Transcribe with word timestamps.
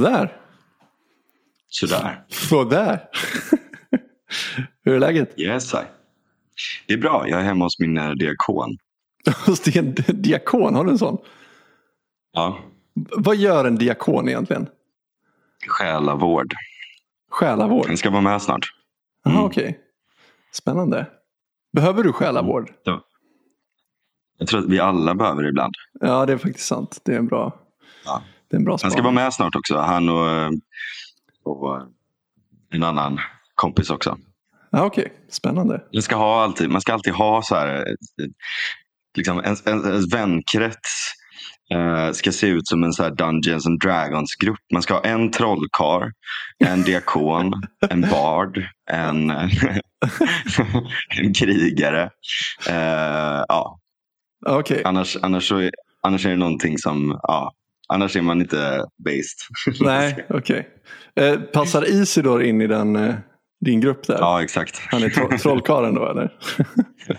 Sådär. 0.00 0.36
Sådär. 1.68 2.24
Sådär. 2.28 3.08
Hur 4.84 4.94
är 4.94 4.98
läget? 4.98 5.38
Yes, 5.40 5.74
I. 5.74 5.76
Det 6.86 6.94
är 6.94 6.98
bra. 6.98 7.28
Jag 7.28 7.40
är 7.40 7.44
hemma 7.44 7.64
hos 7.64 7.78
min 7.78 7.98
eh, 7.98 8.10
diakon. 8.10 8.76
Hos 9.46 9.60
din 9.60 9.94
diakon, 10.08 10.74
har 10.74 10.84
du 10.84 10.90
en 10.90 10.98
sån? 10.98 11.18
Ja. 12.32 12.58
Vad 13.16 13.36
gör 13.36 13.64
en 13.64 13.76
diakon 13.76 14.28
egentligen? 14.28 14.66
Själavård. 15.66 16.52
Själavård? 17.30 17.86
Den 17.86 17.96
ska 17.96 18.10
vara 18.10 18.20
med 18.20 18.42
snart. 18.42 18.66
Jaha, 19.24 19.34
Mm. 19.34 19.44
okej. 19.46 19.80
Spännande. 20.52 21.06
Behöver 21.72 22.02
du 22.02 22.12
själavård? 22.12 22.70
Ja. 22.82 23.04
Jag 24.38 24.48
tror 24.48 24.60
att 24.60 24.66
vi 24.68 24.80
alla 24.80 25.14
behöver 25.14 25.42
det 25.42 25.48
ibland. 25.48 25.74
Ja, 26.00 26.26
det 26.26 26.32
är 26.32 26.36
faktiskt 26.38 26.66
sant. 26.66 27.00
Det 27.04 27.12
är 27.14 27.18
en 27.18 27.26
bra, 27.26 27.58
Ja. 28.04 28.22
Det 28.50 28.56
är 28.56 28.58
en 28.58 28.64
bra 28.64 28.78
Han 28.82 28.90
ska 28.90 29.02
vara 29.02 29.12
med 29.12 29.34
snart 29.34 29.56
också. 29.56 29.78
Han 29.78 30.08
och, 30.08 30.28
eh, 30.28 30.50
och 31.44 31.76
eh, 31.76 31.82
en 32.70 32.82
annan 32.82 33.20
kompis 33.54 33.90
också. 33.90 34.18
Ja, 34.70 34.84
okej. 34.84 35.12
Spännande. 35.28 35.82
Man 35.92 36.02
ska, 36.02 36.16
ha 36.16 36.42
alltid, 36.42 36.70
man 36.70 36.80
ska 36.80 36.92
alltid 36.92 37.12
ha 37.12 37.42
så 37.42 37.54
här, 37.54 37.76
eh, 37.76 37.94
liksom 39.16 39.38
en, 39.38 39.56
en, 39.64 39.84
en 39.84 40.08
vänkrets 40.08 41.12
eh, 41.74 42.12
ska 42.12 42.32
se 42.32 42.46
ut 42.46 42.68
som 42.68 42.84
en 42.84 42.92
så 42.92 43.02
här 43.02 43.10
Dungeons 43.10 43.66
and 43.66 43.80
Dragons-grupp. 43.80 44.60
Man 44.72 44.82
ska 44.82 44.94
ha 44.94 45.04
en 45.04 45.30
trollkarl, 45.30 46.10
en 46.58 46.82
diakon, 46.82 47.52
en 47.90 48.00
bard, 48.00 48.64
en, 48.90 49.30
en 51.10 51.34
krigare. 51.34 52.10
Eh, 52.68 53.44
ja, 53.48 53.78
Okej. 54.46 54.82
annars, 54.84 55.16
annars, 55.22 55.52
är, 55.52 55.70
annars 56.02 56.26
är 56.26 56.30
det 56.30 56.36
någonting 56.36 56.78
som, 56.78 57.20
ja, 57.22 57.52
annars 57.92 58.16
är 58.16 58.22
man 58.22 58.40
inte 58.40 58.84
based. 59.04 59.38
Nej, 59.80 60.26
okej. 60.28 60.68
Eh, 61.16 61.40
passar 61.40 61.88
Isidor 61.88 62.42
in 62.42 62.60
i 62.60 62.66
den, 62.66 62.96
eh, 62.96 63.14
din 63.60 63.80
grupp 63.80 64.06
där? 64.06 64.18
Ja, 64.18 64.42
exakt. 64.42 64.78
Han 64.78 65.02
är 65.02 65.08
tro- 65.08 65.38
trollkarlen 65.38 65.94
då 65.94 66.08
eller? 66.10 66.38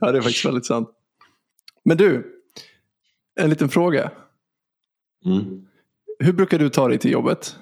ja, 0.00 0.12
det 0.12 0.18
är 0.18 0.22
faktiskt 0.22 0.44
väldigt 0.44 0.66
sant. 0.66 0.88
Men 1.84 1.96
du, 1.96 2.32
en 3.40 3.50
liten 3.50 3.68
fråga. 3.68 4.10
mm. 5.24 5.62
Hur 6.18 6.32
brukar 6.32 6.58
du 6.58 6.68
ta 6.68 6.88
dig 6.88 6.98
till 6.98 7.12
jobbet? 7.12 7.56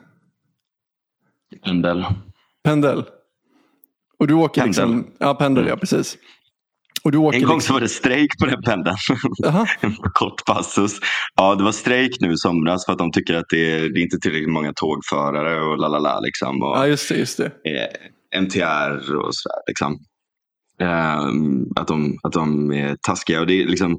Pendel. 1.65 2.05
Pendel? 2.63 3.05
Och 4.19 4.27
du 4.27 4.35
åker 4.35 4.61
Pendel. 4.63 4.89
liksom... 4.89 5.13
Ja, 5.19 5.35
pendel, 5.35 5.67
ja 5.67 5.77
precis. 5.77 6.19
En 7.05 7.11
gång 7.13 7.33
liksom... 7.33 7.61
så 7.61 7.73
var 7.73 7.81
det 7.81 7.89
strejk 7.89 8.39
på 8.39 8.47
den 8.47 8.63
pendeln. 8.63 8.97
Jaha, 9.39 9.67
En 9.81 9.97
kort 9.97 10.45
passus. 10.45 10.99
Ja, 11.37 11.55
det 11.55 11.65
var 11.65 11.73
strejk 11.73 12.21
nu 12.21 12.33
i 12.33 12.37
somras 12.37 12.87
för 12.87 12.93
att 12.93 12.99
de 12.99 13.13
tycker 13.13 13.35
att 13.35 13.47
det 13.51 13.71
är, 13.71 13.81
det 13.81 14.01
är 14.01 14.03
inte 14.03 14.19
tillräckligt 14.19 14.53
många 14.53 14.73
tågförare 14.73 15.61
och 15.61 15.79
lalala. 15.79 16.21
Liksom, 16.21 16.63
och, 16.63 16.77
ja 16.77 16.87
just 16.87 17.09
det, 17.09 17.17
just 17.17 17.37
det. 17.37 17.47
eh, 17.47 18.41
MTR 18.41 19.15
och 19.17 19.35
sådär. 19.35 19.63
Liksom. 19.67 19.99
Ehm, 20.81 21.65
att, 21.77 21.89
de, 21.89 22.19
att 22.23 22.33
de 22.33 22.73
är 22.73 22.97
taskiga. 23.07 23.41
Och 23.41 23.47
det 23.47 23.63
är 23.63 23.67
liksom, 23.67 23.99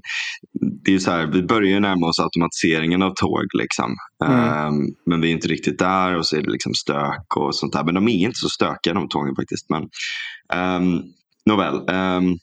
det 0.85 0.93
är 0.93 0.99
så 0.99 1.11
här, 1.11 1.27
vi 1.27 1.43
börjar 1.43 1.69
ju 1.69 1.79
närma 1.79 2.07
oss 2.07 2.19
automatiseringen 2.19 3.01
av 3.01 3.13
tåg. 3.13 3.45
Liksom. 3.53 3.95
Mm. 4.25 4.39
Ehm, 4.39 4.87
men 5.05 5.21
vi 5.21 5.27
är 5.27 5.31
inte 5.31 5.47
riktigt 5.47 5.79
där 5.79 6.15
och 6.17 6.25
så 6.25 6.35
är 6.37 6.41
det 6.41 6.51
liksom 6.51 6.73
stök 6.73 7.37
och 7.37 7.55
sånt 7.55 7.73
där. 7.73 7.83
Men 7.83 7.95
de 7.95 8.07
är 8.07 8.11
inte 8.17 8.39
så 8.39 8.49
stökiga 8.49 8.93
de 8.93 9.09
tågen 9.09 9.35
faktiskt. 9.35 9.69
Men, 9.69 9.83
um, 10.77 11.03
nåväl. 11.45 11.75
Um, 11.75 12.37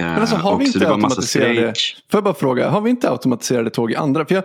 Men 0.00 0.20
alltså, 0.20 0.36
har 0.36 0.58
vi 0.58 0.64
inte 0.66 0.88
automatiserade-. 0.88 1.72
Får 2.10 2.18
jag 2.18 2.24
bara 2.24 2.34
fråga, 2.34 2.68
har 2.70 2.80
vi 2.80 2.90
inte 2.90 3.10
automatiserade 3.10 3.70
tåg 3.70 3.92
i 3.92 3.96
andra? 3.96 4.26
För 4.26 4.34
jag 4.34 4.44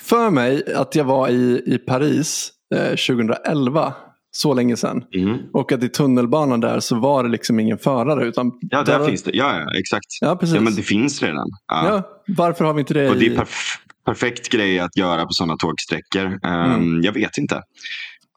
för 0.00 0.30
mig 0.30 0.74
att 0.74 0.94
jag 0.94 1.04
var 1.04 1.28
i, 1.28 1.62
i 1.66 1.78
Paris 1.78 2.50
eh, 2.74 2.88
2011, 2.88 3.94
så 4.30 4.54
länge 4.54 4.76
sedan. 4.76 5.04
Mhm. 5.14 5.38
Och 5.52 5.72
att 5.72 5.82
i 5.82 5.88
tunnelbanan 5.88 6.60
där 6.60 6.80
så 6.80 6.94
var 6.98 7.24
det 7.24 7.28
liksom 7.30 7.60
ingen 7.60 7.78
förare. 7.78 8.24
Utan 8.24 8.52
Ja, 8.60 8.82
där 8.82 9.06
finns 9.06 9.22
det. 9.22 9.30
Ja, 9.36 9.60
ja 9.60 9.78
exakt. 9.78 10.06
Ja, 10.20 10.36
precis. 10.36 10.54
Ja, 10.54 10.60
men 10.60 10.74
det 10.74 10.82
finns 10.82 11.22
redan. 11.22 11.48
Ja. 11.68 11.86
Ja, 11.88 12.02
varför 12.36 12.64
har 12.64 12.74
vi 12.74 12.80
inte 12.80 12.94
det 12.94 13.08
Och 13.10 13.16
det 13.16 13.26
är 13.26 13.30
perf- 13.36 13.76
perfekt 14.06 14.48
grej 14.48 14.78
att 14.78 14.96
göra 14.96 15.24
på 15.24 15.32
sådana 15.32 15.56
tågsträckor. 15.56 16.24
Um, 16.26 16.38
Mm. 16.42 17.02
Jag 17.02 17.12
vet 17.12 17.38
inte. 17.38 17.62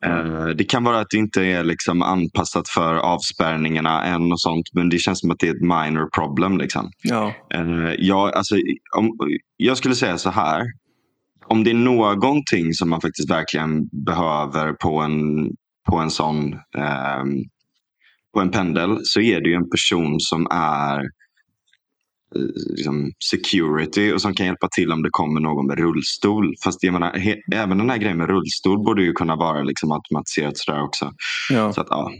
Eh, 0.05 0.45
det 0.45 0.63
kan 0.63 0.83
vara 0.83 0.99
att 0.99 1.09
det 1.09 1.17
inte 1.17 1.45
är 1.45 1.63
liksom 1.63 2.01
anpassat 2.01 2.69
för 2.69 2.95
avspärrningarna 2.95 4.03
än 4.03 4.31
och 4.31 4.41
sånt. 4.41 4.65
Men 4.73 4.89
det 4.89 4.97
känns 4.97 5.19
som 5.19 5.31
att 5.31 5.39
det 5.39 5.47
är 5.47 5.55
ett 5.55 5.61
minor 5.61 6.09
problem. 6.15 6.57
Liksom. 6.57 6.91
Ja, 7.03 7.33
Uh, 7.55 7.93
jag, 7.97 8.33
alltså, 8.33 8.55
om, 8.97 9.17
jag 9.57 9.77
skulle 9.77 9.95
säga 9.95 10.17
så 10.17 10.29
här. 10.29 10.63
Om 11.45 11.63
det 11.63 11.69
är 11.69 11.75
någonting 11.75 12.73
som 12.73 12.89
man 12.89 13.01
faktiskt 13.01 13.29
verkligen 13.29 13.87
behöver 14.05 14.73
på 14.73 14.99
en, 14.99 15.49
på 15.89 15.97
en 15.97 16.09
sån 16.09 16.53
ehm, 16.77 17.43
på 18.33 18.39
en 18.39 18.51
pendel 18.51 18.99
så 19.03 19.21
är 19.21 19.41
det 19.41 19.49
ju 19.49 19.55
en 19.55 19.69
person 19.69 20.19
som 20.19 20.47
är 20.51 20.99
eh, 20.99 21.05
liksom 22.75 23.11
security 23.31 24.13
och 24.13 24.21
som 24.21 24.33
kan 24.33 24.45
hjälpa 24.45 24.67
till 24.71 24.91
om 24.91 25.01
det 25.01 25.09
kommer 25.11 25.41
någon 25.41 25.67
med 25.67 25.77
rullstol. 25.77 26.53
Fast 26.63 26.83
jag 26.83 26.93
menar, 26.93 27.17
he, 27.17 27.35
även 27.55 27.77
den 27.77 27.89
här 27.89 27.97
grejen 27.97 28.17
med 28.17 28.29
rullstol 28.29 28.83
borde 28.83 29.03
ju 29.03 29.13
kunna 29.13 29.35
vara 29.35 29.63
liksom 29.63 29.91
automatiserat 29.91 30.57
sådär 30.57 30.83
också. 30.83 31.11
ja. 31.49 31.73
Så 31.73 31.81
att, 31.81 31.87
ja. 31.89 32.11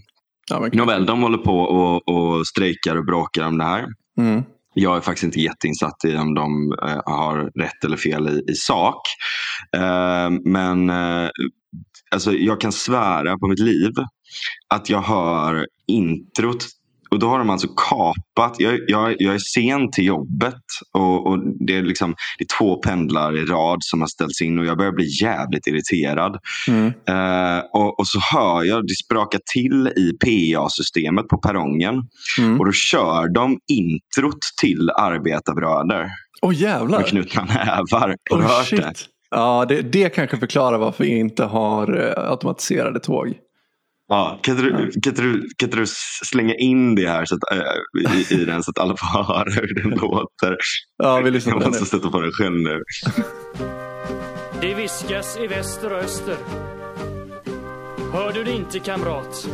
ja. 0.50 0.70
Nåväl, 0.74 1.06
de 1.06 1.22
håller 1.22 1.38
på 1.38 1.60
och, 1.60 2.08
och 2.10 2.48
strejkar 2.48 2.96
och 2.96 3.06
bråkar 3.06 3.48
om 3.48 3.58
det 3.58 3.64
här. 3.64 3.88
Mm. 4.18 4.44
Jag 4.74 4.98
är 4.98 5.02
faktiskt 5.02 5.24
inte 5.24 5.40
jätteinsatt 5.40 6.06
i 6.06 6.16
om 6.16 6.34
de 6.34 6.74
eh, 6.84 7.02
har 7.06 7.52
rätt 7.60 7.84
eller 7.86 7.98
fel 7.98 8.28
i, 8.28 8.52
i 8.52 8.56
sak. 8.56 9.02
Eh, 9.78 10.30
men 10.46 10.90
eh, 10.90 11.30
alltså, 12.12 12.34
jag 12.34 12.62
kan 12.62 12.72
svära 12.72 13.38
på 13.38 13.48
mitt 13.48 13.60
liv 13.60 13.92
att 14.74 14.90
jag 14.90 15.02
hör 15.02 15.68
introt 15.88 16.68
och 17.12 17.20
då 17.20 17.28
har 17.28 17.38
de 17.38 17.50
alltså 17.50 17.68
kapat. 17.68 18.56
Jag, 18.58 18.80
jag, 18.88 19.16
jag 19.20 19.36
är 19.36 19.40
sen 19.40 19.92
till 19.92 20.06
jobbet 20.06 20.64
och, 20.94 21.28
och 21.28 21.40
det, 21.68 21.78
är 21.78 21.82
liksom, 21.82 22.16
det 22.38 22.44
är 22.44 22.58
två 22.58 22.76
pendlar 22.76 23.38
i 23.38 23.46
rad 23.46 23.78
som 23.82 24.02
har 24.02 24.08
ställts 24.08 24.42
in 24.42 24.60
och 24.60 24.66
jag 24.66 24.78
börjar 24.78 24.92
bli 24.92 25.22
jävligt 25.22 25.68
irriterad. 25.68 26.38
Mm. 26.68 26.88
Eh, 26.88 27.64
och, 27.74 28.00
och 28.00 28.08
så 28.08 28.20
hör 28.20 28.64
jag 28.64 28.88
det 28.88 28.96
spraka 28.96 29.40
till 29.54 29.88
i 29.88 30.12
PA-systemet 30.26 31.28
på 31.28 31.38
perrongen. 31.38 31.96
Mm. 32.40 32.60
Och 32.60 32.66
då 32.66 32.72
kör 32.72 33.34
de 33.34 33.60
introt 33.68 34.40
till 34.62 34.90
arbetarbröder 34.90 36.10
Åh 36.42 36.56
jävlar! 36.56 37.00
med 37.00 37.08
knutna 37.08 37.44
nävar. 37.44 38.16
Har 38.32 38.38
Oh, 38.38 38.42
hört 38.42 38.68
shit. 38.68 38.80
det? 38.80 38.94
Ja, 39.32 39.66
det, 39.70 39.82
det 39.82 40.10
kanske 40.10 40.38
förklarar 40.38 40.78
varför 40.78 41.04
vi 41.04 41.20
inte 41.20 41.44
har 41.44 42.14
eh, 42.18 42.32
automatiserade 42.32 43.00
tåg. 43.00 43.34
Ja, 44.14 44.40
kan, 44.44 44.58
inte 44.58 44.64
du, 44.64 44.72
kan, 44.92 45.12
inte 45.12 45.22
du, 45.22 45.48
kan 45.58 45.68
inte 45.68 45.78
du 45.78 45.86
slänga 46.26 46.54
in 46.56 46.96
det 46.96 47.10
här 47.10 47.26
så 47.26 47.36
att, 47.36 47.52
äh, 47.52 48.20
i, 48.20 48.42
i 48.42 48.46
den 48.46 48.64
så 48.64 48.72
att 48.72 48.80
alla 48.80 48.96
får 48.98 49.24
höra 49.24 49.50
hur 49.52 49.74
den 49.84 49.90
låter? 50.02 50.58
Ja, 51.04 51.22
vi 51.22 51.32
lyssnar 51.32 51.54
på 51.54 51.58
Jag 51.58 51.64
den 51.64 51.70
måste 51.70 51.96
nu. 51.96 52.00
sätta 52.02 52.12
på 52.12 52.20
den 52.22 52.32
själv 52.32 52.56
nu. 52.60 52.84
Det 54.62 54.74
viskas 54.74 55.38
i 55.38 55.48
väster 55.48 55.94
och 55.94 56.00
öster. 56.00 56.36
Hör 58.14 58.32
du 58.34 58.44
det 58.44 58.52
inte 58.52 58.80
kamrat? 58.80 59.48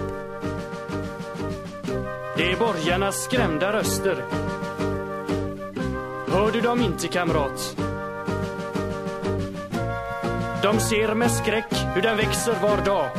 Det 2.38 2.52
är 2.52 2.58
borgarnas 2.58 3.24
skrämda 3.24 3.74
röster. 3.74 4.26
Hör 6.32 6.52
du 6.52 6.62
dem 6.62 6.82
inte 6.82 7.08
kamrat? 7.08 7.76
De 10.64 10.80
ser 10.80 11.16
med 11.16 11.32
skräck 11.32 11.74
hur 11.96 12.02
den 12.02 12.18
växer 12.18 12.54
var 12.62 12.86
dag. 12.86 13.10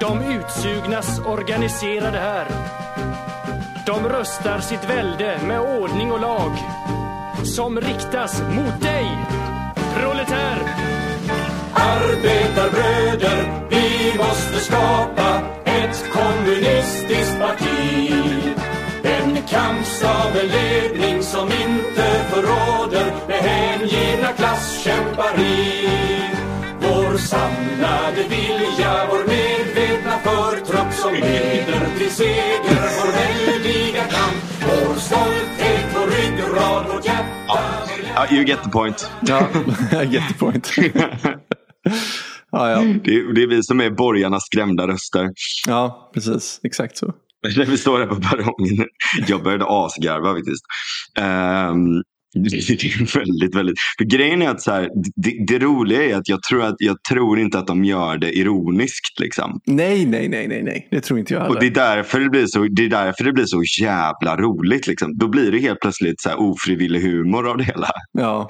De 0.00 0.22
utsugnas 0.22 1.20
organiserade 1.26 2.18
här. 2.18 2.46
De 3.86 4.08
röstar 4.08 4.58
sitt 4.58 4.90
välde 4.90 5.40
med 5.46 5.60
ordning 5.60 6.12
och 6.12 6.20
lag 6.20 6.52
som 7.44 7.80
riktas 7.80 8.42
mot 8.42 8.82
dig, 8.82 9.06
proletär. 9.94 10.58
Arbetarbröder, 11.74 13.68
vi 13.70 14.18
måste 14.18 14.58
skapa 14.60 15.40
ett 15.64 16.04
kommunistiskt 16.12 17.38
parti. 17.40 18.12
En 19.02 19.36
kampsabeledning 19.48 21.22
som 21.22 21.46
inte 21.46 22.04
förråder 22.30 23.12
med 23.28 23.38
hängivna 23.38 24.32
klasskämpar 24.36 25.40
i. 25.40 25.88
Vår 26.80 27.16
samlade 27.16 28.22
vilja, 28.28 29.06
vår 29.10 29.26
mening 29.26 29.57
förtrupp 30.24 30.92
som 30.92 31.14
leder 31.14 31.98
till 31.98 32.10
seger, 32.10 32.88
vår 33.00 33.12
väldiga 33.12 34.02
kamp. 34.02 34.36
Vår 34.60 34.94
stolthet, 34.94 35.86
vår 35.94 36.06
ryggrad, 36.06 36.86
vårt 36.94 37.04
hjärta, 37.06 37.58
Ja, 38.14 38.26
you 38.30 38.44
get 38.44 38.62
the 38.62 38.70
point. 38.70 39.10
Ja, 39.20 39.48
I 40.02 40.06
get 40.06 40.28
the 40.28 40.34
point. 40.34 40.70
ja, 42.50 42.70
ja. 42.70 42.78
Det 43.04 43.14
är, 43.14 43.34
det 43.34 43.42
är 43.42 43.46
vi 43.46 43.62
som 43.62 43.80
är 43.80 43.90
borgarnas 43.90 44.46
skrämda 44.46 44.86
röster. 44.88 45.30
ja, 45.66 46.10
precis. 46.14 46.60
Exakt 46.62 46.96
så. 46.96 47.12
När 47.56 47.64
vi 47.64 47.78
står 47.78 47.98
här 47.98 48.06
på 48.06 48.14
perrongen. 48.14 48.86
Jag 49.26 49.42
började 49.42 49.64
asgarva 49.68 50.34
faktiskt. 50.34 50.64
Ehm, 51.18 52.02
Det 52.34 52.56
är 52.56 53.18
väldigt, 53.18 53.54
väldigt... 53.54 53.78
För 53.98 54.04
grejen 54.04 54.42
är 54.42 54.48
att 54.48 54.60
så 54.60 54.70
här, 54.70 54.90
det, 55.16 55.44
det 55.46 55.58
roliga 55.58 56.04
är 56.04 56.14
att 56.14 56.28
jag 56.28 56.42
tror, 56.42 56.62
att 56.62 56.76
jag 56.78 56.96
tror 57.10 57.38
inte 57.38 57.58
att 57.58 57.66
de 57.66 57.84
gör 57.84 58.18
det 58.18 58.38
ironiskt. 58.38 59.20
Liksom. 59.20 59.60
Nej, 59.64 60.06
nej, 60.06 60.28
nej, 60.28 60.48
nej, 60.48 60.62
nej. 60.62 60.88
Det 60.90 61.00
tror 61.00 61.18
inte 61.18 61.34
jag 61.34 61.40
heller. 61.40 61.54
Och 61.54 61.60
det 61.60 61.66
är 61.66 61.70
därför 61.70 62.20
det 62.20 62.30
blir 62.30 62.46
så, 62.46 62.66
det 62.70 62.84
är 62.84 62.88
därför 62.88 63.24
det 63.24 63.32
blir 63.32 63.44
så 63.44 63.62
jävla 63.80 64.36
roligt. 64.36 64.86
Liksom. 64.86 65.18
Då 65.18 65.28
blir 65.28 65.52
det 65.52 65.58
helt 65.58 65.80
plötsligt 65.80 66.20
så 66.20 66.28
här 66.28 66.40
ofrivillig 66.40 67.00
humor 67.00 67.50
av 67.50 67.56
det 67.56 67.64
hela. 67.64 67.88
Ja, 68.12 68.48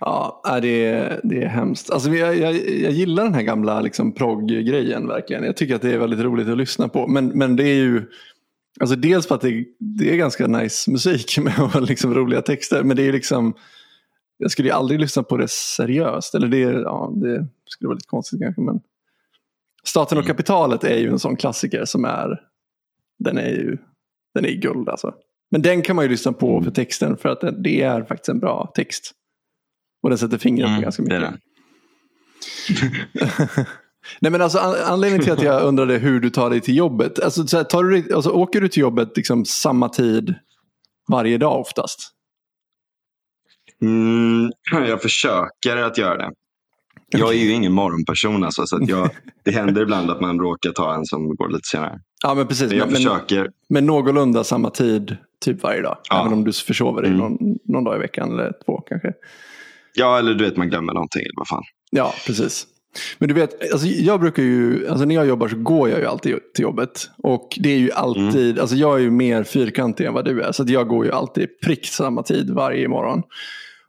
ja 0.00 0.42
det, 0.62 0.86
är, 0.86 1.20
det 1.24 1.42
är 1.42 1.48
hemskt. 1.48 1.90
Alltså, 1.90 2.10
jag, 2.10 2.38
jag, 2.38 2.54
jag 2.80 2.92
gillar 2.92 3.24
den 3.24 3.34
här 3.34 3.42
gamla 3.42 3.80
liksom, 3.80 4.14
progg-grejen 4.14 5.08
verkligen. 5.08 5.44
Jag 5.44 5.56
tycker 5.56 5.74
att 5.74 5.82
det 5.82 5.92
är 5.92 5.98
väldigt 5.98 6.20
roligt 6.20 6.48
att 6.48 6.58
lyssna 6.58 6.88
på. 6.88 7.06
Men, 7.06 7.26
men 7.26 7.56
det 7.56 7.68
är 7.68 7.74
ju 7.74 8.02
Alltså 8.80 8.96
dels 8.96 9.26
för 9.26 9.34
att 9.34 9.40
det, 9.40 9.64
det 9.78 10.10
är 10.10 10.16
ganska 10.16 10.46
nice 10.46 10.90
musik 10.90 11.38
med 11.42 11.82
liksom 11.88 12.14
roliga 12.14 12.42
texter. 12.42 12.82
Men 12.84 12.96
det 12.96 13.02
är 13.02 13.12
liksom, 13.12 13.54
jag 14.38 14.50
skulle 14.50 14.68
ju 14.68 14.74
aldrig 14.74 15.00
lyssna 15.00 15.22
på 15.22 15.36
det 15.36 15.50
seriöst. 15.50 16.34
Eller 16.34 16.48
det, 16.48 16.58
ja, 16.58 17.12
det 17.16 17.46
skulle 17.66 17.88
vara 17.88 17.94
lite 17.94 18.08
konstigt 18.08 18.40
kanske. 18.40 18.60
Men 18.60 18.80
Staten 19.84 20.18
och 20.18 20.24
mm. 20.24 20.36
kapitalet 20.36 20.84
är 20.84 20.96
ju 20.96 21.08
en 21.08 21.18
sån 21.18 21.36
klassiker 21.36 21.84
som 21.84 22.04
är, 22.04 22.40
den 23.18 23.38
är 23.38 23.50
ju 23.50 23.78
den 24.34 24.44
är 24.44 24.50
guld 24.50 24.88
alltså. 24.88 25.14
Men 25.50 25.62
den 25.62 25.82
kan 25.82 25.96
man 25.96 26.04
ju 26.04 26.08
lyssna 26.08 26.32
på 26.32 26.62
för 26.62 26.70
texten 26.70 27.16
för 27.16 27.28
att 27.28 27.62
det 27.64 27.82
är 27.82 28.02
faktiskt 28.02 28.28
en 28.28 28.38
bra 28.38 28.72
text. 28.74 29.12
Och 30.02 30.10
den 30.10 30.18
sätter 30.18 30.38
fingret 30.38 30.68
mm, 30.68 30.80
på 30.80 30.82
ganska 30.82 31.02
mycket. 31.02 31.34
Nej 34.20 34.32
men 34.32 34.42
alltså 34.42 34.58
anledningen 34.58 35.24
till 35.24 35.32
att 35.32 35.42
jag 35.42 35.62
undrade 35.68 35.98
hur 35.98 36.20
du 36.20 36.30
tar 36.30 36.50
dig 36.50 36.60
till 36.60 36.76
jobbet. 36.76 37.20
Alltså, 37.20 37.46
så 37.46 37.56
här, 37.56 37.64
tar 37.64 37.84
du, 37.84 38.14
alltså, 38.14 38.30
åker 38.30 38.60
du 38.60 38.68
till 38.68 38.80
jobbet 38.80 39.16
liksom 39.16 39.44
samma 39.44 39.88
tid 39.88 40.34
varje 41.08 41.38
dag 41.38 41.60
oftast? 41.60 42.10
Mm, 43.82 44.52
jag 44.88 45.02
försöker 45.02 45.76
att 45.76 45.98
göra 45.98 46.16
det. 46.16 46.30
Jag 47.08 47.30
är 47.30 47.38
ju 47.38 47.52
ingen 47.52 47.72
morgonperson 47.72 48.44
alltså, 48.44 48.66
så 48.66 48.78
jag, 48.82 49.10
det 49.42 49.50
händer 49.50 49.82
ibland 49.82 50.10
att 50.10 50.20
man 50.20 50.38
råkar 50.38 50.70
ta 50.70 50.94
en 50.94 51.04
som 51.04 51.36
går 51.36 51.48
lite 51.48 51.68
senare. 51.68 52.00
Ja 52.22 52.34
men 52.34 52.46
precis. 52.46 52.68
Men 52.68 52.78
jag 52.78 52.86
men, 52.86 52.96
försöker. 52.96 53.50
Men 53.68 53.86
någorlunda 53.86 54.44
samma 54.44 54.70
tid 54.70 55.16
typ 55.44 55.62
varje 55.62 55.82
dag. 55.82 55.98
Ja. 56.10 56.20
Även 56.20 56.32
om 56.32 56.44
du 56.44 56.52
försover 56.52 57.02
dig 57.02 57.10
mm. 57.10 57.20
någon, 57.20 57.58
någon 57.64 57.84
dag 57.84 57.96
i 57.96 57.98
veckan 57.98 58.32
eller 58.32 58.52
två 58.66 58.80
kanske. 58.80 59.12
Ja 59.94 60.18
eller 60.18 60.34
du 60.34 60.44
vet 60.44 60.56
man 60.56 60.68
glömmer 60.68 60.92
någonting 60.92 61.22
eller 61.22 61.36
vad 61.36 61.48
fan. 61.48 61.62
Ja 61.90 62.14
precis. 62.26 62.66
Men 63.18 63.28
du 63.28 63.34
vet, 63.34 63.72
alltså 63.72 63.86
jag 63.86 64.20
brukar 64.20 64.42
ju, 64.42 64.88
alltså 64.88 65.04
när 65.04 65.14
jag 65.14 65.26
jobbar 65.26 65.48
så 65.48 65.56
går 65.56 65.88
jag 65.88 65.98
ju 66.00 66.06
alltid 66.06 66.52
till 66.54 66.62
jobbet. 66.62 67.10
Och 67.16 67.58
det 67.60 67.72
är 67.72 67.78
ju 67.78 67.92
alltid, 67.92 68.50
mm. 68.50 68.60
alltså 68.60 68.76
jag 68.76 68.94
är 68.96 69.00
ju 69.00 69.10
mer 69.10 69.44
fyrkantig 69.44 70.06
än 70.06 70.14
vad 70.14 70.24
du 70.24 70.42
är. 70.42 70.52
Så 70.52 70.64
jag 70.66 70.88
går 70.88 71.04
ju 71.04 71.12
alltid 71.12 71.60
prick 71.60 71.86
samma 71.86 72.22
tid 72.22 72.50
varje 72.50 72.88
morgon. 72.88 73.22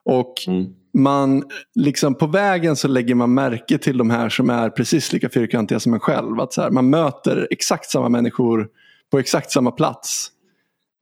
Och 0.06 0.34
mm. 0.48 0.66
man, 0.94 1.44
liksom 1.76 2.16
på 2.16 2.28
vägen 2.28 2.76
så 2.76 2.88
lägger 2.88 3.16
man 3.16 3.34
märke 3.34 3.78
till 3.78 3.98
de 3.98 4.10
här 4.10 4.30
som 4.30 4.50
är 4.50 4.70
precis 4.70 5.14
lika 5.14 5.30
fyrkantiga 5.30 5.80
som 5.80 5.94
en 5.94 6.00
själv. 6.00 6.40
Att 6.40 6.54
så 6.54 6.62
här, 6.62 6.70
man 6.70 6.90
möter 6.90 7.48
exakt 7.52 7.90
samma 7.90 8.10
människor 8.10 8.70
på 9.12 9.20
exakt 9.20 9.52
samma 9.52 9.72
plats 9.72 10.32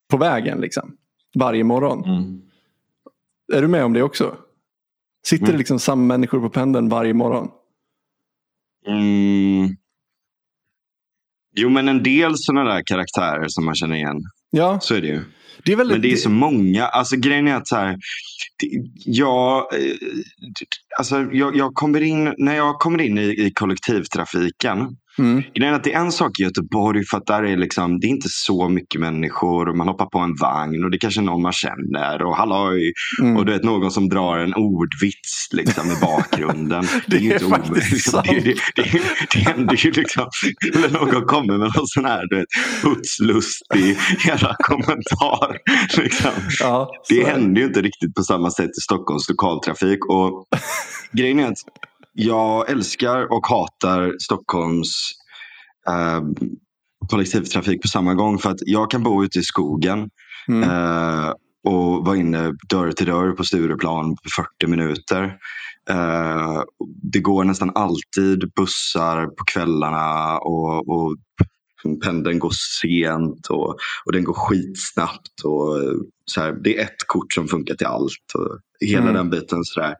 på 0.09 0.17
vägen 0.17 0.61
liksom. 0.61 0.95
Varje 1.35 1.63
morgon. 1.63 2.05
Mm. 2.05 2.41
Är 3.53 3.61
du 3.61 3.67
med 3.67 3.85
om 3.85 3.93
det 3.93 4.03
också? 4.03 4.35
Sitter 5.25 5.43
mm. 5.43 5.51
det 5.51 5.57
liksom 5.57 5.79
samma 5.79 6.03
människor 6.03 6.39
på 6.39 6.49
pendeln 6.49 6.89
varje 6.89 7.13
morgon? 7.13 7.49
Mm. 8.87 9.69
Jo, 11.55 11.69
men 11.69 11.87
en 11.87 12.03
del 12.03 12.31
sådana 12.35 12.73
där 12.73 12.81
karaktärer 12.85 13.45
som 13.47 13.65
man 13.65 13.75
känner 13.75 13.95
igen. 13.95 14.17
Ja. 14.51 14.79
Så 14.81 14.95
är 14.95 15.01
det 15.01 15.07
ju. 15.07 15.21
Det 15.65 15.71
är 15.71 15.75
väldigt... 15.75 15.95
Men 15.95 16.01
det 16.01 16.11
är 16.11 16.15
så 16.15 16.29
många. 16.29 16.85
Alltså 16.85 17.15
grejen 17.15 17.47
är 17.47 17.55
att 17.55 17.67
så 17.67 17.75
här, 17.75 17.97
jag, 19.05 19.57
eh, 19.57 19.95
alltså, 20.97 21.27
jag, 21.31 21.55
jag 21.55 21.73
kommer 21.73 22.01
in, 22.01 22.33
när 22.37 22.55
jag 22.55 22.75
kommer 22.75 23.01
in 23.01 23.17
i, 23.17 23.45
i 23.45 23.51
kollektivtrafiken 23.53 24.87
Mm. 25.19 25.43
Grejen 25.55 25.75
att 25.75 25.83
det 25.83 25.93
är 25.93 25.99
en 25.99 26.11
sak 26.11 26.39
i 26.39 26.43
Göteborg 26.43 27.05
för 27.05 27.17
att 27.17 27.25
där 27.25 27.43
är 27.43 27.57
liksom, 27.57 27.99
det 27.99 28.07
är 28.07 28.09
inte 28.09 28.29
så 28.29 28.69
mycket 28.69 29.01
människor 29.01 29.69
och 29.69 29.77
man 29.77 29.87
hoppar 29.87 30.05
på 30.05 30.19
en 30.19 30.35
vagn 30.41 30.83
och 30.83 30.91
det 30.91 30.97
är 30.97 30.99
kanske 30.99 31.21
någon 31.21 31.41
man 31.41 31.51
känner 31.51 32.21
och 32.21 32.35
halloj 32.35 32.93
mm. 33.21 33.37
och 33.37 33.45
du 33.45 33.51
vet 33.51 33.63
någon 33.63 33.91
som 33.91 34.09
drar 34.09 34.37
en 34.37 34.53
ordvits 34.53 35.47
liksom 35.51 35.91
i 35.91 35.95
bakgrunden. 36.01 36.85
det, 37.07 37.17
det, 37.17 37.27
är, 37.27 37.29
är 37.29 37.33
inte 37.33 37.45
faktiskt 37.45 38.11
sant. 38.11 38.27
Det, 38.27 38.39
det, 38.41 38.55
det, 38.75 39.01
det 39.33 39.39
händer 39.39 39.75
ju 39.75 39.91
liksom, 39.91 40.25
eller 40.75 40.89
någon 40.89 41.25
kommer 41.25 41.57
med 41.57 41.71
någon 41.75 41.87
sån 41.87 42.05
här 42.05 42.27
du 42.29 42.35
vet, 42.37 42.47
putslustig 42.81 43.97
jävla 44.27 44.55
kommentar. 44.59 45.57
Liksom. 46.03 46.31
Ja, 46.59 46.91
det 47.09 47.23
händer 47.23 47.61
ju 47.61 47.67
inte 47.67 47.81
riktigt 47.81 48.15
på 48.15 48.23
samma 48.33 48.51
sätt 48.51 48.69
i 48.69 48.81
Stockholms 48.81 49.29
lokaltrafik 49.29 50.05
och 50.05 50.45
grejen 51.11 51.39
är 51.39 51.47
att 51.47 51.57
jag 52.13 52.69
älskar 52.69 53.33
och 53.33 53.47
hatar 53.47 54.15
Stockholms 54.19 55.11
eh, 55.89 56.21
kollektivtrafik 57.09 57.81
på 57.81 57.87
samma 57.87 58.13
gång. 58.13 58.39
För 58.39 58.49
att 58.49 58.59
jag 58.61 58.91
kan 58.91 59.03
bo 59.03 59.23
ute 59.23 59.39
i 59.39 59.43
skogen 59.43 60.09
mm. 60.47 60.63
eh, 60.63 61.33
och 61.63 62.05
vara 62.05 62.17
inne 62.17 62.53
dörr 62.69 62.91
till 62.91 63.05
dörr 63.05 63.31
på 63.31 63.43
Stureplan 63.43 64.15
på 64.15 64.43
40 64.59 64.67
minuter. 64.67 65.37
Eh, 65.89 66.61
det 67.11 67.19
går 67.19 67.43
nästan 67.43 67.71
alltid 67.75 68.51
bussar 68.55 69.25
på 69.25 69.43
kvällarna 69.45 70.37
och, 70.37 70.89
och 70.89 71.15
pendeln 72.03 72.39
går 72.39 72.53
sent 72.81 73.47
och, 73.47 73.77
och 74.05 74.11
den 74.11 74.23
går 74.23 74.33
skitsnabbt. 74.33 75.41
Och 75.43 75.77
så 76.25 76.41
här, 76.41 76.51
det 76.63 76.77
är 76.77 76.83
ett 76.83 77.07
kort 77.07 77.33
som 77.33 77.47
funkar 77.47 77.75
till 77.75 77.87
allt. 77.87 78.33
Och 78.35 78.59
hela 78.87 79.01
mm. 79.01 79.13
den 79.13 79.29
biten. 79.29 79.63
Så 79.63 79.79
där. 79.79 79.95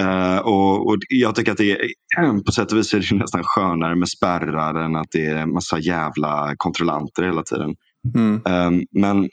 Uh, 0.00 0.38
och, 0.38 0.86
och, 0.86 0.96
Jag 1.08 1.34
tycker 1.34 1.52
att 1.52 1.58
det 1.58 1.72
är, 1.72 2.44
på 2.44 2.52
sätt 2.52 2.72
och 2.72 2.78
vis 2.78 2.94
är 2.94 3.06
det 3.10 3.16
nästan 3.16 3.42
skönare 3.44 3.96
med 3.96 4.08
spärrar 4.08 4.84
än 4.84 4.96
att 4.96 5.10
det 5.10 5.26
är 5.26 5.36
en 5.36 5.52
massa 5.52 5.78
jävla 5.78 6.54
kontrollanter 6.56 7.22
hela 7.22 7.42
tiden. 7.42 7.74
Mm. 8.14 8.42
Um, 8.44 8.86
men 8.90 9.28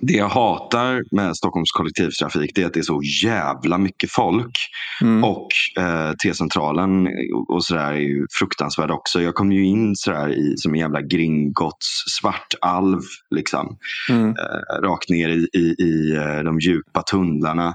det 0.00 0.12
jag 0.12 0.28
hatar 0.28 1.04
med 1.10 1.36
Stockholms 1.36 1.72
kollektivtrafik 1.72 2.50
det 2.54 2.62
är 2.62 2.66
att 2.66 2.74
det 2.74 2.80
är 2.80 2.82
så 2.82 3.00
jävla 3.22 3.78
mycket 3.78 4.10
folk. 4.12 4.58
Mm. 5.00 5.24
Och 5.24 5.48
eh, 5.78 6.12
T-centralen 6.12 7.08
och 7.48 7.64
sådär 7.64 7.92
är 7.92 8.00
ju 8.00 8.26
fruktansvärd 8.38 8.90
också. 8.90 9.22
Jag 9.22 9.34
kom 9.34 9.52
ju 9.52 9.64
in 9.64 9.96
sådär 9.96 10.28
i, 10.28 10.54
som 10.56 10.74
en 10.74 10.80
jävla 10.80 11.00
Gringotts 11.00 12.04
svartalv. 12.20 13.00
Liksom. 13.30 13.78
Mm. 14.10 14.28
Eh, 14.28 14.80
rakt 14.82 15.08
ner 15.08 15.28
i, 15.28 15.48
i, 15.52 15.74
i 15.78 16.16
eh, 16.16 16.44
de 16.44 16.60
djupa 16.60 17.02
tunnlarna. 17.02 17.74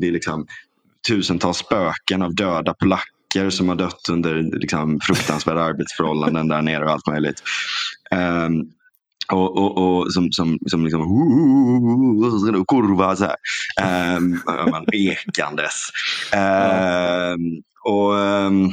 Det 0.00 0.08
är 0.08 0.12
liksom 0.12 0.46
tusentals 1.08 1.58
spöken 1.58 2.22
av 2.22 2.34
döda 2.34 2.74
polacker 2.74 3.50
som 3.50 3.68
har 3.68 3.76
dött 3.76 4.08
under 4.10 4.58
liksom, 4.58 5.00
fruktansvärda 5.02 5.60
arbetsförhållanden 5.60 6.48
där 6.48 6.62
nere 6.62 6.84
och 6.84 6.90
allt 6.90 7.06
möjligt. 7.06 7.42
Um, 8.10 8.72
och, 9.32 9.56
och, 9.56 9.78
och 9.78 10.12
som, 10.12 10.32
som, 10.32 10.58
som 10.66 10.84
liksom 10.84 11.00
kurva 12.68 13.16
så 13.16 13.24
här. 13.24 14.16
Um, 14.16 14.40
man 14.70 14.86
ekandes. 14.92 15.90
Um, 16.34 17.62
och 17.84 18.12
um, 18.12 18.70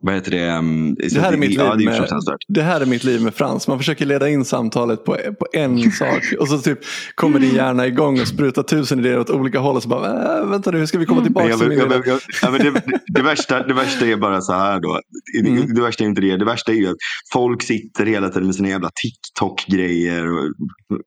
vad 0.00 0.14
heter 0.14 0.30
det? 0.30 0.50
Um, 0.50 0.94
det, 0.94 1.20
här 1.20 1.32
är 1.32 1.36
mitt 1.36 1.50
liv 1.50 1.60
ja, 1.60 1.74
det, 1.74 1.84
är 1.84 2.00
med, 2.00 2.38
det 2.48 2.62
här 2.62 2.80
är 2.80 2.86
mitt 2.86 3.04
liv 3.04 3.22
med 3.22 3.34
Frans. 3.34 3.68
Man 3.68 3.78
försöker 3.78 4.06
leda 4.06 4.28
in 4.28 4.44
samtalet 4.44 5.04
på, 5.04 5.16
på 5.38 5.46
en 5.52 5.92
sak 5.92 6.22
och 6.38 6.48
så 6.48 6.58
typ 6.58 6.78
kommer 7.14 7.38
din 7.38 7.54
hjärna 7.54 7.86
igång 7.86 8.20
och 8.20 8.28
sprutar 8.28 8.62
tusen 8.62 8.98
idéer 8.98 9.18
åt 9.18 9.30
olika 9.30 9.58
håll 9.58 9.76
och 9.76 9.82
så 9.82 9.88
bara, 9.88 10.38
äh, 10.38 10.46
vänta 10.46 10.70
nu, 10.70 10.78
hur 10.78 10.86
ska 10.86 10.98
vi 10.98 11.06
komma 11.06 11.22
tillbaka 11.22 11.56
till 11.56 11.68
min 11.68 11.78
jag, 11.78 12.06
jag, 12.06 12.20
ja, 12.42 12.50
men 12.50 12.60
det, 12.60 12.82
det, 13.06 13.22
värsta, 13.22 13.62
det 13.62 13.74
värsta 13.74 14.06
är 14.06 14.16
bara 14.16 14.40
så 14.40 14.52
här 14.52 14.80
då. 14.80 15.00
Det, 15.42 15.48
mm. 15.48 15.74
det 15.74 15.82
värsta 15.82 16.04
är 16.04 16.08
inte 16.08 16.20
det. 16.20 16.36
Det 16.36 16.44
värsta 16.44 16.72
är 16.72 16.76
ju 16.76 16.88
att 16.88 16.96
folk 17.32 17.62
sitter 17.62 18.06
hela 18.06 18.28
tiden 18.28 18.46
med 18.46 18.54
sina 18.54 18.68
jävla 18.68 18.90
TikTok-grejer 19.02 20.32
och 20.32 20.44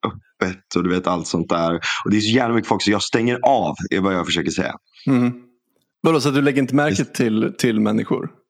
öppet 0.07 0.75
och 0.75 0.83
du 0.83 0.89
vet 0.89 1.07
allt 1.07 1.27
sånt 1.27 1.49
där. 1.49 1.73
Och 2.05 2.11
det 2.11 2.17
är 2.17 2.21
så 2.21 2.35
jävla 2.35 2.55
mycket 2.55 2.69
folk 2.69 2.81
så 2.81 2.91
jag 2.91 3.01
stänger 3.01 3.39
av, 3.43 3.75
är 3.89 3.99
vad 3.99 4.13
jag 4.13 4.25
försöker 4.25 4.51
säga. 4.51 4.73
Mm. 5.07 5.31
Vadå, 6.01 6.21
så 6.21 6.31
du 6.31 6.41
lägger 6.41 6.61
inte 6.61 6.75
märke 6.75 7.05
till, 7.05 7.53
till 7.57 7.79
människor? 7.79 8.40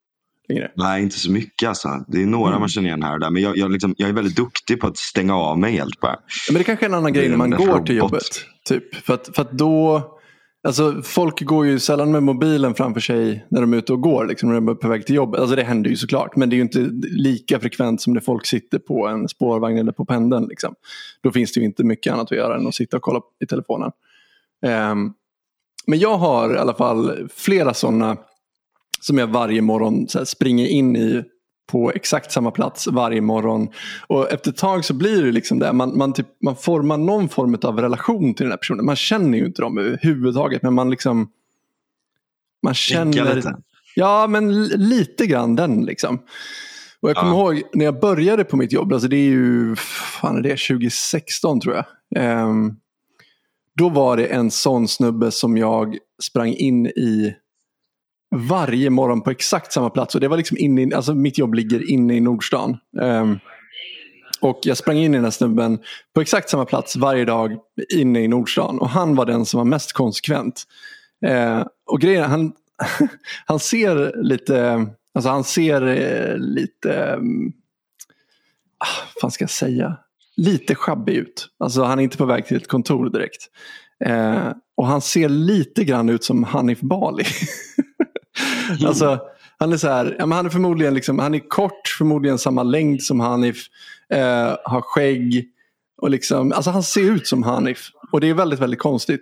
Längre? 0.49 0.71
Nej, 0.75 1.03
inte 1.03 1.19
så 1.19 1.31
mycket 1.31 1.69
alltså. 1.69 2.05
Det 2.07 2.21
är 2.21 2.25
några 2.25 2.49
mm. 2.49 2.59
man 2.59 2.69
känner 2.69 2.87
igen 2.87 3.03
här 3.03 3.13
och 3.13 3.19
där. 3.19 3.29
Men 3.29 3.41
jag, 3.41 3.57
jag, 3.57 3.71
liksom, 3.71 3.95
jag 3.97 4.09
är 4.09 4.13
väldigt 4.13 4.35
duktig 4.35 4.79
på 4.79 4.87
att 4.87 4.97
stänga 4.97 5.35
av 5.35 5.59
mig 5.59 5.73
helt 5.73 5.99
bara. 5.99 6.15
Men 6.49 6.57
det 6.57 6.63
kanske 6.63 6.85
är 6.85 6.89
en 6.89 6.95
annan 6.95 7.13
grej 7.13 7.29
när 7.29 7.37
man 7.37 7.51
går 7.51 7.67
robot. 7.67 7.85
till 7.85 7.95
jobbet. 7.95 8.23
Typ. 8.65 8.95
För, 8.95 9.13
att, 9.13 9.35
för 9.35 9.41
att 9.41 9.51
då... 9.51 10.07
Alltså, 10.63 11.01
folk 11.03 11.41
går 11.41 11.65
ju 11.65 11.79
sällan 11.79 12.11
med 12.11 12.23
mobilen 12.23 12.75
framför 12.75 13.01
sig 13.01 13.45
när 13.49 13.61
de 13.61 13.73
är 13.73 13.77
ute 13.77 13.93
och 13.93 14.01
går. 14.01 14.25
Liksom, 14.25 14.49
när 14.49 14.55
de 14.55 14.67
är 14.67 14.73
på 14.73 14.87
väg 14.87 15.05
till 15.05 15.15
jobbet. 15.15 15.39
Alltså, 15.41 15.55
det 15.55 15.63
händer 15.63 15.89
ju 15.89 15.95
såklart. 15.95 16.35
Men 16.35 16.49
det 16.49 16.53
är 16.53 16.57
ju 16.57 16.61
inte 16.61 16.79
lika 17.01 17.59
frekvent 17.59 18.01
som 18.01 18.13
när 18.13 18.21
folk 18.21 18.45
sitter 18.45 18.79
på 18.79 19.07
en 19.07 19.27
spårvagn 19.27 19.77
eller 19.77 19.91
på 19.91 20.05
pendeln. 20.05 20.47
Liksom. 20.49 20.75
Då 21.23 21.31
finns 21.31 21.53
det 21.53 21.59
ju 21.59 21.65
inte 21.65 21.83
mycket 21.83 22.13
annat 22.13 22.31
att 22.31 22.37
göra 22.37 22.55
än 22.57 22.67
att 22.67 22.75
sitta 22.75 22.97
och 22.97 23.03
kolla 23.03 23.21
i 23.43 23.45
telefonen. 23.45 23.91
Um, 24.65 25.13
men 25.87 25.99
jag 25.99 26.17
har 26.17 26.55
i 26.55 26.57
alla 26.57 26.73
fall 26.73 27.29
flera 27.35 27.73
sådana 27.73 28.17
som 29.01 29.17
jag 29.17 29.27
varje 29.27 29.61
morgon 29.61 30.07
så 30.07 30.25
springer 30.25 30.67
in 30.67 30.95
i 30.95 31.23
på 31.71 31.91
exakt 31.91 32.31
samma 32.31 32.51
plats 32.51 32.87
varje 32.87 33.21
morgon. 33.21 33.69
Och 34.07 34.31
efter 34.31 34.51
ett 34.51 34.57
tag 34.57 34.85
så 34.85 34.93
blir 34.93 35.23
det 35.23 35.31
liksom 35.31 35.59
det. 35.59 35.73
Man, 35.73 35.97
man, 35.97 36.13
typ, 36.13 36.27
man 36.43 36.55
formar 36.55 36.97
någon 36.97 37.29
form 37.29 37.57
av 37.63 37.79
relation 37.79 38.33
till 38.33 38.43
den 38.43 38.51
här 38.51 38.57
personen. 38.57 38.85
Man 38.85 38.95
känner 38.95 39.37
ju 39.37 39.45
inte 39.45 39.61
dem 39.61 39.77
överhuvudtaget. 39.77 40.63
Men 40.63 40.73
man 40.73 40.89
liksom... 40.89 41.29
Man 42.63 42.73
känner... 42.73 43.43
Ja, 43.95 44.27
men 44.27 44.65
lite 44.67 45.25
grann 45.25 45.55
den 45.55 45.85
liksom. 45.85 46.19
Och 47.01 47.09
jag 47.09 47.17
kommer 47.17 47.31
ja. 47.31 47.37
ihåg 47.37 47.63
när 47.73 47.85
jag 47.85 47.99
började 47.99 48.43
på 48.43 48.57
mitt 48.57 48.71
jobb, 48.71 48.93
alltså 48.93 49.07
det 49.07 49.17
är 49.17 49.29
ju 49.29 49.75
fan 49.75 50.37
är 50.37 50.41
det, 50.41 50.49
2016 50.49 51.59
tror 51.59 51.75
jag. 51.75 52.47
Um, 52.47 52.75
då 53.77 53.89
var 53.89 54.17
det 54.17 54.25
en 54.25 54.51
sån 54.51 54.87
snubbe 54.87 55.31
som 55.31 55.57
jag 55.57 55.97
sprang 56.23 56.53
in 56.53 56.87
i 56.87 57.35
varje 58.35 58.89
morgon 58.89 59.21
på 59.21 59.31
exakt 59.31 59.73
samma 59.73 59.89
plats. 59.89 60.15
Och 60.15 60.21
det 60.21 60.27
var 60.27 60.37
liksom 60.37 60.57
inne 60.57 60.81
i, 60.81 60.93
alltså 60.93 61.15
mitt 61.15 61.37
jobb 61.37 61.53
ligger 61.53 61.91
inne 61.91 62.15
i 62.15 62.19
Nordstan. 62.19 62.77
Um, 63.01 63.39
och 64.41 64.59
jag 64.63 64.77
sprang 64.77 64.97
in 64.97 65.13
i 65.13 65.17
den 65.17 65.23
här 65.23 65.31
snubben 65.31 65.79
på 66.15 66.21
exakt 66.21 66.49
samma 66.49 66.65
plats 66.65 66.95
varje 66.95 67.25
dag 67.25 67.57
inne 67.93 68.23
i 68.23 68.27
Nordstan. 68.27 68.79
Och 68.79 68.89
han 68.89 69.15
var 69.15 69.25
den 69.25 69.45
som 69.45 69.57
var 69.57 69.65
mest 69.65 69.93
konsekvent. 69.93 70.63
Uh, 71.27 71.65
och 71.85 72.01
grejen 72.01 72.29
han, 72.29 72.53
han 73.45 73.59
ser 73.59 74.23
lite, 74.23 74.87
alltså 75.15 75.29
han 75.29 75.43
ser 75.43 75.83
uh, 75.87 76.37
lite, 76.37 77.15
um, 77.19 77.53
vad 79.21 79.33
ska 79.33 79.43
jag 79.43 79.49
säga? 79.49 79.97
Lite 80.37 80.75
sjabbig 80.75 81.15
ut. 81.15 81.47
Alltså 81.59 81.83
han 81.83 81.99
är 81.99 82.03
inte 82.03 82.17
på 82.17 82.25
väg 82.25 82.45
till 82.45 82.57
ett 82.57 82.67
kontor 82.67 83.09
direkt. 83.09 83.49
Uh, 84.07 84.51
och 84.77 84.87
han 84.87 85.01
ser 85.01 85.29
lite 85.29 85.83
grann 85.83 86.09
ut 86.09 86.23
som 86.23 86.43
Hanif 86.43 86.79
Bali. 86.81 87.25
Alltså, 88.85 89.19
han 89.57 89.73
är 89.73 89.77
så 89.77 89.87
här, 89.87 90.15
ja, 90.19 90.25
men 90.25 90.35
han 90.35 90.45
är 90.45 90.49
förmodligen 90.49 90.93
liksom, 90.93 91.19
han 91.19 91.33
är 91.33 91.49
kort, 91.49 91.87
förmodligen 91.97 92.37
samma 92.37 92.63
längd 92.63 93.03
som 93.03 93.19
Hanif, 93.19 93.65
eh, 94.13 94.57
har 94.63 94.81
skägg. 94.81 95.47
Och 96.01 96.09
liksom, 96.09 96.51
alltså 96.51 96.71
han 96.71 96.83
ser 96.83 97.01
ut 97.01 97.27
som 97.27 97.43
Hanif. 97.43 97.89
Och 98.11 98.21
det 98.21 98.29
är 98.29 98.33
väldigt, 98.33 98.59
väldigt 98.59 98.79
konstigt. 98.79 99.21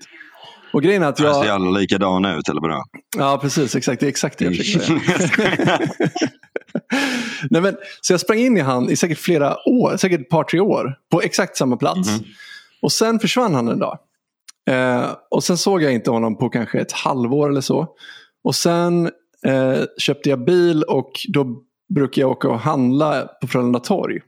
Och 0.73 0.83
grejen 0.83 1.03
är 1.03 1.07
att 1.07 1.19
jag... 1.19 1.43
Ser 1.43 1.51
alla 1.51 1.79
likadana 1.79 2.35
ut 2.35 2.49
eller 2.49 2.61
vadå? 2.61 2.83
Ja, 3.17 3.39
precis. 3.41 3.75
Exakt. 3.75 3.99
Det 3.99 4.05
är 4.05 4.09
exakt 4.09 4.37
det 4.37 4.45
jag 4.45 4.55
försöker 4.55 5.27
säga. 5.27 5.79
Nej, 7.49 7.61
men, 7.61 7.77
så 8.01 8.13
jag 8.13 8.19
sprang 8.19 8.39
in 8.39 8.57
i 8.57 8.59
han 8.59 8.89
i 8.89 8.95
säkert 8.95 9.17
flera 9.17 9.57
år, 9.69 9.97
säkert 9.97 10.21
ett 10.21 10.29
par, 10.29 10.43
tre 10.43 10.59
år. 10.59 10.95
På 11.11 11.21
exakt 11.21 11.57
samma 11.57 11.77
plats. 11.77 12.09
Mm. 12.09 12.21
Och 12.81 12.91
sen 12.91 13.19
försvann 13.19 13.55
han 13.55 13.67
en 13.67 13.79
dag. 13.79 13.99
Eh, 14.69 15.11
och 15.29 15.43
sen 15.43 15.57
såg 15.57 15.83
jag 15.83 15.93
inte 15.93 16.11
honom 16.11 16.37
på 16.37 16.49
kanske 16.49 16.79
ett 16.79 16.91
halvår 16.91 17.49
eller 17.49 17.61
så. 17.61 17.87
Och 18.43 18.55
sen 18.55 19.05
eh, 19.45 19.83
köpte 19.97 20.29
jag 20.29 20.45
bil 20.45 20.83
och 20.83 21.11
då 21.27 21.63
brukar 21.93 22.21
jag 22.21 22.31
åka 22.31 22.49
och 22.49 22.59
handla 22.59 23.27
på 23.41 23.47
Frölunda 23.47 23.79
torg. 23.79 24.19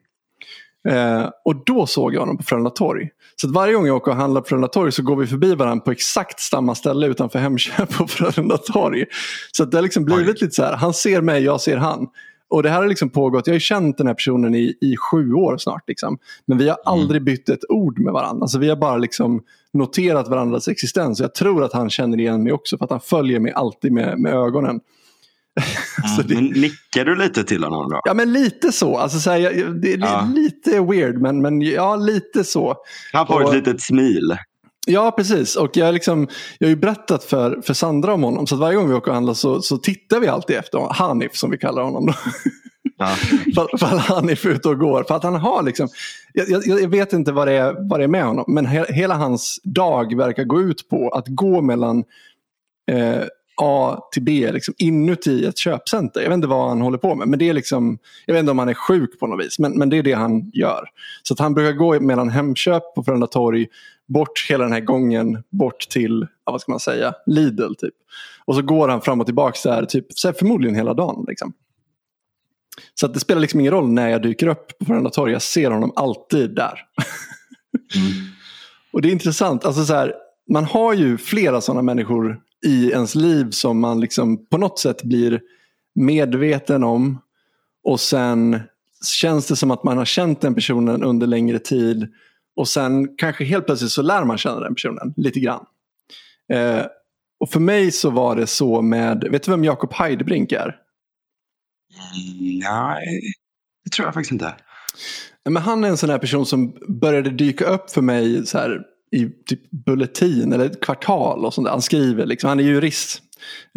Eh, 0.90 1.30
och 1.46 1.66
då 1.66 1.86
såg 1.86 2.14
jag 2.14 2.20
honom 2.20 2.38
på 2.38 2.44
Frölunda 2.44 2.70
torg. 2.70 3.10
Så 3.36 3.48
att 3.48 3.54
varje 3.54 3.74
gång 3.74 3.88
jag 3.88 3.96
åker 3.96 4.12
och 4.12 4.18
handlar 4.18 4.42
på 4.42 4.48
Frölunda 4.48 4.68
torg 4.68 4.92
så 4.92 5.04
går 5.04 5.16
vi 5.16 5.28
förbi 5.28 5.56
varandra 5.56 5.84
på 5.86 5.92
exakt 5.92 6.40
samma 6.40 6.76
ställe 6.76 7.08
utanför 7.08 7.40
Hemköp 7.40 7.98
på 7.98 8.08
Frölunda 8.08 8.58
torg. 8.58 9.06
Så 9.52 9.64
att 9.64 9.72
det 9.72 9.78
har 9.78 9.82
liksom 9.82 10.06
blivit 10.06 10.28
Oj. 10.28 10.38
lite 10.42 10.56
så 10.56 10.64
här, 10.64 10.76
han 10.76 10.94
ser 10.94 11.22
mig, 11.22 11.44
jag 11.44 11.62
ser 11.62 11.78
han. 11.78 12.08
Och 12.52 12.64
det 12.64 12.70
här 12.70 12.82
har 12.82 12.88
liksom 12.88 13.10
pågått, 13.10 13.48
jag 13.48 13.52
har 13.52 13.56
ju 13.56 13.60
känt 13.60 13.98
den 13.98 14.08
här 14.08 14.14
personen 14.14 14.56
i, 14.56 14.78
i 14.82 14.96
sju 14.98 15.34
år 15.34 15.58
snart. 15.58 15.84
Liksom. 15.88 16.18
Men 16.46 16.58
vi 16.58 16.70
har 16.70 16.78
mm. 16.88 17.02
aldrig 17.02 17.24
bytt 17.24 17.50
ett 17.50 17.70
ord 17.70 18.00
med 18.00 18.14
varandra. 18.14 18.44
Alltså, 18.44 18.60
vi 18.60 18.70
har 18.70 18.76
bara 18.76 18.98
liksom 18.98 19.42
noterat 19.74 20.28
varandras 20.28 20.68
existens. 20.68 21.20
Jag 21.20 21.36
tror 21.36 21.64
att 21.64 21.74
han 21.74 21.90
känner 21.90 22.20
igen 22.20 22.44
mig 22.44 22.54
också 22.54 22.78
för 22.78 22.86
att 22.86 22.92
han 22.92 23.00
följer 23.00 23.40
mig 23.40 23.52
alltid 23.52 23.92
med, 23.92 24.20
med 24.20 24.34
ögonen. 24.34 24.80
Mm. 26.18 26.28
det... 26.28 26.36
Men 26.36 26.62
nickar 26.62 27.06
du 27.06 27.16
lite 27.16 27.44
till 27.44 27.64
honom 27.64 27.90
då? 27.90 28.02
Ja 28.04 28.14
men 28.14 28.34
lite 28.34 28.72
så. 28.72 28.98
Alltså, 28.98 29.20
så 29.20 29.32
här, 29.32 29.40
det 29.82 29.94
är 29.94 29.98
ja. 29.98 30.28
lite 30.36 30.82
weird 30.82 31.22
men, 31.22 31.42
men 31.42 31.62
ja 31.62 31.96
lite 31.96 32.44
så. 32.44 32.76
Han 33.14 33.28
får 33.28 33.42
och... 33.42 33.50
ett 33.50 33.56
litet 33.56 33.82
smil. 33.82 34.38
Ja, 34.88 35.12
precis. 35.12 35.56
Och 35.56 35.78
jag, 35.78 35.94
liksom, 35.94 36.28
jag 36.60 36.68
har 36.68 36.70
ju 36.70 36.76
berättat 36.76 37.24
för, 37.24 37.62
för 37.62 37.74
Sandra 37.74 38.14
om 38.14 38.24
honom. 38.24 38.48
Så 38.48 38.56
varje 38.56 38.76
gång 38.76 38.90
vi 38.90 38.96
åker 38.96 39.08
och 39.08 39.16
handlar 39.16 39.34
så, 39.34 39.62
så 39.62 39.78
tittar 39.78 40.20
vi 40.20 40.28
alltid 40.28 40.56
efter 40.56 40.94
Hanif 40.94 41.36
som 41.36 41.52
vi 41.52 41.58
kallar 41.58 41.84
honom. 41.84 42.06
Då. 42.06 42.14
Ja. 42.98 43.08
för, 43.56 43.78
för 43.78 43.86
Hanif 43.86 44.46
är 44.46 44.50
ute 44.50 44.70
och 44.70 44.80
går. 44.80 45.04
För 45.04 45.16
att 45.16 45.24
han 45.24 45.36
har 45.36 45.64
liksom, 45.64 45.90
jag, 46.34 46.50
jag, 46.50 46.82
jag, 46.82 46.90
vet 46.90 47.14
inte 47.14 47.32
vad 47.32 47.48
det, 47.48 47.54
är, 47.54 47.90
vad 47.90 48.00
det 48.00 48.04
är 48.04 48.08
med 48.08 48.26
honom. 48.26 48.46
Men 48.48 48.66
he, 48.66 48.86
hela 48.94 49.16
hans 49.16 49.60
dag 49.64 50.18
verkar 50.18 50.44
gå 50.44 50.62
ut 50.62 50.90
på 50.90 51.10
att 51.10 51.28
gå 51.28 51.62
mellan 51.62 52.04
eh, 52.92 53.24
A 53.62 54.00
till 54.12 54.24
B 54.24 54.52
liksom, 54.52 54.74
inuti 54.78 55.46
ett 55.46 55.58
köpcenter. 55.58 56.22
Jag 56.22 56.30
vet 56.30 56.36
inte 56.36 56.48
vad 56.48 56.70
han 56.70 56.82
håller 56.82 56.98
på 56.98 57.16
med. 57.16 57.28
Men 57.28 57.40
det 57.40 57.50
är 57.50 57.54
liksom, 57.54 57.98
jag 58.26 58.34
vet 58.34 58.40
inte 58.40 58.52
om 58.52 58.60
han 58.60 58.70
är 58.70 58.74
sjuk 58.74 59.20
på 59.20 59.28
något 59.28 59.46
vis. 59.46 59.60
Men, 59.60 59.78
men 59.78 59.90
det 59.90 59.98
är 59.98 60.04
det 60.04 60.14
han 60.14 60.52
gör. 60.54 60.90
Så 61.24 61.34
att 61.34 61.40
han 61.40 61.54
brukar 61.54 61.78
gå 61.78 62.00
mellan 62.00 62.30
Hemköp 62.30 62.96
på 62.96 63.04
Frölunda 63.04 63.28
torg. 63.28 63.68
Bort 64.08 64.46
hela 64.50 64.64
den 64.64 64.74
här 64.74 64.80
gången. 64.80 65.44
Bort 65.50 65.90
till, 65.90 66.28
ja, 66.46 66.52
vad 66.52 66.62
ska 66.62 66.72
man 66.72 66.80
säga, 66.80 67.14
Lidl 67.26 67.74
typ. 67.78 67.94
Och 68.46 68.56
så 68.56 68.62
går 68.62 68.88
han 68.88 69.02
fram 69.02 69.20
och 69.20 69.26
tillbaka 69.26 69.70
där, 69.70 69.86
typ, 69.86 70.06
så 70.10 70.34
förmodligen 70.34 70.76
hela 70.76 70.94
dagen. 70.94 71.26
Liksom. 71.28 71.54
Så 72.94 73.06
att 73.06 73.14
det 73.14 73.20
spelar 73.20 73.42
liksom 73.42 73.60
ingen 73.60 73.74
roll 73.74 73.90
när 73.90 74.10
jag 74.10 74.22
dyker 74.22 74.48
upp 74.48 74.78
på 74.80 74.86
Frölunda 74.86 75.10
torg. 75.10 75.32
Jag 75.32 75.42
ser 75.42 75.72
honom 75.72 75.94
alltid 75.96 76.56
där. 76.56 76.80
Mm. 77.96 78.12
och 78.94 79.02
det 79.02 79.08
är 79.08 79.12
intressant. 79.12 79.66
Alltså 79.66 79.86
så 79.86 79.94
här, 79.94 80.14
man 80.50 80.66
har 80.66 80.94
ju 80.94 81.18
flera 81.18 81.62
sådana 81.62 81.82
människor 81.82 82.42
i 82.66 82.92
ens 82.92 83.16
liv 83.16 83.50
som 83.52 83.80
man 83.80 84.00
liksom 84.00 84.46
på 84.46 84.58
något 84.58 84.80
sätt 84.80 85.04
blir 85.04 85.42
medveten 85.96 86.84
om. 86.84 87.22
Och 87.84 88.00
sen 88.00 88.60
känns 89.06 89.48
det 89.48 89.56
som 89.56 89.72
att 89.72 89.84
man 89.84 89.98
har 89.98 90.06
känt 90.06 90.42
den 90.42 90.56
personen 90.56 91.04
under 91.04 91.28
längre 91.28 91.60
tid. 91.60 92.08
Och 92.56 92.68
sen 92.68 93.18
kanske 93.18 93.44
helt 93.44 93.66
plötsligt 93.66 93.92
så 93.92 94.02
lär 94.02 94.26
man 94.26 94.38
känna 94.38 94.60
den 94.60 94.76
personen 94.76 95.14
lite 95.18 95.40
grann. 95.40 95.66
Eh, 96.54 96.86
och 97.40 97.50
för 97.50 97.60
mig 97.60 97.92
så 97.92 98.10
var 98.10 98.36
det 98.36 98.48
så 98.48 98.82
med, 98.82 99.28
vet 99.32 99.44
du 99.44 99.52
vem 99.52 99.64
Jakob 99.64 99.94
Heidebrink 99.94 100.52
är? 100.52 100.78
Nej, 102.64 103.22
det 103.84 103.92
tror 103.92 104.08
jag 104.08 104.14
faktiskt 104.14 104.32
inte. 104.32 104.54
Men 105.50 105.64
han 105.64 105.84
är 105.84 105.90
en 105.90 105.98
sån 105.98 106.10
här 106.10 106.18
person 106.18 106.46
som 106.46 106.78
började 106.88 107.30
dyka 107.30 107.66
upp 107.66 107.92
för 107.92 108.02
mig 108.02 108.46
så 108.46 108.58
här, 108.58 108.82
i 109.12 109.30
typ 109.46 109.72
Bulletin 109.72 110.54
eller 110.54 110.66
ett 110.66 110.82
kvartal. 110.82 111.46
och 111.46 111.54
sånt 111.54 111.66
där. 111.66 111.72
Han 111.72 111.82
skriver, 111.82 112.26
liksom, 112.26 112.48
han 112.48 112.60
är 112.60 112.64
jurist 112.64 113.22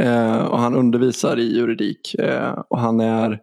eh, 0.03 0.37
och 0.37 0.59
han 0.59 0.75
undervisar 0.75 1.39
i 1.39 1.57
juridik. 1.57 2.15
Eh, 2.15 2.53
och 2.69 2.81
han 2.81 3.01
är 3.01 3.41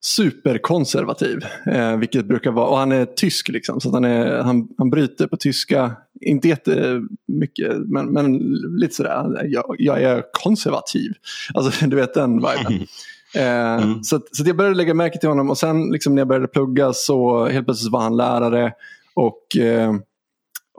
superkonservativ. 0.00 1.38
Eh, 1.66 1.96
vilket 1.96 2.26
brukar 2.26 2.50
vara, 2.50 2.66
och 2.66 2.76
han 2.76 2.92
är 2.92 3.04
tysk 3.04 3.48
liksom. 3.48 3.80
Så 3.80 3.92
han, 3.92 4.04
är, 4.04 4.42
han, 4.42 4.68
han 4.78 4.90
bryter 4.90 5.26
på 5.26 5.36
tyska. 5.36 5.96
Inte 6.20 6.48
jättemycket 6.48 7.76
men, 7.86 8.06
men 8.06 8.38
lite 8.78 8.94
sådär. 8.94 9.44
Jag, 9.44 9.76
jag 9.78 10.02
är 10.02 10.24
konservativ. 10.32 11.12
Alltså 11.54 11.86
du 11.86 11.96
vet 11.96 12.14
den 12.14 12.36
viben. 12.36 12.86
Eh, 13.34 13.82
mm. 13.82 14.02
så, 14.02 14.20
så 14.32 14.44
jag 14.46 14.56
började 14.56 14.76
lägga 14.76 14.94
märke 14.94 15.18
till 15.18 15.28
honom 15.28 15.50
och 15.50 15.58
sen 15.58 15.90
liksom, 15.92 16.14
när 16.14 16.20
jag 16.20 16.28
började 16.28 16.48
plugga 16.48 16.92
så 16.92 17.46
helt 17.46 17.66
plötsligt 17.66 17.92
var 17.92 18.00
han 18.00 18.16
lärare. 18.16 18.72
Och 19.14 19.56
eh, 19.56 19.92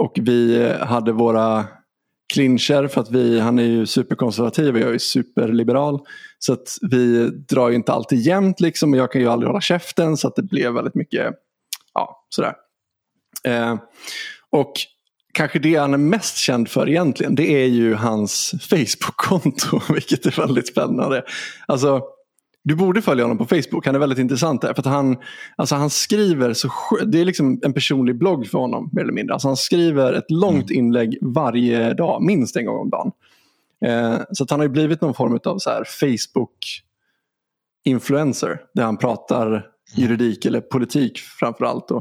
och 0.02 0.20
vi 0.22 0.70
hade 0.80 1.12
våra 1.12 1.66
clincher 2.34 2.88
för 2.88 3.02
att 3.02 3.12
vi, 3.12 3.40
han 3.40 3.60
är 3.60 3.64
ju 3.64 3.86
superkonservativ 3.86 4.74
och 4.76 4.82
jag 4.82 4.94
är 4.94 4.98
superliberal. 4.98 6.00
Så 6.44 6.54
att 6.54 6.78
vi 6.82 7.30
drar 7.30 7.70
ju 7.70 7.76
inte 7.76 7.92
alltid 7.92 8.20
jämnt 8.20 8.60
liksom 8.60 8.94
och 8.94 9.00
jag 9.00 9.12
kan 9.12 9.22
ju 9.22 9.28
aldrig 9.28 9.48
hålla 9.48 9.62
käften 9.62 10.18
så 10.18 10.28
att 10.28 10.36
det 10.36 10.44
blev 10.44 10.74
väldigt 10.74 10.96
mycket 10.96 11.34
ja, 11.94 12.26
sådär. 12.30 12.54
Eh, 13.44 13.76
och 14.50 14.74
kanske 15.34 15.60
det 15.60 15.76
han 15.76 15.94
är 15.94 15.98
mest 15.98 16.38
känd 16.38 16.70
för 16.70 16.90
egentligen 16.90 17.36
det 17.36 17.64
är 17.64 17.68
ju 17.68 17.94
hans 17.94 18.54
Facebook-konto 18.70 19.82
vilket 19.94 20.26
är 20.26 20.32
väldigt 20.32 20.68
spännande. 20.68 21.24
Alltså 21.66 22.02
du 22.64 22.76
borde 22.76 23.02
följa 23.02 23.24
honom 23.24 23.38
på 23.38 23.46
Facebook, 23.46 23.86
han 23.86 23.96
är 23.96 24.00
väldigt 24.00 24.20
intressant 24.20 24.62
där. 24.62 24.74
För 24.74 24.82
att 24.82 24.86
han, 24.86 25.18
alltså 25.56 25.76
han 25.76 25.90
skriver 25.90 26.54
så 26.54 26.70
Det 27.06 27.22
är 27.22 27.26
liksom 27.26 27.60
en 27.64 27.74
personlig 27.74 28.18
blogg 28.18 28.48
för 28.48 28.60
honom 28.60 28.90
mer 28.94 29.02
eller 29.02 29.14
mindre. 29.14 29.34
Alltså 29.34 29.48
han 29.48 29.58
skriver 29.58 30.14
ett 30.14 30.32
långt 30.32 30.72
mm. 30.72 30.86
inlägg 30.86 31.18
varje 31.22 31.94
dag, 31.94 32.22
minst 32.24 32.56
en 32.56 32.66
gång 32.66 32.80
om 32.80 32.90
dagen. 32.90 33.12
Eh, 33.86 34.20
så 34.32 34.46
han 34.50 34.60
har 34.60 34.68
blivit 34.68 35.02
någon 35.02 35.14
form 35.14 35.40
av 35.44 35.60
Facebook-influencer. 35.86 38.60
Där 38.74 38.84
han 38.84 38.98
pratar 38.98 39.68
juridik 39.96 40.46
eller 40.46 40.62
politik 40.62 41.20
framför 41.20 41.66
allt. 41.66 41.92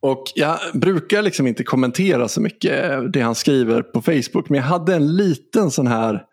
Och 0.00 0.24
jag 0.34 0.58
brukar 0.74 1.22
liksom 1.22 1.46
inte 1.46 1.64
kommentera 1.64 2.28
så 2.28 2.40
mycket 2.40 3.12
det 3.12 3.20
han 3.20 3.34
skriver 3.34 3.82
på 3.82 4.02
Facebook. 4.02 4.48
Men 4.48 4.56
jag 4.56 4.64
hade 4.64 4.94
en 4.94 5.16
liten 5.16 5.70
sån 5.70 5.86
här 5.86 6.26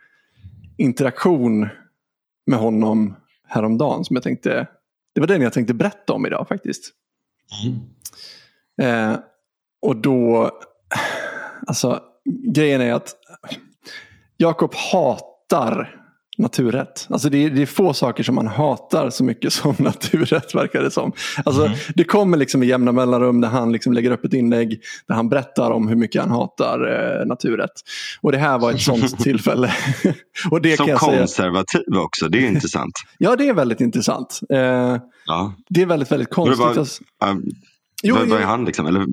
interaktion 0.77 1.67
med 2.45 2.59
honom 2.59 3.15
häromdagen 3.47 4.05
som 4.05 4.15
jag 4.15 4.23
tänkte, 4.23 4.67
det 5.15 5.21
var 5.21 5.27
den 5.27 5.41
jag 5.41 5.53
tänkte 5.53 5.73
berätta 5.73 6.13
om 6.13 6.25
idag 6.25 6.47
faktiskt. 6.47 6.93
Mm. 7.65 7.79
Eh, 8.81 9.19
och 9.81 9.95
då, 9.95 10.51
alltså 11.67 12.01
grejen 12.53 12.81
är 12.81 12.93
att 12.93 13.15
Jakob 14.37 14.73
hatar 14.75 15.93
naturrätt. 16.39 17.07
Alltså 17.09 17.29
det 17.29 17.37
är, 17.45 17.49
det 17.49 17.61
är 17.61 17.65
få 17.65 17.93
saker 17.93 18.23
som 18.23 18.35
man 18.35 18.47
hatar 18.47 19.09
så 19.09 19.23
mycket 19.23 19.53
som 19.53 19.75
naturrätt 19.79 20.55
verkar 20.55 20.81
det 20.81 20.91
som. 20.91 21.11
Alltså 21.45 21.65
Mm. 21.65 21.77
Det 21.95 22.03
kommer 22.03 22.37
liksom 22.37 22.63
i 22.63 22.65
jämna 22.65 22.91
mellanrum 22.91 23.41
där 23.41 23.49
han 23.49 23.71
liksom 23.71 23.93
lägger 23.93 24.11
upp 24.11 24.25
ett 24.25 24.33
inlägg 24.33 24.79
där 25.07 25.15
han 25.15 25.29
berättar 25.29 25.71
om 25.71 25.87
hur 25.87 25.95
mycket 25.95 26.21
han 26.21 26.31
hatar 26.31 26.79
eh, 27.19 27.25
naturrätt. 27.27 27.71
Och 28.21 28.31
det 28.31 28.37
här 28.37 28.59
var 28.59 28.71
ett 28.71 28.81
sånt 28.81 29.19
tillfälle. 29.23 29.73
och 30.51 30.61
det 30.61 30.77
Som 30.77 30.85
kan 30.85 30.91
jag 30.93 31.01
säga. 31.01 31.19
konservativ 31.19 31.97
också, 31.97 32.27
det 32.29 32.37
är 32.45 32.47
intressant. 32.47 32.93
Ja, 33.17 33.35
det 33.35 33.49
är 33.49 33.53
väldigt 33.53 33.81
intressant. 33.81 34.39
Eh, 34.49 34.97
Ja. 35.25 35.53
det 35.69 35.81
är 35.81 35.85
väldigt, 35.85 36.11
väldigt 36.11 36.29
konstigt. 36.33 36.59
var- 36.59 36.67
Alltså- 36.77 37.03
Um, 37.25 37.43
Jo, 38.03 38.15
vad, 38.27 38.41
är 38.41 38.45
han 38.45 38.65
liksom? 38.65 38.87
Eller, 38.87 39.05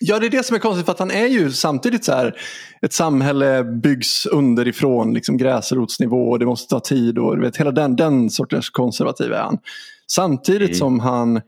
Ja, 0.00 0.18
det 0.18 0.26
är 0.26 0.30
det 0.30 0.46
som 0.46 0.56
är 0.56 0.60
konstigt 0.60 0.84
för 0.86 0.92
att 0.92 0.98
han 0.98 1.10
är 1.10 1.26
ju 1.26 1.50
samtidigt 1.50 2.04
så 2.04 2.12
här 2.12 2.36
ett 2.82 2.92
samhälle 2.92 3.64
byggs 3.64 4.26
underifrån, 4.26 5.14
liksom 5.14 5.36
gräsrotsnivå 5.36 6.30
och 6.30 6.38
det 6.38 6.46
måste 6.46 6.70
ta 6.70 6.80
tid 6.80 7.18
och 7.18 7.36
du 7.36 7.42
vet, 7.42 7.56
hela 7.56 7.70
den, 7.70 7.96
den 7.96 8.30
sortens 8.30 8.70
konservativ 8.70 9.32
är 9.32 9.42
han. 9.42 9.58
Samtidigt 10.06 10.68
Mm. 10.68 10.78
som 10.78 11.00
han 11.00 11.40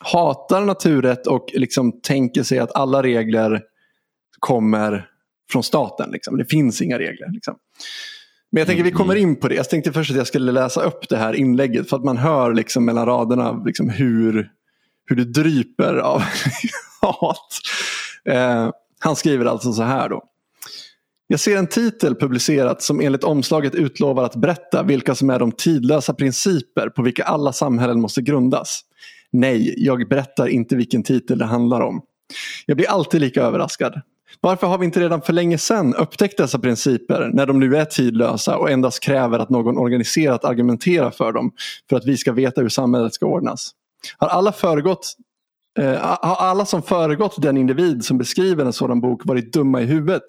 hatar 0.00 0.64
naturrätt 0.64 1.26
och 1.26 1.50
liksom 1.52 2.00
tänker 2.00 2.42
sig 2.42 2.58
att 2.58 2.76
alla 2.76 3.02
regler 3.02 3.62
kommer 4.38 5.08
från 5.52 5.62
staten. 5.62 6.10
Liksom. 6.10 6.36
Det 6.36 6.44
finns 6.44 6.82
inga 6.82 6.98
regler. 6.98 7.32
Liksom. 7.32 7.54
Men 8.50 8.60
jag 8.60 8.66
tänker 8.66 8.84
vi 8.84 8.90
kommer 8.90 9.16
in 9.16 9.36
på 9.36 9.48
det. 9.48 9.54
Jag 9.54 9.70
tänkte 9.70 9.92
först 9.92 10.10
att 10.10 10.16
jag 10.16 10.26
skulle 10.26 10.52
läsa 10.52 10.82
upp 10.82 11.08
det 11.08 11.16
här 11.16 11.34
inlägget 11.34 11.88
för 11.88 11.96
att 11.96 12.04
man 12.04 12.16
hör 12.16 12.54
liksom 12.54 12.84
mellan 12.84 13.06
raderna 13.06 13.62
liksom 13.66 13.88
hur, 13.88 14.50
hur 15.06 15.16
det 15.16 15.24
dryper 15.24 15.94
av 15.94 16.22
hat. 17.02 17.48
Eh, 18.24 18.70
han 18.98 19.16
skriver 19.16 19.44
alltså 19.44 19.72
så 19.72 19.82
här 19.82 20.08
då. 20.08 20.22
Jag 21.28 21.40
ser 21.40 21.56
en 21.56 21.66
titel 21.66 22.14
publicerat 22.14 22.82
som 22.82 23.00
enligt 23.00 23.24
omslaget 23.24 23.74
utlovar 23.74 24.24
att 24.24 24.36
berätta 24.36 24.82
vilka 24.82 25.14
som 25.14 25.30
är 25.30 25.38
de 25.38 25.52
tidlösa 25.52 26.14
principer 26.14 26.88
på 26.88 27.02
vilka 27.02 27.24
alla 27.24 27.52
samhällen 27.52 28.00
måste 28.00 28.22
grundas. 28.22 28.80
Nej, 29.32 29.74
jag 29.76 30.08
berättar 30.08 30.46
inte 30.46 30.76
vilken 30.76 31.02
titel 31.02 31.38
det 31.38 31.44
handlar 31.44 31.80
om. 31.80 32.02
Jag 32.66 32.76
blir 32.76 32.88
alltid 32.88 33.20
lika 33.20 33.42
överraskad. 33.42 34.00
Varför 34.40 34.66
har 34.66 34.78
vi 34.78 34.84
inte 34.84 35.00
redan 35.00 35.22
för 35.22 35.32
länge 35.32 35.58
sedan 35.58 35.94
upptäckt 35.94 36.38
dessa 36.38 36.58
principer 36.58 37.30
när 37.32 37.46
de 37.46 37.60
nu 37.60 37.76
är 37.76 37.84
tidlösa 37.84 38.56
och 38.56 38.70
endast 38.70 39.00
kräver 39.00 39.38
att 39.38 39.50
någon 39.50 39.78
organiserat 39.78 40.44
argumenterar 40.44 41.10
för 41.10 41.32
dem 41.32 41.52
för 41.88 41.96
att 41.96 42.04
vi 42.04 42.16
ska 42.16 42.32
veta 42.32 42.60
hur 42.60 42.68
samhället 42.68 43.14
ska 43.14 43.26
ordnas? 43.26 43.70
Har 44.18 44.28
alla, 44.28 44.52
föregått, 44.52 45.16
Eh, 45.78 45.94
har 46.00 46.36
alla 46.36 46.66
som 46.66 46.82
föregått 46.82 47.42
den 47.42 47.56
individ 47.56 48.04
som 48.04 48.18
beskriver 48.18 48.64
en 48.64 48.72
sådan 48.72 49.00
bok 49.00 49.22
varit 49.24 49.52
dumma 49.52 49.80
i 49.82 49.84
huvudet? 49.84 50.22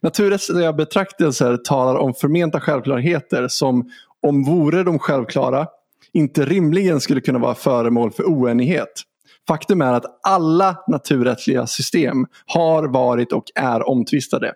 Naturrättsliga 0.00 0.72
betraktelser 0.72 1.56
talar 1.56 1.94
om 1.94 2.14
förmenta 2.14 2.60
självklarheter 2.60 3.48
som, 3.48 3.90
om 4.26 4.44
vore 4.44 4.82
de 4.82 4.98
självklara, 4.98 5.66
inte 6.12 6.44
rimligen 6.44 7.00
skulle 7.00 7.20
kunna 7.20 7.38
vara 7.38 7.54
föremål 7.54 8.10
för 8.10 8.22
oenighet. 8.22 9.02
Faktum 9.48 9.82
är 9.82 9.92
att 9.92 10.04
alla 10.22 10.76
naturrättsliga 10.88 11.66
system 11.66 12.26
har 12.46 12.84
varit 12.88 13.32
och 13.32 13.44
är 13.54 13.88
omtvistade. 13.88 14.52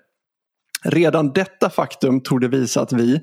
Redan 0.84 1.32
detta 1.32 1.70
faktum 1.70 2.20
torde 2.20 2.48
visa 2.48 2.80
att 2.80 2.92
vi, 2.92 3.20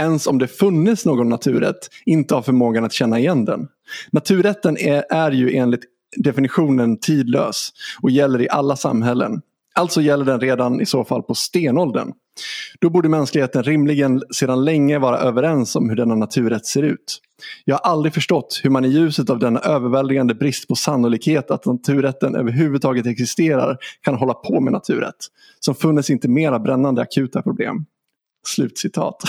ens 0.00 0.26
om 0.26 0.38
det 0.38 0.48
funnits 0.48 1.04
någon 1.04 1.28
naturrätt, 1.28 1.88
inte 2.06 2.34
har 2.34 2.42
förmågan 2.42 2.84
att 2.84 2.92
känna 2.92 3.18
igen 3.18 3.44
den. 3.44 3.68
Naturrätten 4.10 4.76
är, 4.78 5.04
är 5.10 5.30
ju 5.30 5.56
enligt 5.56 5.84
definitionen 6.16 7.00
tidlös 7.00 7.70
och 8.02 8.10
gäller 8.10 8.40
i 8.40 8.48
alla 8.48 8.76
samhällen. 8.76 9.40
Alltså 9.74 10.00
gäller 10.00 10.24
den 10.24 10.40
redan 10.40 10.80
i 10.80 10.86
så 10.86 11.04
fall 11.04 11.22
på 11.22 11.34
stenåldern. 11.34 12.12
Då 12.80 12.90
borde 12.90 13.08
mänskligheten 13.08 13.62
rimligen 13.62 14.22
sedan 14.34 14.64
länge 14.64 14.98
vara 14.98 15.18
överens 15.18 15.76
om 15.76 15.88
hur 15.88 15.96
denna 15.96 16.14
naturrätt 16.14 16.66
ser 16.66 16.82
ut. 16.82 17.20
Jag 17.64 17.76
har 17.76 17.90
aldrig 17.90 18.14
förstått 18.14 18.60
hur 18.62 18.70
man 18.70 18.84
i 18.84 18.88
ljuset 18.88 19.30
av 19.30 19.38
denna 19.38 19.60
överväldigande 19.60 20.34
brist 20.34 20.68
på 20.68 20.74
sannolikhet 20.74 21.50
att 21.50 21.66
naturrätten 21.66 22.34
överhuvudtaget 22.34 23.06
existerar 23.06 23.78
kan 24.00 24.14
hålla 24.14 24.34
på 24.34 24.60
med 24.60 24.72
naturrätt. 24.72 25.16
Som 25.60 25.74
funnits 25.74 26.10
inte 26.10 26.28
mera 26.28 26.58
brännande 26.58 27.02
akuta 27.02 27.42
problem. 27.42 27.86
Slutcitat. 28.46 29.22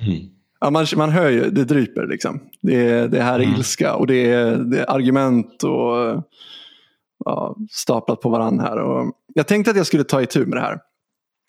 Mm. 0.00 0.33
Ja, 0.64 0.70
man, 0.70 0.86
man 0.96 1.10
hör 1.10 1.30
ju, 1.30 1.50
det 1.50 1.64
dryper 1.64 2.06
liksom. 2.06 2.40
Det, 2.62 3.06
det 3.06 3.22
här 3.22 3.40
är 3.40 3.44
Mm. 3.44 3.54
ilska 3.54 3.94
och 3.94 4.06
det 4.06 4.30
är, 4.32 4.56
det 4.56 4.80
är 4.80 4.90
argument 4.90 5.62
och 5.62 6.24
ja, 7.24 7.56
staplat 7.70 8.20
på 8.20 8.28
varandra 8.28 8.64
här. 8.64 8.76
Och 8.78 9.12
jag 9.34 9.46
tänkte 9.46 9.70
att 9.70 9.76
jag 9.76 9.86
skulle 9.86 10.04
ta 10.04 10.22
itu 10.22 10.46
med 10.46 10.58
det 10.58 10.60
här. 10.60 10.78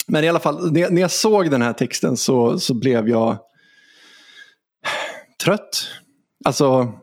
Men 0.07 0.23
i 0.23 0.29
alla 0.29 0.39
fall, 0.39 0.71
när 0.71 1.01
jag, 1.01 1.11
såg 1.11 1.51
den 1.51 1.61
här 1.61 1.73
texten 1.73 2.17
så, 2.17 2.59
så 2.59 2.73
blev 2.73 3.09
jag 3.09 3.37
trött. 5.43 5.87
Alltså, 6.45 6.93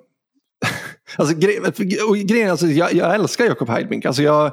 alltså, 1.16 1.34
gre, 1.36 2.50
alltså 2.50 2.66
jag, 2.66 2.92
jag 2.92 3.14
älskar 3.14 3.44
Jakob 3.44 3.68
Heidbrink. 3.68 4.04
Alltså 4.04 4.22
jag, 4.22 4.52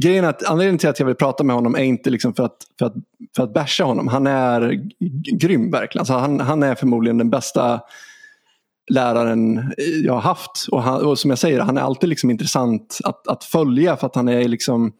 grejen 0.00 0.24
är 0.24 0.28
att 0.28 0.44
anledningen 0.44 0.78
till 0.78 0.88
att 0.88 0.98
jag 0.98 1.06
vill 1.06 1.14
prata 1.14 1.44
med 1.44 1.56
honom 1.56 1.74
är 1.74 1.82
inte 1.82 2.10
liksom 2.10 2.34
för, 2.34 2.44
att, 2.44 2.56
för, 2.78 2.86
att, 2.86 2.94
för 3.36 3.42
att 3.42 3.54
basha 3.54 3.84
honom. 3.84 4.08
Han 4.08 4.26
är 4.26 4.80
grym 5.38 5.70
verkligen. 5.70 6.00
Alltså 6.00 6.14
han, 6.14 6.40
han 6.40 6.62
är 6.62 6.74
förmodligen 6.74 7.18
den 7.18 7.30
bästa 7.30 7.80
läraren 8.90 9.72
jag 10.04 10.12
har 10.12 10.20
haft. 10.20 10.66
Och, 10.70 10.82
han, 10.82 11.04
och 11.04 11.18
som 11.18 11.30
jag 11.30 11.38
säger, 11.38 11.60
han 11.60 11.76
är 11.76 11.82
alltid 11.82 12.08
liksom 12.08 12.30
intressant 12.30 12.98
att, 13.04 13.28
att 13.28 13.44
följa 13.44 13.96
för 13.96 14.06
att 14.06 14.16
han 14.16 14.28
är 14.28 14.48
liksom 14.48 14.92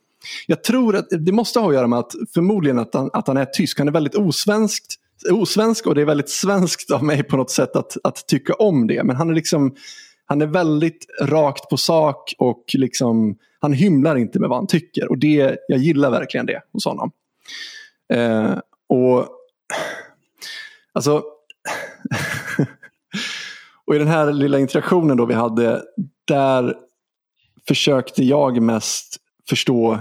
jag 0.47 0.65
tror 0.65 0.97
att 0.97 1.07
det 1.11 1.33
måste 1.33 1.61
ha 1.61 1.69
att 1.69 1.75
göra 1.75 1.87
med 1.87 1.99
att 1.99 2.13
förmodligen 2.35 2.79
att 2.79 2.95
han, 2.95 3.11
att 3.13 3.27
han 3.27 3.37
är 3.37 3.45
tysk. 3.45 3.79
Han 3.79 3.89
är 3.89 3.93
väldigt 3.93 4.15
osvenskt, 4.15 4.95
osvensk 5.33 5.87
och 5.87 5.95
det 5.95 6.01
är 6.01 6.07
väldigt 6.07 6.31
svenskt 6.31 6.91
av 6.91 7.05
mig 7.05 7.23
på 7.23 7.37
något 7.37 7.51
sätt 7.51 7.77
att, 7.77 7.97
att 8.05 8.27
tycka 8.27 8.55
om 8.55 8.87
det. 8.87 9.05
Men 9.05 9.17
han 9.17 9.31
är 9.31 9.35
liksom 9.35 9.75
han 10.27 10.43
är 10.43 10.47
väldigt 10.47 11.07
rakt 11.23 11.69
på 11.69 11.77
sak 11.77 12.35
och 12.39 12.65
liksom, 12.75 13.37
han 13.61 13.73
hymlar 13.73 14.17
inte 14.17 14.41
med 14.41 14.49
vad 14.49 14.59
han 14.59 14.67
tycker. 14.67 15.11
Och 15.11 15.19
det, 15.19 15.59
jag 15.69 15.79
gillar 15.79 16.11
verkligen 16.11 16.47
det 16.47 16.63
hos 16.73 16.85
honom. 16.85 17.11
Eh, 18.13 18.59
och 18.89 19.29
alltså 20.93 21.23
Och 23.87 23.95
i 23.95 23.99
den 23.99 24.09
här 24.09 24.33
lilla 24.33 24.59
interaktionen 24.59 25.17
då 25.17 25.27
vi 25.27 25.35
hade, 25.35 25.83
där 26.25 26.75
försökte 27.69 28.25
jag 28.25 28.63
mest 28.63 29.17
förstå 29.49 29.99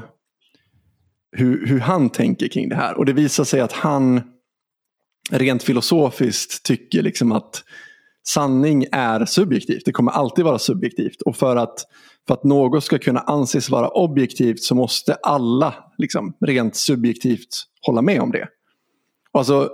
hur, 1.32 1.68
hur 1.68 1.80
han 1.80 2.10
tänker 2.10 2.48
kring 2.48 2.70
det 2.70 2.76
här. 2.76 2.98
Och 2.98 3.06
det 3.06 3.14
visar 3.14 3.44
sig 3.44 3.62
att 3.62 3.72
han 3.72 4.22
rent 5.32 5.64
filosofiskt 5.64 6.66
tycker 6.66 7.02
liksom 7.02 7.32
att 7.32 7.64
sanning 8.28 8.86
är 8.92 9.26
subjektivt. 9.26 9.86
Det 9.86 9.92
kommer 9.92 10.12
alltid 10.12 10.46
vara 10.46 10.60
subjektivt. 10.60 11.22
Och 11.22 11.36
för 11.36 11.56
att, 11.56 11.86
för 12.28 12.34
att 12.34 12.44
något 12.44 12.84
ska 12.84 12.98
kunna 12.98 13.20
anses 13.20 13.70
vara 13.70 13.88
objektivt 13.88 14.60
så 14.64 14.76
måste 14.76 15.14
alla 15.14 15.74
liksom, 15.98 16.34
rent 16.46 16.76
subjektivt 16.76 17.64
hålla 17.82 18.02
med 18.02 18.22
om 18.22 18.32
det. 18.32 18.48
Och 19.32 19.40
alltså, 19.40 19.70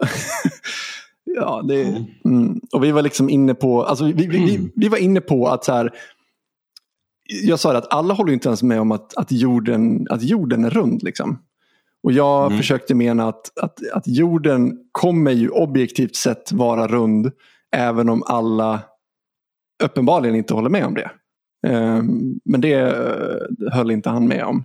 ja, 1.24 1.62
det, 1.68 2.06
mm, 2.26 2.62
och 2.74 2.84
vi 2.84 2.92
var 2.92 3.02
liksom 3.02 3.30
inne 3.30 3.54
på, 3.54 3.84
alltså 3.84 4.06
vi, 4.06 4.14
vi, 4.14 4.28
vi, 4.28 4.72
vi 4.76 4.88
var 4.88 4.98
inne 4.98 5.22
på 5.22 5.48
att 5.48 5.66
så 5.66 5.72
här, 5.72 5.92
jag 7.44 7.60
sa 7.60 7.78
att 7.78 7.94
alla 7.94 8.14
håller 8.14 8.34
inte 8.34 8.50
ens 8.50 8.64
med 8.64 8.82
om 8.82 8.92
att, 8.92 9.18
att, 9.18 9.32
jorden, 9.32 10.08
att 10.10 10.24
jorden 10.24 10.66
är 10.66 10.70
rund. 10.70 11.04
Liksom. 11.04 11.40
Och 12.04 12.12
jag 12.12 12.46
Mm. 12.46 12.58
försökte 12.58 12.96
mena 12.96 13.28
att, 13.28 13.58
att, 13.62 13.80
att 13.94 14.08
jorden 14.08 14.78
kommer 14.92 15.32
ju 15.32 15.50
objektivt 15.50 16.16
sett 16.16 16.52
vara 16.52 16.88
rund 16.88 17.32
även 17.72 18.10
om 18.10 18.24
alla 18.26 18.82
uppenbarligen 19.84 20.36
inte 20.36 20.54
håller 20.54 20.70
med 20.70 20.86
om 20.86 20.94
det. 20.94 21.12
Ehm, 21.68 22.40
men 22.46 22.62
det 22.62 22.74
eh, 22.74 23.72
höll 23.72 23.92
inte 23.92 24.10
han 24.10 24.28
med 24.28 24.44
om. 24.44 24.64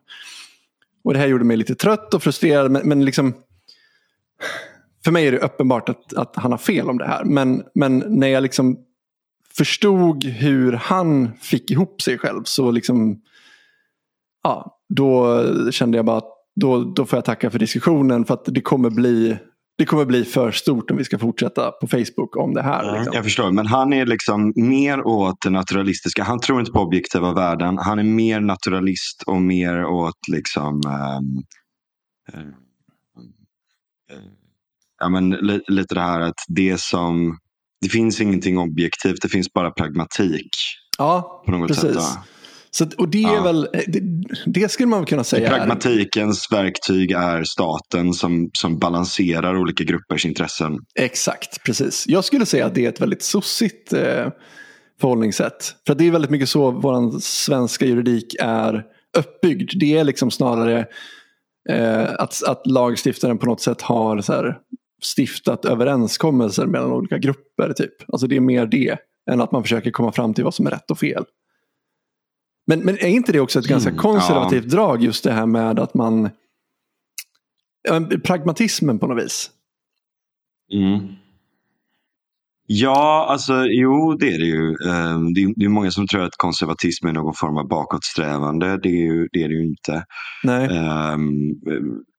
Och 1.05 1.13
det 1.13 1.19
här 1.19 1.27
gjorde 1.27 1.45
mig 1.45 1.57
lite 1.57 1.75
trött 1.75 2.15
och 2.15 2.23
frustrerad. 2.23 2.71
Men, 2.71 2.89
men 2.89 3.05
liksom, 3.05 3.35
för 5.05 5.13
mig 5.13 5.27
är 5.27 5.33
det 5.33 5.39
uppenbart 5.39 5.89
att, 5.89 6.15
att 6.15 6.37
han 6.37 6.51
har 6.51 6.59
fel 6.59 6.91
om 6.91 6.99
det 6.99 7.07
här. 7.07 7.25
Men, 7.25 7.65
men 7.75 8.05
när 8.09 8.29
jag 8.29 8.43
liksom 8.43 8.79
förstod 9.57 10.25
hur 10.25 10.73
han 10.73 11.31
fick 11.41 11.71
ihop 11.71 12.03
sig 12.03 12.19
själv 12.19 12.43
så 12.45 12.71
liksom, 12.71 13.21
ja, 14.43 14.81
då 14.89 15.43
kände 15.71 15.99
jag 15.99 16.05
bara 16.05 16.19
att 16.19 16.33
då, 16.57 16.85
då 16.85 17.07
får 17.07 17.17
jag 17.17 17.25
tacka 17.25 17.51
för 17.51 17.59
diskussionen 17.59 18.25
för 18.25 18.35
att 18.35 18.45
det 18.45 18.61
kommer 18.61 18.91
bli 18.91 19.39
det 19.79 19.85
kommer 19.85 20.05
bli 20.05 20.25
för 20.25 20.53
stort 20.53 20.91
om 20.91 20.97
vi 20.97 21.05
ska 21.05 21.19
fortsätta 21.19 21.71
på 21.71 21.89
Facebook 21.89 22.37
om 22.37 22.55
det 22.55 22.63
här. 22.63 22.93
Liksom. 22.93 23.15
Jag 23.15 23.25
förstår, 23.25 23.51
men 23.51 23.67
han 23.67 23.93
är 23.93 24.07
liksom 24.07 24.53
mer 24.57 25.07
åt 25.07 25.37
det 25.43 25.51
naturalistiska. 25.51 26.25
Han 26.25 26.41
tror 26.41 26.61
inte 26.61 26.73
på 26.73 26.81
objektiva 26.81 27.33
värden. 27.33 27.79
Han 27.79 27.99
är 27.99 28.03
mer 28.03 28.41
naturalist 28.41 29.23
och 29.27 29.43
mer 29.43 29.85
åt 29.85 30.29
liksom 30.33 30.81
eh, 30.87 31.17
eh, 32.41 32.47
ja, 35.01 35.09
men, 35.09 35.31
li, 35.31 35.61
lite 35.69 35.95
det 35.95 36.01
här 36.01 36.21
att 36.21 36.45
det 36.49 36.81
som 36.81 37.39
det 37.81 37.89
finns 37.89 38.21
ingenting 38.21 38.59
objektivt, 38.59 39.23
det 39.23 39.29
finns 39.29 39.53
bara 39.53 39.71
pragmatik. 39.71 40.51
Ja, 40.99 41.43
På 41.47 41.53
något 41.53 41.69
precis. 41.69 41.83
sätt? 41.83 42.19
Så, 42.71 42.87
och 42.99 43.09
det 43.09 43.23
är 43.23 43.35
Ja. 43.35 43.43
väl, 43.43 43.69
det, 43.87 44.01
det 44.47 44.69
skulle 44.69 44.87
man 44.87 45.07
kunna 45.07 45.25
säga 45.25 45.53
är, 45.53 45.59
Pragmatikens 45.59 46.53
verktyg 46.53 47.11
är 47.11 47.45
staten 47.45 48.13
som, 48.13 48.51
som 48.53 48.79
balanserar 48.79 49.57
olika 49.59 49.85
gruppers 49.85 50.27
intressen. 50.27 50.79
Exakt, 50.95 51.63
precis. 51.65 52.05
Jag 52.09 52.25
skulle 52.25 52.47
säga 52.47 52.67
att 52.67 52.75
det 52.75 52.85
är 52.85 52.89
ett 52.89 53.01
väldigt 53.01 53.23
sossigt 53.23 53.93
eh, 53.93 54.29
förhållningssätt. 55.01 55.75
För 55.87 55.95
det 55.95 56.07
är 56.07 56.11
väldigt 56.11 56.31
mycket 56.31 56.49
så 56.49 56.71
vår 56.71 57.21
svenska 57.21 57.87
juridik 57.87 58.37
är 58.41 58.85
uppbyggd. 59.19 59.71
Det 59.81 59.99
är 59.99 60.05
liksom 60.05 60.31
snarare 60.31 60.87
eh, 61.71 62.05
att, 62.19 62.43
att 62.47 62.67
lagstiftaren 62.67 63.39
på 63.39 63.47
något 63.47 63.61
sätt 63.61 63.83
har 63.83 64.21
så 64.21 64.33
här, 64.33 64.57
stiftat 65.17 65.65
överenskommelser 65.65 66.67
mellan 66.67 66.93
olika 66.93 67.19
grupper. 67.19 67.73
Typ. 67.73 67.93
Alltså 68.13 68.27
det 68.27 68.37
är 68.37 68.41
mer 68.41 68.67
det 68.67 68.99
än 69.31 69.41
att 69.41 69.53
man 69.53 69.63
försöker 69.63 69.91
komma 69.91 70.13
fram 70.13 70.35
till 70.35 70.45
vad 70.45 70.55
som 70.55 70.67
är 70.67 70.71
rätt 70.71 70.91
och 70.91 70.99
fel. 70.99 71.25
Men, 72.67 72.81
men 72.81 72.95
är 72.95 73.09
inte 73.09 73.33
det 73.33 73.41
också 73.41 73.59
ett 73.59 73.67
ganska 73.67 73.91
Mm, 73.91 73.99
konservativt 73.99 74.69
drag 74.69 75.03
just 75.03 75.25
det 75.25 75.33
här 75.33 75.47
med 75.47 75.79
att 75.79 75.95
man 75.95 76.31
ja, 77.89 78.01
pragmatismen 78.25 78.99
på 78.99 79.07
något 79.07 79.25
vis. 79.25 79.51
Mm. 80.73 81.09
Ja, 82.69 83.27
alltså 83.31 83.65
jo 83.65 84.15
det 84.15 84.35
är 84.35 84.39
det 84.39 84.45
ju. 84.45 84.69
Ehm, 84.91 85.35
Det 85.35 85.43
är, 85.43 85.53
det 85.57 85.65
är 85.65 85.69
många 85.69 85.91
som 85.91 86.07
tror 86.07 86.23
att 86.23 86.37
konservatism 86.37 87.07
är 87.07 87.13
någon 87.13 87.35
form 87.35 87.57
av 87.57 87.69
bakåtsträvande. 87.69 88.81
Det 88.83 88.89
är, 88.89 89.13
ju, 89.13 89.29
det 89.33 89.43
är 89.43 89.49
det 89.49 89.55
ju 89.55 89.67
inte. 89.67 90.05
Nej. 90.45 90.69
Ehm, 90.77 91.53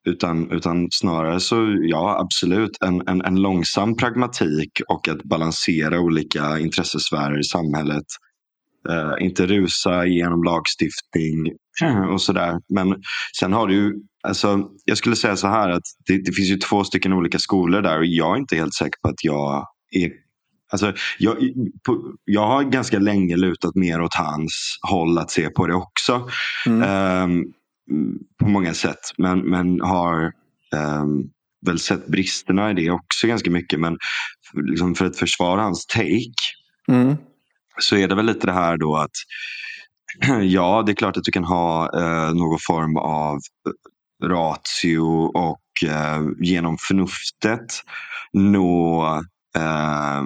utan, 0.06 0.50
utan 0.50 0.88
snarare 0.90 1.40
så, 1.40 1.78
ja 1.80 2.18
absolut, 2.20 2.78
en, 2.80 3.08
en, 3.08 3.22
en 3.22 3.42
långsam 3.42 3.96
pragmatik 3.96 4.80
och 4.88 5.08
att 5.08 5.22
balansera 5.22 6.00
olika 6.00 6.58
intressesfärer 6.58 7.40
i 7.40 7.44
samhället. 7.44 8.06
Eh, 8.90 9.24
inte 9.26 9.46
rusa 9.46 10.06
genom 10.06 10.42
lagstiftning 10.44 11.52
och 12.12 12.22
sådär. 12.22 12.58
Men 12.68 13.02
sen 13.40 13.52
har 13.52 13.66
du 13.66 13.74
ju, 13.74 13.94
alltså, 14.22 14.68
jag 14.84 14.98
skulle 14.98 15.16
säga 15.16 15.36
så 15.36 15.46
här 15.48 15.68
att 15.68 15.82
det, 16.06 16.24
det 16.24 16.32
finns 16.32 16.48
ju 16.50 16.56
två 16.56 16.84
stycken 16.84 17.12
olika 17.12 17.38
skolor 17.38 17.82
där 17.82 17.98
och 17.98 18.06
jag 18.06 18.34
är 18.36 18.40
inte 18.40 18.56
helt 18.56 18.74
säker 18.74 18.98
på 19.02 19.08
att 19.08 19.24
jag 19.24 19.66
är 19.90 20.10
Alltså, 20.72 20.92
jag, 21.18 21.36
på, 21.86 22.14
jag 22.24 22.46
har 22.46 22.62
ganska 22.62 22.98
länge 22.98 23.36
lutat 23.36 23.74
mer 23.74 24.00
åt 24.00 24.14
hans 24.14 24.78
håll 24.90 25.18
att 25.18 25.30
se 25.30 25.48
på 25.48 25.66
det 25.66 25.74
också. 25.74 26.28
Mm. 26.66 26.82
Ehm, 26.82 27.44
på 28.40 28.48
många 28.48 28.74
sätt. 28.74 28.98
Men, 29.18 29.40
men 29.40 29.80
har 29.80 30.32
ehm, 30.74 31.22
väl 31.66 31.78
sett 31.78 32.06
bristerna 32.06 32.70
i 32.70 32.74
det 32.74 32.90
också 32.90 33.26
ganska 33.26 33.50
mycket. 33.50 33.80
Men 33.80 33.98
för- 34.52 34.62
liksom 34.62 34.94
för 34.94 35.04
att 35.04 35.16
försvara 35.16 35.62
hans 35.62 35.86
take 35.86 36.32
Mm 36.88 37.16
så 37.78 37.96
är 37.96 38.08
det 38.08 38.14
väl 38.14 38.26
lite 38.26 38.46
det 38.46 38.52
här 38.52 38.76
då 38.76 38.96
att 38.96 39.10
ja, 40.42 40.82
det 40.86 40.92
är 40.92 40.96
klart 40.96 41.16
att 41.16 41.24
du 41.24 41.32
kan 41.32 41.44
ha 41.44 41.90
eh, 42.00 42.34
någon 42.34 42.58
form 42.66 42.96
av 42.96 43.36
eh, 43.36 44.28
ratio 44.28 45.30
och 45.34 45.88
eh, 45.88 46.22
genom 46.38 46.76
förnuftet 46.88 47.82
nå 48.32 49.04
eh, 49.56 50.22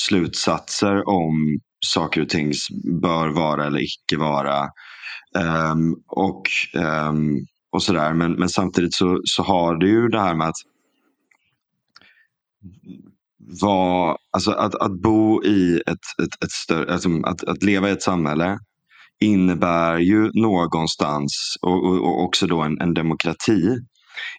slutsatser 0.00 1.08
om 1.08 1.58
saker 1.86 2.20
och 2.20 2.28
ting 2.28 2.52
bör 3.02 3.28
vara 3.28 3.66
eller 3.66 3.80
icke 3.80 4.16
vara. 4.16 4.68
Ehm, 5.38 5.94
och, 6.06 6.42
ehm, 6.74 7.38
och 7.72 7.82
sådär. 7.82 8.12
Men, 8.12 8.32
men 8.32 8.48
samtidigt 8.48 8.94
så, 8.94 9.20
så 9.24 9.42
har 9.42 9.76
du 9.76 9.88
ju 9.88 10.08
det 10.08 10.20
här 10.20 10.34
med 10.34 10.48
att 10.48 10.56
vad, 13.60 14.16
alltså 14.32 14.50
att, 14.50 14.74
att 14.74 15.02
bo 15.02 15.44
i 15.44 15.82
ett, 15.86 16.22
ett, 16.22 16.44
ett 16.44 16.50
större, 16.50 16.92
alltså 16.92 17.08
att, 17.24 17.44
att 17.44 17.62
leva 17.62 17.88
i 17.88 17.92
ett 17.92 18.02
samhälle 18.02 18.58
innebär 19.20 19.98
ju 19.98 20.30
någonstans, 20.34 21.56
och, 21.60 21.84
och, 21.84 21.96
och 21.96 22.24
också 22.24 22.46
då 22.46 22.60
en, 22.60 22.80
en 22.80 22.94
demokrati, 22.94 23.78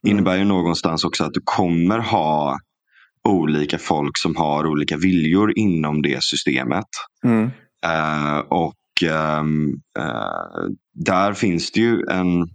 innebär 0.03 0.37
ju 0.37 0.43
någonstans 0.43 1.03
också 1.03 1.23
att 1.23 1.33
du 1.33 1.41
kommer 1.43 1.99
ha 1.99 2.57
olika 3.23 3.77
folk 3.77 4.17
som 4.17 4.35
har 4.35 4.67
olika 4.67 4.97
viljor 4.97 5.53
inom 5.59 6.01
det 6.01 6.23
systemet. 6.23 6.85
Mm. 7.23 7.51
Eh, 7.85 8.37
och 8.37 9.09
ehm, 9.11 9.69
eh, 9.99 10.69
där 10.93 11.33
finns 11.33 11.71
det 11.71 11.79
ju 11.79 12.03
en 12.11 12.49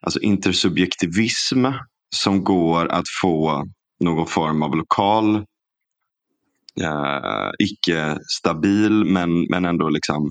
alltså 0.00 0.20
intersubjektivism 0.20 1.66
som 2.16 2.44
går 2.44 2.92
att 2.92 3.04
få 3.22 3.64
någon 4.00 4.26
form 4.26 4.62
av 4.62 4.76
lokal 4.76 5.44
eh, 6.82 7.50
icke-stabil 7.58 9.04
men, 9.04 9.42
men 9.50 9.64
ändå 9.64 9.88
liksom 9.88 10.30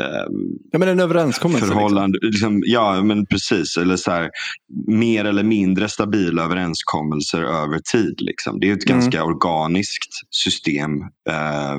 ehm, 0.00 0.58
Ja, 0.72 0.78
men 0.78 0.88
en 0.88 1.00
överenskommelse. 1.00 1.66
förhållande. 1.66 2.18
Liksom, 2.22 2.62
ja, 2.66 3.02
men 3.02 3.26
precis. 3.26 3.76
Eller 3.76 3.96
så 3.96 4.10
här, 4.10 4.30
mer 4.86 5.24
eller 5.24 5.42
mindre 5.42 5.88
stabila 5.88 6.44
överenskommelser 6.44 7.42
över 7.42 7.78
tid. 7.92 8.14
Liksom. 8.20 8.60
Det 8.60 8.68
är 8.68 8.72
ett 8.72 8.90
Mm. 8.90 8.98
ganska 9.00 9.24
organiskt 9.24 10.10
system 10.30 11.00
eh, 11.30 11.76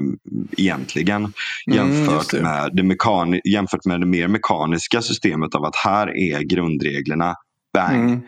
egentligen. 0.58 1.22
Mm, 1.22 1.34
Jämfört, 1.78 2.32
det. 2.32 2.42
med 2.42 2.70
det 2.74 2.84
mekani- 2.84 3.42
jämfört 3.54 3.86
med 3.86 4.00
det 4.00 4.06
mer 4.06 4.28
mekaniska 4.28 5.02
systemet 5.02 5.56
av 5.56 5.66
att 5.66 5.76
här 5.76 6.08
är 6.18 6.42
grundreglerna. 6.42 7.34
Bang! 7.74 8.10
Mm. 8.10 8.22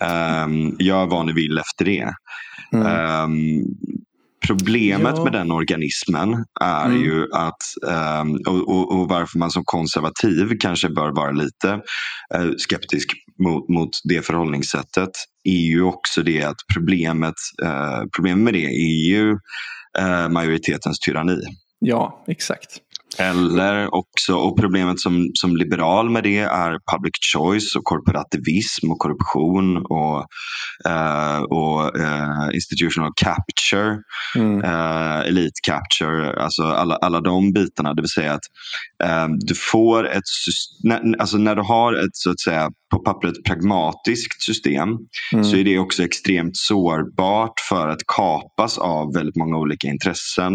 Ehm, 0.00 0.76
gör 0.78 1.06
vad 1.06 1.26
ni 1.26 1.32
vill 1.32 1.58
efter 1.58 1.84
det. 1.84 2.12
Mm. 2.72 2.86
Ehm, 2.86 3.62
problemet 4.46 5.14
Ja. 5.16 5.24
med 5.24 5.32
den 5.32 5.52
organismen 5.52 6.44
är 6.60 6.86
Mm. 6.86 7.02
ju 7.02 7.26
att, 7.32 7.62
ehm, 7.90 8.30
och, 8.46 8.68
och, 8.68 8.92
och 9.00 9.08
varför 9.08 9.38
man 9.38 9.50
som 9.50 9.62
konservativ 9.64 10.56
kanske 10.60 10.88
bör 10.88 11.10
vara 11.10 11.30
lite 11.30 11.80
eh, 12.34 12.50
skeptisk 12.58 13.12
mot, 13.38 13.68
mot 13.68 13.90
det 14.04 14.26
förhållningssättet, 14.26 15.10
är 15.44 15.60
ju 15.66 15.82
också 15.82 16.22
det 16.22 16.42
att 16.42 16.56
problemet, 16.74 17.34
eh, 17.64 18.02
problemet 18.16 18.44
med 18.44 18.54
det 18.54 18.64
är 18.66 19.06
ju 19.08 19.30
eh, 19.98 20.28
majoritetens 20.28 20.98
tyranni. 20.98 21.40
Ja, 21.80 22.24
exakt. 22.28 22.68
Eller 23.18 23.94
också, 23.94 24.34
och 24.34 24.58
problemet 24.60 25.00
som, 25.00 25.30
som 25.34 25.56
liberal 25.56 26.10
med 26.10 26.22
det 26.24 26.38
är 26.38 26.70
public 26.92 27.12
choice 27.34 27.76
och 27.76 27.84
korporativism 27.84 28.90
och 28.90 28.98
korruption 28.98 29.76
och, 29.76 30.26
eh, 30.90 31.38
och 31.42 31.98
eh, 31.98 32.48
institutional 32.54 33.10
capture, 33.16 33.98
Mm. 34.36 34.64
eh, 34.64 35.20
elite 35.20 35.60
capture, 35.66 36.42
alltså 36.42 36.62
alla, 36.62 36.94
alla 36.96 37.20
de 37.20 37.52
bitarna. 37.52 37.94
Det 37.94 38.02
vill 38.02 38.10
säga 38.10 38.32
att 38.32 38.44
eh, 39.04 39.28
du 39.46 39.54
får 39.54 40.08
ett 40.08 40.22
sys- 40.46 40.80
när, 40.88 41.20
alltså 41.20 41.38
när 41.38 41.54
du 41.56 41.62
har 41.62 41.94
ett 41.94 42.16
så 42.16 42.30
att 42.30 42.40
säga 42.40 42.70
på 42.90 42.98
pappret 42.98 43.44
pragmatiskt 43.44 44.42
system 44.42 44.88
Mm. 45.32 45.44
så 45.44 45.56
är 45.56 45.64
det 45.64 45.78
också 45.78 46.02
extremt 46.02 46.56
sårbart 46.56 47.60
för 47.68 47.88
att 47.88 48.00
kapas 48.06 48.78
av 48.78 49.14
väldigt 49.14 49.36
många 49.36 49.56
olika 49.56 49.88
intressen 49.88 50.52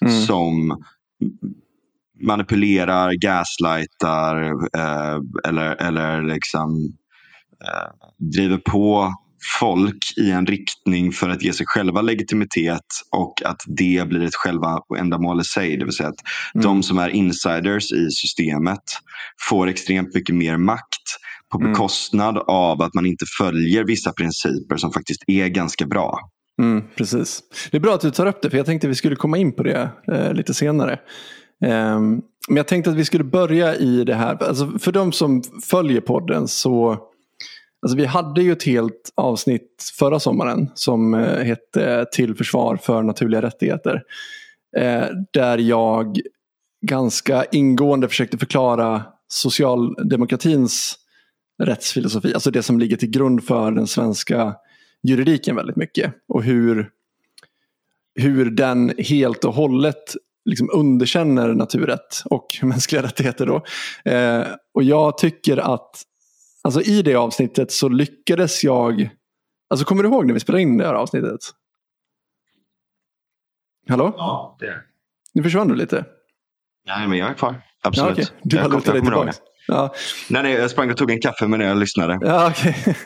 Mm. 0.00 0.20
som 0.26 0.76
manipulerar, 2.20 3.12
gaslightar 3.12 4.42
eh, 4.76 5.18
eller, 5.48 5.74
eller 5.82 6.22
liksom 6.22 6.70
eh, 7.64 7.90
driver 8.32 8.56
på 8.58 9.12
folk 9.60 9.98
i 10.16 10.30
en 10.30 10.46
riktning 10.46 11.12
för 11.12 11.28
att 11.30 11.42
ge 11.42 11.52
sig 11.52 11.66
själva 11.66 12.00
legitimitet 12.02 12.80
och 13.12 13.34
att 13.44 13.62
det 13.66 14.08
blir 14.08 14.22
ett 14.22 14.34
själva 14.34 14.80
ändamål 14.98 15.40
i 15.40 15.44
sig. 15.44 15.76
Det 15.76 15.84
vill 15.84 15.94
säga 15.94 16.08
att 16.08 16.20
Mm. 16.54 16.64
de 16.64 16.82
som 16.82 16.98
är 16.98 17.08
insiders 17.08 17.92
i 17.92 18.10
systemet 18.10 18.82
får 19.48 19.66
extremt 19.68 20.14
mycket 20.14 20.34
mer 20.34 20.56
makt 20.56 21.02
på 21.52 21.58
Mm. 21.58 21.72
bekostnad 21.72 22.38
av 22.46 22.82
att 22.82 22.94
man 22.94 23.06
inte 23.06 23.24
följer 23.38 23.84
vissa 23.84 24.12
principer 24.12 24.76
som 24.76 24.92
faktiskt 24.92 25.22
är 25.26 25.48
ganska 25.48 25.86
bra. 25.86 26.18
Mm, 26.62 26.82
precis. 26.96 27.40
Det 27.70 27.76
är 27.76 27.80
bra 27.80 27.94
att 27.94 28.00
du 28.00 28.10
tar 28.10 28.26
upp 28.26 28.42
det, 28.42 28.50
för 28.50 28.56
jag 28.56 28.66
tänkte 28.66 28.88
vi 28.88 28.94
skulle 28.94 29.16
komma 29.16 29.38
in 29.38 29.52
på 29.56 29.62
det 29.62 29.90
eh, 30.12 30.32
lite 30.34 30.54
senare. 30.54 30.98
Ehm, 31.64 32.22
men 32.48 32.56
jag 32.56 32.68
tänkte 32.68 32.90
att 32.90 32.96
vi 32.96 33.04
skulle 33.04 33.24
börja 33.24 33.74
i 33.74 34.04
det 34.04 34.14
här. 34.14 34.42
Alltså, 34.42 34.78
för 34.78 34.92
de 34.92 35.12
som 35.12 35.42
följer 35.62 36.00
podden 36.00 36.48
så 36.48 36.98
Alltså, 37.82 37.96
vi 37.96 38.04
hade 38.04 38.42
ju 38.42 38.52
ett 38.52 38.62
helt 38.62 39.12
avsnitt 39.14 39.92
förra 39.98 40.20
sommaren 40.20 40.70
som 40.74 41.14
eh, 41.14 41.44
hette 41.44 42.06
Till 42.12 42.34
försvar 42.34 42.76
för 42.76 43.02
naturliga 43.02 43.42
rättigheter. 43.42 44.02
Eh, 44.76 45.04
där 45.32 45.58
jag 45.58 46.20
ganska 46.86 47.44
ingående 47.44 48.08
försökte 48.08 48.38
förklara 48.38 49.02
socialdemokratins 49.28 50.98
rättsfilosofi. 51.62 52.34
Alltså 52.34 52.50
det 52.50 52.62
som 52.62 52.78
ligger 52.78 52.96
till 52.96 53.10
grund 53.10 53.44
för 53.44 53.70
den 53.70 53.86
svenska 53.86 54.54
juridiken 55.02 55.56
väldigt 55.56 55.76
mycket. 55.76 56.14
Och 56.28 56.42
hur, 56.42 56.90
hur 58.14 58.50
den 58.50 58.92
helt 58.98 59.44
och 59.44 59.54
hållet 59.54 60.16
liksom 60.46 60.70
underkänner 60.72 61.54
naturrätt 61.54 62.22
och 62.24 62.46
mänskliga 62.62 63.02
rättigheter. 63.02 63.46
Då. 63.46 63.64
Eh, 64.10 64.46
och 64.74 64.82
jag 64.82 65.18
tycker 65.18 65.56
att 65.56 66.02
alltså 66.62 66.80
i 66.80 67.02
det 67.02 67.14
avsnittet 67.14 67.72
så 67.72 67.88
lyckades 67.88 68.64
jag... 68.64 69.10
Alltså 69.70 69.86
kommer 69.86 70.02
du 70.02 70.08
ihåg 70.08 70.26
när 70.26 70.34
vi 70.34 70.40
spelade 70.40 70.62
in 70.62 70.78
det 70.78 70.86
här 70.86 70.94
avsnittet? 70.94 71.40
Hallå? 73.88 74.14
Ja, 74.16 74.56
det 74.60 74.74
Nu 75.34 75.42
försvann 75.42 75.68
du 75.68 75.74
lite. 75.74 76.04
Nej, 76.86 77.08
men 77.08 77.18
jag 77.18 77.30
är 77.30 77.34
kvar. 77.34 77.62
absolut. 77.82 78.18
Ja, 78.18 78.24
okej. 78.24 78.36
Du 78.42 78.56
lutar 78.56 78.70
jag 78.84 78.94
dig 78.94 79.02
tillbaka. 79.02 79.32
Ja. 79.68 79.94
Nej, 80.30 80.42
nej, 80.42 80.52
jag 80.52 80.70
sprang 80.70 80.90
och 80.90 80.96
tog 80.96 81.10
en 81.10 81.20
kaffe 81.20 81.46
men 81.46 81.60
jag 81.60 81.76
lyssnade. 81.76 82.18
Ja, 82.20 82.50
okej. 82.50 82.76
Nej, 82.86 82.96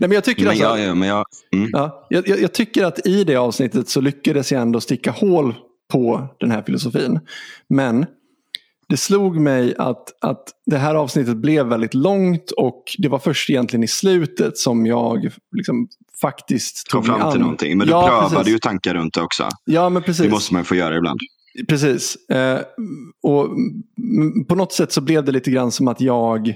men 0.00 0.12
jag 0.12 0.24
tycker 0.24 0.42
Men 0.42 0.50
alltså, 0.50 0.64
jag, 0.64 0.80
ja, 0.80 0.94
men 0.94 1.08
jag, 1.08 1.24
mm. 1.54 1.68
Ja, 1.72 2.06
jag, 2.10 2.28
jag 2.28 2.52
tycker 2.52 2.84
att 2.84 3.06
i 3.06 3.24
det 3.24 3.36
avsnittet 3.36 3.88
så 3.88 4.00
lyckades 4.00 4.52
jag 4.52 4.62
ändå 4.62 4.80
sticka 4.80 5.10
hål 5.10 5.54
på 5.88 6.28
den 6.40 6.50
här 6.50 6.62
filosofin. 6.62 7.20
Men 7.68 8.06
det 8.88 8.96
slog 8.96 9.40
mig 9.40 9.74
att, 9.78 10.24
att 10.24 10.48
det 10.66 10.76
här 10.78 10.94
avsnittet 10.94 11.36
blev 11.36 11.66
väldigt 11.66 11.94
långt 11.94 12.50
och 12.50 12.82
det 12.98 13.08
var 13.08 13.18
först 13.18 13.50
egentligen 13.50 13.84
i 13.84 13.88
slutet 13.88 14.58
som 14.58 14.86
jag 14.86 15.30
liksom 15.56 15.88
faktiskt 16.20 16.90
kom 16.90 17.02
tog 17.02 17.10
mig 17.10 17.20
fram 17.20 17.30
till 17.30 17.40
an. 17.40 17.42
någonting. 17.42 17.78
Men 17.78 17.86
du 17.86 17.92
ja, 17.92 18.08
prövade 18.08 18.36
precis. 18.36 18.54
ju 18.54 18.58
tankar 18.58 18.94
runt 18.94 19.14
det 19.14 19.22
också. 19.22 19.48
Ja, 19.64 19.88
men 19.88 20.02
precis. 20.02 20.22
Det 20.22 20.30
måste 20.30 20.54
man 20.54 20.64
få 20.64 20.74
göra 20.74 20.96
ibland. 20.96 21.20
Precis. 21.68 22.28
Eh, 22.30 22.60
och 23.22 23.48
på 24.48 24.54
något 24.54 24.72
sätt 24.72 24.92
så 24.92 25.00
blev 25.00 25.24
det 25.24 25.32
lite 25.32 25.50
grann 25.50 25.72
som 25.72 25.88
att 25.88 26.00
jag 26.00 26.54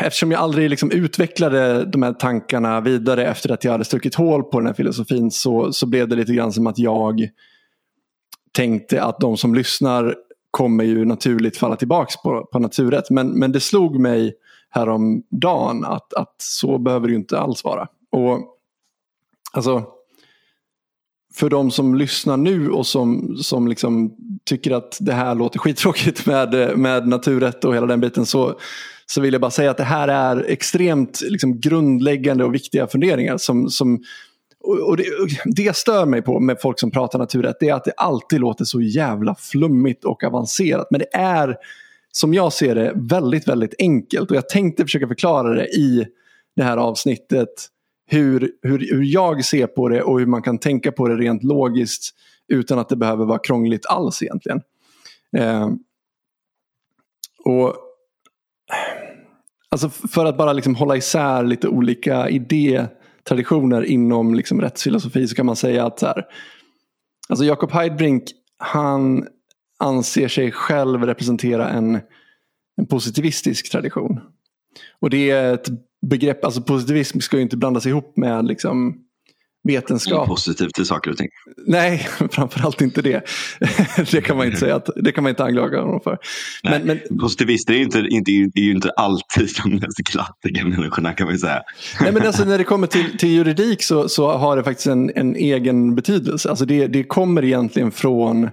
Eftersom 0.00 0.30
jag 0.30 0.40
aldrig 0.40 0.70
liksom 0.70 0.90
utvecklade 0.90 1.84
de 1.84 2.02
här 2.02 2.12
tankarna 2.12 2.80
vidare 2.80 3.26
efter 3.26 3.52
att 3.52 3.64
jag 3.64 3.72
hade 3.72 3.84
stuckit 3.84 4.14
hål 4.14 4.42
på 4.42 4.58
den 4.60 4.66
här 4.66 4.74
filosofin 4.74 5.30
så, 5.30 5.72
så 5.72 5.86
blev 5.86 6.08
det 6.08 6.16
lite 6.16 6.34
grann 6.34 6.52
som 6.52 6.66
att 6.66 6.78
jag 6.78 7.28
tänkte 8.52 9.02
att 9.02 9.20
de 9.20 9.36
som 9.36 9.54
lyssnar 9.54 10.14
kommer 10.50 10.84
ju 10.84 11.04
naturligt 11.04 11.56
falla 11.56 11.76
tillbaka 11.76 12.12
på, 12.22 12.48
på 12.52 12.58
naturrätt. 12.58 13.10
Men, 13.10 13.28
men 13.28 13.52
det 13.52 13.60
slog 13.60 14.00
mig 14.00 14.34
häromdagen 14.70 15.84
att, 15.84 16.14
att 16.14 16.34
så 16.38 16.78
behöver 16.78 17.06
det 17.06 17.12
ju 17.12 17.18
inte 17.18 17.38
alls 17.38 17.64
vara. 17.64 17.88
Och 18.10 18.58
alltså 19.52 19.84
för 21.34 21.50
de 21.50 21.70
som 21.70 21.94
lyssnar 21.94 22.36
nu 22.36 22.70
och 22.70 22.86
som, 22.86 23.36
som 23.36 23.68
liksom 23.68 24.16
tycker 24.44 24.70
att 24.70 24.98
det 25.00 25.12
här 25.12 25.34
låter 25.34 25.58
skittråkigt 25.58 26.26
med, 26.26 26.78
med 26.78 27.08
naturrätt 27.08 27.64
och 27.64 27.74
hela 27.74 27.86
den 27.86 28.00
biten 28.00 28.26
så, 28.26 28.58
så 29.06 29.20
vill 29.20 29.32
jag 29.32 29.40
bara 29.40 29.50
säga 29.50 29.70
att 29.70 29.76
det 29.76 29.84
här 29.84 30.08
är 30.08 30.44
extremt 30.48 31.20
liksom, 31.20 31.60
grundläggande 31.60 32.44
och 32.44 32.54
viktiga 32.54 32.86
funderingar. 32.86 33.36
Som, 33.36 33.70
som, 33.70 34.02
och 34.60 34.78
och 34.78 34.96
det, 34.96 35.04
det 35.44 35.62
jag 35.62 35.76
stör 35.76 36.06
mig 36.06 36.22
på 36.22 36.40
med 36.40 36.60
folk 36.60 36.80
som 36.80 36.90
pratar 36.90 37.18
naturrätt 37.18 37.56
det 37.60 37.68
är 37.68 37.74
att 37.74 37.84
det 37.84 37.92
alltid 37.96 38.40
låter 38.40 38.64
så 38.64 38.80
jävla 38.80 39.34
flummigt 39.34 40.04
och 40.04 40.24
avancerat. 40.24 40.86
Men 40.90 41.00
det 41.00 41.16
är, 41.16 41.56
som 42.12 42.34
jag 42.34 42.52
ser 42.52 42.74
det, 42.74 42.92
väldigt, 42.94 43.48
väldigt 43.48 43.74
enkelt. 43.78 44.30
Och 44.30 44.36
jag 44.36 44.48
tänkte 44.48 44.82
försöka 44.82 45.08
förklara 45.08 45.54
det 45.54 45.66
i 45.66 46.06
det 46.56 46.62
här 46.62 46.76
avsnittet 46.76 47.48
hur, 48.06 48.50
hur, 48.62 48.78
hur 48.78 49.02
jag 49.02 49.44
ser 49.44 49.66
på 49.66 49.88
det 49.88 50.02
och 50.02 50.18
hur 50.18 50.26
man 50.26 50.42
kan 50.42 50.58
tänka 50.58 50.92
på 50.92 51.08
det 51.08 51.16
rent 51.16 51.42
logiskt 51.42 52.14
utan 52.48 52.78
att 52.78 52.88
det 52.88 52.96
behöver 52.96 53.24
vara 53.24 53.38
krångligt 53.38 53.86
alls 53.86 54.22
egentligen. 54.22 54.60
Eh, 55.36 55.70
och 57.44 57.74
alltså 59.72 59.88
För 59.88 60.24
att 60.24 60.36
bara 60.36 60.52
liksom 60.52 60.74
hålla 60.74 60.96
isär 60.96 61.44
lite 61.44 61.68
olika 61.68 62.28
idétraditioner 62.28 63.82
inom 63.82 64.34
liksom 64.34 64.60
rättsfilosofi 64.60 65.28
så 65.28 65.34
kan 65.34 65.46
man 65.46 65.56
säga 65.56 65.86
att 65.86 65.98
så 65.98 66.06
här, 66.06 66.26
alltså 67.28 67.44
Jakob 67.44 67.72
Heidbrink 67.72 68.24
han 68.58 69.26
anser 69.78 70.28
sig 70.28 70.52
själv 70.52 71.02
representera 71.06 71.68
en, 71.68 72.00
en 72.76 72.86
positivistisk 72.86 73.70
tradition. 73.70 74.20
Och 75.00 75.10
det 75.10 75.30
är 75.30 75.54
ett 75.54 75.68
begrepp, 76.06 76.44
alltså 76.44 76.62
positivism 76.62 77.18
ska 77.20 77.36
ju 77.36 77.42
inte 77.42 77.56
blandas 77.56 77.86
ihop 77.86 78.16
med 78.16 78.44
liksom 78.44 79.04
vetenskap. 79.64 80.28
Positivt 80.28 80.74
till 80.74 80.86
saker 80.86 81.10
och 81.10 81.16
ting. 81.16 81.28
Nej, 81.66 81.98
framförallt 82.30 82.80
inte 82.80 83.02
det. 83.02 83.22
det 84.10 84.20
kan 84.20 84.36
man 84.36 84.46
inte 84.46 84.58
säga 84.58 84.76
att, 84.76 84.88
det 84.96 85.12
kan 85.12 85.24
man 85.24 85.30
inte 85.30 85.44
anklaga 85.44 85.80
honom 85.80 86.00
för. 86.00 86.18
Nej, 86.62 86.82
Men, 86.84 87.00
men, 87.08 87.18
Positivister 87.18 87.72
är 87.72 87.76
ju 87.76 87.84
inte, 87.84 87.98
inte, 87.98 88.30
är 88.60 88.62
ju 88.62 88.70
inte 88.70 88.90
alltid 88.90 89.48
de 89.64 89.74
mest 89.74 89.98
glattiga 89.98 90.64
människorna 90.64 91.12
kan 91.12 91.26
man 91.26 91.34
ju 91.34 91.38
säga. 91.38 91.62
nej, 92.00 92.12
men 92.12 92.26
alltså, 92.26 92.44
när 92.48 92.58
det 92.58 92.64
kommer 92.64 92.86
till, 92.86 93.18
till 93.18 93.28
juridik 93.28 93.82
så, 93.82 94.08
så 94.08 94.32
har 94.32 94.56
det 94.56 94.64
faktiskt 94.64 94.86
en, 94.86 95.10
en 95.14 95.36
egen 95.36 95.94
betydelse. 95.94 96.50
Alltså 96.50 96.64
det, 96.64 96.86
det 96.86 97.04
kommer 97.04 97.44
egentligen 97.44 97.90
från 97.90 98.50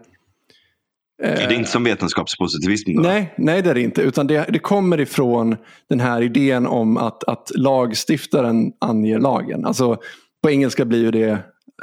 det 1.21 1.27
är 1.27 1.51
inte 1.51 1.69
som 1.69 1.83
vetenskapspositivism 1.83 2.95
då? 2.95 3.01
Nej, 3.01 3.33
nej 3.37 3.61
det 3.61 3.69
är 3.69 3.73
det 3.73 3.81
inte. 3.81 4.01
Utan 4.01 4.27
det, 4.27 4.45
det 4.49 4.59
kommer 4.59 4.99
ifrån 4.99 5.55
den 5.89 5.99
här 5.99 6.21
idén 6.21 6.67
om 6.67 6.97
att, 6.97 7.23
att 7.23 7.51
lagstiftaren 7.55 8.71
anger 8.79 9.19
lagen. 9.19 9.65
Alltså, 9.65 9.97
på 10.43 10.49
engelska 10.49 10.85
blir 10.85 10.99
ju 11.03 11.11
det 11.11 11.31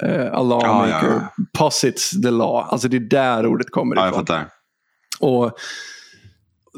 uh, 0.03 0.33
a 0.35 0.43
lawmaker 0.43 1.07
Ja, 1.07 1.31
ja. 1.37 1.45
posits 1.59 2.11
the 2.23 2.31
law. 2.31 2.65
Alltså 2.69 2.89
det 2.89 2.97
är 2.97 3.01
där 3.01 3.47
ordet 3.47 3.71
kommer 3.71 3.97
Ja, 3.97 4.03
jag 4.03 4.09
ifrån. 4.11 4.27
fattar. 4.27 4.49
Och, 5.21 5.53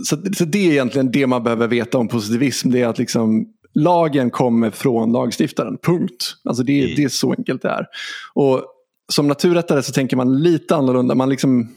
så, 0.04 0.16
så 0.36 0.44
det 0.44 0.58
är 0.66 0.70
egentligen 0.72 1.10
det 1.10 1.26
man 1.26 1.42
behöver 1.42 1.66
veta 1.68 1.98
om 1.98 2.08
positivism. 2.08 2.70
Det 2.70 2.82
är 2.82 2.88
att 2.88 2.98
liksom, 2.98 3.46
lagen 3.74 4.30
kommer 4.30 4.70
från 4.70 5.12
lagstiftaren. 5.12 5.76
Punkt. 5.82 6.34
Alltså 6.44 6.62
det, 6.62 6.82
Mm. 6.84 6.96
det 6.96 7.04
är 7.04 7.08
så 7.08 7.34
enkelt 7.38 7.62
det 7.62 7.68
är. 7.68 7.86
Och 8.34 8.64
som 9.12 9.28
naturrättare 9.28 9.82
så 9.82 9.92
tänker 9.92 10.16
man 10.16 10.42
lite 10.42 10.76
annorlunda. 10.76 11.14
Man, 11.14 11.28
liksom, 11.28 11.68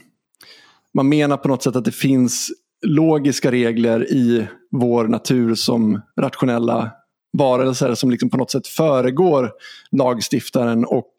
man 0.94 1.10
menar 1.10 1.38
på 1.38 1.48
något 1.48 1.64
sätt 1.64 1.76
att 1.76 1.86
det 1.86 1.92
finns 1.96 2.50
logiska 2.86 3.52
regler 3.52 4.12
i 4.12 4.48
vår 4.72 5.08
natur 5.08 5.56
som 5.56 6.02
rationella 6.20 6.92
varelser 7.34 7.96
som 7.96 8.12
liksom 8.12 8.30
på 8.30 8.38
något 8.38 8.52
sätt 8.52 8.67
föregår 8.67 9.52
lagstiftaren 9.91 10.86
och 10.86 11.13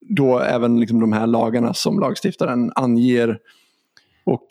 då 0.00 0.38
även 0.38 0.80
liksom 0.80 1.00
de 1.00 1.12
här 1.12 1.26
lagarna 1.26 1.74
som 1.74 2.00
lagstiftaren 2.00 2.72
anger. 2.74 3.38
Och, 4.24 4.46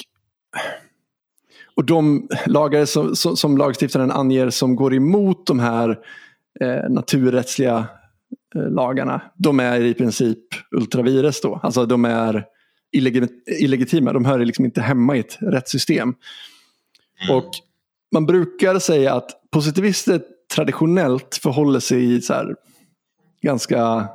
och 1.75 1.85
de 1.85 2.27
lagar 2.45 2.85
som, 2.85 3.15
som, 3.15 3.57
lagstiftaren 3.57 4.11
anger 4.11 4.49
som 4.49 4.75
går 4.75 4.93
emot 4.93 5.45
de 5.45 5.59
här 5.59 5.99
eh, 6.59 6.89
naturrättsliga 6.89 7.87
eh, 8.55 8.71
lagarna, 8.71 9.21
de 9.35 9.59
är 9.59 9.81
i 9.81 9.93
princip 9.93 10.39
ultravires 10.71 11.41
då. 11.41 11.59
Alltså 11.63 11.85
de 11.85 12.05
är 12.05 12.45
illegit, 12.91 13.31
illegitima, 13.59 14.13
de 14.13 14.25
hör 14.25 14.39
liksom 14.39 14.65
inte 14.65 14.81
hemma 14.81 15.15
i 15.15 15.19
ett 15.19 15.37
rättssystem. 15.41 16.15
Och 17.31 17.49
man 18.11 18.25
brukar 18.25 18.79
säga 18.79 19.13
att 19.13 19.29
positivister 19.51 20.21
traditionellt 20.55 21.39
förhåller 21.43 21.79
sig 21.79 22.21
så 22.21 22.33
här, 22.33 22.55
ganska 23.41 24.07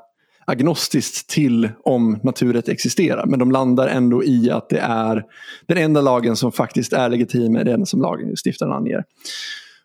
agnostiskt 0.47 1.31
till 1.31 1.71
om 1.85 2.21
naturrätt 2.23 2.69
existerar. 2.69 3.27
Men 3.27 3.39
de 3.39 3.53
landar 3.53 3.89
ändå 3.89 4.25
i 4.25 4.51
att 4.51 4.69
det 4.69 4.79
är 4.79 5.25
den 5.67 5.79
enda 5.79 6.01
lagen 6.01 6.37
som 6.37 6.53
faktiskt 6.53 6.93
är 6.93 7.09
legitim 7.09 7.57
är 7.57 7.65
den 7.65 7.87
som 7.87 8.03
lagstiftaren 8.03 8.73
anger. 8.73 9.05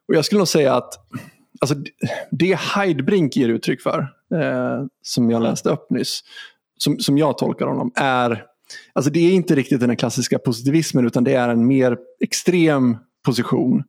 Och 0.07 0.15
jag 0.15 0.25
skulle 0.25 0.39
nog 0.39 0.47
säga 0.47 0.75
att 0.75 0.93
alltså, 1.61 1.75
det 2.31 2.59
Heidbrink 2.59 3.35
ger 3.35 3.49
uttryck 3.49 3.81
för, 3.81 3.99
eh, 4.35 4.85
som 5.01 5.31
jag 5.31 5.41
läste 5.41 5.69
upp 5.69 5.89
nyss, 5.89 6.21
som, 6.77 6.99
som 6.99 7.17
jag 7.17 7.37
tolkar 7.37 7.65
honom, 7.65 7.91
är 7.95 8.45
Alltså 8.93 9.11
det 9.11 9.19
är 9.19 9.31
inte 9.31 9.55
riktigt 9.55 9.79
den 9.79 9.95
klassiska 9.95 10.39
positivismen 10.39 11.05
utan 11.05 11.23
det 11.23 11.33
är 11.33 11.49
en 11.49 11.67
mer 11.67 11.97
extrem 12.23 12.97
position. 13.25 13.83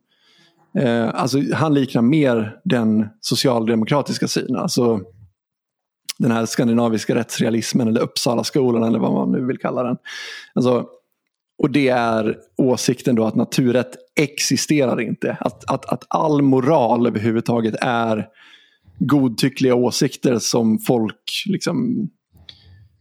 Eh, 0.79 1.09
alltså 1.13 1.39
han 1.53 1.73
liknar 1.73 2.01
mer 2.01 2.59
den 2.63 3.07
socialdemokratiska 3.21 4.27
synen. 4.27 4.55
Alltså 4.55 5.01
den 6.17 6.31
här 6.31 6.45
skandinaviska 6.45 7.15
rättsrealismen 7.15 7.87
eller 7.87 8.01
Uppsala-skolan 8.01 8.83
eller 8.83 8.99
vad 8.99 9.13
man 9.13 9.31
nu 9.31 9.45
vill 9.45 9.57
kalla 9.57 9.83
den. 9.83 9.97
Alltså, 10.53 10.85
och 11.57 11.71
det 11.71 11.87
är 11.87 12.37
åsikten 12.57 13.15
då 13.15 13.25
att 13.25 13.35
naturrätt 13.35 13.95
existerar 14.15 15.01
inte. 15.01 15.37
Att, 15.39 15.71
att, 15.71 15.85
att 15.85 16.03
all 16.07 16.41
moral 16.41 17.07
överhuvudtaget 17.07 17.75
är 17.81 18.27
godtyckliga 18.99 19.75
åsikter 19.75 20.39
som 20.39 20.79
folk 20.79 21.43
liksom 21.45 22.09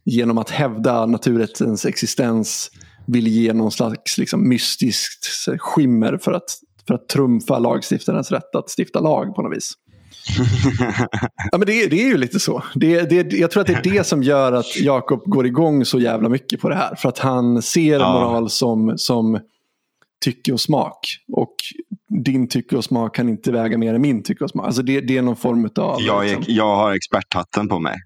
genom 0.04 0.38
att 0.38 0.50
hävda 0.50 1.06
naturrättens 1.06 1.86
existens 1.86 2.70
vill 3.06 3.26
ge 3.26 3.52
någon 3.52 3.70
slags 3.70 4.18
liksom, 4.18 4.48
mystiskt 4.48 5.48
skimmer 5.58 6.18
för 6.18 6.32
att, 6.32 6.58
för 6.86 6.94
att 6.94 7.08
trumfa 7.08 7.58
lagstiftarens 7.58 8.30
rätt 8.32 8.54
att 8.54 8.70
stifta 8.78 9.00
lag 9.00 9.34
på 9.34 9.42
något 9.42 9.56
vis. 9.56 9.72
ja, 11.52 11.58
men 11.58 11.66
det, 11.66 11.86
det 11.86 12.02
är 12.02 12.06
ju 12.06 12.16
lite 12.16 12.40
så. 12.40 12.62
Det, 12.74 13.02
det, 13.02 13.32
jag 13.32 13.50
tror 13.50 13.60
att 13.60 13.66
det 13.66 13.72
är 13.72 13.82
det 13.82 14.04
som 14.06 14.22
gör 14.22 14.52
att 14.52 14.80
Jakob 14.80 15.22
går 15.24 15.46
igång 15.46 15.84
så 15.84 15.98
jävla 16.00 16.28
mycket 16.28 16.60
på 16.60 16.68
det 16.68 16.74
här. 16.74 16.94
För 16.94 17.08
att 17.08 17.18
han 17.18 17.62
ser 17.62 18.00
Ja. 18.00 18.12
moral 18.12 18.50
som, 18.50 18.92
som 18.96 19.38
tycke 20.24 20.52
och 20.52 20.60
smak. 20.60 21.16
Och 21.32 21.54
din 22.24 22.48
tycke 22.48 22.76
och 22.76 22.84
smak 22.84 23.14
kan 23.14 23.28
inte 23.28 23.52
väga 23.52 23.78
mer 23.78 23.94
än 23.94 24.02
min 24.02 24.22
tycke 24.22 24.44
och 24.44 24.50
smak. 24.50 24.66
Alltså 24.66 24.82
det, 24.82 25.00
det 25.00 25.16
är 25.16 25.22
någon 25.22 25.36
form 25.36 25.68
av... 25.76 26.02
Jag, 26.02 26.24
liksom- 26.24 26.44
jag 26.46 26.76
har 26.76 26.94
experthatten 26.94 27.68
på 27.68 27.78
mig. 27.78 27.96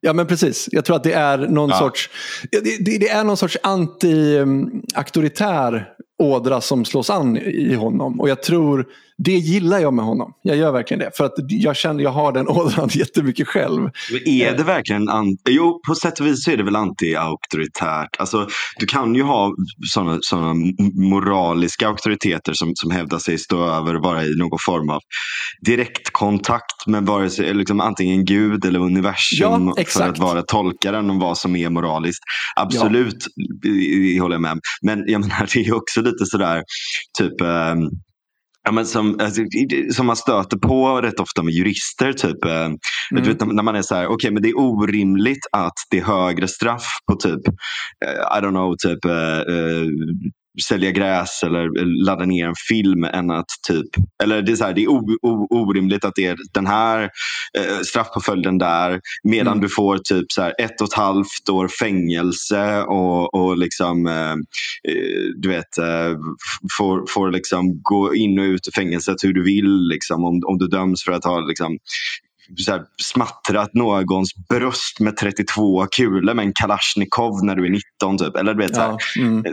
Ja 0.00 0.12
men 0.12 0.26
precis. 0.26 0.68
Jag 0.72 0.84
tror 0.84 0.96
att 0.96 1.04
det 1.04 1.12
är 1.12 1.38
någon 1.38 1.70
Ja. 1.70 1.78
sorts, 1.78 2.10
det, 2.50 2.60
det, 2.84 2.98
det 2.98 3.08
är 3.08 3.24
någon 3.24 3.36
sorts 3.36 3.56
anti-auktoritär 3.62 5.84
ådra 6.20 6.60
som 6.60 6.84
slås 6.84 7.10
an 7.10 7.36
i 7.36 7.74
honom. 7.74 8.20
Och 8.20 8.28
jag 8.28 8.42
tror, 8.42 8.86
det 9.24 9.32
gillar 9.32 9.78
jag 9.78 9.94
med 9.94 10.04
honom. 10.04 10.32
Jag 10.42 10.56
gör 10.56 10.72
verkligen 10.72 10.98
det. 10.98 11.10
För 11.14 11.24
att 11.24 11.34
jag 11.48 11.76
känner, 11.76 12.02
jag 12.04 12.10
har 12.10 12.32
den 12.32 12.48
ådran 12.48 12.88
jättemycket 12.92 13.48
själv. 13.48 13.80
Men 14.12 14.28
är 14.28 14.56
det 14.56 14.62
verkligen, 14.62 15.08
anti, 15.08 15.42
jo 15.48 15.80
på 15.88 15.94
sätt 15.94 16.20
och 16.20 16.26
vis 16.26 16.48
är 16.48 16.56
det 16.56 16.62
väl 16.62 16.76
anti-auktoritärt. 16.76 18.16
Alltså, 18.18 18.48
du 18.78 18.86
kan 18.86 19.14
ju 19.14 19.22
ha 19.22 19.54
sådana 19.92 20.18
såna 20.20 20.54
moraliska 20.94 21.88
auktoriteter 21.88 22.52
som, 22.52 22.72
som 22.74 22.90
hävdar 22.90 23.18
sig 23.18 23.38
stå 23.38 23.64
över 23.64 23.96
och 23.96 24.02
vara 24.02 24.24
i 24.24 24.36
någon 24.36 24.58
form 24.66 24.90
av 24.90 25.00
direktkontakt 25.66 26.86
med 26.86 27.06
vare 27.06 27.30
sig, 27.30 27.54
liksom, 27.54 27.80
antingen 27.80 28.24
Gud 28.24 28.64
eller 28.64 28.80
universum 28.80 29.72
Ja, 29.76 29.84
för 29.86 30.08
att 30.08 30.18
vara 30.18 30.42
tolkaren 30.42 31.10
om 31.10 31.18
vad 31.18 31.38
som 31.38 31.56
är 31.56 31.70
moraliskt. 31.70 32.22
Absolut, 32.56 33.26
det 33.62 34.20
håller 34.20 34.34
jag 34.34 34.42
med. 34.42 34.60
Men 34.82 35.04
jag 35.06 35.20
menar, 35.20 35.48
det 35.54 35.60
är 35.60 35.74
också 35.74 36.02
lite 36.10 36.26
sådär, 36.26 36.62
typ 37.18 37.40
ehm, 37.40 37.88
Ja, 38.62 38.72
men 38.72 38.86
som, 38.86 39.20
alltså, 39.20 39.42
som 39.92 40.06
man 40.06 40.16
stöter 40.16 40.56
på 40.56 41.00
rätt 41.00 41.20
ofta 41.20 41.42
med 41.42 41.54
jurister. 41.54 42.12
Typ, 42.12 42.44
eh, 42.44 42.50
Mm. 42.60 42.78
du 43.10 43.22
vet, 43.22 43.46
när 43.46 43.62
man 43.62 43.76
är 43.76 43.82
så 43.82 43.94
här, 43.94 44.06
okej 44.06 44.30
men 44.30 44.42
det 44.42 44.48
är 44.48 44.58
orimligt 44.58 45.46
att 45.52 45.72
det 45.90 45.98
är 45.98 46.04
högre 46.04 46.48
straff 46.48 46.86
på 47.10 47.16
typ, 47.16 47.46
eh, 48.06 48.38
I 48.38 48.40
don't 48.42 48.50
know, 48.50 48.74
typ 48.78 49.04
eh, 49.04 49.38
eh, 49.54 49.86
sälja 50.60 50.90
gräs 50.90 51.42
eller 51.42 51.86
ladda 52.04 52.24
ner 52.24 52.48
en 52.48 52.54
film 52.68 53.04
än 53.04 53.30
att 53.30 53.46
typ, 53.68 53.88
eller 54.22 54.42
det 54.42 54.52
är, 54.52 54.56
så 54.56 54.64
här, 54.64 54.72
det 54.72 54.82
är 54.82 54.88
o, 54.88 55.16
o, 55.22 55.46
orimligt 55.50 56.04
att 56.04 56.14
det 56.14 56.26
är 56.26 56.36
den 56.52 56.66
här 56.66 57.02
eh, 57.58 57.78
straffpåföljden 57.82 58.58
där 58.58 59.00
medan 59.24 59.50
Mm. 59.52 59.60
du 59.60 59.68
får 59.68 59.98
typ 59.98 60.32
så 60.32 60.42
här 60.42 60.54
ett 60.58 60.80
och 60.80 60.86
ett 60.86 60.94
halvt 60.94 61.48
år 61.50 61.68
fängelse 61.68 62.82
och, 62.82 63.34
och 63.34 63.58
liksom 63.58 64.06
eh, 64.06 64.32
eh, 64.92 65.22
du 65.36 65.48
vet, 65.48 65.78
eh, 65.78 66.16
får, 66.78 67.06
får 67.08 67.30
liksom 67.30 67.82
gå 67.82 68.14
in 68.14 68.38
och 68.38 68.44
ut 68.44 68.68
ur 68.68 68.72
fängelset 68.72 69.16
hur 69.22 69.32
du 69.32 69.44
vill. 69.44 69.88
Liksom, 69.88 70.24
om, 70.24 70.42
om 70.46 70.58
du 70.58 70.68
döms 70.68 71.04
för 71.04 71.12
att 71.12 71.24
ha 71.24 71.40
liksom, 71.40 71.78
så 72.56 72.72
här, 72.72 72.82
smattrat 73.02 73.74
någons 73.74 74.30
bröst 74.48 75.00
med 75.00 75.16
32 75.16 75.86
kulor 75.86 76.34
med 76.34 76.44
en 76.44 76.52
kalasjnikov 76.52 77.44
när 77.44 77.56
du 77.56 77.66
är 77.66 77.70
19. 77.70 78.18
Typ. 78.18 78.36
Eller, 78.36 78.54
du 78.54 78.62
vet, 78.62 78.74
så 78.74 78.80
här, 78.80 78.90
Ja, 78.90 78.98
mm. 79.22 79.44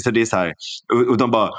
så 0.00 0.10
det 0.10 0.20
är 0.20 0.24
så 0.24 0.36
här, 0.36 0.54
och, 0.92 1.08
och 1.08 1.16
de 1.16 1.30
bara, 1.30 1.50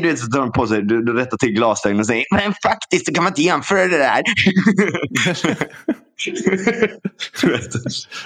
du 0.00 0.08
vet, 0.08 0.18
så 0.18 0.26
tar 0.26 0.40
de 0.40 0.52
på 0.52 0.66
sig, 0.66 0.82
du, 0.82 1.02
du 1.02 1.12
rättar 1.12 1.36
till 1.36 1.52
glasögonen 1.52 2.00
och 2.00 2.06
säger, 2.06 2.24
men 2.30 2.54
faktiskt 2.62 3.06
så 3.06 3.12
kan 3.12 3.24
man 3.24 3.30
inte 3.30 3.42
jämföra 3.42 3.86
det 3.86 3.98
där. 3.98 4.22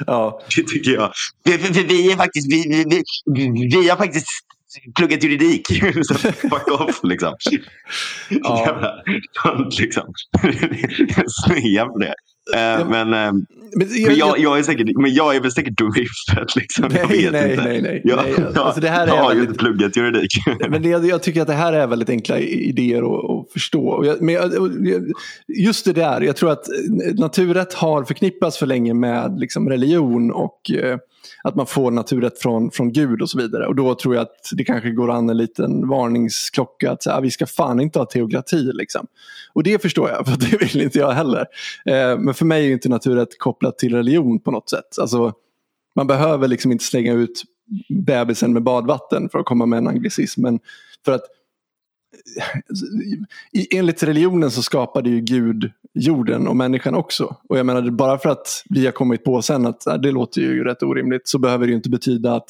Ja. 0.07 0.41
det 0.57 0.63
tycker 0.63 0.91
jag. 0.91 1.13
För, 1.47 1.59
för 1.59 1.89
vi 1.89 2.13
är 2.13 2.17
faktiskt, 2.17 2.53
vi, 2.53 2.85
vi, 2.91 3.03
vi, 3.35 3.69
vi 3.77 3.89
har 3.89 3.97
faktiskt 3.97 4.27
pluggat 4.97 5.23
juridik. 5.25 5.67
Så 6.03 6.15
fuck 6.15 6.81
off 6.81 7.01
liksom. 7.03 7.35
Ja. 8.31 8.65
Jävla 8.67 8.93
tönt 9.43 9.79
liksom. 9.81 10.13
Snea 11.47 11.87
på 11.87 11.99
det. 11.99 12.15
Men, 12.89 13.11
Men 13.11 13.47
men, 13.77 14.17
jag, 14.17 14.39
jag 14.39 14.59
är 14.59 14.63
säkert, 14.63 14.97
men 14.97 15.15
jag 15.15 15.37
är 15.37 15.41
väl 15.41 15.53
säkert 15.53 15.79
dum 15.79 15.93
i 15.97 16.01
huvudet. 16.01 16.57
Liksom. 16.57 16.85
jag 16.85 17.11
Nej, 17.11 17.23
vet 17.23 17.33
nej, 17.33 17.51
inte. 17.51 17.65
nej, 17.65 17.83
nej, 17.83 18.01
Jag, 18.05 18.17
nej. 18.39 18.47
Alltså, 18.57 18.81
det 18.81 18.89
här 18.89 19.03
är 19.07 19.09
jag 19.09 19.15
har 19.17 19.23
ju 19.33 19.39
väldigt- 19.39 19.49
inte 19.49 19.65
pluggat 19.65 19.97
juridik. 19.97 20.31
Men 20.69 20.83
det, 20.83 20.89
jag 20.89 21.23
tycker 21.23 21.41
att 21.43 21.47
det 21.47 21.53
här 21.55 21.73
är 21.73 21.87
väldigt 21.87 22.11
enkla 22.11 22.39
idéer 22.39 22.99
att, 23.03 23.31
att 23.31 23.53
förstå. 23.53 23.89
Och 23.89 24.07
jag, 24.07 24.23
men 24.23 24.35
jag, 24.35 24.53
jag- 24.55 25.03
just 25.67 25.85
det 25.85 25.93
där, 25.93 26.21
jag 26.21 26.37
tror 26.37 26.51
att 26.51 26.65
naturrätt 27.19 27.75
har 27.75 28.05
förknippats 28.05 28.59
för 28.59 28.67
länge 28.67 28.95
med 28.95 29.39
liksom 29.41 29.69
religion 29.69 30.33
och 30.33 30.71
eh, 30.71 30.99
att 31.43 31.55
man 31.55 31.67
får 31.67 31.91
naturrätt 31.91 32.39
från, 32.39 32.71
från 32.71 32.93
Gud 32.93 33.23
och 33.23 33.31
så 33.31 33.39
vidare. 33.39 33.67
Och 33.67 33.75
då 33.75 33.95
tror 33.95 34.15
jag 34.15 34.23
att 34.23 34.51
det 34.53 34.65
kanske 34.65 34.91
går 34.91 35.11
an 35.11 35.31
en 35.31 35.37
liten 35.37 35.89
varningsklocka 35.89 36.93
att 36.93 37.03
säga, 37.03 37.17
ah, 37.17 37.21
vi 37.21 37.31
ska 37.31 37.47
fan 37.47 37.81
inte 37.81 37.99
ha 37.99 38.07
teokrati. 38.07 38.71
Liksom. 38.75 39.07
Och 39.53 39.63
det 39.63 39.83
förstår 39.83 40.11
jag, 40.11 40.27
för 40.27 40.51
det 40.51 40.57
vill 40.57 40.83
inte 40.83 40.99
jag 40.99 41.13
heller. 41.13 41.47
Eh, 41.87 42.19
men 42.19 42.35
för 42.35 42.45
mig 42.45 42.69
är 42.69 42.73
inte 42.73 42.89
naturrätt 42.89 43.39
kopplat 43.39 43.79
till 43.79 43.95
religion 43.95 44.41
på 44.41 44.51
något 44.51 44.71
sätt. 44.71 44.99
Alltså, 45.01 45.33
man 45.97 46.07
behöver 46.07 46.49
liksom 46.49 46.73
inte 46.73 46.85
slänga 46.85 47.13
ut 47.13 47.43
bebisen 47.89 48.53
med 48.53 48.63
badvatten 48.63 49.29
för 49.29 49.39
att 49.39 49.47
komma 49.47 49.67
med 49.67 49.77
en 49.77 49.89
anglicism. 49.89 50.43
Men 50.43 50.59
för 51.05 51.13
att 51.13 51.25
i- 53.53 53.77
enligt 53.77 54.03
religionen 54.03 54.51
så 54.51 54.63
skapade 54.63 55.11
ju 55.11 55.21
Gud 55.21 55.71
jorden 55.95 56.49
och 56.49 56.57
människan 56.57 56.95
också. 56.95 57.37
Och 57.49 57.59
jag 57.59 57.67
menar 57.67 57.91
bara 57.91 58.19
för 58.19 58.29
att 58.31 58.63
vi 58.69 58.85
har 58.85 58.93
kommit 58.93 59.25
på 59.25 59.43
sen 59.43 59.67
att 59.67 59.81
det 60.03 60.11
låter 60.13 60.41
ju 60.41 60.65
rätt 60.65 60.83
orimligt 60.83 61.29
så 61.29 61.39
behöver 61.39 61.67
det 61.67 61.71
ju 61.71 61.77
inte 61.77 61.91
betyda 61.91 62.35
att 62.35 62.49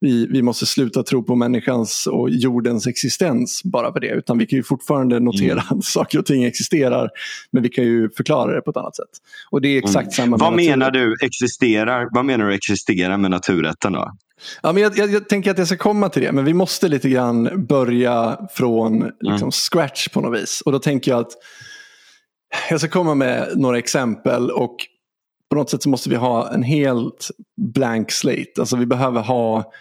vi, 0.00 0.26
vi 0.26 0.42
måste 0.42 0.66
sluta 0.66 1.02
tro 1.02 1.22
på 1.22 1.34
människans 1.34 2.06
och 2.10 2.30
jordens 2.30 2.86
existens 2.86 3.60
bara 3.64 3.92
för 3.92 4.00
det. 4.00 4.08
Utan 4.10 4.38
vi 4.38 4.46
kan 4.46 4.56
ju 4.56 4.62
fortfarande 4.62 5.20
notera 5.20 5.60
att 5.70 5.84
saker 5.84 6.18
och 6.18 6.26
ting 6.26 6.44
existerar 6.44 7.10
men 7.50 7.62
vi 7.62 7.68
kan 7.68 7.84
ju 7.84 8.10
förklara 8.10 8.54
det 8.54 8.60
på 8.60 8.70
ett 8.70 8.76
annat 8.76 8.96
sätt. 8.96 9.08
Och 9.50 9.60
det 9.60 9.68
är 9.68 9.78
exakt 9.78 10.12
samma 10.12 10.36
Mm. 10.36 10.38
Vad 10.38 10.56
menar 10.56 10.90
du 10.90 11.14
existerar? 11.22 12.08
Vad 12.10 12.24
menar 12.24 12.46
du 12.46 12.54
existerar 12.54 13.16
med 13.18 13.30
naturrätten 13.30 13.92
då? 13.92 14.12
Ja, 14.62 14.72
men 14.72 14.82
jag, 14.82 14.98
jag, 14.98 15.10
jag 15.10 15.28
tänker 15.28 15.50
att 15.50 15.58
jag 15.58 15.66
ska 15.66 15.76
komma 15.76 16.08
till 16.08 16.22
det, 16.22 16.32
men 16.32 16.44
vi 16.44 16.54
måste 16.54 16.88
lite 16.88 17.08
grann 17.08 17.66
börja 17.66 18.38
från 18.50 19.12
liksom, 19.20 19.50
scratch 19.50 20.08
på 20.08 20.20
något 20.20 20.40
vis. 20.40 20.60
Och 20.60 20.72
då 20.72 20.78
tänker 20.78 21.10
jag 21.10 21.20
att 21.20 21.32
jag 22.70 22.80
ska 22.80 22.88
komma 22.88 23.14
med 23.14 23.52
några 23.56 23.78
exempel 23.78 24.50
och 24.50 24.76
på 25.50 25.56
något 25.56 25.70
sätt 25.70 25.82
så 25.82 25.88
måste 25.88 26.10
vi 26.10 26.16
ha 26.16 26.52
en 26.52 26.62
helt 26.62 27.30
blank 27.56 28.10
slate. 28.10 28.52
Alltså 28.58 28.76
vi 28.76 28.86
behöver 28.86 29.20
ha 29.20 29.72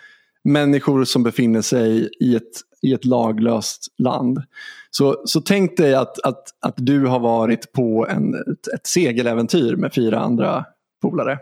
människor 0.43 1.03
som 1.03 1.23
befinner 1.23 1.61
sig 1.61 2.09
i 2.19 2.35
ett, 2.35 2.51
i 2.81 2.93
ett 2.93 3.05
laglöst 3.05 3.87
land. 3.97 4.43
Så, 4.91 5.21
så 5.25 5.41
tänk 5.41 5.77
dig 5.77 5.95
att, 5.95 6.19
att, 6.19 6.43
att 6.59 6.73
du 6.77 7.05
har 7.05 7.19
varit 7.19 7.71
på 7.71 8.07
en, 8.09 8.33
ett, 8.33 8.67
ett 8.67 8.87
segeläventyr 8.87 9.75
med 9.75 9.93
fyra 9.93 10.19
andra 10.19 10.65
polare. 11.01 11.39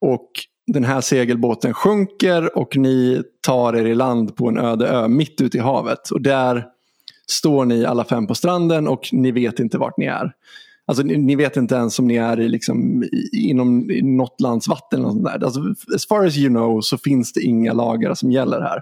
Och 0.00 0.30
den 0.66 0.84
här 0.84 1.00
segelbåten 1.00 1.74
sjunker 1.74 2.58
och 2.58 2.76
ni 2.76 3.22
tar 3.40 3.76
er 3.76 3.84
i 3.84 3.94
land 3.94 4.36
på 4.36 4.48
en 4.48 4.58
öde 4.58 4.88
ö 4.88 5.08
mitt 5.08 5.40
ute 5.40 5.56
i 5.56 5.60
havet. 5.60 6.10
Och 6.10 6.20
där 6.20 6.66
står 7.30 7.64
ni 7.64 7.84
alla 7.84 8.04
fem 8.04 8.26
på 8.26 8.34
stranden 8.34 8.88
och 8.88 9.08
ni 9.12 9.32
vet 9.32 9.58
inte 9.58 9.78
vart 9.78 9.96
ni 9.96 10.06
är. 10.06 10.32
Alltså, 10.86 11.02
ni, 11.02 11.16
ni 11.16 11.36
vet 11.36 11.56
inte 11.56 11.74
ens 11.74 11.98
om 11.98 12.06
ni 12.06 12.16
är 12.16 12.40
i, 12.40 12.48
liksom, 12.48 13.02
i, 13.02 13.50
inom 13.50 13.90
i 13.90 14.02
något 14.02 14.40
lands 14.40 14.68
vatten. 14.68 15.00
Eller 15.00 15.08
något 15.08 15.14
sånt 15.14 15.40
där. 15.40 15.44
Alltså, 15.44 15.94
as 15.94 16.06
far 16.06 16.26
as 16.26 16.36
you 16.36 16.48
know 16.48 16.80
så 16.80 16.98
finns 16.98 17.32
det 17.32 17.40
inga 17.40 17.72
lagar 17.72 18.14
som 18.14 18.32
gäller 18.32 18.60
här. 18.60 18.80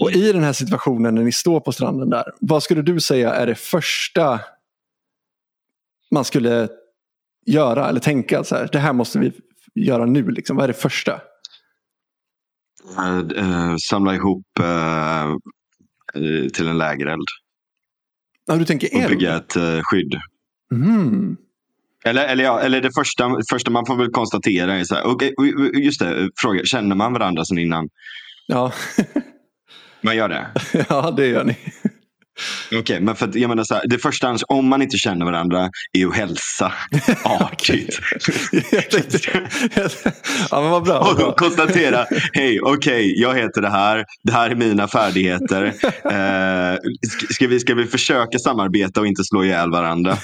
Och 0.00 0.12
i 0.12 0.32
den 0.32 0.42
här 0.42 0.52
situationen 0.52 1.14
när 1.14 1.22
ni 1.22 1.32
står 1.32 1.60
på 1.60 1.72
stranden 1.72 2.10
där, 2.10 2.24
vad 2.40 2.62
skulle 2.62 2.82
du 2.82 3.00
säga 3.00 3.34
är 3.34 3.46
det 3.46 3.54
första 3.54 4.40
man 6.10 6.24
skulle 6.24 6.68
göra 7.46 7.88
eller 7.88 8.00
tänka 8.00 8.44
så 8.44 8.54
här, 8.54 8.68
det 8.72 8.78
här 8.78 8.92
måste 8.92 9.18
vi 9.18 9.32
göra 9.76 10.06
nu, 10.06 10.30
liksom. 10.30 10.56
vad 10.56 10.64
är 10.64 10.68
det 10.68 10.74
första? 10.74 11.20
Eh, 12.98 13.18
eh, 13.18 13.76
samla 13.88 14.14
ihop 14.14 14.46
eh, 14.60 15.34
till 16.52 16.68
en 16.68 16.78
lägereld 16.78 17.26
Ja, 18.46 18.56
du 18.56 18.64
tänker 18.64 18.88
och 18.94 19.00
eld? 19.00 19.10
bygga 19.10 19.36
ett 19.36 19.52
skydd. 19.82 20.14
Mm. 20.72 21.36
Eller, 22.04 22.24
eller, 22.26 22.44
ja, 22.44 22.60
eller 22.60 22.80
det 22.80 22.90
första, 22.94 23.36
första 23.50 23.70
man 23.70 23.86
får 23.86 23.96
väl 23.96 24.10
konstatera 24.10 24.74
är 24.74 24.84
så 24.84 24.94
här, 24.94 25.06
okej, 25.06 25.34
just 25.74 26.00
det, 26.00 26.30
fråga, 26.36 26.64
känner 26.64 26.96
man 26.96 27.12
varandra 27.12 27.44
sedan 27.44 27.58
innan? 27.58 27.88
Ja. 28.46 28.72
Man 30.00 30.16
gör 30.16 30.28
det? 30.28 30.46
ja, 30.88 31.10
det 31.10 31.26
gör 31.26 31.44
ni. 31.44 31.56
Okej, 32.74 33.00
men 33.00 33.14
för 33.14 33.26
att, 33.28 33.34
jag 33.34 33.48
menar 33.48 33.64
så 33.64 33.74
här, 33.74 33.82
det 33.86 33.98
första, 33.98 34.36
om 34.48 34.68
man 34.68 34.82
inte 34.82 34.96
känner 34.96 35.26
varandra, 35.26 35.70
är 35.92 36.06
att 36.06 36.16
hälsa 36.16 36.72
artigt. 37.24 38.00
ja, 40.50 40.60
men 40.60 40.70
vad 40.70 40.84
bra. 40.84 40.98
Vad 41.00 41.10
Och 41.10 41.16
bra. 41.16 41.32
konstatera, 41.34 42.06
hej, 42.32 42.60
okej, 42.62 43.20
jag 43.20 43.34
heter 43.34 43.62
det 43.62 43.70
här, 43.70 44.04
det 44.22 44.32
här 44.32 44.50
är 44.50 44.54
mina 44.54 44.88
färdigheter. 44.88 45.72
Eh, 46.06 46.78
ska, 47.30 47.46
vi, 47.48 47.60
ska 47.60 47.74
vi 47.74 47.86
försöka 47.86 48.38
samarbeta 48.38 49.00
och 49.00 49.06
inte 49.06 49.24
slå 49.24 49.44
ihjäl 49.44 49.70
varandra? 49.70 50.16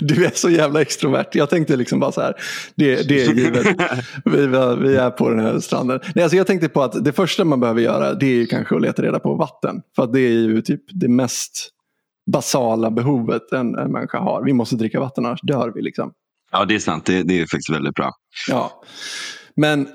Du 0.00 0.24
är 0.24 0.30
så 0.34 0.50
jävla 0.50 0.80
extrovert. 0.80 1.26
Jag 1.32 1.50
tänkte 1.50 1.76
liksom 1.76 2.00
bara 2.00 2.12
så 2.12 2.20
här, 2.20 2.34
det, 2.74 3.08
det 3.08 3.24
är 3.24 3.32
givet. 3.32 3.66
Vi, 4.24 4.46
vi 4.88 4.96
är 4.96 5.10
på 5.10 5.30
den 5.30 5.40
här 5.40 5.60
stranden. 5.60 6.00
Nej, 6.14 6.22
alltså 6.22 6.36
jag 6.36 6.46
tänkte 6.46 6.68
på 6.68 6.82
att 6.82 7.04
det 7.04 7.12
första 7.12 7.44
man 7.44 7.60
behöver 7.60 7.80
göra 7.80 8.14
det 8.14 8.26
är 8.26 8.34
ju 8.34 8.46
kanske 8.46 8.76
att 8.76 8.82
leta 8.82 9.02
reda 9.02 9.18
på 9.18 9.34
vatten. 9.34 9.82
För 9.96 10.02
att 10.02 10.12
det 10.12 10.20
är 10.20 10.30
ju 10.30 10.62
typ 10.62 10.82
det 10.88 11.08
mest 11.08 11.70
basala 12.32 12.90
behovet 12.90 13.52
en, 13.52 13.74
en 13.74 13.92
människa 13.92 14.18
har. 14.18 14.42
Vi 14.44 14.52
måste 14.52 14.76
dricka 14.76 15.00
vatten 15.00 15.26
annars 15.26 15.40
dör 15.42 15.72
vi. 15.74 15.82
Liksom. 15.82 16.12
Ja, 16.52 16.64
det 16.64 16.74
är 16.74 16.78
sant. 16.78 17.04
Det, 17.04 17.22
det 17.22 17.40
är 17.40 17.40
faktiskt 17.40 17.70
väldigt 17.70 17.94
bra. 17.94 18.12
Ja. 18.48 18.82
Men 19.54 19.88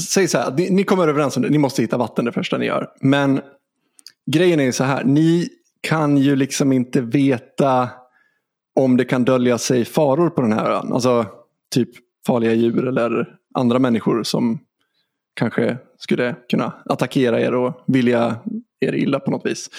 säg 0.00 0.28
så 0.28 0.38
här, 0.38 0.52
ni, 0.52 0.70
ni 0.70 0.84
kommer 0.84 1.08
överens 1.08 1.36
om 1.36 1.42
det. 1.42 1.50
Ni 1.50 1.58
måste 1.58 1.82
hitta 1.82 1.96
vatten 1.96 2.24
det 2.24 2.32
första 2.32 2.58
ni 2.58 2.66
gör. 2.66 2.88
Men 3.00 3.40
grejen 4.30 4.60
är 4.60 4.64
ju 4.64 4.72
så 4.72 4.84
här, 4.84 5.04
ni 5.04 5.48
kan 5.80 6.16
ju 6.16 6.36
liksom 6.36 6.72
inte 6.72 7.00
veta 7.00 7.90
om 8.76 8.96
det 8.96 9.04
kan 9.04 9.24
dölja 9.24 9.58
sig 9.58 9.84
faror 9.84 10.30
på 10.30 10.42
den 10.42 10.52
här 10.52 10.70
ön. 10.70 10.92
Alltså 10.92 11.26
typ 11.74 11.88
farliga 12.26 12.52
djur 12.52 12.88
eller 12.88 13.36
andra 13.54 13.78
människor 13.78 14.22
som 14.22 14.58
kanske 15.34 15.78
skulle 15.98 16.36
kunna 16.50 16.72
attackera 16.84 17.40
er 17.40 17.54
och 17.54 17.84
vilja 17.86 18.36
er 18.80 18.94
illa 18.94 19.20
på 19.20 19.30
något 19.30 19.46
vis. 19.46 19.70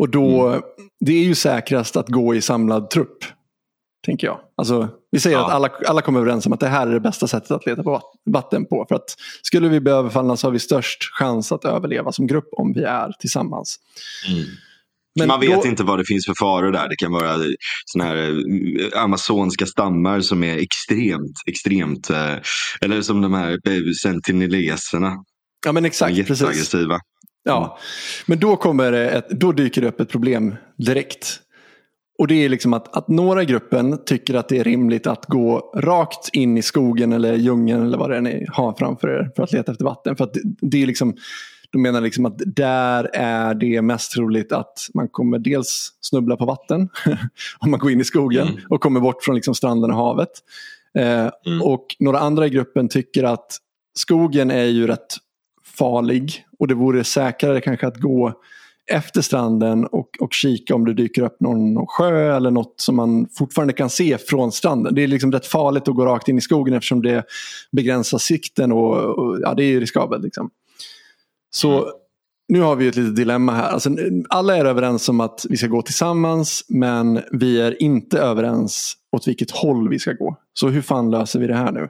Och 0.00 0.10
då, 0.10 0.48
mm. 0.48 0.62
det 1.00 1.12
är 1.12 1.24
ju 1.24 1.34
säkrast 1.34 1.96
att 1.96 2.08
gå 2.08 2.34
i 2.34 2.40
samlad 2.42 2.90
trupp. 2.90 3.24
Tänker 4.06 4.26
jag. 4.26 4.40
Alltså, 4.56 4.88
vi 5.10 5.20
säger 5.20 5.36
ja. 5.36 5.46
att 5.46 5.52
alla, 5.52 5.70
alla 5.86 6.02
kommer 6.02 6.20
överens 6.20 6.46
om 6.46 6.52
att 6.52 6.60
det 6.60 6.68
här 6.68 6.86
är 6.86 6.92
det 6.92 7.00
bästa 7.00 7.28
sättet 7.28 7.50
att 7.50 7.66
leta 7.66 7.82
på 7.82 8.02
vatten 8.30 8.66
på. 8.66 8.86
För 8.88 8.94
att 8.94 9.14
skulle 9.42 9.68
vi 9.68 9.80
bli 9.80 9.92
överfallna 9.92 10.36
så 10.36 10.46
har 10.46 10.52
vi 10.52 10.58
störst 10.58 10.98
chans 11.12 11.52
att 11.52 11.64
överleva 11.64 12.12
som 12.12 12.26
grupp 12.26 12.48
om 12.52 12.72
vi 12.72 12.82
är 12.82 13.12
tillsammans. 13.18 13.76
Mm. 14.28 14.44
Men 15.18 15.28
Man 15.28 15.40
vet 15.40 15.62
då... 15.62 15.68
inte 15.68 15.82
vad 15.82 15.98
det 15.98 16.04
finns 16.04 16.26
för 16.26 16.34
faror 16.38 16.72
där. 16.72 16.88
Det 16.88 16.96
kan 16.96 17.12
vara 17.12 17.36
såna 17.84 18.04
här 18.04 18.16
eh, 18.16 19.02
amazonska 19.02 19.66
stammar 19.66 20.20
som 20.20 20.44
är 20.44 20.56
extremt, 20.56 21.36
extremt, 21.46 22.10
eh, 22.10 22.36
eller 22.80 23.02
som 23.02 23.20
de 23.20 23.34
här 23.34 23.58
sentineleserna. 23.92 25.16
Ja 25.66 25.72
men 25.72 25.84
exakt, 25.84 26.26
precis. 26.26 26.74
Ja, 27.44 27.78
men 28.26 28.38
då, 28.38 28.56
kommer 28.56 28.92
ett, 28.92 29.30
då 29.30 29.52
dyker 29.52 29.80
det 29.80 29.88
upp 29.88 30.00
ett 30.00 30.08
problem 30.08 30.54
direkt. 30.76 31.40
Och 32.18 32.26
det 32.26 32.44
är 32.44 32.48
liksom 32.48 32.72
att, 32.72 32.96
att 32.96 33.08
några 33.08 33.42
i 33.42 33.46
gruppen 33.46 34.04
tycker 34.04 34.34
att 34.34 34.48
det 34.48 34.58
är 34.58 34.64
rimligt 34.64 35.06
att 35.06 35.26
gå 35.26 35.72
rakt 35.76 36.28
in 36.32 36.58
i 36.58 36.62
skogen 36.62 37.12
eller 37.12 37.34
djungeln 37.34 37.86
eller 37.86 37.98
vad 37.98 38.10
det 38.10 38.16
är 38.16 38.20
ni 38.20 38.46
har 38.48 38.74
framför 38.78 39.08
er 39.08 39.30
för 39.36 39.42
att 39.42 39.52
leta 39.52 39.72
efter 39.72 39.84
vatten. 39.84 40.16
För 40.16 40.24
att 40.24 40.34
det, 40.34 40.40
det 40.60 40.82
är 40.82 40.86
liksom 40.86 41.14
de 41.72 41.82
menar 41.82 42.00
liksom 42.00 42.26
att 42.26 42.34
där 42.46 43.10
är 43.14 43.54
det 43.54 43.82
mest 43.82 44.12
troligt 44.12 44.52
att 44.52 44.88
man 44.94 45.08
kommer 45.08 45.38
dels 45.38 45.92
snubbla 46.00 46.36
på 46.36 46.44
vatten 46.44 46.88
om 47.58 47.70
man 47.70 47.80
går 47.80 47.90
in 47.90 48.00
i 48.00 48.04
skogen 48.04 48.48
mm. 48.48 48.60
och 48.68 48.80
kommer 48.80 49.00
bort 49.00 49.22
från 49.22 49.34
liksom 49.34 49.54
stranden 49.54 49.90
och 49.90 49.96
havet. 49.96 50.30
Eh, 50.98 51.30
mm. 51.46 51.62
Och 51.62 51.86
några 51.98 52.18
andra 52.18 52.46
i 52.46 52.50
gruppen 52.50 52.88
tycker 52.88 53.24
att 53.24 53.56
skogen 53.98 54.50
är 54.50 54.64
ju 54.64 54.86
rätt 54.86 55.16
farlig 55.70 56.44
och 56.58 56.68
det 56.68 56.74
vore 56.74 57.04
säkrare 57.04 57.60
kanske 57.60 57.86
att 57.86 57.96
gå 57.96 58.34
efter 58.90 59.22
stranden 59.22 59.86
och, 59.86 60.08
och 60.20 60.32
kika 60.32 60.74
om 60.74 60.84
det 60.84 60.94
dyker 60.94 61.22
upp 61.22 61.40
någon, 61.40 61.86
sjö 61.86 62.36
eller 62.36 62.50
något 62.50 62.74
som 62.76 62.96
man 62.96 63.28
fortfarande 63.38 63.72
kan 63.72 63.90
se 63.90 64.18
från 64.18 64.52
stranden. 64.52 64.94
Det 64.94 65.02
är 65.02 65.06
liksom 65.06 65.32
rätt 65.32 65.46
farligt 65.46 65.88
att 65.88 65.94
gå 65.94 66.06
rakt 66.06 66.28
in 66.28 66.38
i 66.38 66.40
skogen 66.40 66.74
eftersom 66.74 67.02
det 67.02 67.24
begränsar 67.72 68.18
sikten 68.18 68.72
och, 68.72 69.18
och 69.18 69.38
ja, 69.42 69.54
det 69.54 69.64
är 69.64 69.80
riskabelt. 69.80 70.24
Liksom. 70.24 70.50
Så 71.50 71.72
mm. 71.72 71.94
nu 72.48 72.60
har 72.60 72.76
vi 72.76 72.88
ett 72.88 72.96
litet 72.96 73.16
dilemma 73.16 73.52
här. 73.52 73.68
Alltså, 73.68 73.90
alla 74.28 74.56
är 74.56 74.64
överens 74.64 75.08
om 75.08 75.20
att 75.20 75.46
vi 75.48 75.56
ska 75.56 75.66
gå 75.66 75.82
tillsammans 75.82 76.64
men 76.68 77.20
vi 77.32 77.60
är 77.60 77.82
inte 77.82 78.18
överens 78.18 78.94
åt 79.12 79.28
vilket 79.28 79.50
håll 79.50 79.88
vi 79.88 79.98
ska 79.98 80.12
gå. 80.12 80.36
Så 80.52 80.68
hur 80.68 80.82
fan 80.82 81.10
löser 81.10 81.40
vi 81.40 81.46
det 81.46 81.54
här 81.54 81.72
nu? 81.72 81.88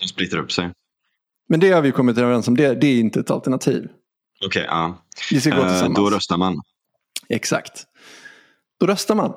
De 0.00 0.08
splittrar 0.08 0.40
upp 0.40 0.52
sig. 0.52 0.70
Men 1.48 1.60
det 1.60 1.70
har 1.70 1.82
vi 1.82 1.92
kommit 1.92 2.18
överens 2.18 2.48
om, 2.48 2.56
det, 2.56 2.74
det 2.74 2.86
är 2.86 3.00
inte 3.00 3.20
ett 3.20 3.30
alternativ. 3.30 3.88
Okej, 4.44 4.46
okay, 4.46 4.62
ja. 4.62 5.04
Vi 5.30 5.40
ska 5.40 5.50
gå 5.50 5.56
eh, 5.56 5.68
tillsammans. 5.68 5.98
då 5.98 6.10
röstar 6.10 6.36
man. 6.36 6.60
Exakt. 7.28 7.84
Då 8.80 8.86
röstar 8.86 9.14
man. 9.14 9.32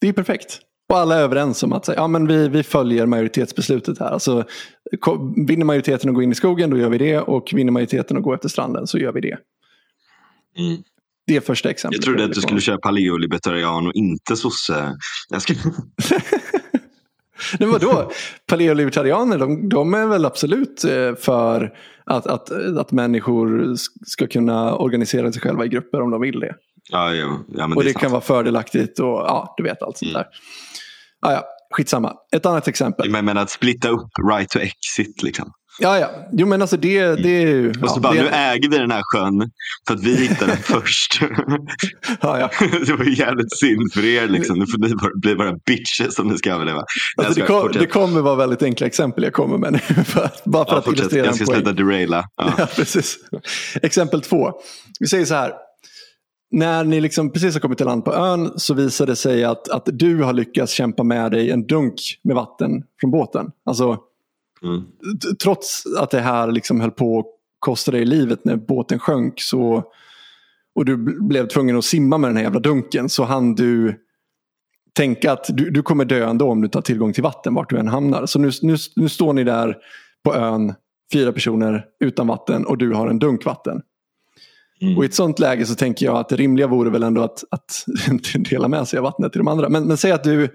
Det 0.00 0.08
är 0.08 0.12
perfekt. 0.12 0.60
Och 0.88 0.98
alla 0.98 1.18
är 1.18 1.22
överens 1.22 1.62
om 1.62 1.72
att 1.72 1.88
ja, 1.88 2.08
men 2.08 2.26
vi, 2.26 2.48
vi 2.48 2.62
följer 2.62 3.06
majoritetsbeslutet 3.06 3.98
här. 3.98 4.06
Alltså, 4.06 4.44
vinner 5.46 5.64
majoriteten 5.64 6.10
att 6.10 6.14
gå 6.14 6.22
in 6.22 6.32
i 6.32 6.34
skogen, 6.34 6.70
då 6.70 6.78
gör 6.78 6.88
vi 6.88 6.98
det. 6.98 7.18
Och 7.20 7.50
vinner 7.52 7.72
majoriteten 7.72 8.16
att 8.16 8.22
gå 8.22 8.34
efter 8.34 8.48
stranden, 8.48 8.86
så 8.86 8.98
gör 8.98 9.12
vi 9.12 9.20
det. 9.20 9.38
Mm. 10.58 10.82
Det 11.26 11.36
är 11.36 11.40
första 11.40 11.70
exemplet. 11.70 11.96
Jag 11.98 12.04
trodde 12.04 12.24
att 12.24 12.32
du 12.32 12.40
skulle 12.40 12.60
köra 12.60 12.78
paleolibertarian 12.78 13.86
och 13.86 13.92
inte 13.94 14.36
sosse. 14.36 14.96
Jag 15.28 15.42
ska... 15.42 15.54
Nej, 17.58 17.68
vadå? 17.68 18.10
Paleolibertarianer, 18.46 19.38
de, 19.38 19.68
de 19.68 19.94
är 19.94 20.06
väl 20.06 20.24
absolut 20.24 20.84
eh, 20.84 21.14
för 21.14 21.72
att, 22.04 22.26
att, 22.26 22.50
att 22.78 22.92
människor 22.92 23.74
ska 24.06 24.26
kunna 24.26 24.76
organisera 24.76 25.32
sig 25.32 25.42
själva 25.42 25.64
i 25.64 25.68
grupper 25.68 26.00
om 26.00 26.10
de 26.10 26.20
vill 26.20 26.40
det. 26.40 26.54
Ja, 26.90 27.14
ja, 27.14 27.38
ja, 27.48 27.64
och 27.64 27.84
det, 27.84 27.88
det 27.88 27.98
kan 27.98 28.10
vara 28.10 28.20
fördelaktigt 28.20 28.98
och 28.98 29.06
ja, 29.06 29.54
du 29.56 29.62
vet 29.62 29.82
allt 29.82 29.98
sånt 29.98 30.10
mm. 30.10 30.22
där. 30.22 30.28
Ah, 31.20 31.32
ja, 31.32 31.44
skitsamma. 31.70 32.14
Ett 32.32 32.46
annat 32.46 32.68
exempel. 32.68 33.10
Men, 33.10 33.24
men 33.24 33.38
att 33.38 33.50
splitta 33.50 33.88
upp 33.88 34.10
right 34.30 34.48
to 34.48 34.58
exit 34.58 35.22
liksom. 35.22 35.52
Ja, 35.80 35.98
ja. 35.98 36.10
Jo, 36.32 36.46
men 36.46 36.62
alltså 36.62 36.76
det, 36.76 37.04
det 37.22 37.28
är 37.28 37.46
ju... 37.46 37.72
Och 37.82 37.90
så 37.90 38.00
bara, 38.00 38.12
det... 38.12 38.22
nu 38.22 38.28
äger 38.28 38.70
vi 38.70 38.78
den 38.78 38.90
här 38.90 39.02
sjön 39.02 39.50
för 39.88 39.94
att 39.94 40.04
vi 40.04 40.16
hittade 40.16 40.52
den 40.52 40.62
först. 40.62 41.20
ja, 42.20 42.40
ja. 42.40 42.50
det 42.86 42.94
var 42.94 43.04
jävligt 43.04 43.58
synd 43.58 43.92
för 43.92 44.04
er. 44.04 44.28
Liksom. 44.28 44.58
Nu 44.58 44.66
får 44.66 44.78
ni 44.78 44.94
bara, 44.94 45.10
bli 45.14 45.34
bara 45.34 45.52
bitches 45.66 46.18
om 46.18 46.28
ni 46.28 46.38
ska 46.38 46.52
överleva. 46.52 46.84
Alltså, 47.16 47.40
det, 47.40 47.46
kom, 47.46 47.72
det, 47.72 47.86
kommer 47.86 48.20
vara 48.20 48.36
väldigt 48.36 48.62
enkla 48.62 48.86
exempel 48.86 49.24
jag 49.24 49.32
kommer 49.32 49.58
med 49.58 49.72
nu. 49.72 49.78
För, 50.04 50.30
bara 50.44 50.64
för 50.64 50.72
ja, 50.72 50.78
att 50.78 50.84
fortsätt. 50.84 51.00
illustrera 51.00 51.26
Jag 51.26 51.34
ska 51.34 51.46
sluta 51.46 51.72
deraila. 51.72 52.24
Ja. 52.36 52.52
ja, 52.58 52.66
precis. 52.76 53.18
Exempel 53.82 54.20
två. 54.20 54.52
Vi 55.00 55.06
säger 55.06 55.24
så 55.24 55.34
här 55.34 55.52
när 56.50 56.84
ni 56.84 57.00
liksom 57.00 57.32
precis 57.32 57.54
har 57.54 57.60
kommit 57.60 57.78
till 57.78 57.86
land 57.86 58.04
på 58.04 58.14
ön 58.14 58.52
så 58.56 58.74
visar 58.74 59.06
det 59.06 59.16
sig 59.16 59.44
att, 59.44 59.68
att 59.68 59.88
du 59.92 60.22
har 60.22 60.32
lyckats 60.32 60.72
kämpa 60.72 61.02
med 61.02 61.32
dig 61.32 61.50
en 61.50 61.66
dunk 61.66 62.00
med 62.22 62.36
vatten 62.36 62.70
från 63.00 63.10
båten. 63.10 63.46
Alltså, 63.64 63.98
mm. 64.64 64.82
Trots 65.42 65.84
att 65.98 66.10
det 66.10 66.20
här 66.20 66.52
liksom 66.52 66.80
höll 66.80 66.90
på 66.90 67.18
att 67.18 67.26
kosta 67.58 67.90
dig 67.90 68.04
livet 68.04 68.44
när 68.44 68.56
båten 68.56 68.98
sjönk 68.98 69.34
så, 69.36 69.84
och 70.74 70.84
du 70.84 70.96
blev 71.28 71.48
tvungen 71.48 71.78
att 71.78 71.84
simma 71.84 72.18
med 72.18 72.30
den 72.30 72.36
här 72.36 72.44
jävla 72.44 72.60
dunken 72.60 73.08
så 73.08 73.24
hann 73.24 73.54
du 73.54 73.94
tänka 74.92 75.32
att 75.32 75.46
du, 75.48 75.70
du 75.70 75.82
kommer 75.82 76.04
dö 76.04 76.30
ändå 76.30 76.50
om 76.50 76.60
du 76.60 76.68
tar 76.68 76.80
tillgång 76.80 77.12
till 77.12 77.22
vatten 77.22 77.54
vart 77.54 77.70
du 77.70 77.78
än 77.78 77.88
hamnar. 77.88 78.26
Så 78.26 78.38
nu, 78.38 78.50
nu, 78.62 78.76
nu 78.96 79.08
står 79.08 79.32
ni 79.32 79.44
där 79.44 79.76
på 80.24 80.34
ön, 80.34 80.74
fyra 81.12 81.32
personer 81.32 81.84
utan 82.00 82.26
vatten 82.26 82.66
och 82.66 82.78
du 82.78 82.92
har 82.92 83.08
en 83.08 83.18
dunk 83.18 83.44
vatten. 83.44 83.82
Mm. 84.82 84.98
Och 84.98 85.04
i 85.04 85.06
ett 85.06 85.14
sånt 85.14 85.38
läge 85.38 85.66
så 85.66 85.74
tänker 85.74 86.06
jag 86.06 86.16
att 86.16 86.28
det 86.28 86.36
rimliga 86.36 86.66
vore 86.66 86.90
väl 86.90 87.02
ändå 87.02 87.22
att, 87.22 87.44
att 87.50 87.84
dela 88.50 88.68
med 88.68 88.88
sig 88.88 88.98
av 88.98 89.02
vattnet 89.02 89.32
till 89.32 89.38
de 89.38 89.48
andra. 89.48 89.68
Men, 89.68 89.84
men 89.84 89.96
säg 89.96 90.12
att 90.12 90.24
du 90.24 90.48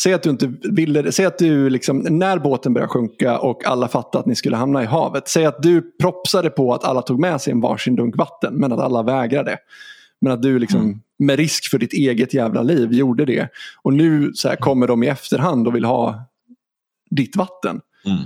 Säg 0.00 0.12
att 0.12 0.22
du 0.22 0.30
inte 0.30 0.52
ville 0.62 1.12
Säg 1.12 1.26
att 1.26 1.38
du 1.38 1.70
liksom, 1.70 1.98
när 1.98 2.38
båten 2.38 2.74
börjar 2.74 2.88
sjunka 2.88 3.38
och 3.38 3.64
alla 3.64 3.88
fattade 3.88 4.20
att 4.20 4.26
ni 4.26 4.34
skulle 4.34 4.56
hamna 4.56 4.82
i 4.82 4.86
havet. 4.86 5.28
Säg 5.28 5.46
att 5.46 5.62
du 5.62 5.92
propsade 6.00 6.50
på 6.50 6.74
att 6.74 6.84
alla 6.84 7.02
tog 7.02 7.20
med 7.20 7.40
sig 7.40 7.52
en 7.52 7.60
varsin 7.60 7.96
dunk 7.96 8.16
vatten 8.16 8.54
men 8.54 8.72
att 8.72 8.80
alla 8.80 9.02
vägrade. 9.02 9.56
Men 10.20 10.32
att 10.32 10.42
du 10.42 10.58
liksom, 10.58 10.80
mm. 10.80 11.00
med 11.18 11.36
risk 11.36 11.70
för 11.70 11.78
ditt 11.78 11.92
eget 11.92 12.34
jävla 12.34 12.62
liv 12.62 12.92
gjorde 12.92 13.24
det. 13.24 13.48
Och 13.82 13.92
nu 13.92 14.32
så 14.34 14.48
här, 14.48 14.56
kommer 14.56 14.86
de 14.86 15.02
i 15.02 15.06
efterhand 15.06 15.66
och 15.68 15.74
vill 15.74 15.84
ha 15.84 16.24
ditt 17.10 17.36
vatten. 17.36 17.80
Mm. 18.04 18.18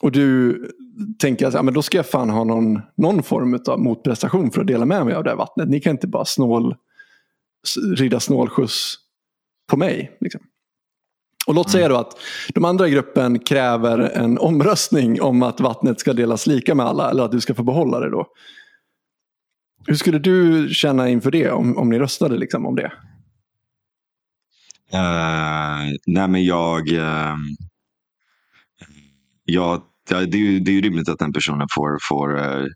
Och 0.00 0.12
du 0.12 0.62
tänker 1.18 1.46
att 1.46 1.54
ja, 1.54 1.62
men 1.62 1.74
då 1.74 1.82
ska 1.82 1.98
jag 1.98 2.06
fan 2.06 2.30
ha 2.30 2.44
någon, 2.44 2.80
någon 2.96 3.22
form 3.22 3.60
av 3.68 3.80
motprestation 3.80 4.50
för 4.50 4.60
att 4.60 4.66
dela 4.66 4.84
med 4.84 5.06
mig 5.06 5.14
av 5.14 5.24
det 5.24 5.30
här 5.30 5.36
vattnet. 5.36 5.68
Ni 5.68 5.80
kan 5.80 5.90
inte 5.90 6.06
bara 6.06 6.24
snål, 6.24 6.74
rida 7.96 8.20
snålskjuts 8.20 8.94
på 9.70 9.76
mig. 9.76 10.16
Liksom. 10.20 10.40
Och 11.46 11.54
låt 11.54 11.70
säga 11.70 11.88
då 11.88 11.96
att 11.96 12.12
de 12.54 12.64
andra 12.64 12.88
i 12.88 12.90
gruppen 12.90 13.38
kräver 13.38 13.98
en 13.98 14.38
omröstning 14.38 15.22
om 15.22 15.42
att 15.42 15.60
vattnet 15.60 16.00
ska 16.00 16.12
delas 16.12 16.46
lika 16.46 16.74
med 16.74 16.86
alla 16.86 17.10
eller 17.10 17.24
att 17.24 17.32
du 17.32 17.40
ska 17.40 17.54
få 17.54 17.62
behålla 17.62 18.00
det 18.00 18.10
då. 18.10 18.26
Hur 19.86 19.94
skulle 19.94 20.18
du 20.18 20.68
känna 20.70 21.08
inför 21.08 21.30
det 21.30 21.50
om, 21.50 21.78
om 21.78 21.88
ni 21.90 21.98
röstade 21.98 22.38
liksom 22.38 22.66
om 22.66 22.76
det? 22.76 22.92
Uh, 24.94 25.94
nej 26.06 26.28
men 26.28 26.44
jag, 26.44 26.92
eh, 26.92 27.32
uh, 27.32 27.36
jag 29.44 29.82
ja, 30.10 30.20
det, 30.20 30.36
är 30.36 30.40
ju, 30.40 30.60
det 30.60 30.70
är 30.70 30.72
ju 30.72 30.80
rimligt 30.80 31.08
att 31.08 31.18
den 31.18 31.32
personen 31.32 31.66
får, 31.74 31.98
får 32.08 32.38
uh, 32.38 32.66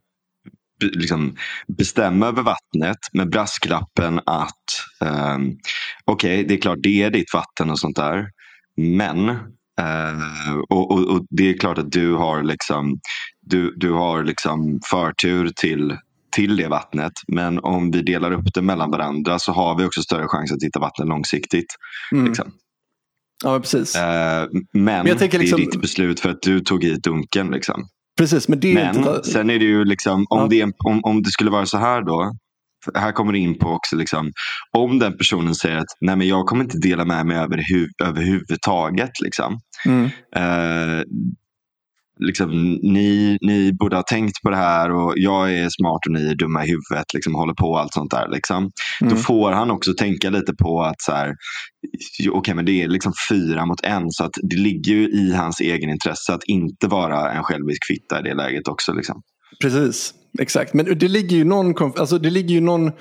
liksom 0.95 1.37
bestämma 1.79 2.27
över 2.27 2.43
vattnet 2.43 2.99
med 3.13 3.31
brasklappen 3.31 4.21
att 4.27 4.65
um, 5.01 5.59
okej, 6.05 6.35
okay, 6.35 6.45
det 6.45 6.55
är 6.55 6.61
klart 6.61 6.79
det 6.81 7.03
är 7.03 7.11
ditt 7.11 7.35
vatten 7.35 7.71
och 7.71 7.79
sånt 7.79 7.97
där. 7.97 8.31
Men 8.77 9.29
uh, 9.29 10.59
och, 10.69 10.91
och, 10.91 11.09
och, 11.09 11.27
det 11.31 11.51
är 11.51 11.59
klart 11.59 11.79
att 11.79 11.93
du 11.93 12.15
har 12.15 12.43
liksom 12.43 13.01
du, 13.41 13.75
du 13.77 13.93
har 13.93 14.25
liksom 14.25 14.81
förtur 14.91 15.53
till 15.57 15.97
till 16.33 16.57
det 16.57 16.69
vattnet. 16.69 17.13
Men 17.29 17.59
om 17.59 17.91
vi 17.91 18.03
delar 18.03 18.33
upp 18.33 18.55
det 18.55 18.63
mellan 18.63 18.91
varandra 18.91 19.39
så 19.39 19.53
har 19.53 19.79
vi 19.79 19.85
också 19.85 20.03
större 20.03 20.29
chans 20.29 20.53
att 20.53 20.63
hitta 20.63 20.81
vatten 20.81 21.09
långsiktigt. 21.09 21.77
Mm. 22.13 22.27
Liksom. 22.27 22.53
Ja, 23.45 23.61
precis. 23.61 23.97
Uh, 23.97 24.03
men, 24.03 24.49
men 24.73 25.07
jag 25.07 25.19
tänker 25.19 25.39
liksom... 25.39 25.57
det 25.57 25.63
är 25.63 25.67
liksom- 25.67 25.81
ditt 25.81 25.81
beslut 25.81 26.21
för 26.21 26.31
att 26.31 26.43
du 26.43 26.61
tog 26.61 26.85
hit 26.85 27.03
dunken. 27.03 27.51
Liksom. 27.51 27.89
Precis, 28.19 28.49
men 28.49 28.61
det 28.61 28.75
men 28.75 28.97
inte... 28.97 29.23
sen 29.25 29.51
är 29.51 29.59
det 29.59 29.65
ju 29.65 29.85
liksom, 29.85 30.27
om, 30.31 30.41
ja. 30.41 30.47
det, 30.47 30.73
om, 30.85 31.01
om 31.05 31.23
det 31.23 31.31
skulle 31.31 31.51
vara 31.51 31.67
så 31.67 31.79
här 31.79 32.03
då. 32.03 32.33
Här 32.95 33.13
kommer 33.13 33.33
det 33.33 33.39
in 33.39 33.59
på 33.59 33.69
också, 33.69 33.97
liksom, 33.97 34.33
om 34.77 34.99
den 34.99 35.17
personen 35.17 35.55
säger 35.55 35.77
att 35.77 35.97
Nej, 36.01 36.17
men 36.17 36.29
jag 36.29 36.47
kommer 36.47 36.65
inte 36.65 36.79
dela 36.79 37.05
med 37.05 37.27
mig 37.27 37.37
över, 37.37 37.63
överhuvudtaget. 38.05 39.21
Liksom. 39.21 39.61
Mm. 39.87 40.05
Uh, 40.37 41.03
liksom, 42.27 42.79
ni, 42.83 43.39
ni 43.41 43.73
borde 43.73 43.97
ha 43.97 44.03
tänkt 44.03 44.43
på 44.43 44.51
det 44.51 44.57
här 44.57 44.91
och 44.91 45.15
jag 45.17 45.55
är 45.55 45.69
smart 45.69 46.07
och 46.07 46.13
ni 46.13 46.31
är 46.31 46.35
dumma 46.35 46.65
i 46.65 46.69
huvudet. 46.69 47.15
Liksom, 47.15 47.35
håller 47.35 47.55
på 47.55 47.67
och 47.67 47.81
allt 47.81 47.93
sånt 47.93 48.11
där. 48.11 48.29
Liksom. 48.29 48.71
Mm. 49.01 49.15
Då 49.15 49.17
får 49.17 49.53
han 49.53 49.71
också 49.71 49.95
tänka 49.95 50.31
lite 50.31 50.53
på 50.55 50.83
att 50.83 51.01
så 51.01 51.13
här, 51.13 51.35
okay, 52.33 52.55
men 52.55 52.65
det 52.65 52.83
är 52.83 52.89
liksom 52.89 53.13
fyra 53.31 53.67
mot 53.67 53.85
en. 53.85 54.11
Så 54.11 54.25
att 54.25 54.35
det 54.43 54.57
ligger 54.57 54.93
ju 54.93 55.09
i 55.09 55.35
hans 55.35 55.61
egen 55.61 55.91
intresse 55.91 56.35
att 56.35 56.45
inte 56.45 56.87
vara 56.87 57.33
en 57.33 57.43
självisk 57.43 57.87
fitta 57.87 58.21
i 58.21 58.23
det 58.23 58.35
läget 58.35 58.69
också. 58.69 58.93
Liksom. 58.93 59.23
Precis, 59.63 60.15
exakt. 60.39 60.75
Men 60.75 60.99
det 60.99 61.09
ligger 61.09 61.37
ju 61.37 61.45
någon, 61.45 61.75
alltså 61.97 62.19
det 62.19 62.31
ligger 62.31 62.55
ju 62.55 62.61
någon, 62.61 62.93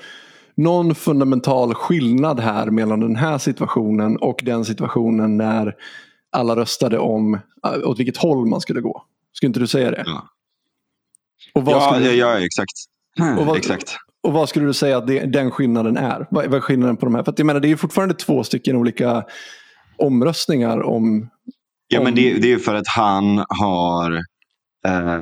någon 0.54 0.94
fundamental 0.94 1.74
skillnad 1.74 2.40
här 2.40 2.66
mellan 2.66 3.00
den 3.00 3.16
här 3.16 3.38
situationen 3.38 4.16
och 4.16 4.40
den 4.44 4.64
situationen 4.64 5.36
när 5.36 5.74
alla 6.32 6.56
röstade 6.56 6.98
om 6.98 7.34
äh, 7.34 7.88
åt 7.88 7.98
vilket 7.98 8.16
håll 8.16 8.46
man 8.46 8.60
skulle 8.60 8.80
gå. 8.80 9.04
Skulle 9.32 9.48
inte 9.48 9.60
du 9.60 9.66
säga 9.66 9.90
det? 9.90 10.02
Ja. 10.06 10.28
Ja, 11.54 11.90
skulle, 11.92 12.12
ja, 12.12 12.38
ja, 12.38 12.44
exakt. 12.44 12.72
Och 13.38 13.46
vad- 13.46 13.56
exakt. 13.56 13.96
och 14.22 14.32
vad 14.32 14.48
skulle 14.48 14.66
du 14.66 14.72
säga 14.74 14.96
att 14.98 15.06
det, 15.06 15.26
den 15.26 15.50
skillnaden 15.50 15.96
är? 15.96 16.26
Vad, 16.30 16.46
vad 16.46 16.54
är 16.54 16.60
skillnaden 16.60 16.96
på 16.96 17.06
de 17.06 17.14
här? 17.14 17.22
För 17.22 17.32
att 17.32 17.38
jag 17.38 17.46
menar, 17.46 17.60
det 17.60 17.70
är 17.70 17.76
fortfarande 17.76 18.14
två 18.14 18.44
stycken 18.44 18.76
olika 18.76 19.24
omröstningar 19.98 20.82
om... 20.82 21.30
Ja, 21.88 21.98
om 21.98 22.04
men 22.04 22.14
det, 22.14 22.32
det 22.38 22.52
är 22.52 22.58
för 22.58 22.74
att 22.74 22.88
han 22.88 23.44
har 23.48 24.12
eh, 24.86 25.20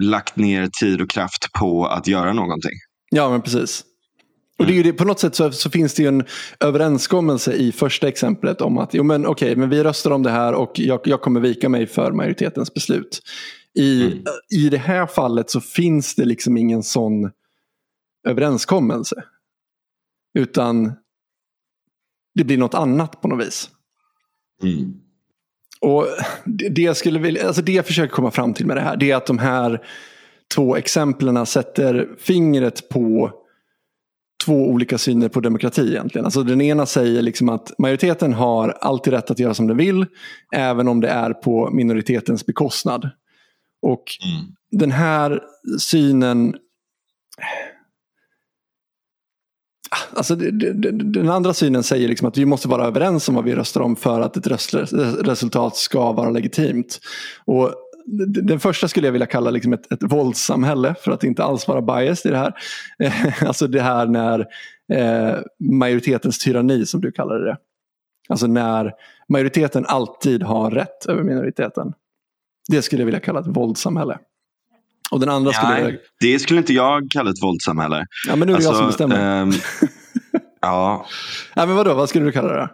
lagt 0.00 0.36
ner 0.36 0.66
tid 0.80 1.00
och 1.00 1.10
kraft 1.10 1.52
på 1.52 1.86
att 1.86 2.06
göra 2.06 2.32
någonting. 2.32 2.72
Ja, 3.10 3.30
men 3.30 3.42
precis. 3.42 3.84
Och 4.58 4.66
det 4.66 4.72
är 4.72 4.74
ju 4.74 4.82
det, 4.82 4.92
på 4.92 5.04
något 5.04 5.20
sätt 5.20 5.34
så, 5.34 5.52
så 5.52 5.70
finns 5.70 5.94
det 5.94 6.02
ju 6.02 6.08
en 6.08 6.24
överenskommelse 6.60 7.52
i 7.52 7.72
första 7.72 8.08
exemplet 8.08 8.60
om 8.60 8.78
att 8.78 8.94
jo, 8.94 9.02
men, 9.04 9.26
okej, 9.26 9.56
men 9.56 9.70
vi 9.70 9.84
röstar 9.84 10.10
om 10.10 10.22
det 10.22 10.30
här 10.30 10.52
och 10.52 10.72
jag, 10.74 11.00
jag 11.04 11.20
kommer 11.20 11.40
vika 11.40 11.68
mig 11.68 11.86
för 11.86 12.12
majoritetens 12.12 12.74
beslut. 12.74 13.20
I, 13.74 14.02
Mm. 14.02 14.24
I 14.56 14.68
det 14.68 14.78
här 14.78 15.06
fallet 15.06 15.50
så 15.50 15.60
finns 15.60 16.14
det 16.14 16.24
liksom 16.24 16.56
ingen 16.56 16.82
sån 16.82 17.30
överenskommelse. 18.28 19.24
Utan 20.34 20.92
det 22.34 22.44
blir 22.44 22.58
något 22.58 22.74
annat 22.74 23.20
på 23.20 23.28
något 23.28 23.46
vis. 23.46 23.70
Och 25.80 26.06
det, 26.44 26.82
jag 26.82 26.96
skulle 26.96 27.18
vilja, 27.18 27.46
alltså 27.46 27.62
det 27.62 27.72
jag 27.72 27.86
försöker 27.86 28.14
komma 28.14 28.30
fram 28.30 28.54
till 28.54 28.66
med 28.66 28.76
det 28.76 28.80
här 28.80 28.96
det 28.96 29.10
är 29.10 29.16
att 29.16 29.26
de 29.26 29.38
här 29.38 29.80
två 30.54 30.76
exemplen 30.76 31.46
sätter 31.46 32.08
fingret 32.18 32.88
på 32.88 33.32
två 34.44 34.68
olika 34.68 34.98
syner 34.98 35.28
på 35.28 35.40
demokrati 35.40 35.88
egentligen. 35.88 36.24
Alltså 36.24 36.42
den 36.42 36.60
ena 36.60 36.86
säger 36.86 37.22
liksom 37.22 37.48
att 37.48 37.72
majoriteten 37.78 38.32
har 38.32 38.68
alltid 38.68 39.12
rätt 39.12 39.30
att 39.30 39.38
göra 39.38 39.54
som 39.54 39.66
den 39.66 39.76
vill 39.76 40.06
även 40.52 40.88
om 40.88 41.00
det 41.00 41.08
är 41.08 41.32
på 41.32 41.70
minoritetens 41.70 42.46
bekostnad. 42.46 43.10
Och 43.82 44.04
den 44.70 44.90
här 44.90 45.40
synen 45.78 46.54
Alltså, 50.16 50.34
den 50.34 51.30
andra 51.30 51.54
synen 51.54 51.82
säger 51.82 52.08
liksom 52.08 52.28
att 52.28 52.38
vi 52.38 52.44
måste 52.44 52.68
vara 52.68 52.86
överens 52.86 53.28
om 53.28 53.34
vad 53.34 53.44
vi 53.44 53.54
röstar 53.54 53.80
om 53.80 53.96
för 53.96 54.20
att 54.20 54.36
ett 54.36 54.46
röstresultat 54.46 55.76
ska 55.76 56.12
vara 56.12 56.30
legitimt. 56.30 57.00
Och 57.44 57.74
den 58.28 58.60
första 58.60 58.88
skulle 58.88 59.06
jag 59.06 59.12
vilja 59.12 59.26
kalla 59.26 59.50
liksom 59.50 59.72
ett, 59.72 59.92
ett 59.92 60.02
våldssamhälle 60.02 60.94
för 61.00 61.12
att 61.12 61.24
inte 61.24 61.44
alls 61.44 61.68
vara 61.68 61.82
biased 61.82 62.30
i 62.30 62.32
det 62.32 62.38
här. 62.38 62.54
Alltså 63.46 63.66
det 63.66 63.80
här 63.80 64.06
när 64.06 64.46
eh, 64.92 65.38
majoritetens 65.60 66.38
tyranni 66.38 66.86
som 66.86 67.00
du 67.00 67.12
kallade 67.12 67.44
det. 67.44 67.56
Alltså 68.28 68.46
när 68.46 68.92
majoriteten 69.28 69.86
alltid 69.86 70.42
har 70.42 70.70
rätt 70.70 71.06
över 71.06 71.22
minoriteten. 71.22 71.92
Det 72.68 72.82
skulle 72.82 73.02
jag 73.02 73.06
vilja 73.06 73.20
kalla 73.20 73.40
ett 73.40 73.46
våldssamhälle. 73.46 74.18
Och 75.10 75.20
den 75.20 75.28
andra 75.28 75.52
skulle. 75.52 75.82
Nej, 75.82 76.00
det 76.20 76.38
skulle 76.38 76.58
inte 76.60 76.72
jag 76.72 77.10
kalla 77.10 77.30
ett 77.30 77.42
våldssamhälle. 77.42 78.06
Ja 78.28 78.36
men 78.36 78.48
nu 78.48 78.54
är 78.54 78.58
det 78.58 78.64
jag 78.64 78.76
som 78.76 78.86
Alltså, 78.86 79.06
bestämmer. 79.06 79.42
ehm, 79.42 79.52
ja, 80.60 81.06
Nej 81.56 81.66
men 81.66 81.76
vadå, 81.76 81.94
vad 81.94 82.08
skulle 82.08 82.24
du 82.24 82.32
kalla 82.32 82.52
det? 82.52 82.68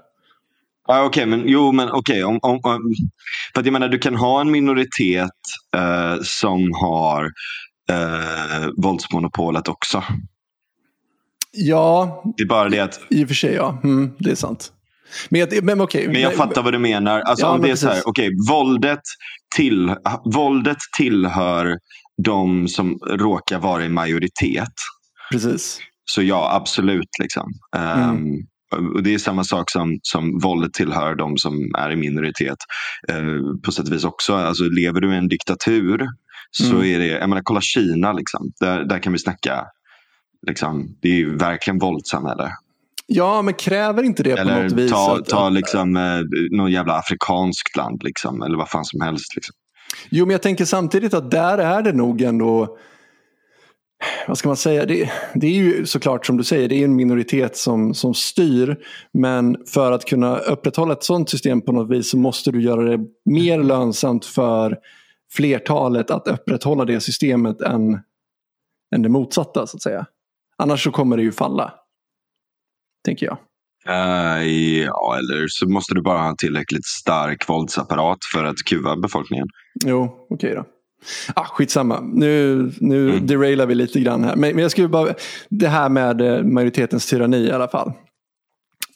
Ja, 0.89 1.05
okej, 1.05 1.27
men 1.27 1.43
jo, 1.47 1.73
men 1.73 1.91
okej. 1.91 2.25
om, 2.25 2.39
om, 2.43 2.61
om, 2.63 2.81
för 3.55 3.61
att 3.61 3.67
jag 3.67 3.73
menar, 3.73 3.89
du 3.89 3.99
kan 3.99 4.15
ha 4.15 4.41
en 4.41 4.51
minoritet 4.51 5.31
eh, 5.77 6.17
som 6.23 6.73
har 6.75 7.25
eh, 7.91 8.69
våldsmonopolet 8.77 9.69
också. 9.69 10.05
Ja, 11.53 12.23
Det 12.37 12.43
är 12.43 12.47
bara 12.47 12.69
det 12.69 12.81
att, 12.81 13.01
i 13.11 13.25
och 13.25 13.29
för 13.29 13.35
sig 13.35 13.55
ja. 13.55 13.81
Mm, 13.85 14.11
det 14.19 14.31
är 14.31 14.35
sant. 14.35 14.73
Men, 15.29 15.41
jag- 15.41 15.65
men 15.65 15.81
okej. 15.81 16.09
men 16.09 16.21
jag 16.21 16.35
fattar 16.35 16.63
vad 16.63 16.73
du 16.73 16.79
menar. 16.79 17.21
Alltså, 17.21 17.47
Ja, 17.47 17.51
om 17.51 17.61
men 17.61 17.67
det 17.67 17.73
är 17.73 17.77
så 17.77 17.87
här, 17.87 17.93
precis. 17.95 18.07
okej, 18.07 18.31
våldet, 18.49 19.01
till, 19.57 19.95
våldet 20.25 20.77
tillhör 20.99 21.79
de 22.25 22.69
som 22.69 22.99
råkar 23.11 23.59
vara 23.59 23.85
i 23.85 23.89
majoritet. 23.89 24.73
Precis. 25.33 25.81
Så 26.05 26.23
ja, 26.23 26.51
absolut. 26.55 27.09
Liksom. 27.23 27.53
Ehm, 27.77 28.35
och 28.95 29.03
det 29.03 29.15
är 29.15 29.19
samma 29.19 29.45
sak 29.45 29.71
som, 29.71 29.99
som 30.03 30.39
våldet 30.39 30.73
tillhör 30.75 31.15
de 31.15 31.37
som 31.37 31.75
är 31.79 31.91
i 31.91 31.97
minoritet. 31.97 32.57
Uh, 33.13 33.41
på 33.65 33.73
sätt 33.73 33.87
och 33.89 33.93
vis 33.95 34.05
också. 34.05 34.35
Alltså, 34.35 34.65
lever 34.65 35.01
du 35.01 35.15
i 35.15 35.17
en 35.17 35.29
diktatur 35.29 36.07
så 36.51 36.75
Mm. 36.77 36.83
är 36.95 36.99
det, 36.99 37.07
jag 37.07 37.29
menar 37.29 37.43
kolla 37.45 37.61
Kina. 37.61 38.13
Liksom. 38.13 38.53
Där, 38.61 38.85
där 38.85 38.99
kan 38.99 39.13
vi 39.13 39.19
snacka. 39.19 39.65
Liksom, 40.47 40.97
det 41.03 41.09
är 41.09 41.15
ju 41.15 41.37
verkligen 41.37 41.79
våldsamhälle. 41.79 42.51
Ja, 43.07 43.43
men 43.43 43.55
kräver 43.55 44.03
inte 44.03 44.23
det 44.23 44.37
på 44.37 44.45
något 44.45 44.51
Eller 44.53 44.69
vis? 44.69 44.91
ta, 44.91 45.17
att- 45.17 45.27
ta 45.27 45.47
att- 45.47 45.53
liksom, 45.53 45.97
eh, 45.97 46.21
något 46.51 46.71
jävla 46.71 46.95
afrikanskt 46.99 47.77
land. 47.77 48.03
Liksom, 48.05 48.43
eller 48.43 48.57
vad 48.59 48.69
fan 48.69 48.85
som 48.85 49.01
helst. 49.01 49.35
Liksom. 49.37 49.55
Jo, 50.11 50.27
men 50.27 50.33
jag 50.33 50.43
tänker 50.43 50.65
samtidigt 50.65 51.15
att 51.15 51.31
där 51.31 51.59
är 51.59 51.83
det 51.83 51.93
nog 51.93 52.23
ändå... 52.23 52.79
Vad 54.29 54.39
ska 54.39 54.49
man 54.49 54.57
säga? 54.57 54.87
Det, 54.87 55.11
det 55.35 55.47
är 55.47 55.53
ju 55.53 55.87
såklart 55.87 56.27
som 56.27 56.37
du 56.37 56.45
säger, 56.45 56.69
det 56.69 56.75
är 56.75 56.85
en 56.85 56.97
minoritet 56.97 57.57
som, 57.57 57.95
som 57.95 58.15
styr. 58.15 58.77
Men 59.13 59.57
för 59.67 59.93
att 59.93 60.05
kunna 60.05 60.39
upprätthålla 60.39 60.93
ett 60.93 61.05
sådant 61.05 61.31
system 61.31 61.61
på 61.61 61.73
något 61.73 61.91
vis 61.91 62.11
så 62.11 62.19
måste 62.19 62.51
du 62.51 62.63
göra 62.63 62.83
det 62.83 63.05
mer 63.25 63.59
lönsamt 63.59 64.25
för 64.25 64.79
flertalet 65.33 66.11
att 66.11 66.29
upprätthålla 66.29 66.85
det 66.85 67.01
systemet 67.01 67.61
än, 67.61 68.01
än 68.95 69.03
det 69.03 69.09
motsatta 69.09 69.67
så 69.67 69.77
att 69.77 69.83
säga. 69.83 70.07
Annars 70.57 70.85
så 70.85 70.91
kommer 70.91 71.17
det 71.17 71.23
ju 71.23 71.33
falla. 71.33 71.75
Tänker 73.05 73.27
jag. 73.27 73.39
Eh, 73.89 74.45
ja, 74.85 75.17
eller 75.19 75.47
så 75.49 75.69
måste 75.69 75.95
du 75.95 76.03
bara 76.03 76.19
ha 76.19 76.29
en 76.29 76.37
tillräckligt 76.37 76.87
stark 76.87 77.49
våldsapparat 77.49 78.19
för 78.35 78.45
att 78.45 78.57
kuva 78.67 78.97
befolkningen. 78.97 79.47
Jo, 79.85 80.27
okej 80.31 80.55
då. 80.55 80.65
Ah, 81.35 81.45
skitsamma, 81.45 82.01
nu, 82.01 82.57
nu 82.81 83.11
Mm. 83.11 83.27
derailar 83.27 83.67
vi 83.67 83.75
lite 83.75 84.01
grann 84.01 84.25
här. 84.25 84.37
Men, 84.37 84.55
men 84.55 84.63
jag 84.63 84.71
skulle 84.71 84.89
bara, 84.89 85.15
det 85.49 85.69
här 85.69 85.89
med 85.89 86.21
eh, 86.21 86.43
majoritetens 86.43 87.07
tyranni 87.11 87.37
i 87.37 87.53
alla 87.53 87.69
fall. 87.69 87.93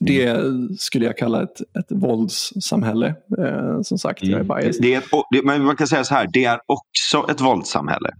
Det 0.00 0.26
Mm. 0.26 0.68
skulle 0.78 1.04
jag 1.06 1.16
kalla 1.18 1.42
ett, 1.42 1.60
ett 1.60 1.86
våldssamhälle. 1.90 3.06
Eh, 3.38 3.80
som 3.82 3.98
sagt, 3.98 4.22
jag 4.22 4.40
är 4.40 4.44
biased. 4.44 4.82
Det 4.82 4.94
är 4.94 5.02
det, 5.30 5.42
men 5.44 5.64
man 5.64 5.76
kan 5.76 5.86
säga 5.86 6.04
så 6.04 6.14
här, 6.14 6.28
det 6.32 6.44
är 6.44 6.58
också 6.66 7.30
ett 7.30 7.40
våldssamhälle. 7.40 8.10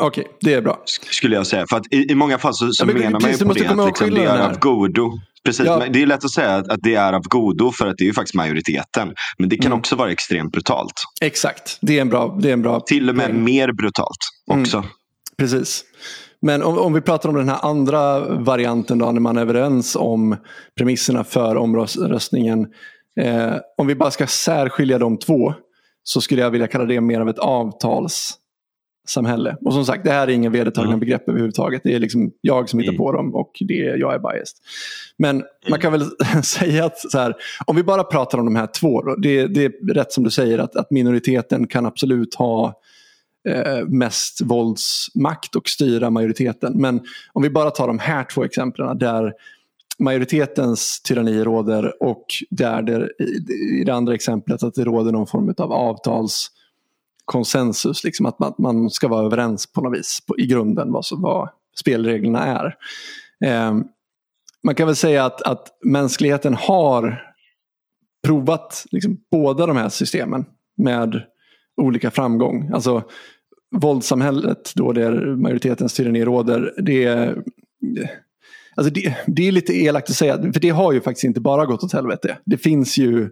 Mm. 0.00 0.08
Okej, 0.08 0.26
det 0.40 0.54
är 0.54 0.62
bra. 0.62 0.82
sk- 0.86 1.12
Skulle 1.12 1.36
jag 1.36 1.46
säga. 1.46 1.64
För 1.70 1.76
att 1.76 1.92
i, 1.92 2.12
i 2.12 2.14
många 2.14 2.38
fall 2.38 2.54
så, 2.54 2.72
så 2.72 2.82
Ja, 2.82 2.86
men 2.86 2.96
menar 2.98 3.10
man 3.10 3.20
precis, 3.20 3.40
ju 3.42 3.46
på 3.46 3.52
det 3.52 3.66
att 3.66 3.86
liksom, 3.86 4.10
det 4.14 4.24
är 4.24 4.38
av 4.50 4.58
godo. 4.58 5.12
Precis, 5.44 5.66
Ja. 5.66 5.78
men 5.78 5.92
det 5.92 6.02
är 6.02 6.06
lätt 6.06 6.24
att 6.24 6.30
säga 6.30 6.54
att, 6.56 6.68
att 6.68 6.80
det 6.82 6.94
är 6.94 7.12
av 7.12 7.22
godo 7.22 7.70
för 7.72 7.86
att 7.86 7.94
det 7.98 8.04
är 8.04 8.06
ju 8.06 8.12
faktiskt 8.12 8.34
majoriteten. 8.34 9.14
Men 9.38 9.48
det 9.48 9.56
kan 9.56 9.66
Mm. 9.66 9.78
också 9.78 9.96
vara 9.96 10.10
extremt 10.10 10.52
brutalt. 10.52 10.92
Exakt, 11.22 11.78
det 11.80 11.96
är 11.96 12.00
en 12.00 12.08
bra, 12.08 12.38
det 12.42 12.48
är 12.48 12.52
en 12.52 12.62
bra 12.62 12.80
Till 12.80 13.08
och 13.08 13.14
med 13.16 13.26
poäng. 13.26 13.44
mer 13.44 13.72
brutalt 13.72 14.18
också. 14.50 14.84
Precis. 15.38 15.84
Men 16.42 16.62
om, 16.62 16.78
om 16.78 16.92
vi 16.92 17.00
pratar 17.00 17.28
om 17.28 17.34
den 17.34 17.48
här 17.48 17.58
andra 17.62 18.20
varianten 18.34 18.98
då, 18.98 19.12
när 19.12 19.20
man 19.20 19.36
är 19.36 19.40
överens 19.42 19.96
om 19.96 20.36
premisserna 20.76 21.24
för 21.24 21.56
omröstningen. 21.56 22.66
Eh, 23.20 23.52
om 23.78 23.86
vi 23.86 23.94
bara 23.94 24.10
ska 24.10 24.26
särskilja 24.26 24.98
de 24.98 25.18
två 25.18 25.54
så 26.02 26.20
skulle 26.20 26.40
jag 26.42 26.50
vilja 26.50 26.66
kalla 26.66 26.84
det 26.84 27.00
mer 27.00 27.20
av 27.20 27.28
ett 27.28 27.38
avtalssamhälle. 29.04 29.56
Och 29.64 29.72
som 29.72 29.84
sagt, 29.84 30.04
det 30.04 30.10
här 30.10 30.28
är 30.28 30.32
inga 30.32 30.50
vedertagna 30.50 30.88
Mm. 30.88 31.00
begrepp 31.00 31.28
överhuvudtaget. 31.28 31.82
Det 31.84 31.94
är 31.94 31.98
liksom 31.98 32.32
jag 32.40 32.68
som 32.68 32.78
hittar 32.80 32.92
Mm. 32.92 32.98
på 32.98 33.12
dem 33.12 33.34
och 33.34 33.52
det 33.60 33.86
är, 33.88 33.96
jag 33.96 34.14
är 34.14 34.18
biased. 34.18 34.56
Men 35.18 35.44
man 35.68 35.80
kan 35.80 35.92
väl 35.92 36.04
säga 36.44 36.84
att 36.84 36.98
så 36.98 37.18
här, 37.18 37.34
om 37.66 37.76
vi 37.76 37.82
bara 37.82 38.04
pratar 38.04 38.38
om 38.38 38.44
de 38.44 38.56
här 38.56 38.66
två. 38.66 39.02
Då, 39.02 39.14
det, 39.16 39.46
det 39.46 39.64
är 39.64 39.94
rätt 39.94 40.12
som 40.12 40.24
du 40.24 40.30
säger 40.30 40.58
att, 40.58 40.76
att 40.76 40.90
minoriteten 40.90 41.66
kan 41.66 41.86
absolut 41.86 42.34
ha 42.34 42.80
eh, 43.48 43.86
mest 43.86 44.40
våldsmakt 44.40 45.56
och 45.56 45.68
styra 45.68 46.10
majoriteten. 46.10 46.72
Men 46.76 47.00
om 47.32 47.42
vi 47.42 47.50
bara 47.50 47.70
tar 47.70 47.86
de 47.86 47.98
här 47.98 48.24
två 48.34 48.44
exemplen 48.44 48.98
där 48.98 49.32
majoritetens 49.98 51.00
tyranni 51.02 51.44
råder 51.44 52.02
och 52.02 52.24
där 52.50 52.82
det, 52.82 53.08
i, 53.24 53.84
det 53.84 53.92
andra 53.94 54.14
exemplet 54.14 54.62
att 54.62 54.74
det 54.74 54.84
råder 54.84 55.12
någon 55.12 55.26
form 55.26 55.54
av 55.58 55.72
konsensus, 57.24 58.04
Liksom 58.04 58.26
att 58.26 58.38
man, 58.38 58.54
man 58.58 58.90
ska 58.90 59.08
vara 59.08 59.26
överens 59.26 59.72
på 59.72 59.80
något 59.80 59.98
vis 59.98 60.18
på, 60.26 60.38
i 60.38 60.46
grunden 60.46 60.92
vad, 60.92 61.04
så, 61.04 61.16
vad 61.16 61.48
spelreglerna 61.80 62.44
är. 62.46 62.76
Eh, 63.44 63.74
man 64.62 64.74
kan 64.74 64.86
väl 64.86 64.96
säga 64.96 65.24
att, 65.24 65.42
att 65.42 65.78
mänskligheten 65.84 66.54
har 66.54 67.22
provat 68.26 68.84
liksom, 68.90 69.20
båda 69.30 69.66
de 69.66 69.76
här 69.76 69.88
systemen 69.88 70.44
med 70.76 71.22
olika 71.76 72.10
framgång. 72.10 72.70
Alltså 72.74 73.02
våldssamhället 73.76 74.72
då 74.74 74.92
där 74.92 75.36
majoritetens 75.36 75.94
tyranni 75.94 76.24
råder. 76.24 76.74
Det 76.78 77.04
är, 77.04 77.42
alltså 78.74 78.92
det, 78.92 79.16
det 79.26 79.48
är 79.48 79.52
lite 79.52 79.72
elakt 79.72 80.10
att 80.10 80.16
säga, 80.16 80.52
för 80.52 80.60
det 80.60 80.70
har 80.70 80.92
ju 80.92 81.00
faktiskt 81.00 81.24
inte 81.24 81.40
bara 81.40 81.66
gått 81.66 81.84
åt 81.84 81.92
helvete. 81.92 82.38
Det 82.44 82.58
finns 82.58 82.98
ju 82.98 83.30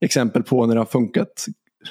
exempel 0.00 0.42
på 0.42 0.66
när 0.66 0.74
det 0.74 0.80
har 0.80 0.86
funkat 0.86 1.46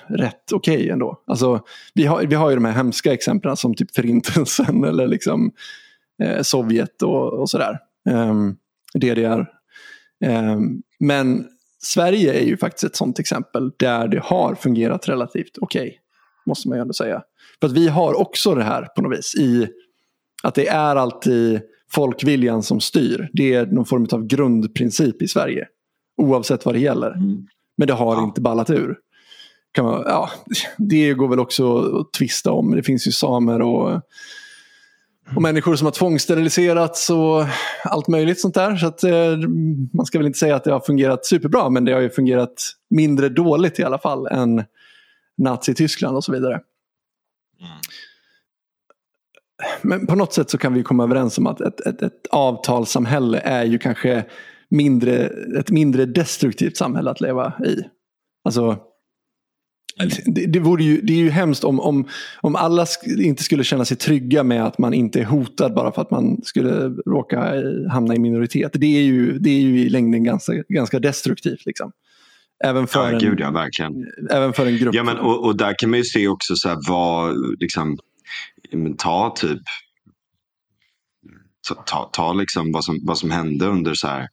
rätt 0.07 0.51
okej 0.51 0.75
okay 0.75 0.89
ändå. 0.89 1.23
Alltså, 1.27 1.61
vi, 1.93 2.05
har, 2.05 2.23
vi 2.23 2.35
har 2.35 2.49
ju 2.49 2.55
de 2.55 2.65
här 2.65 2.73
hemska 2.73 3.13
exemplen 3.13 3.57
som 3.57 3.75
typ 3.75 3.95
förintelsen 3.95 4.83
eller 4.87 5.07
liksom 5.07 5.51
eh, 6.23 6.41
Sovjet 6.41 7.01
och, 7.01 7.33
och 7.33 7.49
sådär. 7.49 7.79
Um, 8.09 8.57
DDR. 8.93 9.45
Um, 10.25 10.81
men 10.99 11.47
Sverige 11.79 12.33
är 12.33 12.45
ju 12.45 12.57
faktiskt 12.57 12.83
ett 12.83 12.95
sånt 12.95 13.19
exempel 13.19 13.71
där 13.77 14.07
det 14.07 14.19
har 14.23 14.55
fungerat 14.55 15.09
relativt 15.09 15.57
okej. 15.61 15.87
Okay, 15.87 15.97
måste 16.45 16.69
man 16.69 16.77
ju 16.77 16.81
ändå 16.81 16.93
säga. 16.93 17.21
För 17.59 17.67
att 17.67 17.73
vi 17.73 17.87
har 17.87 18.13
också 18.13 18.55
det 18.55 18.63
här 18.63 18.85
på 18.95 19.01
något 19.01 19.17
vis 19.17 19.35
i 19.35 19.67
att 20.43 20.55
det 20.55 20.67
är 20.67 20.95
alltid 20.95 21.61
folkviljan 21.91 22.63
som 22.63 22.79
styr. 22.79 23.29
Det 23.33 23.53
är 23.53 23.65
någon 23.65 23.85
form 23.85 24.07
av 24.11 24.27
grundprincip 24.27 25.21
i 25.21 25.27
Sverige. 25.27 25.67
Oavsett 26.17 26.65
vad 26.65 26.75
det 26.75 26.79
gäller. 26.79 27.11
Mm. 27.11 27.47
Men 27.77 27.87
det 27.87 27.93
har 27.93 28.15
ja. 28.15 28.23
inte 28.23 28.41
ballat 28.41 28.69
ur. 28.69 28.97
Kan 29.75 29.85
man, 29.85 30.03
ja, 30.05 30.29
det 30.77 31.13
går 31.13 31.27
väl 31.27 31.39
också 31.39 31.77
att 31.79 32.13
tvista 32.13 32.51
om. 32.51 32.71
Det 32.71 32.83
finns 32.83 33.07
ju 33.07 33.11
samer 33.11 33.61
och, 33.61 34.01
och 35.35 35.41
människor 35.41 35.75
som 35.75 35.85
har 35.85 35.91
tvångssteriliserats 35.91 37.09
och 37.09 37.45
allt 37.83 38.07
möjligt 38.07 38.41
sånt 38.41 38.53
där. 38.55 38.75
Så 38.75 38.87
att, 38.87 39.03
eh, 39.03 39.37
man 39.93 40.05
ska 40.05 40.19
väl 40.19 40.27
inte 40.27 40.39
säga 40.39 40.55
att 40.55 40.63
det 40.63 40.71
har 40.71 40.79
fungerat 40.79 41.25
superbra 41.25 41.69
men 41.69 41.85
det 41.85 41.93
har 41.93 42.01
ju 42.01 42.09
fungerat 42.09 42.53
mindre 42.89 43.29
dåligt 43.29 43.79
i 43.79 43.83
alla 43.83 43.97
fall 43.97 44.27
än 44.27 44.63
Nazityskland 45.37 46.17
och 46.17 46.23
så 46.23 46.31
vidare. 46.31 46.53
Mm. 47.61 47.77
Men 49.81 50.07
på 50.07 50.15
något 50.15 50.33
sätt 50.33 50.49
så 50.49 50.57
kan 50.57 50.73
vi 50.73 50.83
komma 50.83 51.03
överens 51.03 51.37
om 51.37 51.47
att 51.47 51.61
ett, 51.61 51.79
ett, 51.79 52.01
ett 52.01 52.27
avtalssamhälle 52.31 53.39
är 53.39 53.63
ju 53.63 53.77
kanske 53.77 54.25
mindre, 54.69 55.29
ett 55.59 55.69
mindre 55.69 56.05
destruktivt 56.05 56.77
samhälle 56.77 57.11
att 57.11 57.21
leva 57.21 57.53
i. 57.65 57.83
Alltså, 58.43 58.77
det, 60.25 60.45
det, 60.45 60.59
vore 60.59 60.83
ju, 60.83 61.01
det 61.01 61.13
är 61.13 61.17
ju 61.17 61.29
hemskt 61.29 61.63
om, 61.63 61.79
om, 61.79 62.07
om 62.41 62.55
alla 62.55 62.85
inte 63.17 63.43
skulle 63.43 63.63
känna 63.63 63.85
sig 63.85 63.97
trygga 63.97 64.43
med 64.43 64.65
att 64.65 64.77
man 64.77 64.93
inte 64.93 65.19
är 65.19 65.25
hotad 65.25 65.73
bara 65.73 65.91
för 65.91 66.01
att 66.01 66.11
man 66.11 66.41
skulle 66.43 66.89
råka 66.89 67.53
hamna 67.91 68.15
i 68.15 68.19
minoritet. 68.19 68.71
Det 68.73 68.97
är 68.97 69.03
ju, 69.03 69.39
det 69.39 69.49
är 69.49 69.59
ju 69.59 69.79
i 69.79 69.89
längden 69.89 70.23
ganska, 70.23 70.53
ganska 70.69 70.99
destruktivt. 70.99 71.65
Liksom. 71.65 71.91
Även 72.63 72.87
för, 72.87 72.99
ja, 72.99 73.11
en, 73.11 73.19
gud, 73.19 73.39
ja, 73.39 73.51
verkligen. 73.51 73.93
även 74.31 74.53
för 74.53 74.65
en 74.65 74.77
grupp. 74.77 74.95
Ja, 74.95 75.03
men, 75.03 75.17
och, 75.17 75.45
och 75.45 75.57
där 75.57 75.75
kan 75.79 75.89
man 75.89 75.99
ju 75.99 76.05
se 76.05 76.27
också 76.27 76.55
så 76.55 76.69
här, 76.69 76.77
vad, 76.87 77.35
liksom, 77.59 77.97
ta 78.97 79.35
typ 79.37 79.61
ta, 81.85 82.09
ta 82.13 82.33
liksom 82.33 82.71
vad, 82.71 82.83
som, 82.83 82.99
vad 83.03 83.17
som 83.17 83.31
hände 83.31 83.65
under 83.65 83.93
så 83.93 84.07
här, 84.07 84.27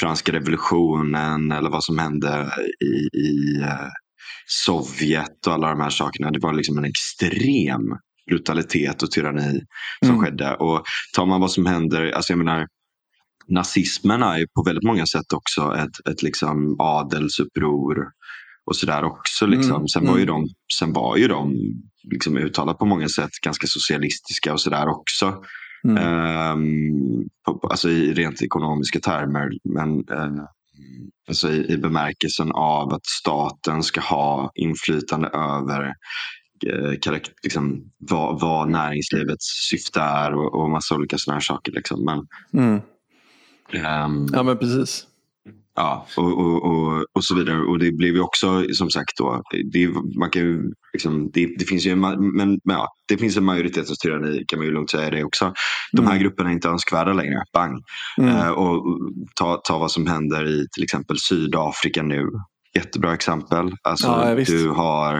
franska 0.00 0.32
revolutionen 0.32 1.52
eller 1.52 1.70
vad 1.70 1.84
som 1.84 1.98
hände 1.98 2.52
i, 2.80 3.18
i 3.18 3.58
uh, 3.60 3.88
Sovjet 4.46 5.46
och 5.46 5.52
alla 5.52 5.70
de 5.70 5.80
här 5.80 5.90
sakerna. 5.90 6.30
Det 6.30 6.38
var 6.38 6.52
liksom 6.52 6.78
en 6.78 6.84
extrem 6.84 7.98
brutalitet 8.30 9.02
och 9.02 9.10
tyranni 9.10 9.60
som 10.04 10.14
mm. 10.14 10.20
skedde. 10.20 10.54
Och 10.54 10.82
tar 11.14 11.26
man 11.26 11.40
vad 11.40 11.50
som 11.50 11.66
händer, 11.66 12.12
alltså 12.12 12.32
jag 12.32 12.38
menar 12.38 12.66
nazismen 13.48 14.22
är 14.22 14.38
ju 14.38 14.46
på 14.46 14.62
väldigt 14.62 14.84
många 14.84 15.06
sätt 15.06 15.32
också 15.32 15.76
ett, 15.76 16.08
ett 16.10 16.22
liksom 16.22 16.76
adelsuppror 16.78 17.96
och 18.66 18.76
sådär 18.76 19.04
också. 19.04 19.46
Liksom. 19.46 19.76
Mm. 19.76 19.88
Sen, 19.88 20.06
var 20.06 20.16
ju 20.16 20.22
mm. 20.22 20.34
de, 20.34 20.48
sen 20.78 20.92
var 20.92 21.16
ju 21.16 21.28
de 21.28 21.54
liksom 22.12 22.36
uttalat 22.36 22.78
på 22.78 22.86
många 22.86 23.08
sätt 23.08 23.30
ganska 23.44 23.66
socialistiska 23.66 24.52
och 24.52 24.60
sådär 24.60 24.88
också. 24.88 25.42
Mm. 25.84 25.96
Um, 26.52 27.28
på, 27.44 27.68
alltså 27.68 27.90
i 27.90 28.12
rent 28.12 28.42
ekonomiska 28.42 29.00
termer. 29.00 29.48
Men 29.74 29.90
uh, 29.90 30.44
alltså 31.28 31.50
i, 31.50 31.72
i 31.72 31.76
bemärkelsen 31.76 32.52
av 32.52 32.92
att 32.92 33.06
staten 33.06 33.82
ska 33.82 34.00
ha 34.00 34.50
inflytande 34.54 35.28
över 35.28 35.94
uh, 36.66 37.18
liksom, 37.42 37.90
vad, 37.98 38.40
vad 38.40 38.70
näringslivets 38.70 39.68
syfte 39.70 40.00
är 40.00 40.34
och, 40.34 40.54
och 40.54 40.70
massa 40.70 40.94
olika 40.94 41.18
sådana 41.18 41.36
här 41.36 41.40
saker. 41.40 41.72
Liksom. 41.72 42.04
Men, 42.04 42.26
mm. 42.62 42.80
um, 44.04 44.28
ja 44.32 44.42
men 44.42 44.58
precis. 44.58 45.06
Ja, 45.74 46.06
och, 46.16 46.38
och, 46.38 46.64
och, 46.64 47.06
och, 47.12 47.24
så 47.24 47.34
vidare. 47.34 47.60
Och 47.60 47.78
det 47.78 47.92
blev 47.92 48.14
ju 48.14 48.20
också 48.20 48.64
som 48.72 48.90
sagt 48.90 49.16
då, 49.16 49.42
det, 49.72 49.88
man 50.18 50.30
kan 50.30 50.42
ju, 50.42 50.72
liksom, 50.98 51.30
det, 51.32 51.46
det 51.58 51.64
finns 51.64 51.86
ju 51.86 51.90
en, 51.90 52.00
men, 52.00 52.60
men, 52.64 52.76
ja, 52.76 52.88
det 53.08 53.18
finns 53.18 53.36
en 53.36 53.44
majoritetens 53.44 53.98
tyranni 53.98 54.44
kan 54.48 54.58
man 54.58 54.66
ju 54.66 54.72
lugnt 54.72 54.90
säga 54.90 55.10
det 55.10 55.24
också. 55.24 55.52
De 55.92 56.06
här 56.06 56.12
mm. 56.12 56.22
grupperna 56.22 56.48
är 56.50 56.54
inte 56.54 56.68
önskvärda 56.68 57.12
längre, 57.12 57.42
bang. 57.52 57.82
Mm. 58.18 58.36
Uh, 58.36 58.48
och 58.48 58.84
ta, 59.34 59.56
ta 59.56 59.78
vad 59.78 59.90
som 59.90 60.06
händer 60.06 60.48
i 60.48 60.66
till 60.74 60.84
exempel 60.84 61.16
Sydafrika 61.18 62.02
nu. 62.02 62.26
Jättebra 62.76 63.14
exempel. 63.14 63.70
Alltså, 63.82 64.06
ja, 64.06 64.34
du 64.34 64.68
har 64.68 65.14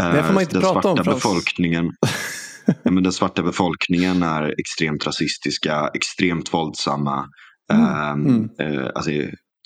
uh, 0.00 0.34
den 0.34 0.62
svarta 0.62 0.88
om, 0.88 0.96
befolkningen. 1.04 1.90
ja, 2.82 2.90
men 2.90 3.02
den 3.02 3.12
svarta 3.12 3.42
befolkningen 3.42 4.22
är 4.22 4.54
extremt 4.60 5.06
rasistiska, 5.06 5.90
extremt 5.94 6.54
våldsamma. 6.54 7.26
Mm. 7.72 8.26
Um, 8.26 8.50
uh, 8.60 8.86
alltså, 8.94 9.10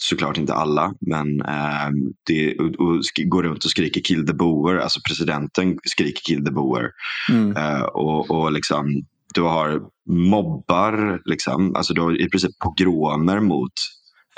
såklart 0.08 0.38
inte 0.38 0.54
alla, 0.54 0.94
men 1.00 1.40
eh, 1.40 1.90
det, 2.26 2.58
och, 2.58 2.66
och 2.66 3.00
går 3.24 3.42
runt 3.42 3.64
och 3.64 3.70
skriker 3.70 4.00
kill 4.00 4.26
the 4.26 4.32
boer, 4.32 4.76
alltså 4.76 5.00
presidenten 5.08 5.78
skriker 5.84 6.22
kill 6.22 6.44
the 6.44 6.50
boer. 6.50 6.90
Mm. 7.30 7.56
Eh, 7.56 7.82
och, 7.82 8.30
och 8.30 8.52
liksom, 8.52 9.04
du 9.34 9.42
har 9.42 9.80
mobbar, 10.10 11.20
liksom, 11.24 11.76
alltså 11.76 11.94
du 11.94 12.00
har 12.00 12.20
i 12.20 12.28
princip 12.28 12.58
pogromer 12.58 13.40
mot 13.40 13.72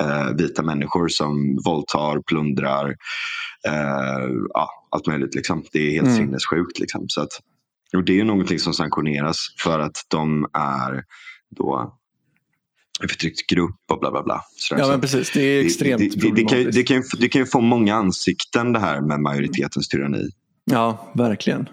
eh, 0.01 0.29
vita 0.37 0.63
människor 0.63 1.09
som 1.09 1.59
våldtar, 1.65 2.23
plundrar, 2.27 2.89
eh, 3.69 4.29
ja, 4.55 4.69
allt 4.91 5.07
möjligt. 5.07 5.35
Liksom. 5.35 5.65
Det 5.73 5.79
är 5.79 5.91
helt 5.91 6.07
mm. 6.07 6.17
sinnessjukt. 6.17 6.79
Liksom. 6.79 7.05
Så 7.09 7.21
att, 7.21 7.33
och 7.97 8.05
det 8.05 8.21
är 8.21 8.25
någonting 8.25 8.59
som 8.59 8.75
sanktioneras 8.75 9.37
för 9.63 9.79
att 9.79 9.97
de 10.09 10.47
är 10.53 11.05
då 11.57 11.99
förtryckt 13.09 13.47
grupp 13.47 13.81
och 13.91 14.01
bla 14.01 14.11
bla 14.11 14.23
bla. 14.23 14.41
Så 14.57 14.75
ja 14.79 14.89
men 14.89 15.01
precis, 15.01 15.31
det 15.33 15.41
är 15.41 15.65
extremt 15.65 15.99
det, 15.99 16.21
det, 16.21 16.35
det, 16.35 16.45
kan, 16.45 16.71
det, 16.71 16.83
kan, 16.83 17.03
det 17.21 17.29
kan 17.29 17.41
ju 17.41 17.47
få 17.47 17.61
många 17.61 17.95
ansikten 17.95 18.73
det 18.73 18.79
här 18.79 19.01
med 19.01 19.21
majoritetens 19.21 19.89
tyranni. 19.89 20.31
Ja, 20.65 21.13
verkligen. 21.15 21.69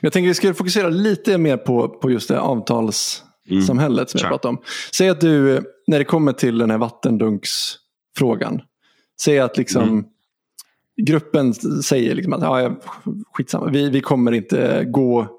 Jag 0.00 0.12
tänker 0.12 0.28
att 0.28 0.30
vi 0.30 0.34
ska 0.34 0.54
fokusera 0.54 0.88
lite 0.88 1.38
mer 1.38 1.56
på, 1.56 1.88
på 1.88 2.10
just 2.10 2.28
det 2.28 2.40
avtalssamhället 2.40 3.98
mm. 3.98 4.06
som 4.06 4.20
jag 4.20 4.28
pratade 4.28 4.48
om. 4.48 4.62
Säg 4.94 5.08
att 5.08 5.20
du, 5.20 5.62
när 5.86 5.98
det 5.98 6.04
kommer 6.04 6.32
till 6.32 6.58
den 6.58 6.70
här 6.70 6.78
vattendunksfrågan. 6.78 8.62
Säg 9.20 9.38
att 9.38 9.56
liksom 9.56 9.82
mm. 9.82 10.04
gruppen 11.02 11.54
säger 11.82 12.14
liksom 12.14 12.32
att 12.32 12.42
ja, 12.42 12.78
skitsamma, 13.32 13.70
vi, 13.70 13.90
vi 13.90 14.00
kommer 14.00 14.32
inte 14.32 14.84
gå 14.84 15.38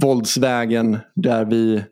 våldsvägen 0.00 0.98
där 1.14 1.44
vi 1.44 1.84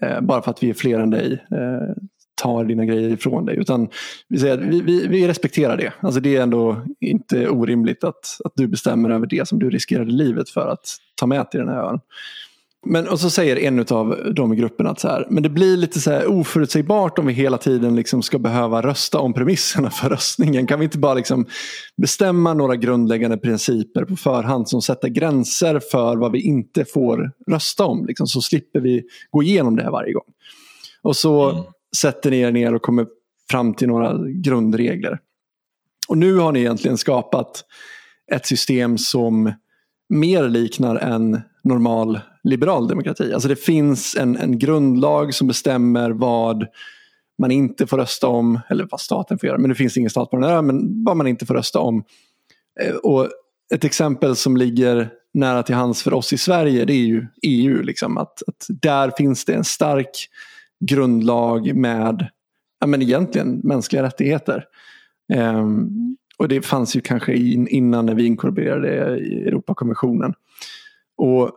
eh, 0.00 0.20
bara 0.20 0.42
för 0.42 0.50
att 0.50 0.62
vi 0.62 0.70
är 0.70 0.74
fler 0.74 0.98
än 0.98 1.10
dig 1.10 1.32
eh, 1.32 1.94
tar 2.42 2.64
dina 2.64 2.84
grejer 2.84 3.10
ifrån 3.10 3.46
dig. 3.46 3.56
Utan 3.58 3.88
vi, 4.28 4.38
säger 4.38 4.58
vi, 4.58 4.80
vi, 4.80 5.06
vi, 5.06 5.28
respekterar 5.28 5.76
det. 5.76 5.92
Alltså 6.00 6.20
det 6.20 6.36
är 6.36 6.42
ändå 6.42 6.82
inte 7.00 7.48
orimligt 7.48 8.04
att, 8.04 8.38
att 8.44 8.52
du 8.56 8.66
bestämmer 8.66 9.10
över 9.10 9.26
det 9.26 9.48
som 9.48 9.58
du 9.58 9.70
riskerade 9.70 10.10
livet 10.12 10.50
för 10.50 10.68
att 10.68 10.96
ta 11.14 11.26
med 11.26 11.50
till 11.50 11.60
den 11.60 11.68
här 11.68 11.88
ön. 11.88 12.00
Men, 12.86 13.08
och 13.08 13.20
så 13.20 13.30
säger 13.30 13.58
en 13.58 13.86
av 13.90 14.32
de 14.34 14.52
i 14.52 14.56
gruppen 14.56 14.86
att 14.86 15.00
så 15.00 15.08
här, 15.08 15.26
men 15.30 15.42
det 15.42 15.48
blir 15.48 15.76
lite 15.76 16.00
så 16.00 16.10
här 16.10 16.26
oförutsägbart 16.26 17.18
om 17.18 17.26
vi 17.26 17.32
hela 17.32 17.58
tiden 17.58 17.96
liksom 17.96 18.22
ska 18.22 18.38
behöva 18.38 18.82
rösta 18.82 19.18
om 19.18 19.32
premisserna 19.32 19.90
för 19.90 20.08
röstningen. 20.08 20.66
Kan 20.66 20.78
vi 20.78 20.84
inte 20.84 20.98
bara 20.98 21.14
liksom 21.14 21.46
bestämma 21.96 22.54
några 22.54 22.76
grundläggande 22.76 23.36
principer 23.36 24.04
på 24.04 24.16
förhand 24.16 24.68
som 24.68 24.82
sätter 24.82 25.08
gränser 25.08 25.80
för 25.90 26.16
vad 26.16 26.32
vi 26.32 26.40
inte 26.40 26.84
får 26.84 27.32
rösta 27.46 27.84
om? 27.84 28.06
Liksom, 28.06 28.26
så 28.26 28.40
slipper 28.40 28.80
vi 28.80 29.02
gå 29.30 29.42
igenom 29.42 29.76
det 29.76 29.82
här 29.82 29.90
varje 29.90 30.12
gång. 30.12 30.32
Och 31.02 31.16
så 31.16 31.50
mm. 31.50 31.64
sätter 31.96 32.30
ni 32.30 32.40
er 32.40 32.52
ner 32.52 32.74
och 32.74 32.82
kommer 32.82 33.06
fram 33.50 33.74
till 33.74 33.88
några 33.88 34.18
grundregler. 34.28 35.18
Och 36.08 36.18
nu 36.18 36.36
har 36.36 36.52
ni 36.52 36.60
egentligen 36.60 36.98
skapat 36.98 37.64
ett 38.32 38.46
system 38.46 38.98
som 38.98 39.52
mer 40.08 40.48
liknar 40.48 40.96
en 40.96 41.40
normal 41.64 42.20
liberal 42.44 42.88
demokrati. 42.88 43.32
Alltså 43.32 43.48
det 43.48 43.56
finns 43.56 44.16
en, 44.16 44.36
en 44.36 44.58
grundlag 44.58 45.34
som 45.34 45.46
bestämmer 45.46 46.10
vad 46.10 46.66
man 47.38 47.50
inte 47.50 47.86
får 47.86 47.98
rösta 47.98 48.28
om, 48.28 48.60
eller 48.70 48.88
vad 48.90 49.00
staten 49.00 49.38
får 49.38 49.46
göra, 49.46 49.58
men 49.58 49.68
det 49.68 49.74
finns 49.74 49.96
ingen 49.96 50.10
stat 50.10 50.30
på 50.30 50.36
den 50.36 50.50
här, 50.50 50.62
men 50.62 51.04
vad 51.04 51.16
man 51.16 51.26
inte 51.26 51.46
får 51.46 51.54
rösta 51.54 51.78
om. 51.78 52.04
Eh, 52.80 52.94
och 52.94 53.28
ett 53.74 53.84
exempel 53.84 54.36
som 54.36 54.56
ligger 54.56 55.10
nära 55.34 55.62
till 55.62 55.74
hands 55.74 56.02
för 56.02 56.14
oss 56.14 56.32
i 56.32 56.38
Sverige 56.38 56.84
det 56.84 56.92
är 56.92 57.06
ju 57.06 57.26
EU. 57.42 57.82
Liksom, 57.82 58.18
att, 58.18 58.42
att 58.46 58.66
där 58.68 59.12
finns 59.16 59.44
det 59.44 59.54
en 59.54 59.64
stark 59.64 60.28
grundlag 60.84 61.76
med 61.76 62.28
ja, 62.80 62.86
men 62.86 63.02
egentligen 63.02 63.60
mänskliga 63.64 64.02
rättigheter. 64.02 64.64
Um, 65.34 66.16
Och 66.38 66.48
det 66.48 66.62
fanns 66.62 66.96
ju 66.96 67.00
kanske 67.00 67.34
in, 67.34 67.68
innan 67.68 68.06
när 68.06 68.14
vi 68.14 68.26
inkorporerade 68.26 69.18
i 69.18 69.44
Europakonventionen. 69.46 70.34
Och 71.16 71.50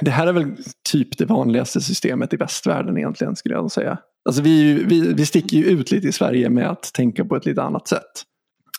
det 0.00 0.10
här 0.10 0.26
är 0.26 0.32
väl 0.32 0.56
typ 0.90 1.18
det 1.18 1.24
vanligaste 1.24 1.80
systemet 1.80 2.34
i 2.34 2.36
västvärlden 2.36 2.98
egentligen 2.98 3.36
skulle 3.36 3.54
jag 3.54 3.72
säga. 3.72 3.98
Alltså 4.24 4.42
vi, 4.42 4.84
vi, 4.84 5.14
vi 5.14 5.26
sticker 5.26 5.56
ju 5.56 5.64
ut 5.64 5.90
lite 5.90 6.08
i 6.08 6.12
Sverige 6.12 6.50
med 6.50 6.70
att 6.70 6.92
tänka 6.94 7.24
på 7.24 7.36
ett 7.36 7.46
lite 7.46 7.62
annat 7.62 7.88
sätt. 7.88 8.22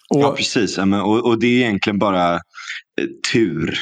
Och, 0.09 0.21
ja 0.21 0.33
precis, 0.37 0.77
och, 0.77 1.25
och 1.25 1.39
det 1.39 1.47
är 1.47 1.65
egentligen 1.65 1.99
bara 1.99 2.33
eh, 2.33 3.07
tur 3.33 3.79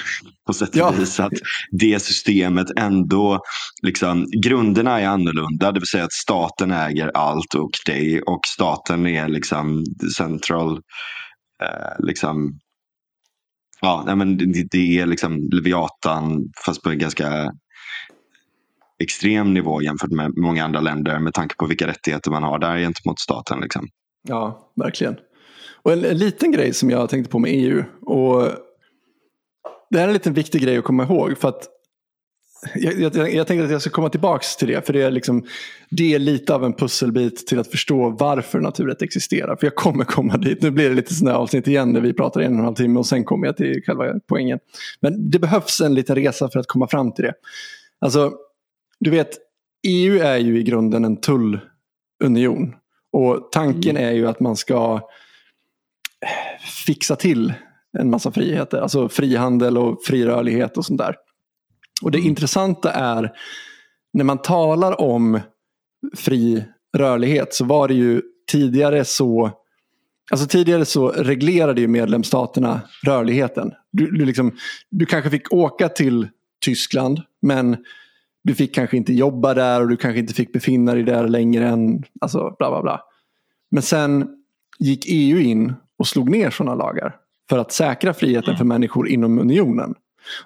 på 0.47 0.53
sätt 0.53 0.69
och 0.69 0.75
ja. 0.75 0.91
vis 0.91 1.19
att 1.19 1.33
det 1.71 1.99
systemet 1.99 2.67
ändå, 2.77 3.39
liksom, 3.83 4.25
grunderna 4.43 5.01
är 5.01 5.07
annorlunda. 5.07 5.71
Det 5.71 5.79
vill 5.79 5.87
säga 5.87 6.03
att 6.03 6.13
staten 6.13 6.71
äger 6.71 7.11
allt 7.13 7.55
och 7.55 7.71
dig 7.85 8.21
och 8.21 8.39
staten 8.47 9.07
är 9.07 9.27
liksom 9.27 9.83
central, 10.17 10.71
eh, 11.63 12.05
liksom, 12.05 12.59
ja, 13.81 14.15
men 14.15 14.37
det, 14.37 14.67
det 14.71 14.99
är 14.99 15.05
liksom 15.05 15.49
Leviatan 15.51 16.51
fast 16.65 16.83
på 16.83 16.89
en 16.89 16.99
ganska 16.99 17.51
extrem 19.03 19.53
nivå 19.53 19.81
jämfört 19.81 20.11
med 20.11 20.37
många 20.37 20.63
andra 20.63 20.79
länder 20.79 21.19
med 21.19 21.33
tanke 21.33 21.55
på 21.55 21.65
vilka 21.65 21.87
rättigheter 21.87 22.31
man 22.31 22.43
har 22.43 22.59
där 22.59 22.77
gentemot 22.77 23.19
staten. 23.19 23.59
Liksom. 23.59 23.87
Ja, 24.27 24.71
verkligen. 24.75 25.15
Och 25.83 25.93
en, 25.93 26.05
en, 26.05 26.17
liten 26.17 26.51
grej 26.51 26.73
som 26.73 26.89
jag 26.89 27.09
tänkte 27.09 27.31
på 27.31 27.39
med 27.39 27.51
EU. 27.53 27.83
Och 28.01 28.49
det 29.89 29.97
här 29.97 30.03
är 30.03 30.07
en 30.07 30.13
liten 30.13 30.33
viktig 30.33 30.61
grej 30.61 30.77
att 30.77 30.83
komma 30.83 31.03
ihåg. 31.03 31.37
för 31.37 31.47
att 31.49 31.67
jag, 32.75 32.99
jag, 32.99 33.33
jag 33.33 33.47
tänkte 33.47 33.65
att 33.65 33.71
jag 33.71 33.81
ska 33.81 33.89
komma 33.89 34.09
tillbaka 34.09 34.43
till 34.59 34.67
det. 34.67 34.85
För 34.85 34.93
det 34.93 35.01
är, 35.01 35.11
liksom, 35.11 35.45
det 35.89 36.13
är 36.13 36.19
lite 36.19 36.55
av 36.55 36.65
en 36.65 36.73
pusselbit 36.73 37.47
till 37.47 37.59
att 37.59 37.67
förstå 37.67 38.09
varför 38.09 38.59
naturrätt 38.59 39.01
existerar. 39.01 39.55
För 39.55 39.67
jag 39.67 39.75
kommer 39.75 40.03
komma 40.03 40.37
dit. 40.37 40.61
Nu 40.61 40.71
blir 40.71 40.89
det 40.89 40.95
lite 40.95 41.13
sådana 41.13 41.37
avsnitt 41.37 41.67
igen 41.67 41.93
där 41.93 42.01
vi 42.01 42.13
pratar 42.13 42.41
en 42.41 42.53
och 42.53 42.59
en 42.59 42.65
halv 42.65 42.75
timme 42.75 42.99
och 42.99 43.05
sen 43.05 43.23
kommer 43.23 43.45
jag 43.45 43.57
till 43.57 43.81
själva 43.85 44.05
poängen. 44.27 44.59
Men 44.99 45.29
det 45.29 45.39
behövs 45.39 45.81
en 45.81 45.95
liten 45.95 46.15
resa 46.15 46.49
för 46.49 46.59
att 46.59 46.67
komma 46.67 46.87
fram 46.87 47.11
till 47.11 47.23
det. 47.23 47.33
Alltså, 47.99 48.33
du 48.99 49.09
vet, 49.09 49.37
EU 49.87 50.19
är 50.19 50.37
ju 50.37 50.59
i 50.59 50.63
grunden 50.63 51.05
en 51.05 51.17
tullunion. 51.21 52.75
Och 53.13 53.49
tanken 53.51 53.97
mm. 53.97 54.09
är 54.09 54.11
ju 54.11 54.27
att 54.27 54.39
man 54.39 54.55
ska 54.55 55.09
fixa 56.85 57.15
till 57.15 57.53
en 57.97 58.09
massa 58.09 58.31
friheter. 58.31 58.77
Alltså 58.77 59.09
frihandel 59.09 59.77
och 59.77 60.03
fri 60.03 60.25
rörlighet 60.25 60.77
och 60.77 60.85
sånt 60.85 60.99
där. 60.99 61.15
Och 62.01 62.11
det 62.11 62.17
mm. 62.17 62.29
intressanta 62.29 62.91
är 62.91 63.31
när 64.13 64.23
man 64.23 64.37
talar 64.37 65.01
om 65.01 65.39
fri 66.15 66.63
rörlighet 66.97 67.53
så 67.53 67.65
var 67.65 67.87
det 67.87 67.93
ju 67.93 68.21
tidigare 68.51 69.05
så 69.05 69.51
Alltså 70.31 70.47
tidigare 70.47 70.85
så 70.85 71.09
reglerade 71.09 71.81
ju 71.81 71.87
medlemsstaterna 71.87 72.81
rörligheten. 73.05 73.71
Du, 73.91 74.11
du, 74.11 74.25
liksom, 74.25 74.51
du 74.89 75.05
kanske 75.05 75.29
fick 75.29 75.53
åka 75.53 75.89
till 75.89 76.27
Tyskland 76.65 77.21
men 77.41 77.77
du 78.43 78.55
fick 78.55 78.75
kanske 78.75 78.97
inte 78.97 79.13
jobba 79.13 79.53
där 79.53 79.81
och 79.81 79.87
du 79.87 79.97
kanske 79.97 80.19
inte 80.19 80.33
fick 80.33 80.53
befinna 80.53 80.93
dig 80.93 81.03
där 81.03 81.27
längre 81.27 81.67
än 81.67 82.03
alltså 82.21 82.55
bla 82.59 82.69
bla 82.69 82.81
bla. 82.81 83.01
Men 83.71 83.83
sen 83.83 84.27
gick 84.79 85.05
EU 85.07 85.39
in 85.39 85.73
och 85.97 86.07
slog 86.07 86.29
ner 86.29 86.49
sådana 86.49 86.75
lagar 86.75 87.15
för 87.49 87.57
att 87.57 87.71
säkra 87.71 88.13
friheten 88.13 88.57
för 88.57 88.65
människor 88.65 89.07
inom 89.07 89.39
unionen. 89.39 89.95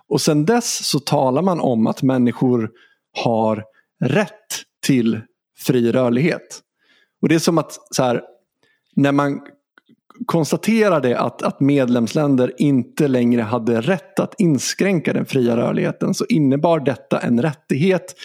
Och 0.08 0.22
sen 0.22 0.46
dess 0.46 0.88
så 0.88 1.00
talar 1.00 1.42
man 1.42 1.60
om 1.60 1.88
att 1.88 2.02
människor 2.02 2.72
har 3.24 3.64
rätt 4.00 4.32
till 4.86 5.22
fri 5.58 5.92
rörlighet. 5.92 6.62
Och 7.22 7.30
det 7.30 7.36
är 7.36 7.40
som 7.40 7.58
att 7.58 7.80
så 7.92 8.04
här, 8.04 8.22
när 8.96 9.12
man 9.12 9.42
konstaterade 10.26 11.20
att, 11.20 11.42
att 11.42 11.60
medlemsländer 11.60 12.54
inte 12.58 13.08
längre 13.08 13.42
hade 13.42 13.82
rätt 13.82 14.20
att 14.20 14.40
inskränka 14.40 15.14
den 15.14 15.26
fria 15.26 15.58
rörligheten 15.58 16.14
så 16.14 16.26
innebar 16.26 16.80
detta 16.80 17.20
en 17.20 17.42
rättighet, 17.42 18.16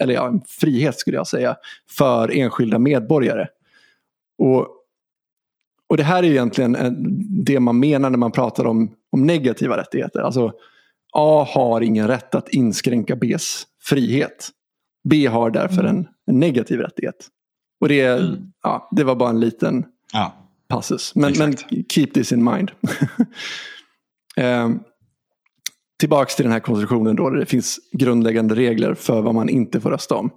eller 0.00 0.14
ja, 0.14 0.28
en 0.28 0.40
frihet 0.48 0.98
skulle 0.98 1.16
jag 1.16 1.26
säga, 1.26 1.56
för 1.90 2.36
enskilda 2.36 2.78
medborgare. 2.78 3.46
Och, 4.38 4.68
och 5.86 5.96
det 5.96 6.02
här 6.02 6.22
är 6.22 6.30
egentligen 6.30 6.76
det 7.44 7.60
man 7.60 7.80
menar 7.80 8.10
när 8.10 8.18
man 8.18 8.32
pratar 8.32 8.64
om, 8.64 8.90
om 9.10 9.26
negativa 9.26 9.76
rättigheter. 9.76 10.20
Alltså 10.20 10.52
A 11.12 11.46
har 11.48 11.80
ingen 11.80 12.08
rätt 12.08 12.34
att 12.34 12.48
inskränka 12.48 13.16
Bs 13.16 13.66
frihet. 13.82 14.50
B 15.08 15.26
har 15.26 15.50
därför 15.50 15.84
en, 15.84 16.08
en 16.26 16.40
negativ 16.40 16.80
rättighet. 16.80 17.28
Och 17.80 17.88
det, 17.88 18.06
mm. 18.06 18.52
ja, 18.62 18.88
det 18.90 19.04
var 19.04 19.16
bara 19.16 19.30
en 19.30 19.40
liten 19.40 19.84
ja 20.12 20.40
passus. 20.70 21.14
Men, 21.14 21.32
men 21.38 21.56
keep 21.88 22.06
this 22.06 22.32
in 22.32 22.44
mind. 22.44 22.70
eh, 24.36 24.70
tillbaks 26.00 26.36
till 26.36 26.44
den 26.44 26.52
här 26.52 26.60
konstruktionen 26.60 27.16
då, 27.16 27.30
där 27.30 27.38
det 27.38 27.46
finns 27.46 27.78
grundläggande 27.92 28.54
regler 28.54 28.94
för 28.94 29.22
vad 29.22 29.34
man 29.34 29.48
inte 29.48 29.80
får 29.80 29.90
rösta 29.90 30.14
om. 30.14 30.30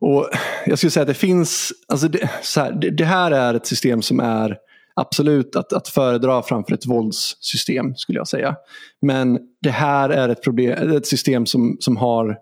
Och 0.00 0.28
Jag 0.66 0.78
skulle 0.78 0.90
säga 0.90 1.02
att 1.02 1.08
det 1.08 1.14
finns, 1.14 1.72
alltså 1.88 2.08
det, 2.08 2.30
här, 2.56 2.72
det, 2.72 2.90
det, 2.90 3.04
här 3.04 3.30
är 3.30 3.54
ett 3.54 3.66
system 3.66 4.02
som 4.02 4.20
är 4.20 4.58
absolut 5.00 5.56
att, 5.56 5.72
att 5.72 5.88
föredra 5.88 6.42
framför 6.42 6.74
ett 6.74 6.86
våldssystem 6.86 7.94
skulle 7.94 8.18
jag 8.18 8.28
säga. 8.28 8.56
Men 9.02 9.38
det 9.62 9.70
här 9.70 10.10
är 10.10 10.28
ett, 10.28 10.42
problem, 10.42 10.96
ett 10.96 11.06
system 11.06 11.46
som, 11.46 11.76
som 11.80 11.96
har 11.96 12.38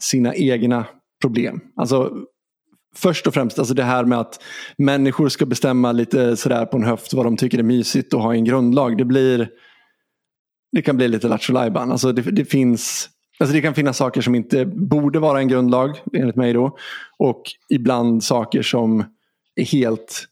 sina 0.00 0.34
egna 0.34 0.86
problem. 1.20 1.60
Alltså 1.76 2.12
först 2.96 3.26
och 3.26 3.34
främst 3.34 3.58
alltså 3.58 3.74
det 3.74 3.82
här 3.82 4.04
med 4.04 4.20
att 4.20 4.42
människor 4.78 5.28
ska 5.28 5.46
bestämma 5.46 5.92
lite 5.92 6.36
sådär 6.36 6.66
på 6.66 6.76
en 6.76 6.84
höft 6.84 7.12
vad 7.12 7.26
de 7.26 7.36
tycker 7.36 7.58
är 7.58 7.62
mysigt 7.62 8.14
och 8.14 8.22
ha 8.22 8.34
en 8.34 8.44
grundlag. 8.44 8.98
Det 8.98 9.04
blir 9.04 9.48
det 10.72 10.82
kan 10.82 10.96
bli 10.96 11.08
lite 11.08 11.28
lattjo 11.28 11.56
alltså 11.56 12.12
det, 12.12 12.22
det, 12.22 12.44
finns 12.44 13.10
Alltså 13.38 13.54
det 13.54 13.60
kan 13.60 13.74
finnas 13.74 13.96
saker 13.96 14.20
som 14.20 14.34
inte 14.34 14.66
borde 14.66 15.18
vara 15.18 15.38
en 15.38 15.48
grundlag 15.48 16.00
enligt 16.12 16.36
mig 16.36 16.52
då. 16.52 16.76
Och 17.18 17.42
ibland 17.68 18.24
saker 18.24 18.62
som 18.62 19.04
är 19.56 19.64
helt 19.64 20.26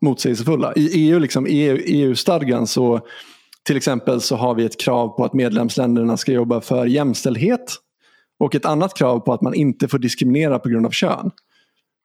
motsägelsefulla. 0.00 0.72
I 0.76 1.08
EU, 1.08 1.18
liksom, 1.18 1.46
EU, 1.48 1.78
EU-stadgan 1.86 2.66
så 2.66 3.00
till 3.62 3.76
exempel 3.76 4.20
så 4.20 4.36
har 4.36 4.54
vi 4.54 4.64
ett 4.64 4.80
krav 4.80 5.08
på 5.08 5.24
att 5.24 5.32
medlemsländerna 5.32 6.16
ska 6.16 6.32
jobba 6.32 6.60
för 6.60 6.86
jämställdhet. 6.86 7.74
Och 8.38 8.54
ett 8.54 8.64
annat 8.64 8.94
krav 8.94 9.20
på 9.20 9.32
att 9.32 9.40
man 9.40 9.54
inte 9.54 9.88
får 9.88 9.98
diskriminera 9.98 10.58
på 10.58 10.68
grund 10.68 10.86
av 10.86 10.90
kön. 10.90 11.30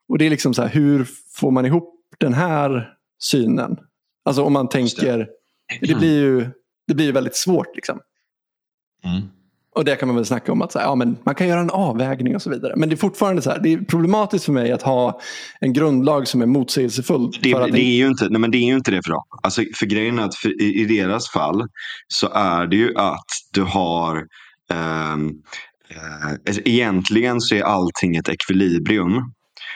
Och 0.09 0.17
det 0.17 0.25
är 0.25 0.29
liksom 0.29 0.53
så 0.53 0.61
här, 0.61 0.69
hur 0.69 1.07
får 1.33 1.51
man 1.51 1.65
ihop 1.65 1.93
den 2.17 2.33
här 2.33 2.93
synen? 3.19 3.77
Alltså 4.25 4.43
om 4.43 4.53
man 4.53 4.69
tänker, 4.69 5.17
det. 5.17 5.87
det 5.87 5.95
blir 5.95 6.21
ju 6.21 6.49
det 6.87 6.93
blir 6.93 7.13
väldigt 7.13 7.35
svårt. 7.35 7.75
liksom. 7.75 7.99
Mm. 9.03 9.21
Och 9.75 9.85
det 9.85 9.95
kan 9.95 10.07
man 10.07 10.15
väl 10.15 10.25
snacka 10.25 10.51
om 10.51 10.61
att 10.61 10.71
så 10.71 10.79
här, 10.79 10.85
ja, 10.85 10.95
men 10.95 11.17
man 11.23 11.35
kan 11.35 11.47
göra 11.47 11.59
en 11.59 11.69
avvägning 11.69 12.35
och 12.35 12.41
så 12.41 12.49
vidare. 12.49 12.73
Men 12.75 12.89
det 12.89 12.95
är 12.95 12.97
fortfarande 12.97 13.41
så 13.41 13.49
här, 13.49 13.59
det 13.59 13.73
är 13.73 13.77
problematiskt 13.77 14.45
för 14.45 14.51
mig 14.51 14.71
att 14.71 14.81
ha 14.81 15.19
en 15.59 15.73
grundlag 15.73 16.27
som 16.27 16.41
är 16.41 16.45
motsägelsefull. 16.45 17.31
Det, 17.41 17.53
det, 17.53 17.71
det 17.71 17.81
är, 17.81 17.97
ju 17.97 18.07
inte, 18.07 18.29
nej, 18.29 18.41
men 18.41 18.51
det 18.51 18.57
är 18.57 18.67
ju 18.67 18.75
inte 18.75 18.91
det 18.91 19.01
för 19.05 19.11
dem. 19.11 19.23
Alltså, 19.43 19.63
för 19.75 19.85
grejen 19.85 20.19
är 20.19 20.23
att 20.23 20.35
för, 20.35 20.61
i, 20.61 20.81
i, 20.81 20.85
deras 20.85 21.29
fall 21.29 21.63
så 22.07 22.29
är 22.33 22.67
det 22.67 22.75
ju 22.75 22.97
att 22.97 23.25
du 23.53 23.61
har 23.61 24.17
um, 25.13 25.27
uh, 25.91 26.57
egentligen 26.65 27.41
så 27.41 27.55
är 27.55 27.63
allting 27.63 28.15
ett 28.15 28.29
ekvilibrium. 28.29 29.33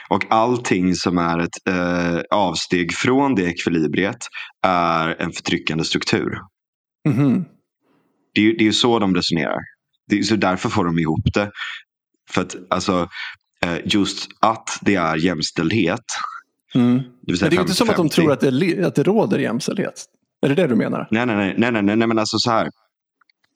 Och 0.08 0.24
allting 0.30 0.94
som 0.94 1.18
är 1.18 1.38
ett 1.38 1.68
eh, 1.68 2.20
avsteg 2.30 2.92
från 2.92 3.34
det 3.34 3.42
ekvilibriet 3.42 4.18
är 4.66 5.22
en 5.22 5.32
förtryckande 5.32 5.84
struktur. 5.84 6.38
Mm. 7.08 7.44
Det, 8.34 8.40
är, 8.40 8.58
det 8.58 8.62
är 8.62 8.66
ju 8.66 8.72
så 8.72 8.98
de 8.98 9.14
resonerar. 9.14 9.58
Det 10.10 10.22
så 10.24 10.36
därför 10.36 10.68
får 10.68 10.84
de 10.84 10.98
ihop 10.98 11.34
det. 11.34 11.50
För 12.30 12.42
att 12.42 12.56
alltså, 12.70 13.08
eh, 13.64 13.78
just 13.84 14.28
att 14.40 14.78
det 14.80 14.94
är 14.94 15.16
jämställdhet. 15.16 16.04
Mm. 16.74 16.98
Det, 16.98 17.40
men 17.40 17.50
det 17.50 17.56
är 17.56 17.60
inte 17.60 17.74
som 17.74 17.90
att 17.90 17.96
de 17.96 18.08
tror 18.08 18.32
att 18.32 18.40
det, 18.40 18.86
att 18.86 18.94
det 18.94 19.02
råder 19.02 19.38
jämställdhet. 19.38 20.04
Är 20.42 20.48
det 20.48 20.54
det 20.54 20.66
du 20.66 20.76
menar? 20.76 21.08
Nej, 21.10 21.26
nej, 21.26 21.36
nej, 21.36 21.54
nej, 21.58 21.82
nej, 21.82 21.96
nej 21.96 22.08
men 22.08 22.18
alltså 22.18 22.38
så 22.38 22.50
här. 22.50 22.68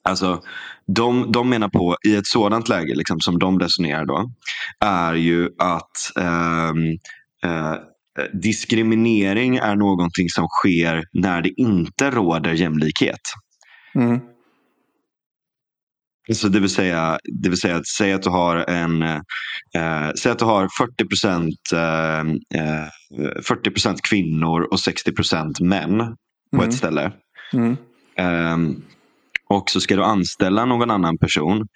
Alltså, 0.03 0.41
de, 0.87 1.31
de 1.31 1.49
menar 1.49 1.69
på, 1.69 1.97
i 2.07 2.15
ett 2.15 2.27
sådant 2.27 2.69
läge 2.69 2.95
liksom, 2.95 3.19
som 3.19 3.39
de 3.39 3.59
resonerar 3.59 4.05
då, 4.05 4.31
är 4.79 5.13
ju 5.13 5.49
att 5.57 6.17
eh, 6.19 6.69
eh, 7.51 7.75
diskriminering 8.33 9.57
är 9.57 9.75
någonting 9.75 10.29
som 10.29 10.47
sker 10.47 11.03
när 11.13 11.41
det 11.41 11.49
inte 11.49 12.11
råder 12.11 12.53
jämlikhet. 12.53 13.21
Mm. 13.95 14.19
Så 16.33 16.47
det 16.47 16.59
vill 16.59 16.69
säga, 16.69 17.19
det 17.41 17.49
vill 17.49 17.59
säga 17.59 17.75
att 17.75 17.87
säga 17.87 18.15
att 18.15 18.23
du 18.23 18.29
har 18.29 18.57
en 18.57 19.01
eh, 19.01 20.11
säg 20.21 20.31
att 20.31 20.39
du 20.39 20.45
har 20.45 20.69
40 20.77 21.05
procent 21.05 21.59
eh, 21.73 23.43
40 23.43 23.87
eh, 23.87 23.95
kvinnor 24.09 24.61
och 24.71 24.79
60 24.79 25.11
procent 25.11 25.59
män 25.59 25.97
på 26.51 26.57
mm. 26.57 26.69
ett 26.69 26.75
ställe. 26.75 27.11
Mm. 27.53 27.77
Um, 28.53 28.83
och 29.49 29.69
så 29.69 29.81
ska 29.81 29.95
du 29.95 30.03
anställa 30.03 30.65
någon 30.65 30.91
annan 30.91 31.17
person 31.17 31.67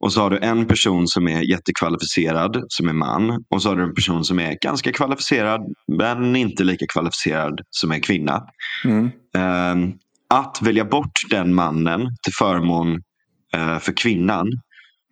Och 0.00 0.12
så 0.12 0.20
har 0.20 0.30
du 0.30 0.38
en 0.38 0.66
person 0.66 1.06
som 1.06 1.28
är 1.28 1.42
jättekvalificerad, 1.50 2.64
som 2.68 2.88
är 2.88 2.92
man. 2.92 3.44
Och 3.50 3.62
så 3.62 3.68
har 3.68 3.76
du 3.76 3.82
en 3.82 3.94
person 3.94 4.24
som 4.24 4.38
är 4.38 4.58
ganska 4.62 4.92
kvalificerad, 4.92 5.60
men 5.98 6.36
inte 6.36 6.64
lika 6.64 6.86
kvalificerad, 6.92 7.60
som 7.70 7.92
är 7.92 7.98
kvinna. 7.98 8.42
Mm. 8.84 9.10
Eh, 9.36 9.94
att 10.30 10.58
välja 10.62 10.84
bort 10.84 11.12
den 11.30 11.54
mannen 11.54 12.00
till 12.22 12.32
förmån 12.38 12.92
eh, 12.92 12.98
för 13.80 13.96
kvinnan 13.96 14.52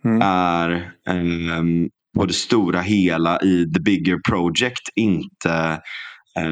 Mm. 0.05 0.23
är 0.23 0.71
eh, 1.09 1.63
på 2.19 2.27
det 2.27 2.33
stora 2.33 2.81
hela 2.81 3.41
i 3.43 3.73
the 3.75 3.81
bigger 3.81 4.19
project 4.29 4.83
inte 4.95 5.81
eh, 6.39 6.47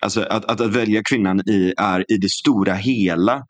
Alltså 0.00 0.22
att, 0.22 0.44
att, 0.44 0.60
att 0.60 0.74
välja 0.74 1.02
kvinnan 1.02 1.40
i, 1.40 1.74
är 1.76 2.12
i 2.12 2.16
det 2.16 2.30
stora 2.30 2.74
hela 2.74 3.42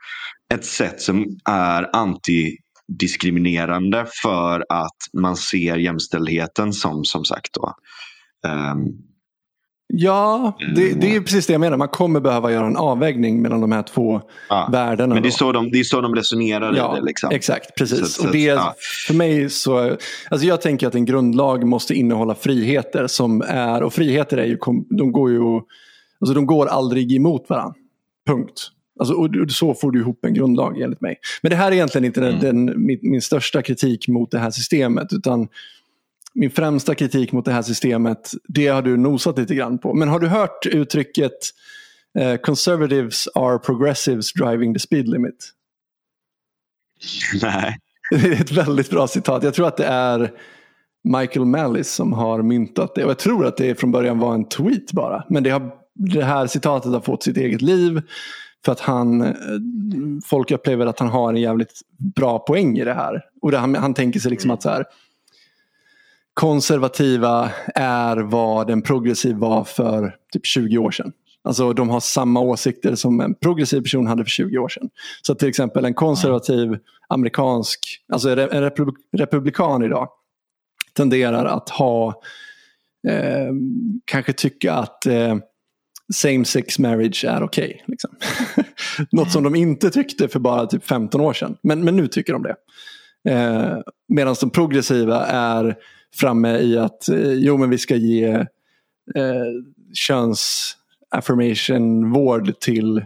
ett 0.55 0.65
sätt 0.65 1.01
som 1.01 1.27
är 1.49 1.97
antidiskriminerande 1.97 4.07
för 4.23 4.65
att 4.69 4.97
man 5.21 5.37
ser 5.37 5.77
jämställdheten 5.77 6.73
som 6.73 7.05
som 7.05 7.25
sagt 7.25 7.49
då. 7.55 7.73
ehm, 8.49 8.79
Ja, 9.89 10.57
det, 10.77 10.93
det 11.01 11.17
är 11.17 11.21
precis 11.21 11.47
det 11.47 11.53
jag 11.53 11.61
menar. 11.61 11.77
Man 11.77 11.89
kommer 11.89 12.21
behöva 12.21 12.53
göra 12.53 12.67
en 12.67 12.77
avvägning 12.77 13.43
mellan 13.43 13.61
de 13.61 13.73
här 13.73 13.83
två 13.83 14.21
ja. 14.49 14.69
värdena. 14.73 15.15
Men 15.15 15.23
det 15.23 15.29
är, 15.29 15.31
så 15.31 15.53
de, 15.53 15.71
det 15.71 15.79
är 15.81 15.85
så 15.85 16.01
de 16.01 16.15
resonerar 16.15 16.75
Ja, 16.77 16.95
det. 16.95 17.03
Liksom. 17.03 17.31
exakt. 17.33 17.75
Precis. 17.79 18.13
Så- 18.15 18.27
och 18.27 18.33
det, 18.33 18.43
ja. 18.43 18.75
För 19.07 19.15
mig 19.15 19.51
så... 19.51 19.97
Alltså 20.31 20.47
jag 20.47 20.61
tänker 20.61 20.87
att 20.87 20.95
en 20.95 21.05
grundlag 21.05 21.67
måste 21.67 21.95
innehålla 21.95 22.35
friheter 22.35 23.07
som 23.07 23.43
är... 23.47 23.83
Och 23.83 23.93
friheter 23.93 24.37
är 24.37 24.47
ju... 24.47 24.59
De 24.99 25.13
går 25.13 25.31
ju... 25.31 25.41
Alltså 26.21 26.35
de 26.35 26.47
går 26.47 26.67
aldrig 26.67 27.13
emot 27.17 27.49
varandra. 27.49 27.75
Punkt. 28.27 28.71
Alltså, 29.01 29.15
och 29.15 29.31
så 29.49 29.75
får 29.75 29.91
du 29.91 30.01
ihop 30.01 30.25
en 30.25 30.35
grundlag 30.35 30.81
enligt 30.81 31.01
mig. 31.01 31.17
Men 31.43 31.51
det 31.51 31.57
här 31.57 31.69
är 31.69 31.73
egentligen 31.73 32.05
inte 32.05 32.21
Mm. 32.27 32.41
den, 32.41 32.87
min, 32.87 32.99
min 33.03 33.23
största 33.23 33.63
kritik 33.63 34.09
mot 34.09 34.31
det 34.31 34.39
här 34.39 34.51
systemet. 34.51 35.13
Utan 35.13 35.49
min 36.37 36.51
främsta 36.51 36.95
kritik 36.95 37.33
mot 37.33 37.45
det 37.45 37.53
här 37.53 37.63
systemet, 37.63 38.31
det 38.49 38.67
har 38.67 38.83
du 38.83 38.97
nosat 38.97 39.39
lite 39.39 39.55
grann 39.55 39.79
på. 39.79 39.95
Men 39.95 40.09
har 40.09 40.21
du 40.21 40.29
hört 40.29 40.67
uttrycket 40.67 41.33
eh, 42.19 42.37
“Conservatives 42.37 43.29
are 43.35 43.59
progressives 43.59 44.33
driving 44.33 44.75
the 44.75 44.81
speed 44.81 45.09
limit”? 45.09 45.53
Nej. 47.43 47.79
Det 48.11 48.27
är 48.27 48.41
ett 48.41 48.53
väldigt 48.53 48.91
bra 48.91 49.07
citat. 49.07 49.43
Jag 49.43 49.55
tror 49.55 49.67
att 49.67 49.77
det 49.77 49.87
är 49.87 50.33
Michael 51.05 51.47
Mallis 51.47 51.93
som 51.93 52.13
har 52.13 52.43
myntat 52.43 52.95
det. 52.95 53.05
Och 53.05 53.11
jag 53.11 53.19
tror 53.19 53.47
att 53.47 53.57
det 53.57 53.81
från 53.81 53.93
början 53.93 54.19
var 54.19 54.35
en 54.35 54.49
tweet 54.49 54.93
bara. 54.93 55.25
Men 55.29 55.43
det, 55.43 55.51
har, 55.51 55.73
det 55.95 56.25
här 56.25 56.47
citatet 56.47 56.93
har 56.93 57.01
fått 57.01 57.23
sitt 57.23 57.37
eget 57.37 57.63
liv. 57.63 58.03
För 58.65 58.73
att 58.73 58.81
han, 58.81 59.21
eh, 59.21 59.35
folk 60.25 60.51
upplever 60.51 60.87
att 60.87 60.99
han 60.99 61.09
har 61.09 61.29
en 61.29 61.41
jävligt 61.41 61.81
bra 62.17 62.39
poäng 62.39 62.79
i 62.79 62.85
det 62.85 62.95
här. 62.95 63.23
Och 63.43 63.51
det, 63.51 63.59
han, 63.59 63.75
han 63.75 63.95
tänker 63.95 64.21
sig 64.21 64.31
liksom 64.31 64.51
att 64.51 64.63
så 64.63 64.69
här, 64.69 64.85
konservativa 66.37 67.51
är 67.75 68.17
vad 68.17 68.71
en 68.71 68.83
progressiv 68.83 69.37
var 69.37 69.65
för 69.65 70.17
typ 70.33 70.47
20 70.47 70.79
år 70.79 70.91
sedan. 70.91 71.13
Alltså 71.45 71.73
de 71.73 71.89
har 71.89 72.01
samma 72.01 72.41
åsikter 72.41 72.95
som 72.95 73.21
en 73.21 73.35
progressiv 73.35 73.81
person 73.81 74.07
hade 74.07 74.25
för 74.25 74.31
20 74.31 74.59
år 74.59 74.69
sedan. 74.69 74.89
Så 75.23 75.35
till 75.35 75.49
exempel 75.49 75.85
en 75.85 75.95
konservativ 75.95 76.79
amerikansk, 77.09 77.81
alltså 78.13 78.31
en 78.31 78.71
republikan 79.13 79.83
idag 79.83 80.09
tenderar 80.93 81.45
att 81.45 81.71
ha, 81.71 82.23
eh, 83.09 83.53
kanske 84.05 84.33
tycka 84.33 84.73
att 84.73 85.07
eh, 85.07 85.37
same 86.15 86.45
sex 86.45 86.79
marriage 86.79 87.25
är 87.25 87.43
okej. 87.43 87.85
liksom. 87.87 88.11
Något 89.13 89.33
som 89.33 89.43
de 89.43 89.55
inte 89.55 89.91
tyckte 89.91 90.29
för 90.29 90.39
bara 90.39 90.67
typ 90.67 90.85
15 90.85 91.21
år 91.21 91.33
sedan. 91.33 91.57
Men, 91.63 91.85
men 91.85 91.97
nu 91.97 92.09
tycker 92.09 92.33
de 92.33 92.43
det. 92.43 92.57
Eh, 93.33 93.79
Medan 94.09 94.37
de 94.41 94.51
progressiva 94.51 95.27
är 95.27 95.77
framme 96.17 96.59
i 96.59 96.79
att 96.79 97.09
eh, 97.09 97.33
jo 97.33 97.57
men 97.57 97.71
vi 97.71 97.79
ska 97.79 97.97
ge 97.97 98.25
eh, 99.15 99.47
köns 99.95 100.73
affirmation 101.11 102.13
vård 102.13 102.61
till, 102.61 103.05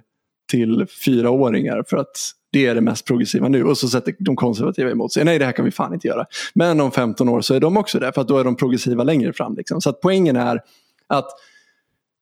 till 0.51 0.87
fyraåringar 1.05 1.85
för 1.89 1.97
att 1.97 2.33
det 2.53 2.67
är 2.67 2.75
det 2.75 2.81
mest 2.81 3.07
progressiva 3.07 3.49
nu. 3.49 3.65
Och 3.65 3.79
så 3.79 3.89
sätter 3.89 4.15
de 4.19 4.37
konservativa 4.37 4.91
emot 4.91 5.13
sig. 5.13 5.25
Nej, 5.25 5.39
det 5.39 5.45
här 5.45 5.53
kan 5.53 5.65
vi 5.65 5.71
fan 5.71 5.95
inte 5.95 6.09
göra. 6.09 6.27
Men 6.55 6.81
om 6.81 6.91
15 6.91 7.29
år 7.29 7.41
så 7.41 7.55
är 7.55 7.61
de 7.61 7.77
också 7.77 7.99
det. 7.99 8.13
För 8.13 8.21
att 8.21 8.29
då 8.29 8.39
är 8.39 8.45
de 8.45 8.57
progressiva 8.57 9.05
längre 9.05 9.33
fram. 9.33 9.55
Liksom. 9.55 9.81
Så 9.81 9.91
att 9.91 10.01
poängen 10.01 10.37
är 10.37 10.61
att 11.07 11.31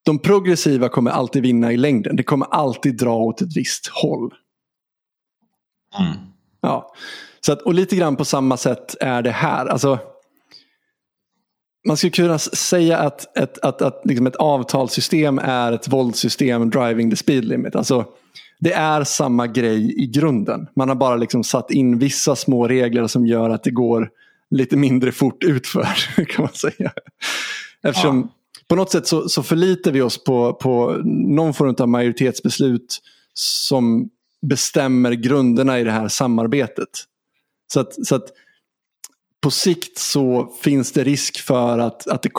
de 0.05 0.19
progressiva 0.19 0.89
kommer 0.89 1.11
alltid 1.11 1.43
vinna 1.43 1.73
i 1.73 1.77
längden. 1.77 2.15
Det 2.15 2.23
kommer 2.23 2.45
alltid 2.45 2.97
dra 2.97 3.15
åt 3.15 3.41
ett 3.41 3.57
visst 3.57 3.87
håll. 3.87 4.33
Mm. 5.99 6.17
Ja. 6.61 6.93
Så 7.39 7.51
att, 7.51 7.61
och 7.61 7.73
lite 7.73 7.95
grann 7.95 8.15
på 8.15 8.25
samma 8.25 8.57
sätt 8.57 8.95
är 8.99 9.21
det 9.21 9.31
här. 9.31 9.65
Alltså, 9.65 9.99
man 11.87 11.97
skulle 11.97 12.11
kunna 12.11 12.39
säga 12.39 12.97
att 12.97 13.37
ett, 13.37 13.57
att, 13.59 13.81
att 13.81 14.01
liksom 14.05 14.27
ett 14.27 14.35
avtalssystem 14.35 15.39
är 15.39 15.71
ett 15.71 15.87
våldssystem 15.87 16.69
driving 16.69 17.09
the 17.09 17.15
speed 17.15 17.45
limit. 17.45 17.75
Alltså, 17.75 18.05
det 18.59 18.73
är 18.73 19.03
samma 19.03 19.47
grej 19.47 20.03
i 20.03 20.07
grunden. 20.07 20.67
Man 20.75 20.89
har 20.89 20.95
bara 20.95 21.15
liksom 21.15 21.43
satt 21.43 21.71
in 21.71 21.99
vissa 21.99 22.35
små 22.35 22.67
regler 22.67 23.07
som 23.07 23.27
gör 23.27 23.49
att 23.49 23.63
det 23.63 23.71
går 23.71 24.09
lite 24.51 24.77
mindre 24.77 25.11
fort 25.11 25.43
utför. 25.43 25.87
kan 26.27 26.43
man 26.43 26.53
säga. 26.53 26.91
Eftersom 27.83 28.29
på 28.67 28.75
något 28.75 28.91
sätt 28.91 29.07
så, 29.07 29.29
så 29.29 29.43
förlitar 29.43 29.91
vi 29.91 30.01
oss 30.01 30.23
på, 30.23 30.53
på 30.53 31.01
någon 31.05 31.53
form 31.53 31.75
av 31.79 31.89
majoritetsbeslut 31.89 32.99
som 33.33 34.09
bestämmer 34.41 35.11
grunderna 35.11 35.79
i 35.79 35.83
det 35.83 35.91
här 35.91 36.07
samarbetet. 36.07 36.89
Så 37.73 37.79
att, 37.79 38.07
så 38.07 38.15
att 38.15 38.25
på 39.41 39.51
sikt 39.51 39.97
så 39.97 40.53
finns 40.63 40.91
det 40.91 41.03
risk 41.03 41.39
för 41.39 41.79
att, 41.79 42.07
att 42.07 42.21
det 42.21 42.31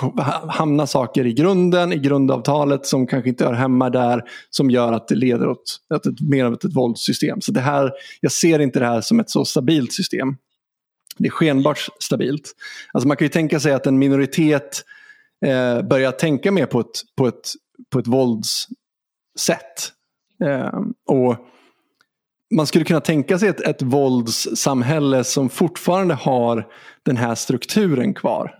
hamnar 0.48 0.86
saker 0.86 1.26
i 1.26 1.32
grunden, 1.32 1.92
i 1.92 1.98
grundavtalet 1.98 2.86
som 2.86 3.06
kanske 3.06 3.28
inte 3.28 3.44
hör 3.44 3.52
hemma 3.52 3.90
där, 3.90 4.22
som 4.50 4.70
gör 4.70 4.92
att 4.92 5.08
det 5.08 5.14
leder 5.14 5.48
åt 5.48 5.80
att 5.94 6.06
ett, 6.06 6.20
mer 6.20 6.44
av 6.44 6.54
ett, 6.54 6.64
ett 6.64 6.76
våldssystem. 6.76 7.40
Så 7.40 7.52
det 7.52 7.60
här, 7.60 7.92
jag 8.20 8.32
ser 8.32 8.58
inte 8.58 8.78
det 8.78 8.86
här 8.86 9.00
som 9.00 9.20
ett 9.20 9.30
så 9.30 9.44
stabilt 9.44 9.92
system. 9.92 10.36
Det 11.18 11.26
är 11.26 11.30
skenbart 11.30 11.88
stabilt. 12.00 12.52
Alltså 12.92 13.08
man 13.08 13.16
kan 13.16 13.24
ju 13.24 13.30
tänka 13.30 13.60
sig 13.60 13.72
att 13.72 13.86
en 13.86 13.98
minoritet 13.98 14.84
eh, 15.46 15.82
börjar 15.82 16.12
tänka 16.12 16.52
mer 16.52 16.66
på 16.66 16.80
ett, 16.80 17.02
på 17.16 17.26
ett, 17.26 17.50
på 17.90 17.98
ett 17.98 18.06
våldssätt. 18.06 19.92
Eh, 20.44 20.80
och 21.06 21.36
man 22.50 22.66
skulle 22.66 22.84
kunna 22.84 23.00
tänka 23.00 23.38
sig 23.38 23.48
ett, 23.48 23.60
ett 23.60 23.82
våldssamhälle 23.82 25.24
som 25.24 25.48
fortfarande 25.48 26.14
har 26.14 26.66
den 27.02 27.16
här 27.16 27.34
strukturen 27.34 28.14
kvar 28.14 28.58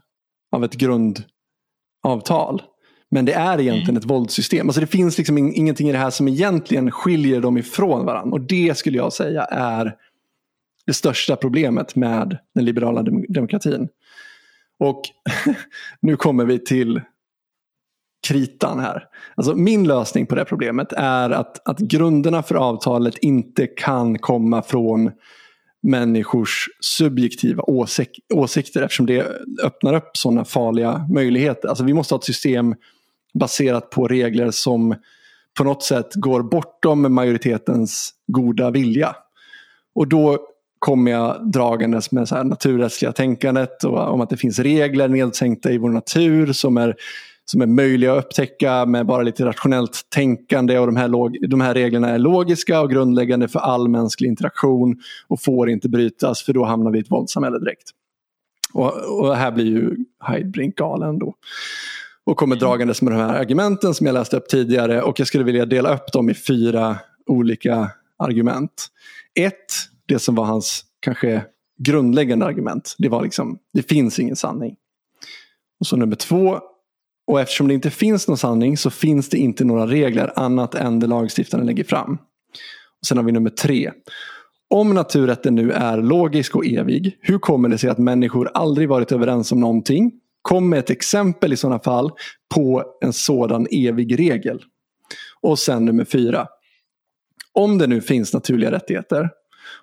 av 0.53 0.65
ett 0.65 0.75
grundavtal. 0.75 2.63
Men 3.11 3.25
det 3.25 3.33
är 3.33 3.61
egentligen 3.61 3.97
ett 3.97 4.05
våldssystem. 4.05 4.69
Alltså 4.69 4.81
det 4.81 4.87
finns 4.87 5.19
liksom 5.19 5.39
in, 5.39 5.53
ingenting 5.55 5.89
i 5.89 5.93
det 5.93 5.99
här 5.99 6.11
som 6.11 6.29
egentligen 6.29 6.91
skiljer 6.91 7.41
dem 7.41 7.59
ifrån 7.59 8.07
varandra. 8.07 8.33
Och 8.35 8.41
det 8.41 8.79
skulle 8.79 8.97
jag 8.97 9.13
säga 9.13 9.43
är 9.45 9.97
det 10.87 10.93
största 10.93 11.37
problemet 11.37 11.97
med 11.97 12.39
den 12.55 12.65
liberala 12.65 13.03
dem- 13.03 13.25
demokratin. 13.29 13.89
Och 14.79 15.03
nu 16.01 16.17
kommer 16.17 16.45
vi 16.45 16.59
till 16.59 17.01
kritan 18.29 18.81
här. 18.81 19.05
Alltså 19.35 19.55
min 19.55 19.89
lösning 19.89 20.27
på 20.27 20.35
det 20.35 20.45
problemet 20.45 20.93
är 20.93 21.31
att, 21.31 21.69
att 21.69 21.79
grunderna 21.79 22.43
för 22.43 22.55
avtalet 22.55 23.19
inte 23.19 23.67
kan 23.67 24.19
komma 24.19 24.63
från 24.63 25.11
människors 25.83 26.67
subjektiva 26.81 27.63
åsik 27.63 28.11
åsikter 28.35 28.83
eftersom 28.83 29.07
det 29.07 29.27
öppnar 29.63 29.95
upp 29.95 30.11
sådana 30.13 30.45
farliga 30.45 31.07
möjligheter. 31.11 31.69
Alltså 31.69 31.85
vi 31.85 31.95
måste 31.95 32.15
ha 32.15 32.19
ett 32.19 32.25
system 32.25 32.75
baserat 33.35 33.91
på 33.91 34.09
regler 34.09 34.51
som 34.51 34.95
på 35.59 35.65
något 35.65 35.83
sätt 35.83 36.15
går 36.15 36.43
bortom 36.43 37.15
majoritetens 37.15 38.11
goda 38.27 38.71
vilja. 38.71 39.17
Och 39.95 40.09
då 40.09 40.39
kommer 40.79 41.11
jag 41.11 41.51
dragandes 41.53 42.13
med 42.13 42.29
så 42.29 42.37
här 42.37 42.45
naturrättsliga 42.45 43.13
tänkandet 43.13 43.85
och 43.85 44.13
om 44.13 44.21
att 44.21 44.31
det 44.31 44.37
finns 44.37 44.59
regler 44.59 45.09
nedsänkta 45.09 45.71
i 45.71 45.79
vår 45.79 45.91
natur 45.91 46.53
som 46.53 46.77
är, 46.77 46.97
som 47.51 47.61
är 47.61 47.67
möjliga 47.67 48.13
att 48.13 48.25
upptäcka 48.25 48.87
med 48.87 49.07
bara 49.07 49.23
lite 49.23 49.45
rationellt 49.45 50.07
tänkande 50.09 50.79
och 50.79 50.87
de 50.87 50.97
här, 50.97 51.09
log, 51.09 51.49
de 51.51 51.61
här 51.61 51.75
reglerna 51.75 52.09
är 52.09 52.19
logiska 52.19 52.81
och 52.81 52.91
grundläggande 52.91 53.49
för 53.49 53.61
all 53.61 53.89
mänsklig 53.89 54.29
interaktion 54.29 54.97
och 55.29 55.43
får 55.43 55.71
inte 55.71 55.89
brytas 55.89 56.43
för 56.43 56.53
då 56.53 56.65
hamnar 56.65 56.91
vi 56.91 56.99
i 56.99 57.01
ett 57.01 57.11
våldssamhälle 57.11 57.59
direkt. 57.59 57.91
Och, 58.73 59.21
och 59.21 59.37
här 59.37 59.53
blir 59.53 59.65
ju 59.65 59.97
Heidbrink 60.25 60.77
galen 60.77 61.19
då. 61.19 61.35
Och 62.25 62.37
kommer 62.37 62.57
dragandes 62.57 63.03
med 63.03 63.13
de 63.13 63.17
här 63.17 63.35
argumenten 63.41 63.95
som 63.95 64.07
jag 64.07 64.15
läste 64.15 64.37
upp 64.37 64.49
tidigare 64.49 65.03
och 65.03 65.21
jag 65.21 65.27
skulle 65.27 65.45
vilja 65.45 65.67
dela 65.67 65.95
upp 65.95 66.13
dem 66.13 66.31
i 66.31 66.35
fyra 66.35 66.99
olika 67.27 67.91
argument. 68.19 68.87
Ett, 69.35 69.75
det 70.07 70.19
som 70.19 70.35
var 70.35 70.45
hans 70.45 70.85
kanske 71.01 71.45
grundläggande 71.79 72.47
argument. 72.47 72.95
Det 72.99 73.09
var 73.09 73.23
liksom, 73.23 73.59
det 73.73 73.83
finns 73.83 74.19
ingen 74.19 74.37
sanning. 74.37 74.77
Och 75.81 75.87
så 75.87 75.97
nummer 75.97 76.17
två, 76.17 76.61
och 77.31 77.41
eftersom 77.41 77.69
det 77.69 77.75
inte 77.75 77.91
finns 77.91 78.29
någon 78.29 78.39
sanning 78.39 78.77
så 78.77 78.91
finns 78.91 79.29
det 79.29 79.39
inte 79.39 79.65
några 79.65 79.87
regler 79.87 80.33
annat 80.37 80.75
än 80.75 81.01
det 81.01 81.07
lagstiftaren 81.07 81.67
lägger 81.67 81.85
fram. 81.85 82.15
Och 83.01 83.07
sen 83.07 83.17
har 83.17 83.25
vi 83.25 83.33
nummer 83.33 83.51
tre. 83.51 83.93
Om 84.71 84.95
naturrätten 84.95 85.55
nu 85.55 85.73
är 85.73 85.97
logisk 85.99 86.57
och 86.57 86.67
evig, 86.67 87.19
hur 87.21 87.39
kommer 87.39 87.69
det 87.69 87.79
sig 87.79 87.91
att 87.91 87.99
människor 87.99 88.51
aldrig 88.55 88.89
varit 88.89 89.13
överens 89.13 89.53
om 89.53 89.61
någonting? 89.61 90.13
Kom 90.43 90.69
med 90.69 90.79
ett 90.79 90.91
exempel 90.91 91.53
i 91.53 91.57
sådana 91.57 91.79
fall 91.79 92.11
på 92.55 92.85
en 93.01 93.13
sådan 93.13 93.67
evig 93.71 94.19
regel. 94.19 94.63
Och 95.41 95.59
sen 95.59 95.85
nummer 95.85 96.05
fyra. 96.05 96.47
Om 97.53 97.79
det 97.79 97.87
nu 97.87 98.01
finns 98.01 98.35
naturliga 98.35 98.73
rättigheter 98.73 99.31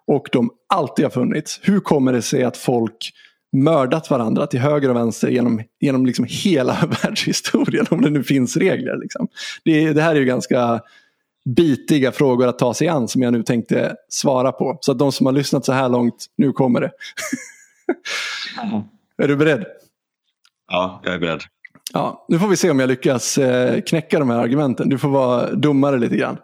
och 0.07 0.27
de 0.31 0.49
alltid 0.73 1.05
har 1.05 1.09
funnits, 1.09 1.59
hur 1.63 1.79
kommer 1.79 2.13
det 2.13 2.21
sig 2.21 2.43
att 2.43 2.57
folk 2.57 3.11
mördat 3.53 4.09
varandra 4.09 4.47
till 4.47 4.59
höger 4.59 4.89
och 4.89 4.95
vänster 4.95 5.27
genom, 5.27 5.61
genom 5.79 6.05
liksom 6.05 6.25
hela 6.29 6.77
världshistorien 7.03 7.85
om 7.89 8.01
det 8.01 8.09
nu 8.09 8.23
finns 8.23 8.57
regler. 8.57 8.97
Liksom. 8.97 9.27
Det, 9.63 9.93
det 9.93 10.01
här 10.01 10.15
är 10.15 10.19
ju 10.19 10.25
ganska 10.25 10.81
bitiga 11.55 12.11
frågor 12.11 12.47
att 12.47 12.59
ta 12.59 12.73
sig 12.73 12.87
an 12.87 13.07
som 13.07 13.21
jag 13.21 13.33
nu 13.33 13.43
tänkte 13.43 13.95
svara 14.09 14.51
på. 14.51 14.77
Så 14.81 14.91
att 14.91 14.99
de 14.99 15.11
som 15.11 15.25
har 15.25 15.33
lyssnat 15.33 15.65
så 15.65 15.73
här 15.73 15.89
långt, 15.89 16.25
nu 16.37 16.51
kommer 16.51 16.81
det. 16.81 16.91
är 19.23 19.27
du 19.27 19.35
beredd? 19.35 19.65
Ja, 20.71 21.01
jag 21.03 21.13
är 21.13 21.19
beredd. 21.19 21.41
Ja, 21.93 22.25
nu 22.27 22.39
får 22.39 22.47
vi 22.47 22.57
se 22.57 22.69
om 22.69 22.79
jag 22.79 22.87
lyckas 22.87 23.37
eh, 23.37 23.81
knäcka 23.81 24.19
de 24.19 24.29
här 24.29 24.39
argumenten. 24.39 24.89
Du 24.89 24.97
får 24.97 25.09
vara 25.09 25.53
domare 25.53 25.97
lite 25.97 26.17
grann. 26.17 26.37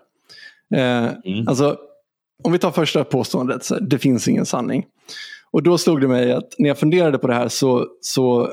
Eh, 0.76 1.08
mm. 1.26 1.48
Alltså, 1.48 1.78
om 2.44 2.52
vi 2.52 2.60
tar 2.60 2.72
första 2.72 3.04
påståendet, 3.04 3.64
så 3.64 3.80
det 3.80 4.00
finns 4.00 4.28
ingen 4.28 4.46
sanning. 4.46 4.86
Och 5.54 5.64
då 5.64 5.78
slog 5.78 6.02
det 6.02 6.08
mig 6.08 6.32
att 6.32 6.56
när 6.58 6.68
jag 6.68 6.78
funderade 6.78 7.18
på 7.18 7.28
det 7.28 7.34
här 7.34 7.48
så, 7.48 7.88
så 8.02 8.50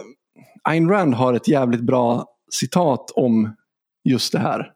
Ayn 0.62 0.88
Rand 0.88 1.14
har 1.14 1.34
ett 1.34 1.48
jävligt 1.48 1.80
bra 1.80 2.26
citat 2.50 3.10
om 3.10 3.56
just 4.04 4.32
det 4.32 4.38
här. 4.38 4.72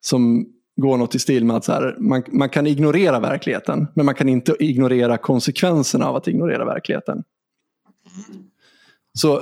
Som 0.00 0.46
går 0.76 0.96
något 0.96 1.14
i 1.14 1.18
stil 1.18 1.44
med 1.44 1.56
att 1.56 1.64
så 1.64 1.72
här, 1.72 1.96
man, 1.98 2.22
man 2.32 2.48
kan 2.48 2.66
ignorera 2.66 3.20
verkligheten 3.20 3.86
men 3.94 4.06
man 4.06 4.14
kan 4.14 4.28
inte 4.28 4.56
ignorera 4.58 5.18
konsekvenserna 5.18 6.06
av 6.06 6.16
att 6.16 6.28
ignorera 6.28 6.64
verkligheten. 6.64 7.22
Så 9.18 9.40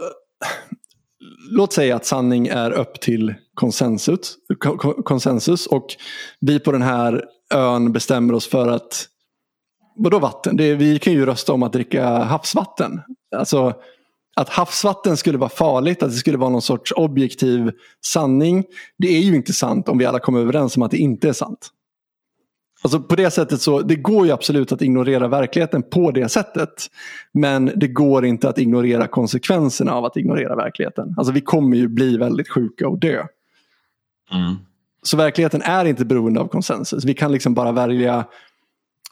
låt 1.50 1.72
säga 1.72 1.96
att 1.96 2.06
sanning 2.06 2.46
är 2.46 2.70
upp 2.70 3.00
till 3.00 3.34
konsensus, 3.54 4.38
konsensus 5.04 5.66
och 5.66 5.86
vi 6.40 6.60
på 6.60 6.72
den 6.72 6.82
här 6.82 7.24
ön 7.54 7.92
bestämmer 7.92 8.34
oss 8.34 8.48
för 8.48 8.68
att 8.68 9.08
Vadå 9.97 10.18
vatten? 10.18 10.57
Det, 10.57 10.74
vi 10.74 10.99
kan 10.99 11.12
ju 11.12 11.26
rösta 11.26 11.53
om 11.53 11.62
att 11.62 11.72
dricka 11.72 12.09
havsvatten. 12.09 13.01
Alltså 13.36 13.74
att 14.36 14.49
havsvatten 14.49 15.16
skulle 15.16 15.38
vara 15.38 15.51
farligt, 15.51 16.03
att 16.03 16.11
det 16.11 16.16
skulle 16.16 16.38
vara 16.38 16.51
någon 16.51 16.62
sorts 16.62 16.92
objektiv 16.92 17.70
sanning. 18.07 18.64
Det 18.99 19.09
är 19.09 19.20
ju 19.20 19.34
inte 19.34 19.53
sant 19.53 19.88
om 19.88 19.99
vi 19.99 20.05
alla 20.05 20.18
kommer 20.18 20.40
överens 20.40 20.76
om 20.76 20.82
att 20.82 20.90
det 20.90 20.97
inte 20.97 21.28
är 21.28 21.32
sant. 21.32 21.70
Alltså 22.82 23.01
på 23.01 23.16
det 23.16 23.30
sättet 23.30 23.61
så, 23.61 23.80
det 23.80 23.97
går 23.97 24.26
ju 24.26 24.32
absolut 24.32 24.72
att 24.72 24.82
ignorera 24.82 25.28
verkligheten 25.28 25.82
på 25.82 26.11
det 26.11 26.28
sättet. 26.28 26.86
Men 27.32 27.72
det 27.76 27.88
går 27.88 28.24
inte 28.24 28.49
att 28.49 28.59
ignorera 28.59 29.07
konsekvenserna 29.07 29.92
av 29.92 30.05
att 30.05 30.16
ignorera 30.16 30.57
verkligheten. 30.57 31.14
Alltså 31.16 31.32
vi 31.32 31.40
kommer 31.40 31.76
ju 31.76 31.88
bli 31.88 32.16
väldigt 32.16 32.49
sjuka 32.49 32.88
och 32.88 32.99
dö. 32.99 33.26
Mm. 34.32 34.55
Så 35.03 35.16
verkligheten 35.16 35.62
är 35.62 35.84
inte 35.84 36.05
beroende 36.05 36.40
av 36.40 36.49
konsensus. 36.49 37.05
Vi 37.05 37.14
kan 37.14 37.32
liksom 37.32 37.55
bara 37.55 37.72
välja 37.72 38.24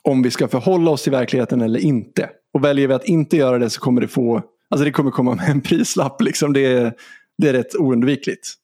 om 0.05 0.23
vi 0.23 0.31
ska 0.31 0.49
förhålla 0.49 0.91
oss 0.91 1.03
till 1.03 1.13
verkligheten 1.13 1.61
eller 1.61 1.81
inte. 1.81 2.31
Och 2.55 2.65
väljer 2.65 2.89
vi 2.89 2.95
att 2.95 3.05
inte 3.05 3.37
göra 3.37 3.59
det 3.59 3.71
så 3.71 3.81
kommer 3.81 4.01
det 4.01 4.09
få, 4.09 4.43
alltså 4.71 4.85
det 4.85 4.93
kommer 4.93 5.11
komma 5.11 5.35
med 5.35 5.49
en 5.49 5.61
prislapp. 5.61 6.23
Liksom. 6.23 6.53
Det, 6.53 6.67
är, 6.67 6.95
det 7.39 7.49
är 7.49 7.53
rätt 7.53 7.77
oundvikligt. 7.77 8.55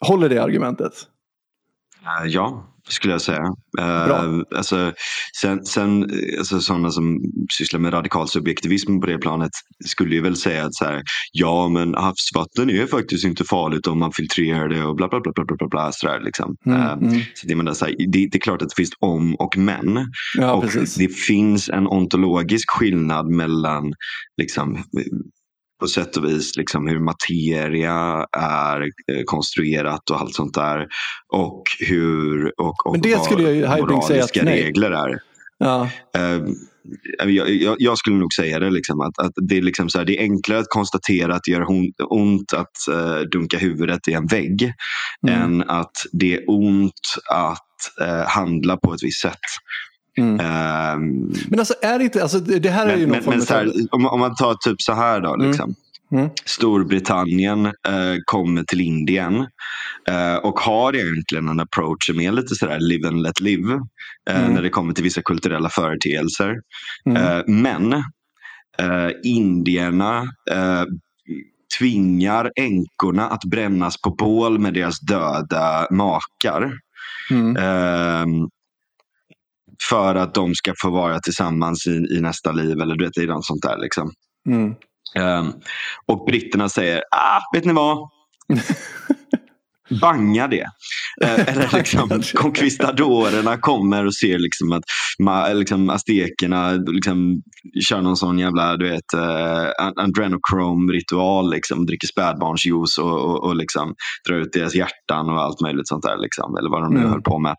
Håller 0.00 0.28
det 0.28 0.38
argumentet? 0.38 0.92
Eh, 2.02 2.26
ja, 2.26 2.71
skulle 2.88 3.14
jag 3.14 3.22
säga. 3.22 3.42
Uh, 3.80 4.40
alltså, 4.56 4.92
sen 5.40 5.64
sen 5.64 6.10
alltså, 6.38 6.60
sådana 6.60 6.90
som 6.90 7.20
sysslar 7.58 7.80
med 7.80 7.92
radikal 7.92 8.28
subjektivism 8.28 9.00
på 9.00 9.06
det 9.06 9.18
planet 9.18 9.50
skulle 9.84 10.14
ju 10.14 10.20
väl 10.20 10.36
säga 10.36 10.64
att 10.64 10.74
så 10.74 10.84
här, 10.84 11.02
ja 11.32 11.68
men 11.68 11.94
havsvatten 11.94 12.70
är 12.70 12.86
faktiskt 12.86 13.24
inte 13.24 13.44
farligt 13.44 13.86
om 13.86 13.98
man 13.98 14.12
filtrerar 14.12 14.68
det 14.68 14.84
och 14.84 14.96
bla 14.96 15.08
bla 15.08 15.20
bla. 15.20 15.32
bla, 15.34 15.44
bla, 15.44 15.68
bla 15.68 15.92
så 15.92 16.06
där, 16.06 16.20
liksom. 16.20 16.56
Mm, 16.66 16.80
uh, 16.80 16.92
mm. 16.92 17.20
Så 17.34 17.46
det, 17.46 17.54
menar, 17.54 17.72
så 17.72 17.84
här, 17.84 17.94
det, 17.98 18.28
det, 18.32 18.34
är 18.36 18.40
klart 18.40 18.62
att 18.62 18.68
det 18.68 18.76
finns 18.76 18.92
om 19.00 19.34
och 19.34 19.56
men. 19.56 20.06
Ja, 20.36 20.52
och 20.52 20.62
precis. 20.62 20.94
det 20.94 21.08
finns 21.08 21.68
en 21.68 21.86
ontologisk 21.86 22.70
skillnad 22.70 23.28
mellan 23.28 23.92
liksom, 24.36 24.84
på 25.82 25.88
sätt 25.88 26.16
och 26.16 26.24
vis 26.24 26.56
liksom 26.56 26.86
hur 26.86 27.00
materia 27.00 28.26
är 28.38 28.80
eh, 28.82 29.22
konstruerat 29.24 30.10
och 30.10 30.20
allt 30.20 30.34
sånt 30.34 30.54
där. 30.54 30.86
Och 31.28 31.62
hur 31.78 32.60
och, 32.60 32.86
och 32.86 32.92
Men 32.92 33.00
det 33.00 33.24
skulle 33.24 33.42
jag 33.42 33.54
ju 33.54 33.82
moraliska 33.82 34.44
regler 34.44 34.90
är. 34.90 35.18
Ja. 35.58 35.88
Uh, 36.18 36.48
jag, 37.18 37.50
jag, 37.50 37.76
jag, 37.78 37.98
skulle 37.98 38.16
nog 38.16 38.32
säga 38.32 38.58
det, 38.58 38.70
liksom, 38.70 39.00
att, 39.00 39.18
att 39.18 39.32
det, 39.36 39.56
är 39.56 39.62
liksom 39.62 39.88
så 39.88 39.98
här, 39.98 40.04
det 40.04 40.18
är 40.18 40.22
enklare 40.22 40.58
att 40.58 40.68
konstatera 40.68 41.34
att 41.34 41.42
det 41.44 41.52
gör 41.52 41.66
ont 42.12 42.52
att 42.52 42.94
uh, 42.94 43.20
dunka 43.20 43.58
huvudet 43.58 44.08
i 44.08 44.12
en 44.12 44.26
vägg 44.26 44.72
mm. 45.28 45.42
än 45.42 45.70
att 45.70 45.96
det 46.12 46.34
är 46.34 46.44
ont 46.46 47.14
att 47.30 48.06
uh, 48.08 48.26
handla 48.26 48.76
på 48.76 48.94
ett 48.94 49.02
visst 49.02 49.20
sätt. 49.20 49.40
Mm. 50.18 50.32
Um, 50.32 51.34
men 51.48 51.58
alltså 51.58 51.74
är 51.82 51.98
det 51.98 52.04
inte, 52.04 52.22
alltså 52.22 52.38
det 52.38 52.70
här 52.70 52.86
är 52.86 52.96
ju 52.96 53.06
någon 53.06 53.10
men, 53.10 53.22
form 53.22 53.34
men 53.34 53.46
så 53.46 53.54
här, 53.54 53.72
om, 53.90 54.06
om, 54.06 54.20
man 54.20 54.34
tar 54.34 54.54
typ 54.54 54.82
så 54.82 54.92
här 54.92 55.20
då. 55.20 55.34
Mm. 55.34 55.48
Liksom. 55.48 55.74
Mm. 56.12 56.30
Storbritannien 56.44 57.66
eh, 57.66 58.16
kommer 58.24 58.62
till 58.62 58.80
Indien 58.80 59.46
eh, 60.08 60.36
och 60.36 60.60
har 60.60 60.96
egentligen 60.96 61.48
en 61.48 61.60
approach 61.60 62.06
som 62.06 62.20
är 62.20 62.32
lite 62.32 62.54
sådär 62.54 62.80
live 62.80 63.08
and 63.08 63.22
let 63.22 63.40
live 63.40 63.74
eh, 64.30 64.40
mm. 64.40 64.54
när 64.54 64.62
det 64.62 64.68
kommer 64.68 64.92
till 64.94 65.04
vissa 65.04 65.22
kulturella 65.22 65.68
företeelser. 65.68 66.56
Mm. 67.06 67.22
Eh, 67.22 67.42
men 67.46 67.92
eh, 68.78 69.10
indierna 69.22 70.22
eh, 70.50 70.84
tvingar 71.78 72.52
änkorna 72.56 73.28
att 73.28 73.44
brännas 73.44 74.00
på 74.00 74.10
bål 74.10 74.58
med 74.58 74.74
deras 74.74 75.00
döda 75.00 75.86
makar. 75.90 76.72
Mm. 77.30 77.56
För 79.88 80.14
att 80.14 80.34
de 80.34 80.54
ska 80.54 80.74
få 80.82 80.90
vara 80.90 81.20
tillsammans 81.20 81.86
i, 81.86 82.16
i 82.16 82.20
nästa 82.20 82.52
liv 82.52 82.80
eller 82.80 82.94
du 82.94 83.04
vet, 83.04 83.18
i 83.18 83.26
något 83.26 83.46
sånt 83.46 83.62
där. 83.62 83.78
Liksom. 83.78 84.12
Mm. 84.48 84.74
Um, 85.18 85.52
och 86.06 86.24
britterna 86.26 86.68
säger, 86.68 87.02
ah, 87.10 87.40
vet 87.54 87.64
ni 87.64 87.72
vad? 87.72 87.98
Banga 90.00 90.48
det. 90.48 90.66
Uh, 91.24 91.40
eller 91.48 91.76
liksom, 91.76 92.22
conquistadorerna 92.34 93.56
kommer 93.56 94.06
och 94.06 94.14
ser 94.14 94.38
liksom 94.38 94.72
att 94.72 94.82
ma, 95.18 95.48
liksom, 95.48 95.90
aztekerna 95.90 96.70
liksom, 96.72 97.42
kör 97.84 98.00
någon 98.00 98.16
sån 98.16 98.38
jävla 98.38 98.76
du 98.76 98.88
vet, 98.88 99.14
uh, 99.16 100.02
adrenochrome-ritual. 100.04 101.50
Liksom, 101.50 101.86
dricker 101.86 102.06
spädbarnsjuice 102.06 102.98
och, 102.98 103.24
och, 103.24 103.44
och 103.44 103.56
liksom, 103.56 103.94
drar 104.28 104.36
ut 104.36 104.52
deras 104.52 104.74
hjärtan 104.74 105.28
och 105.28 105.42
allt 105.42 105.60
möjligt 105.60 105.88
sånt 105.88 106.02
där. 106.02 106.16
Liksom, 106.16 106.56
eller 106.56 106.70
vad 106.70 106.82
de 106.82 106.94
nu 106.94 107.00
mm. 107.00 107.10
höll 107.10 107.22
på 107.22 107.38
med. 107.38 107.56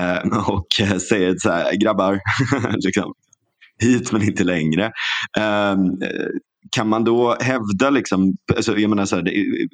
Uh, 0.00 0.48
och 0.48 0.66
säger 1.00 1.34
så 1.38 1.50
här, 1.50 1.76
grabbar, 1.76 2.20
liksom, 2.84 3.12
hit 3.82 4.12
men 4.12 4.22
inte 4.22 4.44
längre. 4.44 4.92
Um, 5.38 5.98
kan 6.70 6.88
man 6.88 7.04
då 7.04 7.36
hävda, 7.40 7.90
liksom, 7.90 8.36
alltså, 8.56 8.78
jag 8.78 8.90
menar 8.90 9.04
så 9.04 9.16
här, 9.16 9.24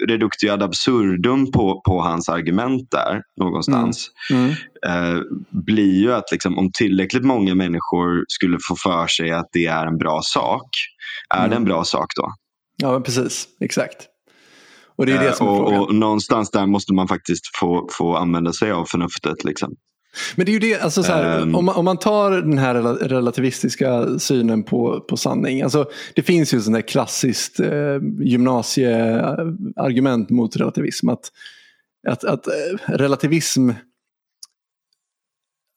reductio 0.09 0.51
ad 0.51 0.65
absurdum 0.65 1.53
på, 1.53 1.81
på 1.87 2.01
hans 2.03 2.29
argument 2.29 2.91
där 2.91 3.23
någonstans 3.41 4.11
mm. 4.31 4.55
Mm. 4.85 5.17
Eh, 5.17 5.23
blir 5.51 6.01
ju 6.01 6.13
att 6.13 6.33
liksom, 6.33 6.59
om 6.59 6.71
tillräckligt 6.79 7.25
många 7.25 7.55
människor 7.55 8.25
skulle 8.29 8.59
få 8.69 8.77
för 8.83 9.07
sig 9.07 9.33
att 9.33 9.49
det 9.53 9.67
är 9.67 9.87
en 9.87 9.99
bra 9.99 10.21
sak, 10.23 10.69
är 11.35 11.39
mm. 11.39 11.51
det 11.51 11.57
en 11.57 11.65
bra 11.65 11.85
sak 11.85 12.07
då? 12.17 12.33
Ja, 12.77 13.01
precis. 13.01 13.49
Exakt. 13.61 14.07
Och 14.97 15.07
det 15.07 15.13
är 15.13 15.25
det 15.25 15.33
som 15.33 15.47
är 15.47 15.53
eh, 15.53 15.59
och, 15.59 15.89
och 15.89 15.95
någonstans 15.95 16.51
där 16.51 16.67
måste 16.67 16.95
man 16.95 17.09
faktiskt 17.09 17.57
få, 17.57 17.89
få 17.93 18.17
använda 18.17 18.53
sig 18.53 18.71
av 18.71 18.85
förnuftet. 18.85 19.45
Liksom. 19.45 19.75
Men 20.37 20.47
det 20.47 20.51
är 20.51 20.53
ju 20.53 20.59
det, 20.59 20.81
alltså 20.81 21.03
så 21.03 21.13
här, 21.13 21.41
um, 21.41 21.55
om, 21.55 21.65
man, 21.65 21.77
om 21.77 21.85
man 21.85 21.97
tar 21.97 22.31
den 22.31 22.59
här 22.59 22.75
relativistiska 22.95 24.19
synen 24.19 24.63
på, 24.63 25.01
på 25.01 25.17
sanning. 25.17 25.63
Alltså, 25.63 25.91
det 26.15 26.23
finns 26.23 26.55
ju 26.55 26.61
sån 26.61 26.73
där 26.73 26.81
klassiskt 26.81 27.61
eh, 27.61 27.99
gymnasieargument 28.21 30.31
mot 30.31 30.57
relativism. 30.57 31.09
Att, 31.09 31.33
att, 32.09 32.25
att 32.25 32.47
eh, 32.47 32.53
relativism, 32.87 33.71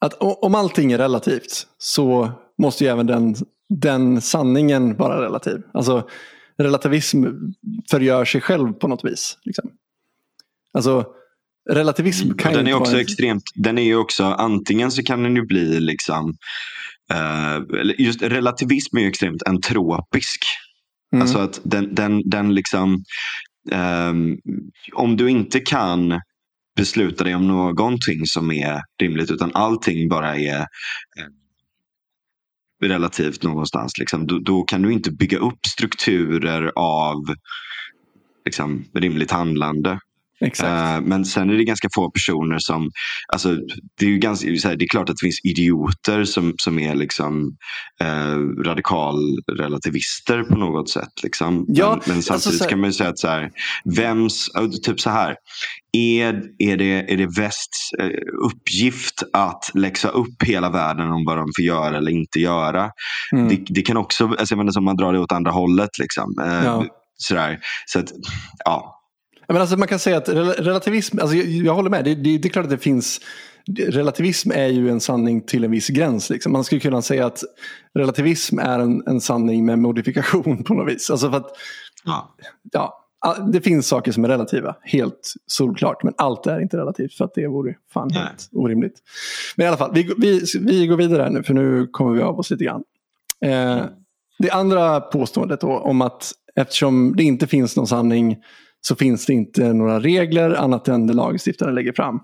att 0.00 0.14
om 0.20 0.54
allting 0.54 0.92
är 0.92 0.98
relativt 0.98 1.66
så 1.78 2.30
måste 2.58 2.84
ju 2.84 2.90
även 2.90 3.06
den, 3.06 3.34
den 3.68 4.20
sanningen 4.20 4.96
vara 4.96 5.24
relativ. 5.24 5.62
Alltså 5.72 6.08
relativism 6.58 7.24
förgör 7.90 8.24
sig 8.24 8.40
själv 8.40 8.72
på 8.72 8.88
något 8.88 9.04
vis. 9.04 9.38
Liksom. 9.44 9.70
Alltså 10.72 11.06
relativism 11.70 12.24
mm. 12.24 12.36
kan 12.36 12.52
den 12.52 12.66
är 12.66 12.74
också 12.74 12.94
en... 12.94 13.00
extremt, 13.00 13.42
den 13.54 13.78
är 13.78 13.82
ju 13.82 13.96
också 13.96 14.24
antingen 14.24 14.90
så 14.90 15.02
kan 15.02 15.22
den 15.22 15.36
ju 15.36 15.46
bli 15.46 15.80
liksom 15.80 16.34
uh, 17.12 17.90
just 17.98 18.22
relativism 18.22 18.96
är 18.96 19.00
ju 19.00 19.08
extremt 19.08 19.42
entropisk. 19.42 20.44
Mm. 21.12 21.22
Alltså 21.22 21.38
att 21.38 21.60
den, 21.64 21.94
den, 21.94 22.22
den 22.24 22.54
liksom 22.54 23.04
um, 23.72 24.38
om 24.92 25.16
du 25.16 25.30
inte 25.30 25.60
kan 25.60 26.20
besluta 26.76 27.24
dig 27.24 27.34
om 27.34 27.48
någonting 27.48 28.26
som 28.26 28.50
är 28.50 28.80
rimligt 29.02 29.30
utan 29.30 29.50
allting 29.54 30.08
bara 30.08 30.36
är 30.36 30.66
relativt 32.82 33.42
någonstans. 33.42 33.98
Liksom, 33.98 34.26
då, 34.26 34.38
då, 34.38 34.62
kan 34.62 34.82
du 34.82 34.92
inte 34.92 35.10
bygga 35.10 35.38
upp 35.38 35.66
strukturer 35.66 36.72
av 36.76 37.16
liksom, 38.44 38.84
rimligt 38.94 39.30
handlande. 39.30 39.98
Uh, 40.42 41.00
men 41.00 41.24
sen 41.24 41.50
är 41.50 41.54
det 41.54 41.64
ganska 41.64 41.88
få 41.94 42.10
personer 42.10 42.58
som... 42.58 42.90
Alltså, 43.32 43.56
det, 43.98 44.06
är 44.06 44.10
ju 44.10 44.18
ganska, 44.18 44.48
det 44.48 44.84
är 44.84 44.88
klart 44.88 45.10
att 45.10 45.16
det 45.16 45.26
finns 45.26 45.40
idioter 45.44 46.24
som, 46.24 46.54
som 46.62 46.78
är 46.78 46.94
liksom, 46.94 47.56
uh, 48.02 48.62
radikalrelativister 48.64 50.42
på 50.42 50.54
något 50.56 50.90
sätt. 50.90 51.22
Liksom. 51.22 51.64
Ja, 51.68 51.90
men, 51.90 52.00
men 52.06 52.16
alltså, 52.16 52.32
samtidigt 52.32 52.58
så 52.58 52.64
här- 52.64 52.70
kan 52.70 52.80
man 52.80 52.90
ju 52.90 52.94
säga 52.94 53.10
att 53.10 53.18
så 53.18 53.28
här, 53.28 53.50
vems, 53.96 54.48
typ 54.82 55.00
så 55.00 55.10
här. 55.10 55.36
Är, 55.96 56.42
är, 56.58 56.76
det, 56.76 57.12
är 57.12 57.16
det 57.16 57.26
västs 57.40 57.92
eh, 58.00 58.06
uppgift 58.46 59.22
att 59.32 59.70
läxa 59.74 60.08
upp 60.08 60.42
hela 60.44 60.70
världen 60.70 61.10
om 61.10 61.24
vad 61.26 61.36
de 61.36 61.46
får 61.56 61.64
göra 61.64 61.96
eller 61.96 62.10
inte 62.10 62.40
göra? 62.40 62.90
Mm. 63.32 63.48
Det, 63.48 63.64
det 63.68 63.82
kan 63.82 63.96
också, 63.96 64.26
alltså 64.28 64.52
jag 64.54 64.58
menar, 64.58 64.72
som 64.72 64.84
man 64.84 64.96
drar 64.96 65.12
det 65.12 65.18
åt 65.18 65.32
andra 65.32 65.50
hållet. 65.50 65.90
Liksom. 66.00 66.34
Eh, 66.42 66.64
Ja. 66.64 66.84
sådär. 67.16 67.58
Så 67.86 67.98
att, 67.98 68.12
ja. 68.64 68.98
Men 69.52 69.60
alltså 69.60 69.76
man 69.76 69.88
kan 69.88 69.98
säga 69.98 70.16
att 70.16 70.28
rel- 70.28 70.64
relativism, 70.64 71.18
alltså 71.18 71.36
jag, 71.36 71.46
jag 71.46 71.74
håller 71.74 71.90
med, 71.90 72.04
det, 72.04 72.14
det, 72.14 72.38
det 72.38 72.48
är 72.48 72.50
klart 72.50 72.64
att 72.64 72.70
det 72.70 72.78
finns 72.78 73.20
Relativism 73.88 74.50
är 74.50 74.66
ju 74.66 74.90
en 74.90 75.00
sanning 75.00 75.40
till 75.40 75.64
en 75.64 75.70
viss 75.70 75.88
gräns. 75.88 76.30
Liksom. 76.30 76.52
Man 76.52 76.64
skulle 76.64 76.80
kunna 76.80 77.02
säga 77.02 77.26
att 77.26 77.38
relativism 77.94 78.58
är 78.58 78.78
en, 78.78 79.02
en 79.06 79.20
sanning 79.20 79.66
med 79.66 79.78
modifikation 79.78 80.64
på 80.64 80.74
något 80.74 80.92
vis. 80.94 81.10
Alltså 81.10 81.30
för 81.30 81.36
att, 81.36 81.56
ja. 82.04 82.34
ja, 82.72 83.36
det 83.52 83.60
finns 83.60 83.88
saker 83.88 84.12
som 84.12 84.24
är 84.24 84.28
relativa, 84.28 84.76
helt 84.82 85.34
solklart. 85.46 86.02
Men 86.02 86.14
allt 86.16 86.46
är 86.46 86.60
inte 86.60 86.76
relativt 86.76 87.14
för 87.14 87.24
att 87.24 87.34
det 87.34 87.46
vore 87.46 87.74
fan 87.92 88.08
Nej. 88.12 88.22
helt 88.22 88.48
orimligt. 88.52 88.98
Men 89.56 89.64
i 89.64 89.68
alla 89.68 89.76
fall, 89.76 89.90
vi, 89.94 90.14
vi, 90.18 90.44
vi 90.60 90.86
går 90.86 90.96
vidare 90.96 91.22
här 91.22 91.30
nu 91.30 91.42
för 91.42 91.54
nu 91.54 91.86
kommer 91.86 92.12
vi 92.12 92.22
av 92.22 92.38
oss 92.38 92.50
lite 92.50 92.64
grann. 92.64 92.84
Eh, 93.44 93.84
det 94.38 94.50
andra 94.50 95.00
påståendet 95.00 95.60
då, 95.60 95.78
om 95.78 96.00
att 96.00 96.32
eftersom 96.54 97.16
det 97.16 97.22
inte 97.22 97.46
finns 97.46 97.76
någon 97.76 97.86
sanning 97.86 98.36
så 98.82 98.96
finns 98.96 99.26
det 99.26 99.32
inte 99.32 99.72
några 99.72 100.00
regler 100.00 100.54
annat 100.54 100.88
än 100.88 101.06
det 101.06 101.12
lagstiftaren 101.12 101.74
lägger 101.74 101.92
fram. 101.92 102.20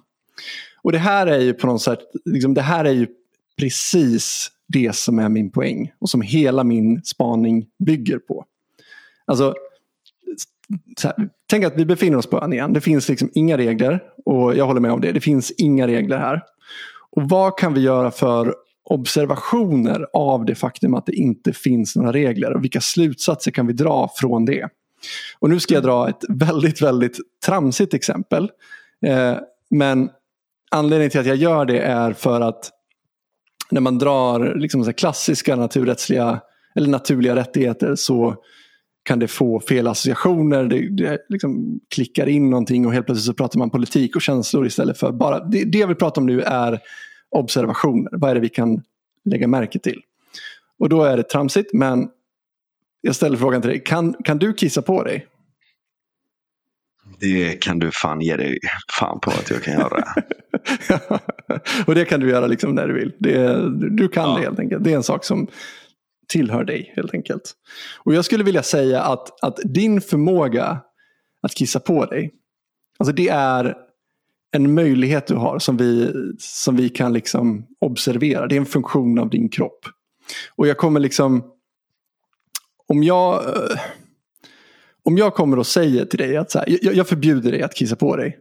Och 0.82 0.92
det 0.92 0.98
här 0.98 1.26
är 1.26 1.40
ju 1.40 1.54
på 1.54 1.66
något 1.66 1.82
sätt, 1.82 1.98
liksom, 2.24 2.54
det 2.54 2.62
här 2.62 2.84
är 2.84 2.92
ju 2.92 3.06
precis 3.59 4.50
det 4.68 4.94
som 4.94 5.18
är 5.18 5.28
min 5.28 5.50
poäng 5.50 5.92
och 5.98 6.11
som 6.11 6.22
hela 6.22 6.64
min 6.64 7.02
spaning 7.04 7.66
bygger 7.78 8.18
på. 8.18 8.44
Alltså, 9.24 9.54
så 10.96 11.09
här, 11.09 11.28
tänk 11.46 11.64
att 11.64 11.76
vi 11.76 11.84
befinner 11.84 12.18
oss 12.18 12.26
på 12.26 12.40
ön 12.40 12.52
igen. 12.52 12.72
Det 12.72 12.80
finns 12.80 13.09
liksom 13.09 13.30
inga 13.34 13.56
regler 13.56 14.02
och 14.24 14.56
jag 14.56 14.66
håller 14.66 14.80
med 14.80 14.92
om 14.92 15.00
det. 15.00 15.12
Det 15.12 15.20
finns 15.20 15.50
inga 15.50 15.86
regler 15.86 16.18
här. 16.18 16.42
Och 17.11 17.28
vad 17.28 17.59
kan 17.59 17.74
vi 17.74 17.80
göra 17.80 18.11
för 18.11 18.54
observationer 18.84 20.06
av 20.12 20.44
det 20.44 20.54
faktum 20.54 20.94
att 20.94 21.06
det 21.06 21.14
inte 21.14 21.52
finns 21.52 21.96
några 21.96 22.12
regler 22.12 22.52
och 22.52 22.64
vilka 22.64 22.80
slutsatser 22.80 23.50
kan 23.50 23.66
vi 23.66 23.72
dra 23.72 24.11
från 24.16 24.44
det? 24.44 24.68
Och 25.38 25.51
nu 25.51 25.61
ska 25.61 25.74
jag 25.74 25.82
dra 25.82 26.09
ett 26.09 26.24
väldigt, 26.28 26.82
väldigt 26.82 27.16
tramsigt 27.46 27.94
exempel. 27.94 28.51
Eh, 29.07 29.36
men 29.70 30.11
anledningen 30.70 31.11
till 31.11 31.20
att 31.20 31.26
jag 31.26 31.36
gör 31.36 31.64
det 31.64 31.80
är 31.80 32.12
för 32.12 32.40
att 32.40 32.70
när 33.70 33.80
man 33.80 33.99
drar 33.99 34.55
liksom 34.55 34.84
så 34.84 34.88
här 34.88 34.92
klassiska 34.92 35.57
naturrättsliga 35.57 36.40
eller 36.74 36.88
naturliga 36.88 37.36
rättigheter 37.36 37.94
så 37.94 38.36
kan 39.03 39.18
det 39.18 39.28
få 39.28 39.61
fel 39.61 39.86
associationer. 39.86 40.64
Det, 40.64 40.88
det 40.88 41.18
liksom 41.28 41.80
klickar 41.94 42.26
in 42.26 42.51
någonting 42.51 42.86
och 42.86 42.92
helt 42.92 43.07
plötsligt 43.07 43.26
så 43.26 43.34
pratar 43.34 43.59
man 43.59 43.70
politik 43.70 44.16
och 44.16 44.22
känslor 44.22 44.66
istället 44.66 44.99
för 44.99 45.12
bara... 45.12 45.44
Det, 45.44 45.64
det 45.64 45.78
jag 45.78 45.86
vill 45.86 45.96
prata 45.96 46.20
om 46.20 46.26
nu 46.26 46.40
är 46.42 46.80
observationer. 47.30 48.11
Vad 48.12 48.30
är 48.30 48.34
det 48.34 48.40
vi 48.40 48.49
kan 48.49 48.82
lägga 49.24 49.49
märke 49.49 49.78
till? 49.78 50.01
Och 50.78 50.88
då 50.88 51.03
är 51.05 51.16
det 51.16 51.22
tramsigt 51.22 51.72
men 51.72 52.09
jag 53.09 53.14
ställer 53.14 53.36
frågan 53.36 53.62
till 53.62 53.70
dig. 53.70 53.82
Kan, 53.84 54.14
kan 54.24 54.38
du 54.38 54.52
kissa 54.54 54.82
på 54.82 55.02
dig? 55.04 55.26
Det 57.20 57.62
kan 57.62 57.78
du 57.78 57.90
fan 57.90 58.20
ge 58.20 58.36
dig 58.36 58.59
fan 59.00 59.20
på 59.20 59.30
att 59.30 59.50
jag 59.50 59.62
kan 59.62 59.74
göra. 59.74 60.04
och 61.86 61.94
det 61.94 62.04
kan 62.04 62.20
du 62.20 62.30
göra 62.30 62.46
liksom 62.46 62.74
när 62.74 62.88
du 62.88 62.94
vill. 62.94 63.12
Det, 63.18 63.68
du 63.90 64.09
kan 64.09 64.30
Ja. 64.30 64.36
det 64.36 64.42
helt 64.42 64.59
enkelt. 64.59 64.84
Det 64.84 64.92
är 64.92 64.96
en 64.96 65.02
sak 65.02 65.24
som 65.24 65.46
tillhör 66.28 66.64
dig 66.64 66.92
helt 66.96 67.14
enkelt. 67.14 67.52
Och 67.98 68.14
jag 68.14 68.24
skulle 68.24 68.44
vilja 68.44 68.62
säga 68.62 69.02
att, 69.02 69.44
att 69.44 69.59
din 69.64 70.00
förmåga 70.00 70.80
att 71.42 71.54
kissa 71.54 71.80
på 71.80 72.06
dig, 72.06 72.30
alltså 72.98 73.12
det 73.12 73.28
är 73.28 73.76
en 74.50 74.74
möjlighet 74.74 75.26
du 75.26 75.34
har 75.34 75.59
som 75.59 75.76
vi, 75.76 76.12
som 76.38 76.76
vi 76.76 76.88
kan 76.88 77.12
liksom 77.12 77.66
observera. 77.80 78.46
Det 78.46 78.54
är 78.56 78.61
en 78.61 78.66
funktion 78.66 79.18
av 79.18 79.30
din 79.30 79.48
kropp. 79.48 79.86
Och 80.56 80.66
jag 80.66 80.76
kommer 80.76 81.00
liksom, 81.00 81.44
om 82.89 83.03
jag, 83.03 83.34
eh, 83.34 83.78
om 85.05 85.18
jag 85.18 85.34
kommer 85.34 85.59
och 85.59 85.66
säger 85.66 86.05
till 86.05 86.18
dig 86.18 86.36
att 86.36 86.51
så 86.51 86.59
här, 86.59 86.78
jag, 86.82 86.95
jag 86.95 87.09
förbjuder 87.09 87.53
dig 87.53 87.62
att 87.62 87.74
kissa 87.74 87.97
på 87.97 88.16
dig. 88.16 88.39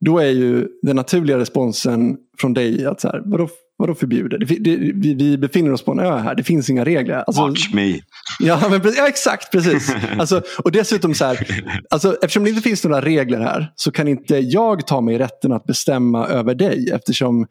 Då 0.00 0.18
är 0.18 0.30
ju 0.30 0.68
den 0.82 0.96
naturliga 0.96 1.38
responsen 1.38 2.16
från 2.38 2.54
dig 2.54 2.86
att 2.86 3.00
så 3.00 3.08
här, 3.08 3.22
vadå, 3.24 3.48
vadå 3.76 3.94
förbjuder? 3.94 4.38
Det, 4.38 4.44
det, 4.44 4.76
vi, 4.76 5.14
vi 5.14 5.38
befinner 5.38 5.72
oss 5.72 5.82
på 5.82 5.92
en 5.92 5.98
ö 5.98 6.16
här, 6.16 6.34
det 6.34 6.42
finns 6.42 6.70
inga 6.70 6.84
regler. 6.84 7.14
Alltså, 7.26 7.42
Watch 7.42 7.74
me. 7.74 8.00
Ja, 8.40 8.68
men, 8.70 8.80
ja 8.96 9.08
exakt, 9.08 9.52
precis. 9.52 9.94
Alltså, 10.18 10.42
och 10.64 10.72
dessutom 10.72 11.14
så 11.14 11.24
här, 11.24 11.62
alltså, 11.90 12.16
eftersom 12.22 12.44
det 12.44 12.50
inte 12.50 12.62
finns 12.62 12.84
några 12.84 13.00
regler 13.00 13.40
här 13.40 13.72
så 13.76 13.90
kan 13.90 14.08
inte 14.08 14.36
jag 14.36 14.86
ta 14.86 15.00
mig 15.00 15.18
rätten 15.18 15.52
att 15.52 15.64
bestämma 15.64 16.26
över 16.26 16.54
dig 16.54 16.90
eftersom 16.90 17.46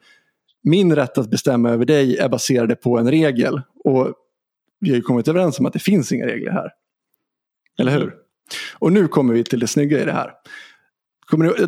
min 0.62 0.96
rätt 0.96 1.18
att 1.18 1.30
bestämma 1.30 1.70
över 1.70 1.84
dig 1.84 2.16
är 2.16 2.28
baserade 2.28 2.76
på 2.76 2.98
en 2.98 3.10
regel. 3.10 3.60
Och 3.84 4.12
vi 4.80 4.88
har 4.90 4.96
ju 4.96 5.02
kommit 5.02 5.28
överens 5.28 5.58
om 5.58 5.66
att 5.66 5.72
det 5.72 5.78
finns 5.78 6.12
inga 6.12 6.26
regler 6.26 6.52
här. 6.52 6.70
Eller 7.78 7.92
hur? 7.92 8.14
Och 8.74 8.92
nu 8.92 9.08
kommer 9.08 9.34
vi 9.34 9.44
till 9.44 9.60
det 9.60 9.66
snygga 9.66 10.02
i 10.02 10.04
det 10.04 10.12
här. 10.12 10.32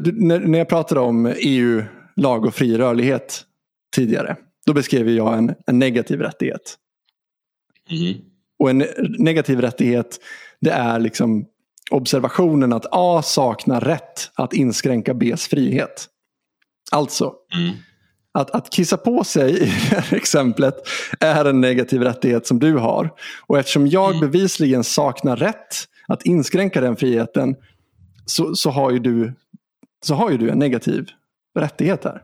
Du- 0.00 0.12
när, 0.12 0.58
jag 0.58 0.68
pratade 0.68 1.00
om 1.00 1.34
EU, 1.36 1.82
lag 2.16 2.46
och 2.46 2.54
fri 2.54 2.78
rörlighet 2.78 3.44
tidigare, 3.96 4.36
då 4.66 4.72
beskrev 4.72 5.08
jag 5.10 5.38
en, 5.38 5.54
en 5.66 5.78
negativ 5.78 6.20
rättighet. 6.20 6.76
Och 8.58 8.70
en 8.70 8.84
negativ 9.18 9.60
rättighet 9.60 10.20
det 10.60 10.70
är 10.70 10.98
liksom 10.98 11.46
observationen 11.90 12.72
att 12.72 12.86
A 12.90 13.22
saknar 13.22 13.80
rätt 13.80 14.30
att 14.34 14.52
inskränka 14.52 15.14
Bs 15.14 15.46
frihet. 15.48 16.06
Alltså, 16.92 17.34
att, 18.32 18.50
att 18.50 18.70
kissa 18.70 18.96
på 18.96 19.24
sig 19.24 19.56
i 19.56 19.58
det 19.58 19.96
här 19.96 20.14
exemplet 20.14 20.74
är 21.20 21.44
en 21.44 21.60
negativ 21.60 22.02
rättighet 22.02 22.46
som 22.46 22.58
du 22.58 22.74
har. 22.76 23.10
Och 23.46 23.58
eftersom 23.58 23.86
jag 23.86 24.20
bevisligen 24.20 24.84
saknar 24.84 25.36
rätt 25.36 25.88
att 26.08 26.26
inskränka 26.26 26.80
den 26.80 26.96
friheten 26.96 27.56
så, 28.26 28.54
så, 28.54 28.70
har, 28.70 28.90
ju 28.90 28.98
du, 28.98 29.32
så 30.04 30.14
har 30.14 30.30
ju 30.30 30.36
du 30.36 30.50
en 30.50 30.58
negativ 30.58 31.08
rättighet 31.58 32.04
här. 32.04 32.22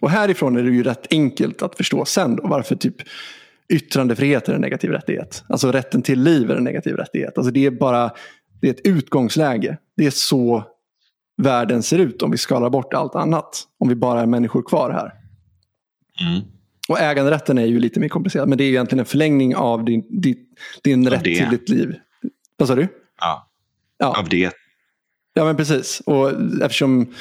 Och 0.00 0.10
härifrån 0.10 0.56
är 0.56 0.62
det 0.62 0.70
ju 0.70 0.82
rätt 0.82 1.06
enkelt 1.10 1.62
att 1.62 1.76
förstå 1.76 2.04
sen 2.04 2.36
då 2.36 2.46
varför 2.46 2.76
typ 2.76 2.96
yttrandefrihet 3.68 4.48
är 4.48 4.54
en 4.54 4.60
negativ 4.60 4.90
rättighet. 4.90 5.44
Alltså 5.48 5.72
rätten 5.72 6.02
till 6.02 6.22
liv 6.22 6.50
är 6.50 6.56
en 6.56 6.64
negativ 6.64 6.96
rättighet. 6.96 7.38
Alltså 7.38 7.52
det 7.52 7.66
är 7.66 7.70
bara 7.70 8.10
det 8.60 8.66
är 8.66 8.70
ett 8.70 8.86
utgångsläge. 8.86 9.78
Det 9.96 10.06
är 10.06 10.10
så 10.10 10.64
världen 11.36 11.82
ser 11.82 11.98
ut 11.98 12.22
om 12.22 12.30
vi 12.30 12.38
skalar 12.38 12.70
bort 12.70 12.94
allt 12.94 13.14
annat. 13.14 13.64
Om 13.78 13.88
vi 13.88 13.94
bara 13.94 14.20
är 14.20 14.26
människor 14.26 14.62
kvar 14.62 14.90
här. 14.90 15.12
Och 16.88 17.00
äganderätten 17.00 17.58
är 17.58 17.66
ju 17.66 17.78
lite 17.80 18.00
mer 18.00 18.08
komplicerad. 18.08 18.48
Men 18.48 18.58
det 18.58 18.64
är 18.64 18.68
egentligen 18.68 19.00
en 19.00 19.06
förlängning 19.06 19.56
av 19.56 19.84
din, 19.84 20.20
din, 20.22 20.36
din 20.82 21.06
Av 21.06 21.12
rätt 21.12 21.24
det. 21.24 21.36
till 21.36 21.50
ditt 21.50 21.68
liv. 21.68 21.94
Vad 22.56 22.68
sa 22.68 22.74
du? 22.74 22.88
Ja. 23.20 23.48
Ja. 23.98 24.18
Av 24.18 24.28
det. 24.28 24.52
Ja 25.34 25.44
men 25.44 25.56
precis. 25.56 26.02
Och 26.06 26.30
eftersom 26.62 27.14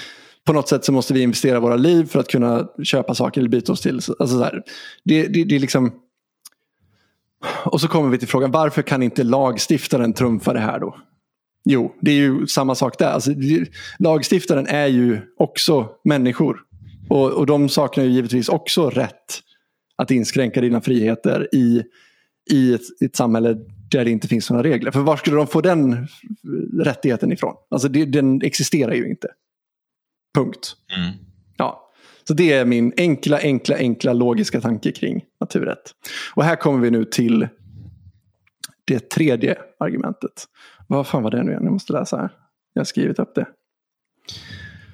på 0.45 0.53
något 0.53 0.69
sätt 0.69 0.85
så 0.85 0.91
måste 0.91 1.13
vi 1.13 1.21
investera 1.21 1.59
våra 1.59 1.75
liv 1.75 2.05
för 2.05 2.19
att 2.19 2.27
kunna 2.27 2.67
köpa 2.83 3.15
saker 3.15 3.41
eller 3.41 3.49
byta 3.49 3.71
oss 3.71 3.81
till. 3.81 3.95
Alltså 3.95 4.27
så 4.27 4.43
här, 4.43 4.63
det, 5.03 5.27
det, 5.27 5.43
det 5.43 5.55
är 5.55 5.59
liksom... 5.59 5.91
Och 7.65 7.81
så 7.81 7.87
kommer 7.87 8.09
vi 8.09 8.17
till 8.17 8.27
frågan 8.27 8.51
varför 8.51 8.81
kan 8.81 9.03
inte 9.03 9.23
lagstiftaren 9.23 10.13
trumfa 10.13 10.53
det 10.53 10.59
här 10.59 10.79
då? 10.79 10.97
Jo, 11.65 11.95
det 12.01 12.11
är 12.11 12.15
ju 12.15 12.47
samma 12.47 12.75
sak 12.75 12.99
där. 12.99 13.07
Alltså, 13.07 13.31
lagstiftaren 13.99 14.67
är 14.67 14.87
ju 14.87 15.21
också 15.37 15.89
människor. 16.03 16.61
Och, 17.09 17.31
och 17.31 17.45
de 17.45 17.69
saknar 17.69 18.03
ju 18.03 18.09
givetvis 18.09 18.49
också 18.49 18.89
rätt 18.89 19.41
att 19.95 20.11
inskränka 20.11 20.61
dina 20.61 20.81
friheter 20.81 21.49
i, 21.51 21.83
i 22.51 22.73
ett, 22.73 22.81
i 23.01 23.05
ett 23.05 23.15
samhälle 23.15 23.57
där 23.91 24.05
det 24.05 24.11
inte 24.11 24.27
finns 24.27 24.49
några 24.49 24.63
regler. 24.63 24.91
För 24.91 24.99
var 24.99 25.17
skulle 25.17 25.35
de 25.35 25.47
få 25.47 25.61
den 25.61 26.07
rättigheten 26.79 27.31
ifrån? 27.31 27.55
Alltså 27.69 27.87
det, 27.87 28.05
den 28.05 28.41
existerar 28.41 28.93
ju 28.93 29.09
inte. 29.09 29.27
Punkt. 30.35 30.75
Ja. 31.57 31.91
Så 32.27 32.33
det 32.33 32.53
är 32.53 32.65
min 32.65 32.93
enkla, 32.97 33.39
enkla, 33.39 33.75
enkla 33.77 34.13
logiska 34.13 34.61
tanke 34.61 34.91
kring 34.91 35.25
naturrätt. 35.39 35.91
Och 36.35 36.43
här 36.43 36.55
kommer 36.55 36.79
vi 36.79 36.91
nu 36.91 37.05
till 37.05 37.47
det 38.85 39.09
tredje 39.09 39.57
argumentet. 39.79 40.45
Vad 40.87 41.07
fan 41.07 41.23
var 41.23 41.31
det 41.31 41.43
nu 41.43 41.51
igen? 41.51 41.63
Jag 41.63 41.73
måste 41.73 41.93
läsa 41.93 42.17
här. 42.17 42.29
Jag 42.73 42.79
har 42.79 42.85
skrivit 42.85 43.19
upp 43.19 43.35
det. 43.35 43.45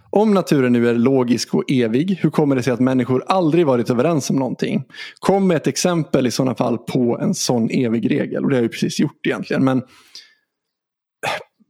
Om 0.09 0.33
naturen 0.33 0.73
nu 0.73 0.89
är 0.89 0.93
logisk 0.93 1.53
och 1.53 1.63
evig, 1.71 2.19
hur 2.21 2.29
kommer 2.29 2.55
det 2.55 2.63
sig 2.63 2.73
att 2.73 2.79
människor 2.79 3.23
aldrig 3.27 3.65
varit 3.65 3.89
överens 3.89 4.29
om 4.29 4.35
någonting? 4.35 4.83
Kom 5.19 5.47
med 5.47 5.57
ett 5.57 5.67
exempel 5.67 6.27
i 6.27 6.31
sådana 6.31 6.55
fall 6.55 6.77
på 6.77 7.19
en 7.21 7.33
sån 7.33 7.69
evig 7.69 8.11
regel. 8.11 8.43
Och 8.43 8.49
det 8.49 8.55
har 8.55 8.61
jag 8.61 8.63
ju 8.63 8.69
precis 8.69 8.99
gjort 8.99 9.27
egentligen. 9.27 9.63
Men 9.63 9.81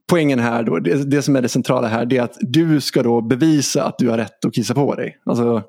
poängen 0.10 0.40
här 0.40 0.64
då, 0.64 0.80
det, 0.80 1.12
det 1.12 1.22
som 1.22 1.36
är 1.36 1.42
det 1.42 1.50
centrala 1.50 1.88
här, 1.88 2.06
det 2.06 2.18
är 2.18 2.22
att 2.22 2.38
du 2.42 2.82
ska 2.82 3.04
då 3.04 3.22
bevisa 3.22 3.84
att 3.84 3.98
du 3.98 4.10
har 4.10 4.18
rätt 4.18 4.46
att 4.46 4.54
kissa 4.54 4.74
på 4.74 4.96
dig. 4.96 5.18
Alltså, 5.26 5.64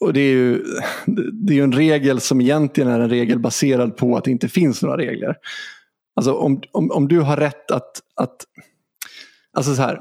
och 0.00 0.12
det 0.12 0.20
är 0.20 0.32
ju 0.32 0.64
det 1.32 1.52
är 1.52 1.56
ju 1.56 1.62
en 1.62 1.72
regel 1.72 2.20
som 2.20 2.40
egentligen 2.40 2.90
är 2.90 3.00
en 3.00 3.10
regel 3.10 3.38
baserad 3.38 3.96
på 3.96 4.16
att 4.16 4.24
det 4.24 4.30
inte 4.30 4.48
finns 4.48 4.82
några 4.82 4.96
regler. 4.96 5.36
Alltså 6.16 6.32
om, 6.32 6.62
om, 6.72 6.90
om 6.90 7.08
du 7.08 7.20
har 7.20 7.36
rätt 7.36 7.70
att, 7.70 8.02
att 8.14 8.36
alltså 9.52 9.74
så 9.74 9.82
här, 9.82 10.00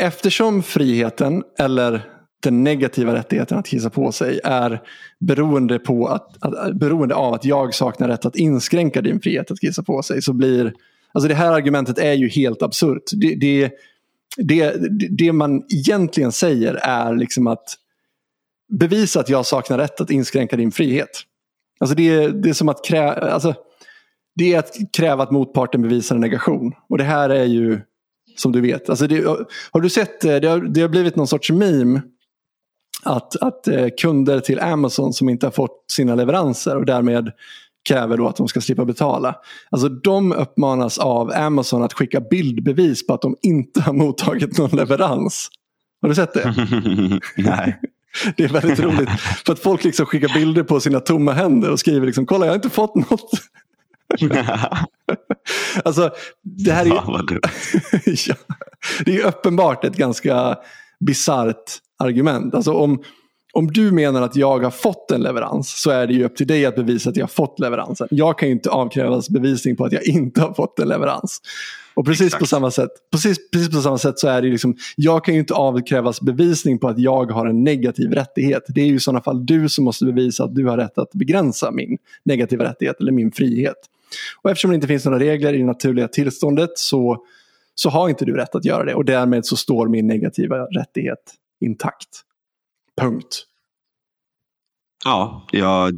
eftersom 0.00 0.62
friheten 0.62 1.42
eller 1.58 2.08
den 2.42 2.64
negativa 2.64 3.14
rättigheten 3.14 3.58
att 3.58 3.66
kissa 3.66 3.90
på 3.90 4.12
sig 4.12 4.40
är 4.44 4.82
beroende, 5.20 5.78
på 5.78 6.06
att, 6.06 6.44
att, 6.44 6.76
beroende 6.76 7.14
av 7.14 7.34
att 7.34 7.44
jag 7.44 7.74
saknar 7.74 8.08
rätt 8.08 8.26
att 8.26 8.36
inskränka 8.36 9.00
din 9.00 9.20
frihet 9.20 9.50
att 9.50 9.60
kissa 9.60 9.82
på 9.82 10.02
sig 10.02 10.22
så 10.22 10.32
blir 10.32 10.74
Alltså 11.14 11.28
det 11.28 11.34
här 11.34 11.52
argumentet 11.52 11.98
är 11.98 12.12
ju 12.12 12.28
helt 12.28 12.62
absurt. 12.62 13.02
Det, 13.12 13.34
det, 13.34 13.72
det, 14.36 14.76
det 15.10 15.32
man 15.32 15.62
egentligen 15.68 16.32
säger 16.32 16.74
är 16.74 17.16
liksom 17.16 17.46
att 17.46 17.74
bevisa 18.68 19.20
att 19.20 19.28
jag 19.28 19.46
saknar 19.46 19.78
rätt 19.78 20.00
att 20.00 20.10
inskränka 20.10 20.56
din 20.56 20.72
frihet. 20.72 21.10
Alltså 21.80 21.96
det, 21.96 22.28
det 22.28 22.48
är 22.48 22.52
som 22.52 22.68
att 22.68 22.84
kräva, 22.84 23.12
alltså, 23.12 23.54
det 24.34 24.54
är 24.54 24.58
att 24.58 24.76
kräva 24.92 25.22
att 25.22 25.30
motparten 25.30 25.82
bevisar 25.82 26.14
en 26.14 26.20
negation. 26.20 26.72
Och 26.88 26.98
det 26.98 27.04
här 27.04 27.30
är 27.30 27.44
ju 27.44 27.80
som 28.36 28.52
du 28.52 28.60
vet. 28.60 28.90
Alltså 28.90 29.06
det, 29.06 29.24
har 29.70 29.80
du 29.80 29.90
sett, 29.90 30.20
det 30.20 30.48
har, 30.48 30.60
det 30.60 30.80
har 30.80 30.88
blivit 30.88 31.16
någon 31.16 31.26
sorts 31.26 31.50
meme 31.50 32.02
att, 33.02 33.36
att 33.36 33.68
eh, 33.68 33.86
kunder 34.00 34.40
till 34.40 34.60
Amazon 34.60 35.12
som 35.12 35.28
inte 35.28 35.46
har 35.46 35.50
fått 35.50 35.84
sina 35.92 36.14
leveranser 36.14 36.76
och 36.76 36.86
därmed 36.86 37.32
kräver 37.88 38.16
då 38.16 38.28
att 38.28 38.36
de 38.36 38.48
ska 38.48 38.60
slippa 38.60 38.84
betala. 38.84 39.36
Alltså 39.70 39.88
de 39.88 40.32
uppmanas 40.32 40.98
av 40.98 41.32
Amazon 41.32 41.82
att 41.82 41.92
skicka 41.92 42.20
bildbevis 42.20 43.06
på 43.06 43.14
att 43.14 43.22
de 43.22 43.36
inte 43.42 43.80
har 43.80 43.92
mottagit 43.92 44.58
någon 44.58 44.70
leverans. 44.70 45.48
Har 46.02 46.08
du 46.08 46.14
sett 46.14 46.34
det? 46.34 46.54
Nej. 47.36 47.80
Det 48.36 48.44
är 48.44 48.48
väldigt 48.48 48.80
roligt. 48.80 49.10
För 49.46 49.52
att 49.52 49.58
folk 49.58 49.84
liksom 49.84 50.06
skickar 50.06 50.34
bilder 50.34 50.62
på 50.62 50.80
sina 50.80 51.00
tomma 51.00 51.32
händer 51.32 51.70
och 51.70 51.80
skriver 51.80 52.06
liksom 52.06 52.26
kolla 52.26 52.46
jag 52.46 52.50
har 52.50 52.56
inte 52.56 52.70
fått 52.70 52.94
något. 52.94 53.30
alltså 55.84 56.10
det 56.42 56.72
här 56.72 56.86
är 56.86 56.88
ju, 56.88 57.40
ja, 58.26 58.34
det 59.04 59.16
är 59.16 59.26
uppenbart 59.26 59.84
ett 59.84 59.96
ganska 59.96 60.56
bisarrt 61.00 61.78
argument. 61.98 62.54
Alltså 62.54 62.72
om, 62.72 63.02
om 63.52 63.66
du 63.66 63.90
menar 63.90 64.22
att 64.22 64.36
jag 64.36 64.58
har 64.58 64.70
fått 64.70 65.10
en 65.10 65.22
leverans 65.22 65.82
så 65.82 65.90
är 65.90 66.06
det 66.06 66.12
ju 66.12 66.24
upp 66.24 66.36
till 66.36 66.46
dig 66.46 66.66
att 66.66 66.76
bevisa 66.76 67.10
att 67.10 67.16
jag 67.16 67.22
har 67.22 67.28
fått 67.28 67.60
leveransen. 67.60 68.08
Jag 68.10 68.38
kan 68.38 68.48
ju 68.48 68.54
inte 68.54 68.70
avkrävas 68.70 69.30
bevisning 69.30 69.76
på 69.76 69.84
att 69.84 69.92
jag 69.92 70.04
inte 70.04 70.40
har 70.40 70.54
fått 70.54 70.78
en 70.78 70.88
leverans. 70.88 71.40
Och 71.94 72.06
precis 72.06 72.34
på, 72.34 72.46
samma 72.46 72.70
sätt, 72.70 72.90
precis, 73.10 73.50
precis 73.50 73.70
på 73.70 73.80
samma 73.80 73.98
sätt 73.98 74.18
så 74.18 74.28
är 74.28 74.40
det 74.40 74.46
ju 74.46 74.52
liksom, 74.52 74.76
jag 74.96 75.24
kan 75.24 75.34
ju 75.34 75.40
inte 75.40 75.54
avkrävas 75.54 76.20
bevisning 76.20 76.78
på 76.78 76.88
att 76.88 76.98
jag 76.98 77.30
har 77.30 77.46
en 77.46 77.64
negativ 77.64 78.12
rättighet. 78.12 78.62
Det 78.68 78.80
är 78.80 78.86
ju 78.86 78.94
i 78.94 79.00
sådana 79.00 79.20
fall 79.20 79.46
du 79.46 79.68
som 79.68 79.84
måste 79.84 80.04
bevisa 80.04 80.44
att 80.44 80.54
du 80.54 80.66
har 80.66 80.76
rätt 80.76 80.98
att 80.98 81.12
begränsa 81.12 81.70
min 81.70 81.98
negativa 82.24 82.64
rättighet 82.64 83.00
eller 83.00 83.12
min 83.12 83.32
frihet. 83.32 83.76
Och 84.42 84.50
eftersom 84.50 84.70
det 84.70 84.74
inte 84.74 84.86
finns 84.86 85.04
några 85.04 85.18
regler 85.18 85.54
i 85.54 85.58
det 85.58 85.64
naturliga 85.64 86.08
tillståndet 86.08 86.70
så, 86.74 87.24
så 87.74 87.90
har 87.90 88.08
inte 88.08 88.24
du 88.24 88.36
rätt 88.36 88.54
att 88.54 88.64
göra 88.64 88.84
det 88.84 88.94
och 88.94 89.04
därmed 89.04 89.46
så 89.46 89.56
står 89.56 89.88
min 89.88 90.06
negativa 90.06 90.56
rättighet 90.56 91.34
intakt. 91.60 92.08
Punkt. 93.00 93.44
Ja, 95.04 95.46
ja, 95.52 95.90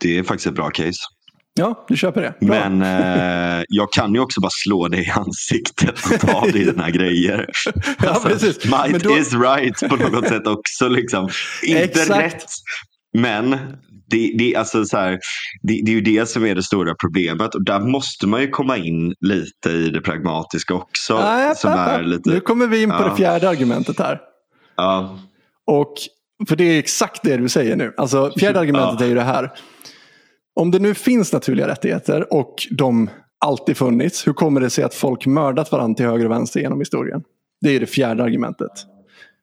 det 0.00 0.18
är 0.18 0.22
faktiskt 0.22 0.46
ett 0.46 0.54
bra 0.54 0.70
case. 0.70 0.98
Ja, 1.54 1.84
du 1.88 1.96
köper 1.96 2.22
det. 2.22 2.46
Bra. 2.46 2.68
Men 2.70 2.82
eh, 2.82 3.64
jag 3.68 3.92
kan 3.92 4.14
ju 4.14 4.20
också 4.20 4.40
bara 4.40 4.50
slå 4.64 4.88
dig 4.88 5.06
i 5.06 5.10
ansiktet 5.10 5.94
och 6.12 6.20
ta 6.20 6.46
dina 6.46 6.90
grejer. 6.90 7.46
ja, 8.02 8.08
Alltså, 8.08 8.28
precis. 8.28 8.64
Might 8.64 9.02
då- 9.04 9.18
is 9.18 9.32
right 9.34 9.80
på 9.88 9.96
något 9.96 10.28
sätt 10.28 10.46
också. 10.46 10.88
Liksom. 10.88 11.28
Inte 11.62 11.80
Exakt. 11.82 12.20
rätt, 12.34 12.44
men 13.18 13.50
det, 14.10 14.34
det, 14.38 14.54
är 14.54 14.58
alltså 14.58 14.84
så 14.84 14.96
här, 14.96 15.10
det, 15.62 15.80
det 15.84 15.90
är 15.90 15.94
ju 15.94 16.00
det 16.00 16.26
som 16.28 16.44
är 16.46 16.54
det 16.54 16.62
stora 16.62 16.94
problemet. 17.00 17.54
Och 17.54 17.64
där 17.64 17.80
måste 17.80 18.26
man 18.26 18.40
ju 18.40 18.48
komma 18.48 18.76
in 18.76 19.14
lite 19.20 19.70
i 19.70 19.90
det 19.90 20.00
pragmatiska 20.00 20.74
också. 20.74 21.20
Nej, 21.20 21.56
som 21.56 21.70
app, 21.72 21.88
är 21.88 22.02
lite, 22.02 22.30
Nu 22.30 22.40
kommer 22.40 22.66
vi 22.66 22.82
in 22.82 22.90
på 22.90 22.96
Ja. 23.00 23.08
det 23.08 23.16
fjärde 23.16 23.48
argumentet 23.48 23.98
här. 23.98 24.20
ja, 24.76 25.18
Och 25.66 25.94
för 26.48 26.56
det 26.56 26.64
är 26.64 26.78
exakt 26.78 27.22
det 27.22 27.36
du 27.36 27.48
säger 27.48 27.76
nu. 27.76 27.94
Alltså 27.96 28.32
fjärde 28.38 28.60
argumentet 28.60 29.00
Ja. 29.00 29.04
är 29.04 29.08
ju 29.08 29.14
det 29.14 29.22
här. 29.22 29.50
Om 30.54 30.70
det 30.70 30.78
nu 30.78 30.94
finns 30.94 31.32
naturliga 31.32 31.68
rättigheter 31.68 32.32
och 32.32 32.54
de 32.70 33.10
alltid 33.38 33.76
funnits, 33.76 34.26
hur 34.26 34.32
kommer 34.32 34.60
det 34.60 34.70
sig 34.70 34.84
att 34.84 34.94
folk 34.94 35.26
mördat 35.26 35.72
varandra 35.72 35.96
till 35.96 36.06
höger 36.06 36.24
och 36.24 36.30
vänster 36.30 36.60
genom 36.60 36.78
historien? 36.78 37.22
Det 37.60 37.76
är 37.76 37.80
det 37.80 37.86
fjärde 37.86 38.22
argumentet. 38.22 38.72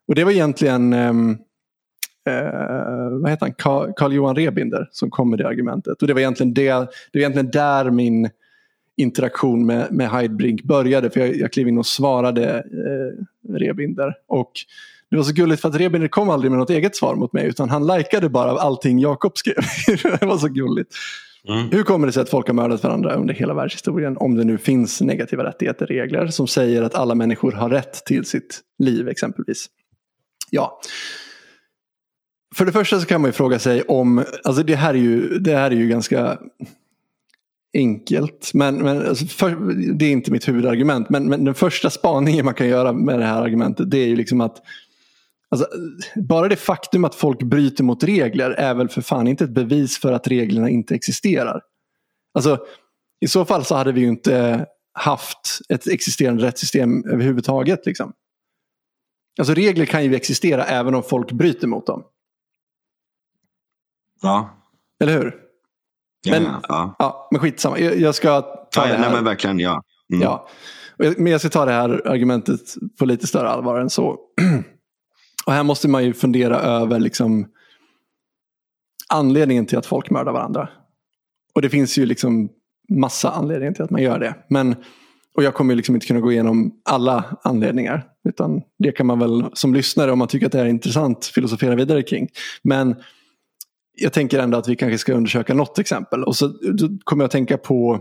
Och 0.07 0.15
det 0.15 0.24
var 0.24 0.32
egentligen 0.32 0.94
ehm, 0.94 1.38
eh, 2.30 3.10
vad 3.22 3.30
heter 3.30 3.45
han? 3.45 3.53
Carl, 3.53 3.94
Carl 3.95 4.14
Johan 4.14 4.36
Rebinder 4.36 4.90
som 4.91 5.10
kom 5.10 5.30
med 5.30 5.40
det 5.40 5.48
argumentet. 5.48 6.02
Och 6.02 6.07
det 6.07 6.14
var 6.14 6.22
egentligen, 6.22 6.53
det, 6.53 6.64
det 6.64 6.80
var 7.14 7.19
egentligen 7.19 7.52
där 7.52 7.91
min 7.91 8.30
interaktion 8.98 9.65
med, 9.65 9.88
med 9.91 10.10
Heidbrink 10.10 10.64
började. 10.64 11.10
För 11.10 11.19
jag, 11.19 11.36
jag 11.36 11.52
klev 11.52 11.68
in 11.68 11.78
och 11.78 11.86
svarade 11.86 12.56
eh, 12.57 13.53
Rebinder. 13.53 14.14
Och 14.28 14.52
det 15.11 15.17
var 15.17 15.23
så 15.23 15.34
gulligt 15.34 15.61
för 15.61 15.69
att 15.69 15.75
Rebinder 15.75 16.07
kom 16.07 16.29
aldrig 16.29 16.51
med 16.51 16.59
något 16.59 16.69
eget 16.69 16.95
svar 16.95 17.15
mot 17.15 17.34
mig 17.34 17.47
utan 17.47 17.69
han 17.69 17.88
likade 17.88 18.29
bara 18.29 18.51
allting 18.51 18.99
Jakob 18.99 19.38
skrev. 19.38 19.55
det 20.19 20.25
var 20.25 20.38
så 20.38 20.47
gulligt. 20.47 20.95
Mm. 21.49 21.69
Hur 21.71 21.84
kommer 21.84 22.07
det 22.07 22.13
sig 22.13 22.21
att 22.21 22.29
folk 22.29 22.47
har 22.47 22.53
mördat 22.53 22.84
varandra 22.84 23.15
under 23.15 23.34
hela 23.34 23.53
världshistorien 23.53 24.17
om 24.17 24.35
det 24.35 24.43
nu 24.43 24.57
finns 24.57 25.01
negativa 25.01 25.43
rättigheter, 25.43 25.85
regler 25.85 26.27
som 26.27 26.47
säger 26.47 26.81
att 26.81 26.95
alla 26.95 27.15
människor 27.15 27.51
har 27.51 27.69
rätt 27.69 28.05
till 28.05 28.25
sitt 28.25 28.61
liv 28.79 29.07
exempelvis? 29.07 29.67
Ja. 30.49 30.79
För 32.55 32.65
det 32.65 32.71
första 32.71 32.99
så 32.99 33.05
kan 33.05 33.21
man 33.21 33.29
ju 33.29 33.34
fråga 33.34 33.59
sig 33.59 33.81
om, 33.81 34.23
alltså 34.43 34.63
det 34.63 34.75
här 34.75 34.93
är 34.93 34.97
ju, 34.97 35.39
det 35.39 35.55
här 35.55 35.71
är 35.71 35.75
ju 35.75 35.88
ganska 35.88 36.38
enkelt, 37.73 38.51
men, 38.53 38.77
men 38.77 39.07
alltså 39.07 39.25
för, 39.25 39.73
det 39.93 40.05
är 40.05 40.11
inte 40.11 40.31
mitt 40.31 40.47
huvudargument. 40.47 41.09
Men, 41.09 41.29
men 41.29 41.45
den 41.45 41.53
första 41.53 41.89
spaningen 41.89 42.45
man 42.45 42.53
kan 42.53 42.67
göra 42.67 42.93
med 42.93 43.19
det 43.19 43.25
här 43.25 43.41
argumentet 43.41 43.91
det 43.91 43.97
är 43.97 44.07
ju 44.07 44.15
liksom 44.15 44.41
att 44.41 44.61
Alltså, 45.49 45.68
bara 46.15 46.48
det 46.48 46.56
faktum 46.56 47.06
att 47.06 47.15
folk 47.15 47.44
bryter 47.44 47.84
mot 47.84 48.03
regler 48.03 48.52
är 48.52 48.74
väl 48.74 48.90
för 48.90 49.02
fan 49.02 49.28
inte 49.28 49.44
ett 49.44 49.49
bevis 49.49 49.99
för 49.99 50.11
att 50.14 50.28
reglerna 50.28 50.69
inte 50.69 50.95
existerar. 50.95 51.61
Alltså, 52.34 52.57
I 53.19 53.28
så 53.28 53.45
fall 53.45 53.65
så 53.65 53.76
hade 53.76 53.91
vi 53.91 54.02
ju 54.02 54.07
inte 54.07 54.65
haft 54.94 55.60
ett 55.69 55.88
existerande 55.88 56.44
rättssystem 56.44 57.03
överhuvudtaget. 57.06 57.86
Liksom. 57.86 58.14
Alltså 59.40 59.53
regler 59.53 59.86
kan 59.86 60.03
ju 60.06 60.15
existera 60.15 60.64
även 60.65 60.95
om 60.95 61.03
folk 61.03 61.32
bryter 61.32 61.68
mot 61.68 61.86
dem. 61.88 62.03
ja, 64.22 64.49
Eller 64.99 65.14
hur? 65.14 65.36
ja, 66.26 66.32
Men- 66.32 66.44
ja, 66.44 66.60
ja. 66.68 66.95
Ja, 66.99 67.28
men 67.32 67.41
skitsamma. 67.41 67.80
Jag, 67.80 67.99
jag 67.99 68.15
ska 68.15 68.41
ta 68.41 68.48
ja, 68.76 68.82
det 68.84 68.90
ja, 68.90 68.98
nej, 68.99 69.07
här. 69.10 69.15
men 69.15 69.24
verkligen 69.24 69.60
ja. 69.60 69.84
Mm. 70.14 70.22
Ja. 70.24 70.48
Men 70.98 71.28
jag 71.28 71.40
ska 71.41 71.49
ta 71.49 71.65
det 71.65 71.72
här 71.72 72.07
argumentet 72.07 72.60
på 72.99 73.06
lite 73.06 73.28
större 73.28 73.49
allvar 73.49 73.80
än 73.80 73.90
så. 73.90 74.19
Och 75.48 75.53
här 75.53 75.64
måste 75.64 75.88
man 75.88 76.06
ju 76.06 76.14
fundera 76.14 76.60
över 76.60 76.99
liksom 76.99 77.48
anledningen 79.10 79.65
till 79.65 79.78
att 79.78 79.86
folk 79.86 80.10
mördar 80.10 80.32
varandra. 80.32 80.69
Och 81.56 81.61
det 81.61 81.69
finns 81.69 81.98
ju 81.98 82.06
liksom 82.06 82.49
massa 82.90 83.32
anledningar 83.32 83.74
till 83.74 83.84
att 83.84 83.90
man 83.90 84.02
gör 84.02 84.19
det. 84.19 84.36
Men, 84.49 84.76
och 85.36 85.44
jag 85.44 85.53
kommer 85.53 85.74
ju 85.74 85.76
liksom 85.76 85.95
inte 85.95 86.07
kunna 86.07 86.19
gå 86.19 86.32
igenom 86.32 86.72
alla 86.86 87.38
anledningar. 87.44 88.06
Utan 88.30 88.61
det 88.80 88.91
kan 88.91 89.06
man 89.06 89.19
väl 89.19 89.45
som 89.53 89.74
lyssnare 89.74 90.11
om 90.11 90.19
man 90.19 90.28
tycker 90.28 90.45
att 90.45 90.52
det 90.52 90.57
här 90.57 90.65
är 90.65 90.69
intressant 90.69 91.26
filosofera 91.26 91.76
vidare 91.76 92.03
kring. 92.03 92.30
Men 92.61 92.95
jag 93.94 94.14
tänker 94.14 94.40
ändå 94.40 94.57
att 94.57 94.68
vi 94.68 94.76
kanske 94.76 94.98
ska 94.98 95.14
undersöka 95.14 95.53
något 95.53 95.80
exempel. 95.80 96.24
Och 96.24 96.36
så 96.36 96.48
då 96.48 96.90
kommer 97.03 97.24
jag 97.24 97.28
att 97.28 97.32
tänka 97.32 97.57
på 97.57 97.99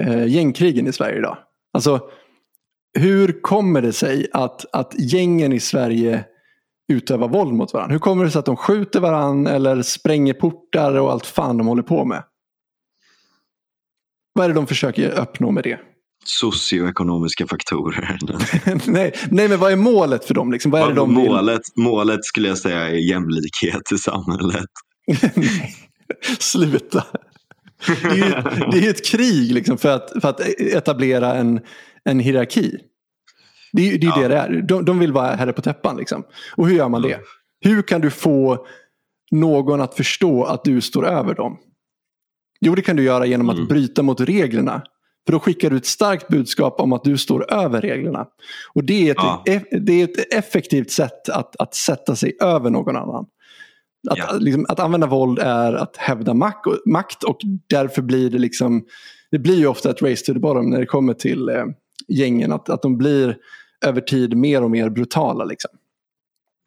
eh, 0.00 0.26
gängkrigen 0.26 0.86
i 0.86 0.92
Sverige 0.92 1.18
idag. 1.18 1.38
Alltså, 1.72 2.00
hur 2.98 3.42
kommer 3.42 3.82
det 3.82 3.92
sig 3.92 4.26
att, 4.32 4.66
att 4.72 4.94
gängen 4.98 5.52
i 5.52 5.60
Sverige 5.60 6.24
utövar 6.88 7.28
våld 7.28 7.52
mot 7.52 7.72
varandra? 7.72 7.92
Hur 7.92 7.98
kommer 7.98 8.24
det 8.24 8.30
sig 8.30 8.38
att 8.38 8.46
de 8.46 8.56
skjuter 8.56 9.00
varandra 9.00 9.52
eller 9.52 9.82
spränger 9.82 10.34
portar 10.34 10.94
och 10.94 11.12
allt 11.12 11.26
fan 11.26 11.56
de 11.56 11.66
håller 11.66 11.82
på 11.82 12.04
med? 12.04 12.22
Vad 14.32 14.44
är 14.44 14.48
det 14.48 14.54
de 14.54 14.66
försöker 14.66 15.20
uppnå 15.20 15.50
med 15.50 15.64
det? 15.64 15.78
Socioekonomiska 16.24 17.46
faktorer. 17.46 18.18
nej, 18.86 19.12
nej, 19.30 19.48
men 19.48 19.58
vad 19.58 19.72
är 19.72 19.76
målet 19.76 20.24
för 20.24 20.34
dem? 20.34 20.52
Liksom? 20.52 20.70
Vad 20.70 20.82
är 20.82 20.88
det 20.88 20.94
de 20.94 21.14
vill? 21.16 21.30
målet, 21.30 21.62
målet 21.76 22.24
skulle 22.24 22.48
jag 22.48 22.58
säga 22.58 22.88
är 22.88 23.10
jämlikhet 23.10 23.92
i 23.92 23.98
samhället. 23.98 24.70
Nej, 25.34 25.74
Sluta. 26.38 27.04
Det 27.86 27.92
är 27.92 28.14
ju 28.14 28.70
det 28.70 28.86
är 28.86 28.90
ett 28.90 29.06
krig 29.06 29.52
liksom 29.52 29.78
för, 29.78 29.88
att, 29.88 30.12
för 30.22 30.28
att 30.28 30.40
etablera 30.58 31.34
en, 31.34 31.60
en 32.04 32.20
hierarki. 32.20 32.78
Det 33.72 33.82
är 33.88 33.92
ju 33.92 33.98
det, 33.98 34.06
är 34.06 34.20
Ja. 34.22 34.28
det 34.28 34.36
är. 34.36 34.62
De, 34.62 34.84
de 34.84 34.98
vill 34.98 35.12
vara 35.12 35.34
herre 35.34 35.52
på 35.52 35.62
täppan. 35.62 35.96
Liksom. 35.96 36.24
Och 36.56 36.68
hur 36.68 36.76
gör 36.76 36.88
man 36.88 37.02
det? 37.02 37.20
Hur 37.60 37.82
kan 37.82 38.00
du 38.00 38.10
få 38.10 38.66
någon 39.30 39.80
att 39.80 39.94
förstå 39.94 40.44
att 40.44 40.64
du 40.64 40.80
står 40.80 41.06
över 41.06 41.34
dem? 41.34 41.58
Jo, 42.60 42.74
det 42.74 42.82
kan 42.82 42.96
du 42.96 43.02
göra 43.02 43.26
genom 43.26 43.50
Mm. 43.50 43.62
att 43.62 43.68
bryta 43.68 44.02
mot 44.02 44.20
reglerna. 44.20 44.82
För 45.26 45.32
då 45.32 45.40
skickar 45.40 45.70
du 45.70 45.76
ett 45.76 45.86
starkt 45.86 46.28
budskap 46.28 46.80
om 46.80 46.92
att 46.92 47.04
du 47.04 47.18
står 47.18 47.52
över 47.52 47.80
reglerna. 47.80 48.26
Och 48.74 48.84
det 48.84 49.06
är 49.08 49.10
ett, 49.10 49.16
Ja. 49.20 49.42
eff- 49.46 49.78
det 49.80 49.92
är 49.92 50.04
ett 50.04 50.34
effektivt 50.34 50.90
sätt 50.90 51.28
att, 51.28 51.56
att 51.56 51.74
sätta 51.74 52.16
sig 52.16 52.36
över 52.42 52.70
någon 52.70 52.96
annan. 52.96 53.26
Att, 54.10 54.18
Ja. 54.18 54.26
liksom, 54.38 54.66
att 54.68 54.80
använda 54.80 55.06
våld 55.06 55.38
är 55.38 55.72
att 55.72 55.96
hävda 55.96 56.34
mak 56.34 56.66
och, 56.66 56.76
makt 56.86 57.22
och 57.22 57.38
därför 57.68 58.02
blir 58.02 58.30
det 58.30 58.38
liksom 58.38 58.84
det 59.30 59.38
blir 59.38 59.56
ju 59.58 59.66
ofta 59.66 59.90
ett 59.90 60.02
race 60.02 60.24
to 60.26 60.32
the 60.32 60.38
bottom 60.38 60.70
när 60.70 60.80
det 60.80 60.86
kommer 60.86 61.14
till 61.14 61.48
eh, 61.48 61.64
gängen. 62.08 62.52
Att, 62.52 62.68
att 62.68 62.82
de 62.82 62.98
blir 62.98 63.36
över 63.84 64.00
tid 64.00 64.36
mer 64.36 64.62
och 64.62 64.70
mer 64.70 64.88
brutala. 64.88 65.44
Liksom. 65.44 65.70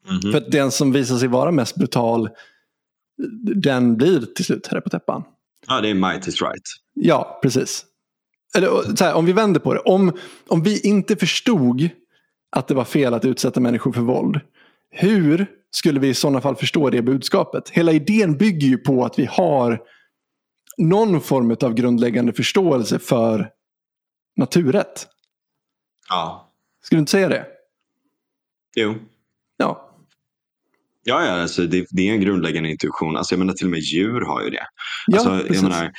Mhm. 0.10 0.32
För 0.32 0.38
att 0.38 0.52
den 0.52 0.72
som 0.72 0.92
visar 0.92 1.18
sig 1.18 1.28
vara 1.28 1.52
mest 1.52 1.76
brutal 1.76 2.30
den 3.56 3.98
blir 3.98 4.26
till 4.36 4.46
slut 4.46 4.68
herre 4.68 4.82
på 4.82 4.90
täppan. 4.90 5.24
Ja, 5.68 5.82
det 5.82 5.90
är 5.90 5.94
might 5.94 6.28
is 6.28 6.42
right. 6.42 6.64
Ja, 6.94 7.40
precis. 7.42 7.86
Eller, 8.56 9.00
här, 9.04 9.14
om 9.14 9.26
vi 9.26 9.34
vänder 9.34 9.60
på 9.60 9.74
det. 9.74 9.80
Om, 9.80 10.12
om 10.48 10.64
vi 10.64 10.80
inte 10.80 11.16
förstod 11.16 11.90
att 12.50 12.68
det 12.68 12.74
var 12.74 12.84
fel 12.84 13.14
att 13.14 13.26
utsätta 13.26 13.60
människor 13.60 13.92
för 13.92 14.02
våld. 14.02 14.40
Hur 14.90 15.48
skulle 15.72 16.00
vi 16.00 16.08
i 16.08 16.14
sådana 16.14 16.42
fall 16.42 16.56
förstå 16.56 16.90
det 16.90 17.02
budskapet? 17.02 17.70
Hela 17.70 17.92
idén 17.92 18.38
bygger 18.38 18.68
ju 18.68 18.78
på 18.78 19.06
att 19.06 19.20
vi 19.20 19.26
har 19.26 19.82
någon 20.78 21.22
form 21.22 21.56
av 21.62 21.74
grundläggande 21.74 22.34
förståelse 22.34 23.00
för 23.00 23.50
naturrätt. 24.36 25.08
Ja. 26.10 26.52
Skulle 26.84 26.98
du 26.98 27.00
inte 27.00 27.12
säga 27.12 27.30
det? 27.30 27.46
Jo. 28.76 28.96
Ja, 29.58 29.90
Ja, 31.04 31.26
ja 31.26 31.42
alltså 31.42 31.68
det, 31.68 31.86
det 31.90 32.10
är 32.10 32.14
en 32.14 32.22
grundläggande 32.22 32.70
intuition. 32.70 33.18
Alltså 33.18 33.34
jag 33.34 33.40
menar 33.40 33.54
till 33.54 33.68
och 33.68 33.72
med 33.72 33.80
djur 33.80 34.22
har 34.22 34.44
ju 34.44 34.50
det. 34.50 34.66
ja 35.08 35.18
Alltså, 35.18 35.48
precis. 35.48 35.56
jag 35.56 35.64
menar, 35.64 35.92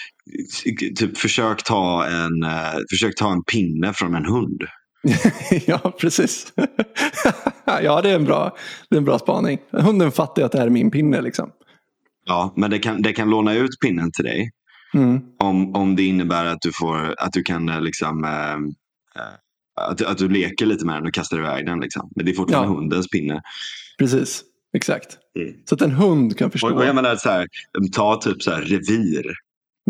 typ, 0.97 1.19
försök, 1.19 1.65
ta 1.65 2.07
en, 2.07 2.43
eh, 2.43 2.78
försök 2.91 3.16
ta 3.16 3.32
en 3.32 3.45
pinne 3.45 3.93
från 3.93 4.15
en 4.15 4.24
hund. 4.24 4.62
ja, 5.66 5.78
precis. 6.01 6.53
ja, 7.65 8.03
det 8.03 8.11
är, 8.11 8.15
en 8.15 8.24
bra, 8.24 8.57
det 8.89 8.97
är 8.97 8.99
en 8.99 9.05
bra 9.05 9.19
spaning. 9.19 9.59
Hunden 9.70 10.12
fattar 10.12 10.43
ju 10.43 10.47
att 10.47 10.53
det 10.53 10.59
här 10.59 10.66
är 10.66 10.70
min 10.70 10.91
pinne. 10.91 11.20
Liksom. 11.20 11.51
Ja, 12.27 12.55
men 12.57 12.70
det 12.70 12.78
kan, 12.78 13.03
det 13.03 13.12
kan 13.12 13.31
låna 13.31 13.55
ut 13.55 13.81
pinnen 13.82 14.12
till 14.12 14.24
dig. 14.24 14.51
Mm. 14.95 15.20
Om, 15.39 15.74
om 15.74 15.97
det 15.97 16.03
innebär 16.03 16.45
att 16.45 16.61
du, 16.61 16.73
får, 16.73 17.15
att 17.19 17.32
du 17.32 17.43
kan 17.43 17.69
eh, 17.69 17.81
liksom, 17.81 18.24
eh, 18.24 18.53
eh, 19.23 19.35
att, 19.77 20.03
att 20.03 20.19
du 20.19 20.29
leker 20.29 20.67
lite 20.67 20.87
med 20.87 20.95
den 20.97 21.07
och 21.07 21.15
kastar 21.15 21.39
iväg 21.39 21.67
den. 21.67 21.81
Liksom. 21.81 22.11
Men 22.17 22.25
det 22.25 22.33
är 22.33 22.35
fortfarande 22.35 22.69
Ja. 22.73 22.75
hundens 22.75 23.09
pinne. 23.09 23.43
Precis, 23.99 24.43
exakt. 24.77 25.19
Mm. 25.39 25.55
Så 25.65 25.75
att 25.75 25.83
en 25.83 25.91
hund 25.91 26.39
kan 26.39 26.51
förstå. 26.51 26.69
Och, 26.69 26.77
och 26.77 26.85
jag 26.85 26.95
menar, 26.95 27.17
så 27.17 27.29
här, 27.31 27.47
ta 27.93 28.17
typ 28.21 28.43
så 28.43 28.51
här, 28.51 28.63
revir. 28.63 29.25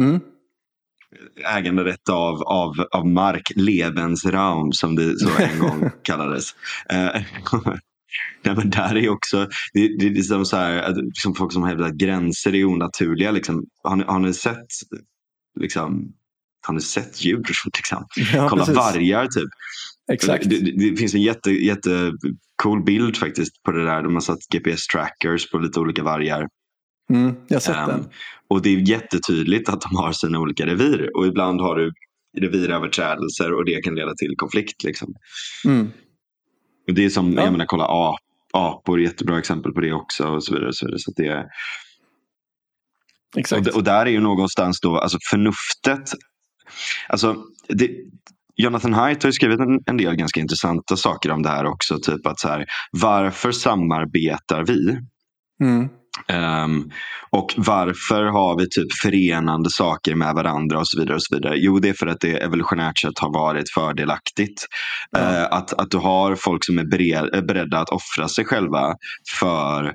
Mm. 0.00 0.20
äganderätt 1.56 2.08
av, 2.08 2.42
av, 2.42 2.74
av 2.90 3.06
mark, 3.06 3.52
Lebensraum 3.56 4.72
som 4.72 4.96
det 4.96 5.18
så 5.18 5.28
en 5.38 5.58
gång 5.60 5.90
kallades. 6.02 6.54
Eh, 6.88 7.22
Nej, 8.44 8.56
men 8.56 8.70
där 8.70 8.96
är 8.96 9.08
också, 9.08 9.48
det, 9.72 9.98
det 9.98 10.06
är 10.06 10.10
liksom 10.10 10.44
så 10.44 10.56
här, 10.56 10.82
att, 10.82 10.96
liksom 10.96 11.34
folk 11.34 11.52
som 11.52 11.62
hävdar 11.62 11.86
att 11.86 11.94
gränser 11.94 12.54
är 12.54 12.64
onaturliga. 12.64 13.30
Liksom. 13.30 13.66
Har, 13.82 13.96
ni, 13.96 14.04
har 14.04 14.18
ni 14.18 14.32
sett 14.34 14.66
liksom, 15.60 16.12
har 16.66 16.74
ni 16.74 16.80
sett 16.80 17.24
djur? 17.24 17.36
Liksom? 17.76 18.06
Ja, 18.34 18.48
Kolla 18.48 18.62
precis. 18.66 18.76
vargar 18.76 19.26
typ. 19.26 19.48
Exakt. 20.12 20.50
Det, 20.50 20.58
det, 20.58 20.90
det 20.90 20.96
finns 20.96 21.14
en 21.14 21.22
jätte, 21.22 21.50
jätte 21.50 22.12
cool 22.62 22.84
bild 22.84 23.16
faktiskt 23.16 23.62
på 23.62 23.72
det 23.72 23.84
där. 23.84 24.02
De 24.02 24.14
har 24.14 24.20
satt 24.20 24.38
GPS-trackers 24.54 25.50
på 25.50 25.58
lite 25.58 25.80
olika 25.80 26.02
vargar. 26.02 26.48
Mm, 27.12 27.34
jag 27.48 27.56
har 27.56 27.60
sett 27.60 27.76
Ehm, 27.76 27.88
den. 27.88 28.08
Och 28.48 28.62
det 28.62 28.70
är 28.70 28.88
jättetydligt 28.88 29.68
att 29.68 29.80
de 29.80 29.96
har 29.96 30.12
sina 30.12 30.38
olika 30.40 30.66
revir. 30.66 31.16
Och 31.16 31.26
ibland 31.26 31.60
har 31.60 31.76
du 31.76 31.92
reviröverträdelser 32.38 33.52
och 33.52 33.64
det 33.64 33.82
kan 33.84 33.94
leda 33.94 34.14
till 34.14 34.34
konflikt. 34.36 34.84
Liksom. 34.84 35.14
Mm. 35.64 35.90
Och 36.88 36.94
det 36.94 37.04
är 37.04 37.10
som, 37.10 37.32
Ja. 37.32 37.42
jag 37.42 37.52
menar, 37.52 37.66
kolla 37.66 37.84
ap, 37.84 38.18
apor, 38.52 39.00
jättebra 39.00 39.38
exempel 39.38 39.72
på 39.72 39.80
det 39.80 39.92
också. 39.92 40.24
Och 40.28 40.44
så 40.44 40.52
vidare. 40.54 40.68
Och 40.68 40.74
så 40.76 40.86
vidare. 40.86 40.98
Så 40.98 41.12
det 41.16 41.26
är, 41.26 41.44
och, 43.34 43.38
Exakt. 43.40 43.64
d- 43.64 43.70
och 43.74 43.84
där 43.84 44.06
är 44.06 44.10
ju 44.10 44.20
någonstans 44.20 44.80
då, 44.80 44.98
alltså 44.98 45.18
förnuftet. 45.30 46.12
Alltså, 47.08 47.36
det, 47.68 47.90
Jonathan 48.56 48.94
Haidt 48.94 49.22
har 49.22 49.28
ju 49.28 49.32
skrivit 49.32 49.60
en, 49.60 49.80
en 49.86 49.96
del 49.96 50.16
ganska 50.16 50.40
intressanta 50.40 50.96
saker 50.96 51.30
om 51.30 51.42
det 51.42 51.48
här 51.48 51.66
också. 51.66 51.98
Typ 51.98 52.26
att 52.26 52.40
så 52.40 52.48
här, 52.48 52.66
varför 52.92 53.52
samarbetar 53.52 54.64
vi? 54.64 54.98
Mm. 55.62 55.88
Ehm, 56.28 56.90
och 57.30 57.54
varför 57.56 58.24
har 58.24 58.58
vi 58.58 58.68
typ 58.68 58.92
förenande 59.02 59.70
saker 59.70 60.14
med 60.14 60.34
varandra 60.34 60.78
och 60.78 60.88
så 60.88 61.00
vidare. 61.00 61.14
och 61.14 61.22
så 61.22 61.34
vidare. 61.34 61.54
Jo, 61.56 61.78
det 61.78 61.88
är 61.88 61.92
för 61.92 62.06
att 62.06 62.20
det 62.20 62.42
evolutionärt 62.42 62.98
sett 62.98 63.18
har 63.18 63.32
varit 63.32 63.70
fördelaktigt. 63.70 64.66
Ja. 65.10 65.18
Eh, 65.18 65.44
att, 65.44 65.72
att 65.72 65.90
du 65.90 65.98
har 65.98 66.34
folk 66.34 66.64
som 66.64 66.78
är 66.78 66.84
bered, 66.84 67.46
beredda 67.46 67.78
att 67.78 67.88
offra 67.88 68.28
sig 68.28 68.44
själva 68.44 68.94
för 69.38 69.94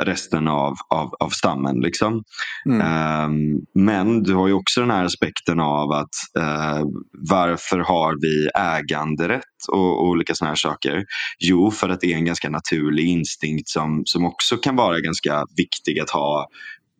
resten 0.00 0.48
av, 0.48 0.74
av, 0.88 1.14
av 1.20 1.28
stammen. 1.28 1.80
Liksom. 1.80 2.24
Mm. 2.66 2.80
Ehm, 2.80 3.60
men 3.74 4.22
du 4.22 4.34
har 4.34 4.46
ju 4.46 4.52
också 4.52 4.80
den 4.80 4.90
här 4.90 5.04
aspekten 5.04 5.60
av 5.60 5.92
att 5.92 6.08
eh, 6.38 6.84
varför 7.30 7.78
har 7.78 8.16
vi 8.20 8.48
äganderätt 8.54 9.68
och, 9.68 10.00
och 10.00 10.08
olika 10.08 10.34
sådana 10.34 10.50
här 10.50 10.56
saker? 10.56 11.04
Jo, 11.38 11.70
för 11.70 11.88
att 11.88 12.00
det 12.00 12.12
är 12.12 12.16
en 12.16 12.24
ganska 12.24 12.50
naturlig 12.50 13.08
instinkt 13.08 13.68
som, 13.68 14.02
som 14.04 14.24
också 14.24 14.56
kan 14.56 14.76
vara 14.76 15.00
ganska 15.00 15.44
viktig 15.56 16.00
att 16.00 16.10
ha 16.10 16.48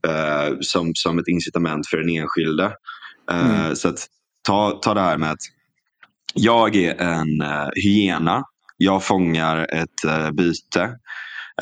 eh, 0.07 0.55
som, 0.61 0.93
som 0.95 1.19
ett 1.19 1.29
incitament 1.29 1.87
för 1.89 1.97
den 1.97 2.09
enskilde. 2.09 2.65
Eh, 3.31 3.51
Mm. 3.51 3.77
Så 3.77 3.89
att 3.89 4.07
ta, 4.47 4.71
ta 4.71 4.95
det 4.95 5.01
här 5.01 5.19
med 5.19 5.31
att 5.31 5.43
jag 6.35 6.77
är 6.77 7.01
en 7.01 7.43
hyena. 7.75 8.45
Jag 8.77 9.05
fångar 9.05 9.67
ett 9.73 10.05
eh, 10.07 10.31
byte. 10.31 10.99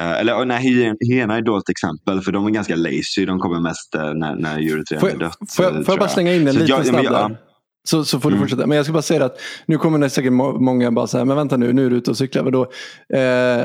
Eh, 0.01 0.21
eller 0.21 0.45
nej, 0.45 0.63
hyen- 0.63 0.97
hyena 1.01 1.37
är 1.37 1.59
ett 1.59 1.69
exempel 1.69 2.21
för 2.21 2.33
de 2.33 2.47
är 2.47 2.51
ganska 2.51 2.77
lazy. 2.77 3.25
De 3.27 3.39
kommer 3.39 3.61
mest 3.61 3.95
eh, 3.95 4.15
när, 4.15 4.35
när 4.37 4.59
djuret 4.59 4.91
redan 4.93 5.01
Får 5.01 5.17
är 5.17 5.19
dött. 5.19 5.37
får 5.49 5.63
eh, 5.65 5.67
jag, 5.69 5.77
får 5.77 5.83
tror 5.85 5.93
jag 5.93 5.99
bara 5.99 6.09
slänga 6.09 6.35
in 6.35 6.49
en 6.49 6.53
Så 6.55 6.59
liten 6.61 6.77
jag- 6.77 6.87
snabb 6.87 7.05
där? 7.05 7.37
Så, 7.85 8.05
så 8.05 8.21
får 8.21 8.31
du 8.31 8.37
Mm. 8.37 8.49
fortsätta. 8.49 8.67
Men 8.67 8.77
jag 8.77 8.87
ska 8.87 8.93
bara 8.93 9.03
säga 9.03 9.25
att 9.25 9.41
nu 9.67 9.79
kommer 9.79 9.99
det 9.99 10.11
säkert 10.11 10.33
må- 10.33 10.61
många 10.61 10.91
bara 10.91 11.07
säga, 11.07 11.25
men 11.25 11.37
vänta 11.37 11.57
nu, 11.57 11.73
nu 11.73 11.87
är 11.87 11.91
du 11.91 11.97
ute 11.97 12.11
och 12.11 12.17
cyklar. 12.17 12.43
Vadå? 12.43 12.63
Eh, 13.15 13.65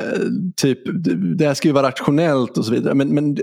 typ, 0.55 0.79
det 1.37 1.47
här 1.47 1.53
ska 1.53 1.67
ju 1.67 1.73
vara 1.73 1.87
rationellt 1.87 2.57
och 2.57 2.65
så 2.65 2.71
vidare. 2.71 2.93
Men, 2.93 3.07
men 3.15 3.37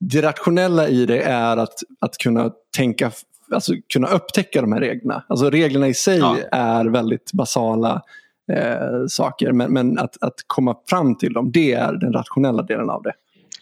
det 0.00 0.22
rationella 0.22 0.88
i 0.88 1.06
det 1.06 1.20
är 1.22 1.56
att, 1.56 1.74
att 2.00 2.18
kunna 2.18 2.50
tänka, 2.76 3.10
alltså 3.54 3.72
kunna 3.92 4.08
upptäcka 4.08 4.60
de 4.60 4.72
här 4.72 4.80
reglerna. 4.80 5.24
Alltså 5.28 5.50
reglerna 5.50 5.88
i 5.88 5.94
sig 5.94 6.18
Ja. 6.18 6.36
är 6.52 6.84
väldigt 6.84 7.32
basala 7.32 8.02
eh, 8.52 9.06
saker. 9.08 9.52
Men, 9.52 9.72
men 9.72 9.98
att, 9.98 10.22
att 10.22 10.34
komma 10.46 10.74
fram 10.90 11.18
till 11.18 11.32
dem, 11.32 11.50
det 11.52 11.72
är 11.72 11.92
den 11.92 12.12
rationella 12.12 12.62
delen 12.62 12.90
av 12.90 13.02
det. 13.02 13.12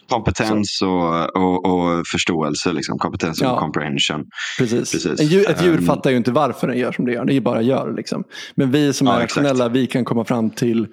Kompetens 0.09 0.81
och, 0.81 1.35
och, 1.37 1.65
och 1.65 2.07
förståelse. 2.07 2.73
Liksom. 2.73 2.97
Kompetens 2.97 3.41
och 3.41 3.47
Ja. 3.47 3.59
comprehension. 3.59 4.25
Precis. 4.59 4.91
Precis. 4.91 5.21
Djur, 5.21 5.49
ett 5.49 5.63
djur 5.65 5.77
Ehm. 5.77 5.85
fattar 5.85 6.09
ju 6.09 6.17
inte 6.17 6.31
varför 6.31 6.67
den 6.67 6.77
gör 6.77 6.91
som 6.91 7.05
det 7.05 7.11
gör. 7.11 7.25
Det 7.25 7.33
är 7.33 7.41
bara 7.41 7.61
gör. 7.61 7.93
Liksom. 7.97 8.23
Men 8.55 8.71
vi 8.71 8.93
som 8.93 9.07
Ja, 9.07 9.19
är 9.19 9.23
exakt. 9.23 9.45
rationella, 9.45 9.69
vi 9.69 9.87
kan 9.87 10.05
komma 10.05 10.25
fram 10.25 10.49
till 10.49 10.87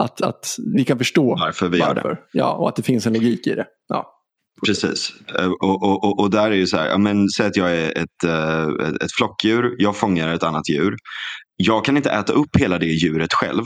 att, 0.00 0.20
att 0.22 0.56
vi 0.76 0.84
kan 0.84 0.98
förstå 0.98 1.36
Varför 1.40 1.68
vi 1.68 1.78
gör 1.78 1.94
det. 1.94 2.16
Ja, 2.32 2.52
och 2.52 2.68
att 2.68 2.76
det 2.76 2.82
finns 2.82 3.06
en 3.06 3.12
logik 3.12 3.46
i 3.46 3.54
det. 3.54 3.66
Ja. 3.88 4.18
Precis. 4.66 5.12
Eh, 5.38 5.46
Och, 5.60 5.82
och, 6.04 6.20
och, 6.20 6.30
där 6.30 6.50
är 6.50 6.54
ju 6.54 6.66
så 6.66 6.76
här, 6.76 6.98
men, 6.98 7.28
säg 7.28 7.46
att 7.46 7.56
jag 7.56 7.76
är 7.76 7.98
ett, 7.98 8.24
eh, 8.26 8.86
ett, 8.88 9.02
ett 9.02 9.12
flockdjur, 9.12 9.74
jag 9.78 9.96
fångar 9.96 10.34
ett 10.34 10.42
annat 10.42 10.68
djur. 10.68 10.96
Jag 11.64 11.84
kan 11.84 11.96
inte 11.96 12.10
äta 12.10 12.32
upp 12.32 12.56
hela 12.58 12.78
det 12.78 12.86
djuret 12.86 13.32
själv 13.34 13.64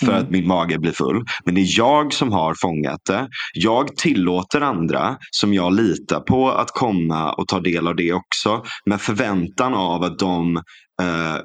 för 0.00 0.06
Mm. 0.08 0.22
att 0.22 0.30
min 0.30 0.46
mage 0.46 0.78
blir 0.78 0.92
full. 0.92 1.24
Men 1.44 1.54
det 1.54 1.60
är 1.60 1.78
jag 1.78 2.12
som 2.12 2.32
har 2.32 2.54
fångat 2.62 3.00
det. 3.08 3.28
Jag 3.54 3.96
tillåter 3.96 4.60
andra 4.60 5.16
som 5.30 5.54
jag 5.54 5.74
litar 5.74 6.20
på 6.20 6.50
att 6.50 6.70
komma 6.70 7.32
och 7.32 7.48
ta 7.48 7.60
del 7.60 7.88
av 7.88 7.96
det 7.96 8.12
också. 8.12 8.62
Med 8.86 9.00
förväntan 9.00 9.74
av 9.74 10.02
att 10.02 10.18
de 10.18 10.56
eh, 11.02 11.36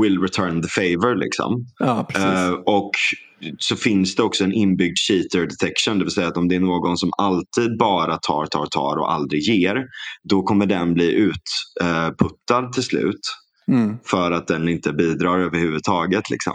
will 0.00 0.20
return 0.20 0.62
the 0.62 0.68
favor. 0.68 1.14
Liksom. 1.16 1.66
ja. 1.78 2.06
Eh, 2.14 2.50
och 2.50 2.90
så 3.58 3.76
finns 3.76 4.14
det 4.16 4.22
också 4.22 4.44
en 4.44 4.52
inbyggd 4.52 4.98
cheater 4.98 5.46
detection. 5.46 5.98
Det 5.98 6.04
vill 6.04 6.14
säga 6.14 6.28
att 6.28 6.36
om 6.36 6.48
det 6.48 6.54
är 6.56 6.60
någon 6.60 6.96
som 6.96 7.10
alltid 7.18 7.78
bara 7.78 8.16
tar, 8.18 8.46
tar, 8.46 8.66
tar 8.66 8.96
och 8.96 9.12
aldrig 9.12 9.42
ger. 9.42 9.84
Då 10.28 10.42
kommer 10.42 10.66
den 10.66 10.94
bli 10.94 11.12
utputtad 11.12 12.72
till 12.72 12.82
slut. 12.82 13.20
Mm. 13.72 13.96
för 14.04 14.30
att 14.30 14.46
den 14.46 14.68
inte 14.68 14.92
bidrar 14.92 15.38
överhuvudtaget. 15.38 16.30
Liksom. 16.30 16.54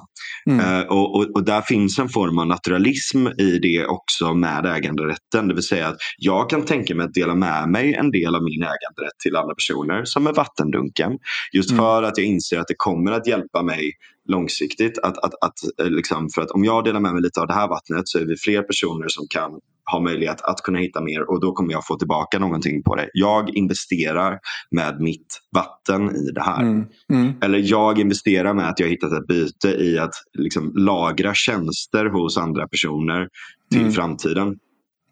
Mm. 0.49 0.59
Eh, 0.59 0.87
och, 0.87 1.15
och, 1.15 1.35
och 1.35 1.43
där 1.43 1.61
finns 1.61 1.99
en 1.99 2.09
form 2.09 2.37
av 2.37 2.47
naturalism 2.47 3.27
i 3.27 3.59
det 3.59 3.85
också 3.85 4.33
med 4.33 4.65
äganderätten. 4.65 5.47
Det 5.47 5.53
vill 5.53 5.63
säga 5.63 5.87
att 5.87 5.97
jag 6.17 6.49
kan 6.49 6.65
tänka 6.65 6.95
mig 6.95 7.05
att 7.05 7.13
dela 7.13 7.35
med 7.35 7.69
mig 7.69 7.93
en 7.93 8.11
del 8.11 8.35
av 8.35 8.43
min 8.43 8.61
äganderätt 8.61 9.19
till 9.23 9.35
andra 9.35 9.55
personer 9.55 10.05
som 10.05 10.27
är 10.27 10.33
vattendunken. 10.33 11.11
Just 11.53 11.71
Mm. 11.71 11.83
för 11.83 12.03
att 12.03 12.17
jag 12.17 12.27
inser 12.27 12.59
att 12.59 12.67
det 12.67 12.75
kommer 12.77 13.11
att 13.11 13.27
hjälpa 13.27 13.63
mig 13.63 13.91
långsiktigt. 14.29 14.97
Att, 14.97 15.17
att, 15.17 15.33
att, 15.43 15.81
eh, 15.81 15.89
liksom, 15.89 16.29
för 16.35 16.41
att 16.41 16.51
om 16.51 16.63
jag 16.63 16.83
delar 16.83 16.99
med 16.99 17.13
mig 17.13 17.21
lite 17.21 17.41
av 17.41 17.47
det 17.47 17.53
här 17.53 17.67
vattnet 17.67 18.07
så 18.07 18.19
är 18.19 18.25
vi 18.25 18.37
fler 18.37 18.61
personer 18.61 19.07
som 19.07 19.25
kan 19.29 19.51
ha 19.91 19.99
möjlighet 19.99 20.41
att 20.41 20.57
kunna 20.63 20.79
hitta 20.79 21.01
mer 21.01 21.29
och 21.29 21.41
då 21.41 21.51
kommer 21.53 21.71
jag 21.73 21.85
få 21.87 21.95
tillbaka 21.97 22.39
någonting 22.39 22.83
på 22.83 22.95
det. 22.95 23.09
Jag 23.13 23.49
investerar 23.49 24.39
med 24.71 25.01
mitt 25.01 25.39
vatten 25.55 26.15
i 26.15 26.31
det 26.31 26.41
här. 26.41 26.61
Mm. 26.61 26.85
Mm. 27.13 27.33
Eller 27.41 27.59
jag 27.65 27.99
investerar 27.99 28.53
med 28.53 28.69
att 28.69 28.79
jag 28.79 28.87
har 28.87 28.91
hittat 28.91 29.13
ett 29.13 29.27
byte 29.27 29.67
i 29.69 29.99
att 29.99 30.13
liksom 30.37 30.73
lagra 30.75 31.33
tjänster 31.35 32.05
hos 32.05 32.37
andra 32.37 32.67
personer 32.67 33.27
till 33.71 33.81
Mm. 33.81 33.91
framtiden. 33.93 34.55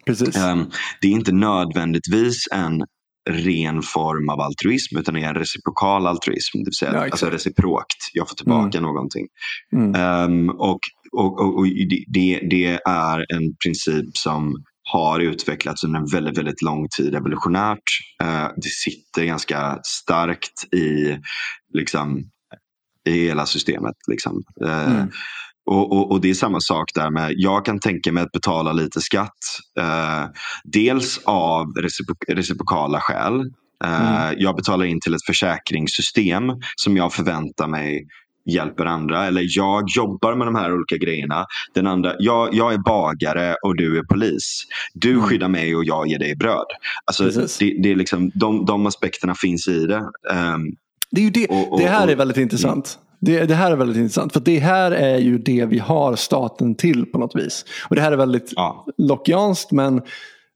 Precis. 0.06 0.38
Ehm, 0.38 0.66
det 1.02 1.08
är 1.08 1.12
inte 1.12 1.32
nödvändigtvis 1.32 2.48
en 2.52 2.82
ren 3.30 3.82
form 3.82 4.30
av 4.30 4.42
altruism 4.42 4.98
utan 4.98 5.14
det 5.14 5.22
är 5.22 5.30
en 5.30 5.36
reciprokal 5.36 6.08
altruism. 6.08 6.58
Det 6.58 6.64
vill 6.66 6.74
säga 6.74 6.94
Ja, 6.94 7.04
alltså 7.04 7.30
reciprokt. 7.30 7.98
Jag 8.14 8.30
får 8.30 8.36
tillbaka 8.36 8.80
någonting. 8.82 9.28
Mm. 9.74 9.96
Ehm, 9.96 10.50
och 10.50 10.80
och, 11.12 11.40
och, 11.40 11.58
och 11.58 11.66
det, 12.08 12.40
det- 12.50 12.80
är 12.86 13.26
en 13.36 13.56
princip 13.64 14.18
som 14.18 14.64
har 14.92 15.20
utvecklats 15.20 15.84
under 15.84 16.00
en 16.00 16.06
väldigt, 16.06 16.38
väldigt 16.38 16.62
lång 16.62 16.88
tid 16.98 17.16
evolutionärt. 17.16 17.84
Eh, 18.24 18.48
det 18.56 18.70
sitter 18.70 19.26
ganska 19.26 19.80
starkt 19.84 20.74
i, 20.74 21.18
liksom, 21.74 22.24
i 23.10 23.12
hela 23.12 23.46
systemet. 23.46 23.96
Liksom. 24.08 24.44
Eh, 24.66 24.92
Mm. 24.96 25.10
Och, 25.68 25.92
och, 25.92 26.12
och 26.12 26.22
det 26.22 26.30
är 26.30 26.34
samma 26.34 26.60
sak 26.60 26.92
där 26.96 27.10
med, 27.10 27.34
jag 27.36 27.66
kan 27.66 27.80
tänka 27.80 28.12
mig 28.12 28.24
att 28.24 28.32
betala 28.32 28.74
lite 28.74 29.02
skatt. 29.02 29.38
Eh, 29.80 30.26
dels 30.64 31.20
av 31.26 31.66
recipro- 31.66 32.36
reciprokala 32.36 33.00
skäl. 33.02 33.40
Eh, 33.86 34.32
Jag 34.38 34.56
betalar 34.56 34.86
in 34.86 35.00
till 35.02 35.14
ett 35.14 35.26
försäkringssystem 35.26 36.44
som 36.76 36.98
jag 36.98 37.14
förväntar 37.14 37.68
mig 37.68 38.08
hjälper 38.50 38.86
andra. 38.86 39.26
Eller 39.26 39.44
jag 39.48 39.84
jobbar 39.96 40.36
med 40.36 40.48
de 40.48 40.56
här 40.56 40.74
olika 40.74 40.98
grejerna. 40.98 41.46
Den 41.74 41.88
andra, 41.88 42.14
jag, 42.20 42.54
jag 42.54 42.74
är 42.74 42.78
bagare 42.78 43.56
och 43.64 43.76
du 43.78 43.98
är 44.00 44.04
polis. 44.04 44.64
Du 44.94 45.12
Mm. 45.12 45.24
skyddar 45.24 45.48
mig 45.48 45.76
och 45.76 45.86
jag 45.86 46.08
ger 46.08 46.20
dig 46.20 46.36
bröd. 46.36 46.66
Alltså, 47.06 47.24
det, 47.60 47.82
det 47.84 47.92
är 47.92 47.96
liksom, 47.96 48.32
de, 48.36 48.66
de 48.66 48.86
aspekterna 48.86 49.36
finns 49.36 49.68
i 49.68 49.86
det. 49.86 50.04
Ehm, 50.32 50.62
Det, 51.12 51.22
är 51.22 51.26
ju 51.26 51.30
det, 51.30 51.48
Och- 51.48 51.74
och- 51.74 51.80
det 51.80 51.88
här 51.88 52.08
är 52.08 52.14
och- 52.14 52.20
väldigt 52.20 52.38
intressant. 52.38 53.00
Det, 53.20 53.46
det 53.46 53.56
här 53.56 53.72
är 53.72 53.76
väldigt 53.76 53.98
intressant. 53.98 54.34
För 54.34 54.40
det 54.40 54.60
här 54.60 54.92
är 54.92 55.18
ju 55.18 55.38
det 55.38 55.66
vi 55.66 55.80
har 55.80 56.16
staten 56.16 56.76
till 56.76 57.06
på 57.06 57.20
något 57.20 57.36
vis. 57.36 57.66
Och 57.90 57.96
det 57.96 58.02
här 58.02 58.12
är 58.12 58.18
väldigt 58.18 58.54
ja. 58.56 58.86
lockianskt 58.98 59.72
men 59.72 60.02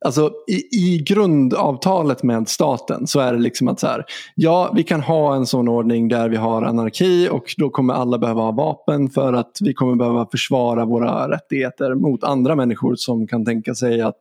alltså, 0.06 0.32
i, 0.48 0.78
i 0.78 1.04
grundavtalet 1.08 2.24
med 2.24 2.50
staten 2.50 3.08
så 3.08 3.20
är 3.20 3.34
det 3.34 3.40
liksom 3.40 3.68
att 3.68 3.80
så 3.80 3.88
här, 3.88 4.06
ja 4.36 4.74
vi 4.76 4.84
kan 4.84 5.02
ha 5.02 5.36
en 5.36 5.46
sån 5.46 5.68
ordning 5.68 6.08
där 6.08 6.30
vi 6.30 6.36
har 6.36 6.62
anarki 6.62 7.30
och 7.32 7.46
då 7.58 7.70
kommer 7.70 7.94
alla 7.94 8.18
behöva 8.18 8.42
ha 8.42 8.52
vapen 8.52 9.10
för 9.10 9.34
att 9.34 9.58
vi 9.62 9.74
kommer 9.74 9.96
behöva 9.96 10.28
försvara 10.32 10.86
våra 10.86 11.30
rättigheter 11.30 11.96
mot 11.96 12.24
andra 12.24 12.56
människor 12.56 12.96
som 12.96 13.28
kan 13.28 13.46
tänka 13.46 13.76
sig 13.76 14.02
att, 14.02 14.20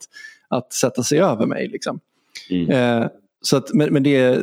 att 0.48 0.72
sätta 0.72 1.02
sig 1.02 1.20
över 1.20 1.46
mig. 1.46 1.68
Liksom. 1.68 2.00
Mm. 2.50 2.70
Eh, 2.70 3.08
så 3.42 3.56
att, 3.56 3.74
men, 3.74 3.92
men 3.92 4.02
det 4.02 4.38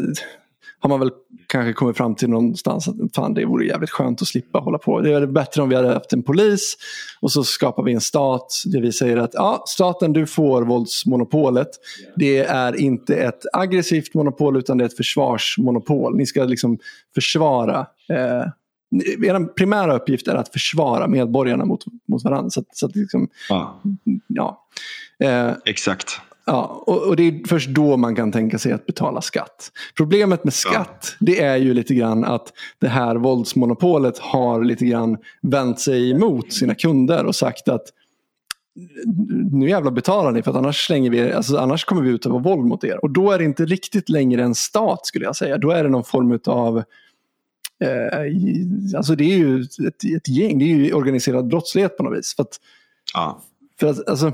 har 0.91 0.97
man 0.97 1.07
väl 1.07 1.11
kanske 1.47 1.73
kommit 1.73 1.97
fram 1.97 2.15
till 2.15 2.29
någonstans 2.29 2.87
att 2.87 2.95
fan, 3.15 3.33
det 3.33 3.45
vore 3.45 3.65
jävligt 3.65 3.89
skönt 3.89 4.21
att 4.21 4.27
slippa 4.27 4.59
hålla 4.59 4.77
på. 4.77 5.01
Det 5.01 5.13
är 5.13 5.25
bättre 5.25 5.61
om 5.61 5.69
vi 5.69 5.75
hade 5.75 5.93
haft 5.93 6.13
en 6.13 6.23
polis 6.23 6.77
och 7.21 7.31
så 7.31 7.43
skapar 7.43 7.83
vi 7.83 7.93
en 7.93 8.01
stat 8.01 8.53
där 8.65 8.81
vi 8.81 8.91
säger 8.91 9.17
att 9.17 9.33
ja, 9.33 9.63
staten 9.67 10.13
du 10.13 10.27
får 10.27 10.61
våldsmonopolet. 10.61 11.69
Det 12.15 12.37
är 12.39 12.75
inte 12.75 13.15
ett 13.15 13.41
aggressivt 13.53 14.13
monopol 14.13 14.57
utan 14.57 14.77
det 14.77 14.83
är 14.83 14.85
ett 14.85 14.97
försvarsmonopol. 14.97 16.17
Ni 16.17 16.25
ska 16.25 16.43
liksom 16.43 16.79
försvara 17.15 17.87
eh, 18.09 18.47
er 19.27 19.53
primära 19.53 19.95
uppgift 19.95 20.27
är 20.27 20.35
att 20.35 20.49
försvara 20.49 21.07
medborgarna 21.07 21.65
mot, 21.65 21.85
mot 22.07 22.23
varandra. 22.23 22.49
Så, 22.49 22.63
så 22.71 22.85
att 22.85 22.95
liksom, 22.95 23.29
Ja, 23.49 23.81
ja. 24.27 24.67
Eh, 25.23 25.51
exakt. 25.65 26.21
Ja, 26.49 26.83
och, 26.85 27.07
och 27.07 27.15
det 27.15 27.23
är 27.23 27.47
först 27.47 27.69
då 27.69 27.97
man 27.97 28.15
kan 28.15 28.31
tänka 28.31 28.57
sig 28.57 28.71
att 28.71 28.85
betala 28.85 29.21
skatt. 29.21 29.71
Problemet 29.97 30.43
med 30.43 30.53
skatt 30.53 31.15
det 31.19 31.41
är 31.41 31.57
ju 31.57 31.73
lite 31.73 31.93
grann 31.93 32.23
att 32.23 32.53
det 32.79 32.87
här 32.87 33.15
våldsmonopolet 33.15 34.17
har 34.17 34.63
lite 34.63 34.85
grann 34.85 35.17
vänt 35.41 35.79
sig 35.79 36.11
emot 36.11 36.53
sina 36.53 36.75
kunder 36.75 37.25
och 37.25 37.35
sagt 37.35 37.69
att 37.69 37.83
nu 39.51 39.69
jävla 39.69 39.91
betalar 39.91 40.31
ni 40.31 40.41
för 40.41 40.51
att 40.51 40.57
annars, 40.57 40.85
slänger 40.85 41.11
vi, 41.11 41.31
alltså 41.31 41.57
annars 41.57 41.85
kommer 41.85 42.01
vi 42.01 42.09
utöva 42.09 42.37
våld 42.37 42.65
mot 42.65 42.83
er. 42.83 43.03
Och 43.03 43.09
då 43.09 43.31
är 43.31 43.37
det 43.37 43.45
inte 43.45 43.65
riktigt 43.65 44.09
längre 44.09 44.43
en 44.43 44.55
stat 44.55 45.05
skulle 45.05 45.25
jag 45.25 45.35
säga. 45.35 45.57
Då 45.57 45.71
är 45.71 45.83
det 45.83 45.89
någon 45.89 46.03
form 46.03 46.39
av 46.45 46.77
eh, 47.83 48.97
alltså 48.97 49.15
det 49.15 49.23
är 49.23 49.37
ju 49.37 49.61
ett, 49.61 50.03
ett 50.17 50.27
gäng, 50.27 50.59
det 50.59 50.65
är 50.65 50.75
ju 50.75 50.93
organiserad 50.93 51.47
brottslighet 51.47 51.97
på 51.97 52.03
något 52.03 52.17
vis. 52.17 52.35
För 52.35 52.43
att 52.43 52.59
Ja. 53.13 53.41
För 53.79 53.87
att, 53.87 54.09
alltså, 54.09 54.27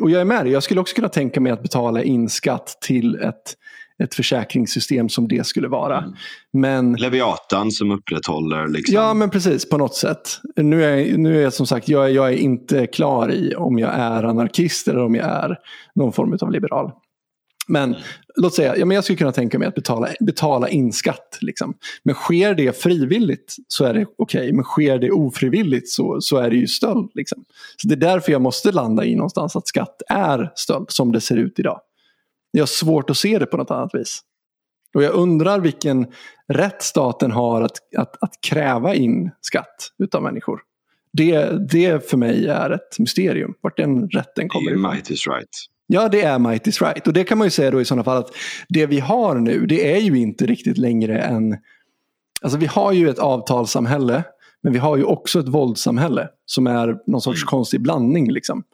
och 0.00 0.10
jag 0.10 0.20
är 0.20 0.24
med 0.24 0.44
dig. 0.44 0.52
Jag 0.52 0.62
skulle 0.62 0.80
också 0.80 0.94
kunna 0.94 1.08
tänka 1.08 1.40
mig 1.40 1.52
att 1.52 1.62
betala 1.62 2.02
in 2.02 2.28
skatt 2.28 2.78
till 2.80 3.14
ett, 3.14 3.54
ett 4.02 4.14
försäkringssystem 4.14 5.08
som 5.08 5.28
det 5.28 5.46
skulle 5.46 5.68
vara. 5.68 5.98
Mm. 5.98 6.12
Men, 6.52 6.92
Leviatan 6.92 7.70
som 7.70 7.90
upprätthåller 7.90 8.68
liksom. 8.68 8.94
ja, 8.94 9.14
men 9.14 9.30
precis 9.30 9.68
på 9.68 9.78
något 9.78 9.94
sätt. 9.94 10.28
Nu 10.56 10.84
är, 10.84 11.16
nu 11.18 11.38
är 11.38 11.42
jag 11.42 11.52
som 11.52 11.66
sagt, 11.66 11.88
jag, 11.88 12.04
är- 12.04 12.08
jag 12.08 12.28
är 12.32 12.36
inte 12.36 12.86
klar 12.86 13.32
i 13.32 13.54
om 13.56 13.78
jag 13.78 13.94
är 13.94 14.22
anarkist 14.22 14.88
eller 14.88 15.04
om 15.04 15.14
jag 15.14 15.26
är 15.26 15.56
någon 15.94 16.12
form 16.12 16.38
av 16.40 16.50
liberal. 16.52 16.90
Men 17.68 17.96
låt 18.36 18.54
säga, 18.54 18.76
ja, 18.76 18.84
men 18.84 18.94
jag 18.94 19.04
skulle 19.04 19.16
kunna 19.16 19.32
tänka 19.32 19.58
mig 19.58 19.68
att 19.68 19.74
betala, 19.74 20.08
betala 20.20 20.68
in 20.68 20.92
skatt. 20.92 21.38
Liksom. 21.40 21.74
Men 22.02 22.14
sker 22.14 22.54
det 22.54 22.82
frivilligt 22.82 23.56
så 23.68 23.84
är 23.84 23.94
det 23.94 24.06
okej. 24.18 24.52
Men 24.52 24.64
sker 24.64 24.98
det 24.98 25.10
ofrivilligt 25.10 25.88
så, 25.88 26.20
så 26.20 26.36
är 26.36 26.50
det 26.50 26.56
ju 26.56 26.66
stöld. 26.66 27.10
Liksom. 27.14 27.44
Så 27.76 27.88
det 27.88 27.94
är 27.94 27.96
därför 27.96 28.32
jag 28.32 28.42
måste 28.42 28.72
landa 28.72 29.04
i 29.04 29.14
någonstans 29.14 29.56
att 29.56 29.68
skatt 29.68 30.02
är 30.08 30.52
stöld 30.54 30.86
som 30.88 31.12
det 31.12 31.20
ser 31.20 31.36
ut 31.36 31.58
idag. 31.58 31.80
Jag 32.50 32.62
har 32.62 32.66
svårt 32.66 33.10
att 33.10 33.16
se 33.16 33.38
det 33.38 33.46
på 33.46 33.56
något 33.56 33.70
annat 33.70 33.94
vis. 33.94 34.22
Och 34.94 35.02
jag 35.02 35.14
undrar 35.14 35.60
vilken 35.60 36.06
rätt 36.48 36.82
staten 36.82 37.30
har 37.30 37.62
att, 37.62 37.78
att, 37.96 38.22
att 38.22 38.40
kräva 38.40 38.94
in 38.94 39.30
skatt 39.40 39.92
utav 39.98 40.22
människor. 40.22 40.60
Det, 41.12 41.68
det 41.70 42.10
för 42.10 42.16
mig 42.16 42.46
är 42.46 42.70
ett 42.70 42.98
mysterium, 42.98 43.54
vart 43.60 43.76
den 43.76 44.08
rätten 44.08 44.48
kommer 44.48 44.70
ifrån. 44.70 44.82
might 44.82 45.10
is 45.10 45.26
right. 45.26 45.48
Ja, 45.90 46.08
det 46.08 46.22
är 46.22 46.38
might 46.38 46.66
is 46.66 46.82
right. 46.82 47.06
Och 47.06 47.12
det 47.12 47.24
kan 47.24 47.38
man 47.38 47.46
ju 47.46 47.50
säga 47.50 47.70
då 47.70 47.80
i 47.80 47.84
sådana 47.84 48.04
fall 48.04 48.16
att 48.16 48.30
det 48.68 48.86
vi 48.86 49.00
har 49.00 49.34
nu, 49.34 49.66
det 49.66 49.92
är 49.92 50.00
ju 50.00 50.18
inte 50.18 50.46
riktigt 50.46 50.78
längre 50.78 51.18
än... 51.18 51.56
Alltså 52.42 52.58
vi 52.58 52.66
har 52.66 52.92
ju 52.92 53.08
ett 53.08 53.18
avtalssamhälle, 53.18 54.24
men 54.62 54.72
vi 54.72 54.78
har 54.78 54.96
ju 54.96 55.04
också 55.04 55.40
ett 55.40 55.48
våldssamhälle 55.48 56.28
som 56.46 56.66
är 56.66 56.98
någon 57.06 57.20
sorts 57.20 57.44
konstig 57.44 57.80
blandning. 57.80 58.32
Liksom. 58.32 58.64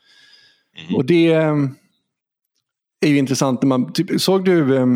Mhm. 0.88 0.96
Och 0.96 1.04
det 1.04 1.32
eh, 1.32 1.54
är 3.00 3.08
ju 3.08 3.16
intressant. 3.16 3.62
När 3.62 3.68
man, 3.68 3.92
typ, 3.92 4.20
såg 4.20 4.44
du 4.44 4.76
eh, 4.76 4.86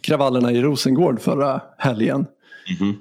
kravallerna 0.00 0.52
i 0.52 0.62
Rosengård 0.62 1.20
förra 1.20 1.60
helgen? 1.78 2.26
Mhm. 2.80 2.96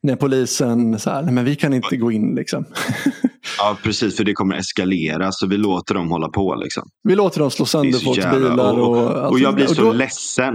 När 0.00 0.16
polisen 0.16 0.98
sa, 0.98 1.20
nej 1.20 1.34
men 1.34 1.44
vi 1.44 1.56
kan 1.56 1.74
inte 1.74 1.96
gå 1.96 2.12
in 2.12 2.34
liksom. 2.34 2.64
Ja, 3.64 3.76
precis. 3.82 4.16
För 4.16 4.24
det 4.24 4.32
kommer 4.32 4.56
eskalera. 4.56 5.32
Så 5.32 5.46
vi 5.46 5.56
låter 5.56 5.94
dem 5.94 6.10
hålla 6.10 6.28
på. 6.28 6.54
Liksom. 6.54 6.88
Vi 7.02 7.14
låter 7.14 7.40
dem 7.40 7.50
slå 7.50 7.66
sönder 7.66 7.98
folks 7.98 8.18
jävla- 8.18 8.50
bilar. 8.50 8.72
Och, 8.78 8.96
och, 8.96 9.24
allt 9.24 9.32
och 9.32 9.38
jag 9.38 9.54
blir 9.54 9.66
så 9.66 9.82
då- 9.82 9.92
ledsen. 9.92 10.54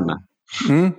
Mm. 0.69 0.91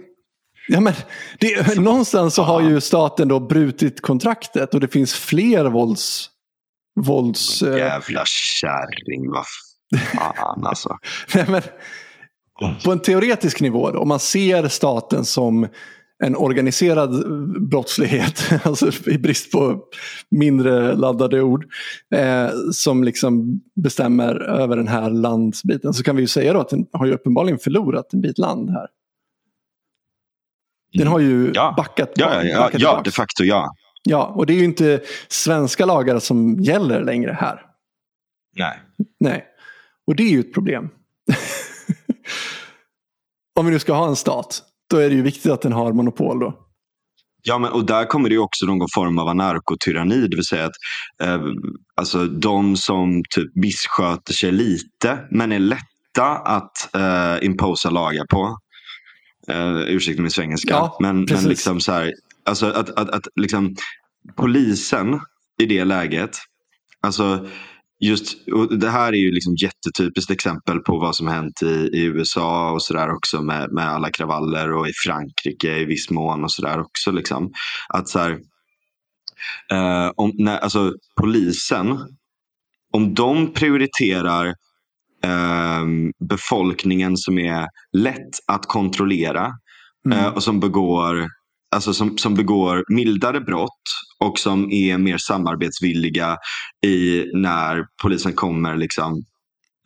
Ja, 0.68 0.80
men 0.80 0.92
det, 1.38 1.80
någonstans 1.80 2.34
så 2.34 2.42
har 2.42 2.60
ju 2.60 2.80
staten 2.80 3.28
då 3.28 3.40
brutit 3.40 4.00
kontraktet 4.00 4.74
och 4.74 4.80
det 4.80 4.88
finns 4.88 5.14
fler 5.14 5.64
vålds... 5.64 6.28
vålds 7.00 7.62
eh, 7.62 7.76
Jävla 7.78 8.22
kärring. 8.26 9.30
Vad 9.30 9.44
fan 10.12 10.66
alltså. 10.66 10.96
nej, 11.34 11.44
men, 11.48 11.62
på 12.84 12.92
en 12.92 12.98
teoretisk 13.00 13.60
nivå, 13.60 13.90
då, 13.90 13.98
om 13.98 14.08
man 14.08 14.20
ser 14.20 14.68
staten 14.68 15.24
som 15.24 15.68
en 16.22 16.36
organiserad 16.36 17.10
brottslighet, 17.68 18.42
alltså 18.64 19.10
i 19.10 19.18
brist 19.18 19.52
på 19.52 19.84
mindre 20.30 20.94
laddade 20.94 21.42
ord, 21.42 21.66
eh, 22.14 22.50
som 22.72 23.04
liksom 23.04 23.60
bestämmer 23.74 24.34
över 24.34 24.76
den 24.76 24.88
här 24.88 25.10
landsbiten 25.10 25.94
så 25.94 26.02
kan 26.02 26.16
vi 26.16 26.22
ju 26.22 26.28
säga 26.28 26.52
då 26.52 26.60
att 26.60 26.68
den 26.68 26.86
har 26.92 27.06
ju 27.06 27.12
uppenbarligen 27.12 27.58
förlorat 27.58 28.12
en 28.12 28.20
bit 28.20 28.38
land 28.38 28.70
här. 28.70 28.86
Den 30.92 31.06
har 31.06 31.18
ju. 31.18 31.52
Ja. 31.54 31.74
backat, 31.76 32.12
Ja, 32.14 32.34
ja, 32.34 32.44
ja, 32.44 32.58
backat 32.60 32.80
ja 32.80 32.88
tillbaks. 32.88 33.04
de 33.04 33.10
facto 33.10 33.44
ja. 33.44 33.74
Ja, 34.02 34.24
och 34.26 34.46
det 34.46 34.52
är 34.52 34.58
ju 34.58 34.64
inte 34.64 35.00
svenska 35.28 35.86
lagar 35.86 36.18
som 36.18 36.60
gäller 36.60 37.04
längre 37.04 37.36
här. 37.40 37.62
Nej. 38.56 38.80
Nej, 39.20 39.44
och 40.06 40.16
det 40.16 40.22
är 40.22 40.30
ju 40.30 40.40
ett 40.40 40.54
problem. 40.54 40.88
Om 43.58 43.66
vi 43.66 43.72
nu 43.72 43.78
ska 43.78 43.92
ha 43.92 44.08
en 44.08 44.16
stat, 44.16 44.62
då 44.90 44.96
är 44.96 45.08
det 45.08 45.14
ju 45.14 45.22
viktigt 45.22 45.52
att 45.52 45.62
den 45.62 45.72
har 45.72 45.92
monopol 45.92 46.40
då. 46.40 46.66
Ja, 47.42 47.58
men, 47.58 47.72
och 47.72 47.84
där 47.84 48.04
kommer 48.04 48.28
det 48.28 48.38
också 48.38 48.66
någon 48.66 48.88
form 48.94 49.18
av 49.18 49.28
anarkotyranni. 49.28 50.28
Det 50.28 50.36
vill 50.36 50.44
säga 50.44 50.64
att 50.64 50.72
eh, 51.22 51.40
alltså, 51.94 52.26
de 52.26 52.76
som 52.76 53.22
typ 53.30 53.56
missköter 53.56 54.32
sig 54.32 54.52
lite 54.52 55.18
men 55.30 55.52
är 55.52 55.58
lätta 55.58 56.36
att 56.44 56.94
eh, 56.94 57.46
imposa 57.46 57.90
lagar 57.90 58.26
på. 58.30 58.58
Eh, 59.48 59.76
ursäkta 59.76 60.22
min 60.22 60.30
svengelska. 60.30 60.70
Ja, 60.70 60.96
men, 61.00 61.26
precis. 61.26 61.42
men 61.42 61.50
liksom 61.50 61.80
så 61.80 61.92
här, 61.92 62.12
alltså 62.44 62.66
att, 62.66 62.90
att, 62.90 63.10
att 63.10 63.22
liksom, 63.36 63.74
polisen 64.36 65.20
i 65.58 65.66
det 65.66 65.84
läget. 65.84 66.36
Alltså 67.00 67.46
just, 68.00 68.48
och 68.52 68.78
det 68.78 68.90
här 68.90 69.12
är 69.12 69.16
ju 69.16 69.32
liksom 69.32 69.56
jättetypiskt 69.56 70.30
exempel 70.30 70.78
på 70.78 70.98
vad 70.98 71.16
som 71.16 71.26
hänt 71.26 71.62
i, 71.62 71.66
i 71.92 72.04
USA 72.04 72.72
och 72.72 72.82
sådär 72.82 73.10
också 73.10 73.42
med, 73.42 73.72
med 73.72 73.88
alla 73.88 74.10
kravaller 74.10 74.72
och 74.72 74.88
i 74.88 74.92
Frankrike 75.06 75.78
i 75.78 75.84
viss 75.84 76.10
mån 76.10 76.44
och 76.44 76.52
sådär 76.52 76.80
också. 76.80 77.10
Liksom. 77.10 77.52
Att 77.88 78.08
så 78.08 78.18
här, 78.18 78.30
eh, 79.72 80.12
om, 80.16 80.32
när, 80.34 80.58
alltså, 80.58 80.94
polisen, 81.20 81.98
om 82.92 83.14
de 83.14 83.52
prioriterar 83.52 84.46
eh, 85.24 85.84
befolkningen 86.28 87.16
som 87.16 87.38
är 87.38 87.66
lätt 87.92 88.30
att 88.46 88.66
kontrollera 88.66 89.52
Mm. 90.06 90.18
eh, 90.18 90.26
och 90.26 90.42
som 90.42 90.60
begår, 90.60 91.28
alltså 91.70 91.94
som, 91.94 92.18
som 92.18 92.34
begår 92.34 92.84
mildare 92.88 93.40
brott 93.40 93.82
och 94.24 94.38
som 94.38 94.70
är 94.72 94.98
mer 94.98 95.18
samarbetsvilliga 95.18 96.36
i 96.86 97.24
när 97.34 97.84
polisen 98.02 98.32
kommer 98.32 98.76
liksom, 98.76 99.24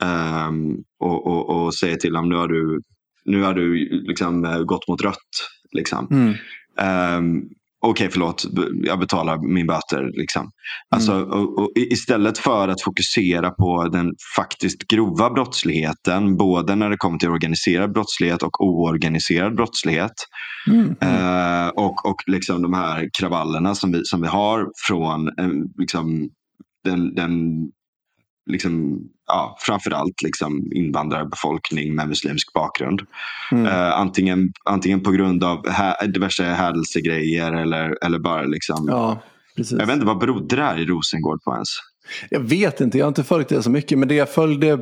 ehm, 0.02 0.76
och, 1.00 1.26
och, 1.26 1.50
och 1.50 1.74
säger 1.74 1.96
till 1.96 2.12
dem 2.12 2.28
nu 2.28 2.34
har 2.34 2.48
du, 2.48 2.80
nu 3.24 3.42
har 3.42 3.54
du 3.54 3.74
liksom, 4.06 4.44
eh, 4.44 4.58
gått 4.58 4.88
mot 4.88 5.02
rött. 5.02 5.16
Liksom. 5.72 6.08
Mm. 6.10 6.34
Ehm, 6.78 7.42
Okej, 7.86 8.08
förlåt, 8.12 8.44
b- 8.56 8.62
jag 8.82 8.98
betalar 8.98 9.54
min 9.54 9.66
böter. 9.66 10.10
Liksom. 10.12 10.50
Alltså, 10.94 11.12
och, 11.24 11.58
och 11.58 11.70
i- 11.76 11.92
istället 11.92 12.38
för 12.38 12.68
att 12.68 12.82
fokusera 12.82 13.50
på 13.50 13.88
den 13.88 14.12
faktiskt 14.36 14.88
grova 14.88 15.30
brottsligheten, 15.30 16.36
både 16.36 16.74
när 16.74 16.90
det 16.90 16.96
kommer 16.96 17.18
till 17.18 17.28
organiserad 17.28 17.92
brottslighet 17.92 18.42
och 18.42 18.64
oorganiserad 18.64 19.56
brottslighet. 19.56 20.12
Mm. 20.70 20.94
Eh, 21.00 21.68
och 21.68 22.06
och 22.06 22.16
liksom 22.26 22.62
de 22.62 22.74
här 22.74 23.08
kravallerna 23.18 23.74
som 23.74 23.92
vi, 23.92 24.00
som 24.04 24.20
vi 24.20 24.28
har 24.28 24.66
från 24.88 25.28
eh, 25.28 25.48
liksom, 25.78 26.28
den, 26.84 27.14
den 27.14 27.32
liksom, 28.46 29.00
ja, 29.26 29.56
framförallt 29.60 30.22
liksom 30.22 30.72
invandrarbefolkning 30.72 31.94
med 31.94 32.08
muslimsk 32.08 32.52
bakgrund. 32.52 33.02
Mm. 33.52 33.66
Eh, 33.66 33.98
antingen, 33.98 34.52
antingen 34.64 35.00
på 35.00 35.10
grund 35.10 35.44
av 35.44 35.66
hä- 35.66 36.06
diverse 36.06 36.44
hädelsegrejer 36.44 37.52
eller, 37.52 38.04
eller 38.04 38.18
bara 38.18 38.42
liksom. 38.42 38.86
Ja, 38.88 39.22
precis. 39.56 39.78
Jag 39.78 39.86
vet 39.86 39.94
inte, 39.94 40.06
vad 40.06 40.18
berodde 40.18 40.56
det 40.56 40.62
här 40.62 40.80
i 40.80 40.84
Rosengård 40.84 41.42
på 41.42 41.52
ens? 41.52 41.68
Jag 42.30 42.40
vet 42.40 42.80
inte, 42.80 42.98
jag 42.98 43.04
har 43.04 43.08
inte 43.08 43.24
följt 43.24 43.48
det 43.48 43.62
så 43.62 43.70
mycket. 43.70 43.98
Men 43.98 44.08
det 44.08 44.14
jag 44.14 44.28
följde 44.30 44.78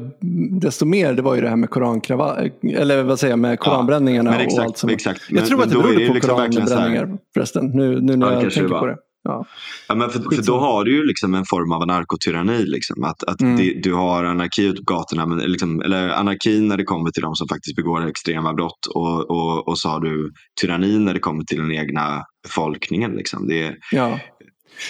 desto 0.60 0.84
mer 0.84 1.12
det 1.14 1.22
var 1.22 1.34
ju 1.34 1.40
det 1.40 1.48
här 1.48 1.56
med 1.56 1.70
korankrava, 1.70 2.36
eller 2.62 3.02
vad 3.02 3.18
säger 3.18 3.32
jag, 3.32 3.38
med 3.38 3.58
koranbränningarna 3.60 4.30
och 4.36 4.42
exakt, 4.42 4.62
allt 4.66 4.78
som 4.78 4.90
exakt. 4.90 5.22
Jag 5.30 5.46
tror 5.46 5.58
men 5.58 5.64
att 5.68 5.72
det 5.74 5.78
berodde 5.78 5.98
det 5.98 6.08
på 6.08 6.14
liksom 6.14 6.38
här- 6.38 6.48
koranbränningar 6.48 7.18
förresten. 7.34 7.66
Nu, 7.66 8.00
nu 8.00 8.16
när 8.16 8.26
Ja, 8.32 8.42
jag 8.42 8.52
tänker 8.52 8.68
på 8.78 8.86
det. 8.86 8.96
Ja. 9.24 9.46
Ja, 9.88 9.94
men 9.94 10.10
för, 10.10 10.18
för 10.36 10.42
då 10.42 10.58
har 10.58 10.84
du 10.84 10.92
ju 10.96 11.06
liksom 11.06 11.34
en 11.34 11.44
form 11.44 11.72
av 11.72 11.82
anarkotyranni. 11.82 12.64
Liksom. 12.66 13.04
Att, 13.04 13.22
att 13.24 13.40
Mm. 13.40 13.56
det, 13.56 13.80
du 13.82 13.94
har 13.94 14.24
anarki 14.24 14.62
ute 14.64 14.82
på 14.84 14.94
gatorna, 14.94 15.26
men 15.26 15.38
liksom, 15.38 15.80
eller 15.82 16.08
anarki 16.08 16.60
när 16.60 16.76
det 16.76 16.84
kommer 16.84 17.10
till 17.10 17.22
de 17.22 17.34
som 17.34 17.48
faktiskt 17.48 17.76
begår 17.76 18.06
extrema 18.08 18.54
brott. 18.54 18.86
Och, 18.94 19.30
och, 19.30 19.68
och 19.68 19.78
så 19.78 19.88
har 19.88 20.00
du 20.00 20.32
tyranni 20.60 20.98
när 20.98 21.14
det 21.14 21.20
kommer 21.20 21.44
till 21.44 21.58
den 21.58 21.72
egna 21.72 22.22
befolkningen. 22.42 23.10
Liksom. 23.12 23.48
Det, 23.48 23.74
Ja. 23.92 24.18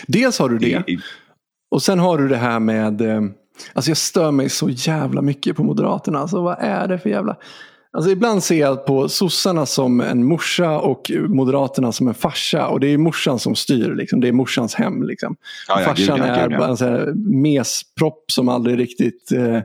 Dels 0.06 0.38
har 0.38 0.48
du 0.48 0.58
det. 0.58 0.82
det, 0.86 0.98
Och 1.70 1.82
sen 1.82 1.98
har 1.98 2.18
du 2.18 2.28
det 2.28 2.36
här 2.36 2.60
med, 2.60 3.00
eh, 3.00 3.20
alltså 3.74 3.90
jag 3.90 3.96
stör 3.98 4.30
mig 4.30 4.48
så 4.48 4.68
jävla 4.70 5.22
mycket 5.22 5.56
på 5.56 5.64
Moderaterna. 5.64 6.18
Alltså 6.18 6.42
vad 6.42 6.56
är 6.60 6.88
det 6.88 6.98
för 6.98 7.10
jävla... 7.10 7.36
Alltså 7.94 8.10
ibland 8.10 8.42
ser 8.42 8.60
jag 8.60 8.86
på 8.86 9.08
sossarna 9.08 9.66
som 9.66 10.00
en 10.00 10.24
morsa 10.24 10.78
och 10.78 11.10
Moderaterna 11.28 11.92
som 11.92 12.08
en 12.08 12.14
farsa. 12.14 12.66
Och 12.66 12.80
det 12.80 12.86
är 12.86 12.98
morsan 12.98 13.38
som 13.38 13.54
styr, 13.54 13.94
liksom. 13.94 14.20
det 14.20 14.28
är 14.28 14.32
morsans 14.32 14.74
hem. 14.74 15.02
Liksom. 15.02 15.36
Ja, 15.68 15.80
ja, 15.80 15.86
Farsan 15.86 16.18
gud, 16.18 16.28
ja, 16.28 16.34
är 16.34 16.48
gud, 16.48 16.58
bara 16.58 16.68
en 16.68 16.76
sån 16.76 16.88
här 16.88 17.12
mespropp 17.42 18.24
som 18.26 18.48
aldrig 18.48 18.78
riktigt... 18.78 19.32
Eh, 19.32 19.60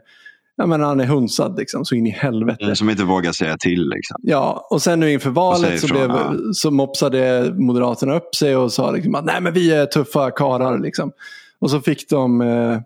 ja, 0.55 0.65
men 0.65 0.81
han 0.81 0.99
är 0.99 1.05
hunsad 1.05 1.57
liksom, 1.57 1.85
så 1.85 1.95
in 1.95 2.07
i 2.07 2.09
helvete. 2.09 2.75
som 2.75 2.89
inte 2.89 3.03
vågar 3.03 3.31
säga 3.31 3.57
till. 3.57 3.89
Liksom. 3.89 4.17
Ja, 4.23 4.67
och 4.69 4.81
sen 4.81 4.99
nu 4.99 5.11
inför 5.11 5.29
valet 5.29 5.81
så, 5.81 5.87
blev, 5.87 6.11
så 6.53 6.71
mopsade 6.71 7.51
Moderaterna 7.55 8.15
upp 8.15 8.35
sig 8.35 8.55
och 8.55 8.73
sa 8.73 8.91
liksom 8.91 9.15
att 9.15 9.25
nej 9.25 9.41
men 9.41 9.53
vi 9.53 9.71
är 9.71 9.85
tuffa 9.85 10.31
karar 10.31 10.79
liksom. 10.79 11.11
Och 11.59 11.71
så 11.71 11.81
fick 11.81 12.09
de 12.09 12.41
eh, 12.41 12.79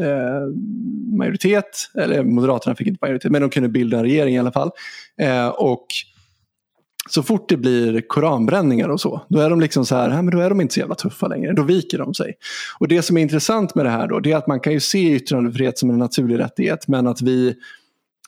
eh, 0.00 0.46
majoritet, 1.16 1.90
eller 1.94 2.24
Moderaterna 2.24 2.76
fick 2.76 2.86
inte 2.86 2.98
majoritet, 3.02 3.32
men 3.32 3.42
de 3.42 3.50
kunde 3.50 3.68
bilda 3.68 3.96
en 3.96 4.02
regering 4.02 4.34
i 4.34 4.38
alla 4.38 4.52
fall. 4.52 4.70
Eh, 5.18 5.48
och 5.48 5.86
så 7.10 7.22
fort 7.22 7.48
det 7.48 7.56
blir 7.56 8.00
koranbränningar 8.08 8.88
och 8.88 9.00
så, 9.00 9.22
då 9.28 9.38
är 9.38 9.50
de 9.50 9.60
liksom 9.60 9.86
så 9.86 9.94
här, 9.94 10.22
men 10.22 10.30
då 10.30 10.40
är 10.40 10.48
de 10.48 10.60
inte 10.60 10.74
så 10.74 10.80
jävla 10.80 10.94
tuffa 10.94 11.28
längre, 11.28 11.52
då 11.52 11.62
viker 11.62 11.98
de 11.98 12.14
sig. 12.14 12.34
Och 12.78 12.88
det 12.88 13.02
som 13.02 13.16
är 13.16 13.22
intressant 13.22 13.74
med 13.74 13.84
det 13.84 13.90
här 13.90 14.08
då, 14.08 14.20
det 14.20 14.32
är 14.32 14.36
att 14.36 14.46
man 14.46 14.60
kan 14.60 14.72
ju 14.72 14.80
se 14.80 15.12
yttrandefrihet 15.12 15.78
som 15.78 15.90
en 15.90 15.98
naturlig 15.98 16.38
rättighet, 16.38 16.88
men 16.88 17.06
att 17.06 17.22
vi 17.22 17.54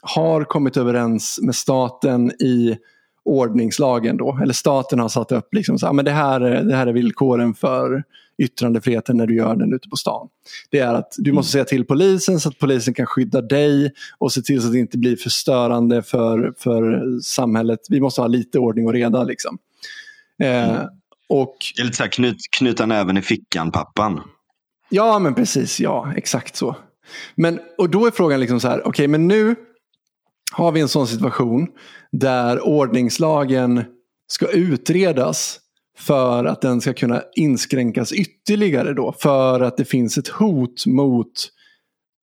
har 0.03 0.45
kommit 0.45 0.77
överens 0.77 1.39
med 1.43 1.55
staten 1.55 2.31
i 2.31 2.77
ordningslagen 3.24 4.16
då, 4.16 4.39
eller 4.43 4.53
staten 4.53 4.99
har 4.99 5.09
satt 5.09 5.32
upp 5.32 5.55
liksom 5.55 5.78
så 5.78 5.86
här, 5.86 5.93
men 5.93 6.05
det 6.05 6.11
här, 6.11 6.41
det 6.41 6.77
här 6.77 6.86
är 6.86 6.93
villkoren 6.93 7.55
för 7.55 8.05
yttrandefriheten 8.39 9.16
när 9.16 9.27
du 9.27 9.36
gör 9.36 9.56
den 9.56 9.74
ute 9.74 9.89
på 9.89 9.97
stan. 9.97 10.28
Det 10.70 10.78
är 10.78 10.94
att 10.94 11.15
du 11.19 11.32
måste 11.32 11.52
säga 11.52 11.65
till 11.65 11.85
polisen 11.85 12.40
så 12.40 12.48
att 12.48 12.59
polisen 12.59 12.94
kan 12.94 13.06
skydda 13.06 13.40
dig 13.40 13.93
och 14.19 14.32
se 14.32 14.43
till 14.43 14.61
så 14.61 14.66
att 14.66 14.73
det 14.73 14.78
inte 14.78 14.98
blir 14.98 15.16
förstörande 15.16 16.02
för, 16.02 16.55
för 16.59 17.11
samhället. 17.20 17.81
Vi 17.89 18.01
måste 18.01 18.20
ha 18.20 18.28
lite 18.28 18.59
ordning 18.59 18.86
och 18.86 18.93
reda 18.93 19.24
liksom. 19.24 19.59
Eh, 20.43 20.85
och 21.28 21.56
Det 21.77 21.82
är 21.82 21.85
lite 21.85 21.97
så 21.97 22.02
här, 22.02 22.11
knut, 22.11 22.36
knuta 22.56 22.86
näven 22.86 23.16
i 23.16 23.23
fickan, 23.23 23.73
pappan. 23.73 24.20
Ja, 24.89 25.19
men 25.19 25.35
precis. 25.35 25.81
Ja, 25.81 26.12
exakt 26.16 26.56
så. 26.56 26.77
Men, 27.35 27.61
och 27.78 27.90
då 27.90 28.06
är 28.06 28.11
frågan 28.11 28.40
liksom 28.40 28.61
så 28.61 28.69
här, 28.69 28.86
okej, 28.86 29.09
men 29.09 29.28
nu 29.28 29.55
har 30.52 30.73
vi 30.73 30.81
en 30.81 30.89
sån 30.89 31.06
situation 31.06 31.69
där 32.12 32.61
ordningslagen 32.66 33.85
ska 34.27 34.47
utredas 34.47 35.61
för 35.99 36.45
att 36.45 36.61
den 36.61 36.81
ska 36.81 36.93
kunna 36.93 37.23
inskränkas 37.37 38.12
ytterligare 38.12 38.95
då. 38.95 39.15
För 39.19 39.61
att 39.61 39.77
det 39.77 39.85
finns 39.85 40.19
ett 40.19 40.29
hot 40.29 40.87
mot 40.87 41.51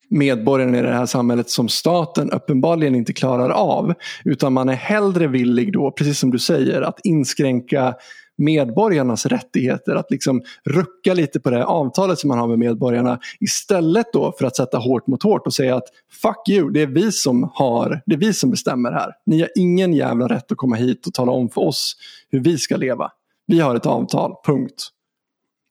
medborgarna 0.09 0.79
i 0.79 0.81
det 0.81 0.93
här 0.93 1.05
samhället 1.05 1.49
som 1.49 1.69
staten 1.69 2.31
uppenbarligen 2.31 2.95
inte 2.95 3.13
klarar 3.13 3.49
av. 3.49 3.93
Utan 4.25 4.53
man 4.53 4.69
är 4.69 4.73
hellre 4.73 5.27
villig 5.27 5.73
då, 5.73 5.91
precis 5.91 6.19
som 6.19 6.31
du 6.31 6.39
säger, 6.39 6.81
att 6.81 6.99
inskränka 7.03 7.95
medborgarnas 8.37 9.25
rättigheter. 9.25 9.95
Att 9.95 10.11
liksom 10.11 10.41
rucka 10.65 11.13
lite 11.13 11.39
på 11.39 11.49
det 11.49 11.55
här 11.55 11.63
avtalet 11.63 12.19
som 12.19 12.27
man 12.27 12.37
har 12.37 12.47
med 12.47 12.59
medborgarna. 12.59 13.19
Istället 13.39 14.05
då 14.13 14.35
för 14.39 14.45
att 14.45 14.55
sätta 14.55 14.77
hårt 14.77 15.07
mot 15.07 15.23
hårt 15.23 15.47
och 15.47 15.53
säga 15.53 15.75
att 15.75 15.87
fuck 16.21 16.49
you, 16.49 16.69
det 16.69 16.81
är 16.81 16.87
vi 16.87 17.11
som 17.11 17.51
har, 17.53 18.01
det 18.05 18.15
är 18.15 18.19
vi 18.19 18.33
som 18.33 18.51
bestämmer 18.51 18.91
här. 18.91 19.11
Ni 19.25 19.39
har 19.39 19.49
ingen 19.55 19.93
jävla 19.93 20.27
rätt 20.27 20.51
att 20.51 20.57
komma 20.57 20.75
hit 20.75 21.07
och 21.07 21.13
tala 21.13 21.31
om 21.31 21.49
för 21.49 21.61
oss 21.61 21.95
hur 22.31 22.39
vi 22.39 22.57
ska 22.57 22.77
leva. 22.77 23.11
Vi 23.51 23.59
har 23.59 23.75
ett 23.75 23.85
avtal, 23.85 24.35
punkt. 24.45 24.87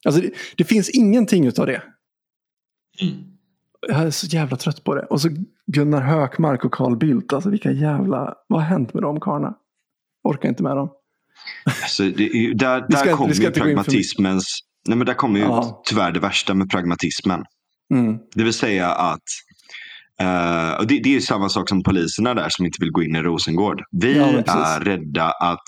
Alltså 0.05 0.21
det, 0.21 0.31
det 0.57 0.65
finns 0.65 0.91
ingenting 0.91 1.47
utav 1.47 1.67
det. 1.67 1.83
Jag 3.89 4.03
är 4.03 4.11
så 4.11 4.27
jävla 4.27 4.57
trött 4.57 4.85
på 4.85 4.95
det. 4.95 5.03
Och 5.03 5.21
så 5.21 5.29
Gunnar 5.67 6.01
Hökmark 6.01 6.65
och 6.65 6.75
Carl 6.75 6.97
Bildt. 6.97 7.33
Alltså 7.33 7.51
vilka 7.51 7.71
jävla... 7.71 8.35
Vad 8.49 8.61
har 8.61 8.69
hänt 8.69 8.95
med 8.95 9.03
de 9.03 9.21
karlarna? 9.21 9.55
Orkar 10.25 10.49
inte 10.49 10.63
med 10.63 10.77
dem. 10.77 10.91
Alltså, 11.83 12.05
är 12.05 12.55
där 12.55 12.97
ska 12.97 13.05
där 13.05 13.13
kommer 13.13 13.35
ju 13.35 13.51
pragmatismens... 13.51 14.59
Nej, 14.89 14.99
men 14.99 15.07
där 15.07 15.15
kommer 15.15 15.41
ju 15.41 15.47
tyvärr 15.85 16.13
det 16.13 16.21
värsta 16.21 16.55
med 16.55 16.71
pragmatismen. 16.71 17.45
Mm. 17.95 18.19
Det 18.35 18.45
vill 18.45 18.53
säga 18.53 18.89
att 18.93 19.23
eh, 20.21 20.79
och 20.79 20.87
det, 20.87 21.01
det 21.01 21.09
är 21.09 21.15
ju 21.15 21.21
samma 21.21 21.49
sak 21.49 21.69
som 21.69 21.83
poliserna 21.83 22.35
där 22.35 22.49
som 22.49 22.67
inte 22.67 22.77
vill 22.81 22.91
gå 22.91 23.03
in 23.03 23.17
i 23.17 23.23
Rosengård. 23.23 23.83
Vi 23.91 24.17
Ja, 24.19 24.27
är 24.47 24.81
rädda 24.81 25.31
att 25.31 25.65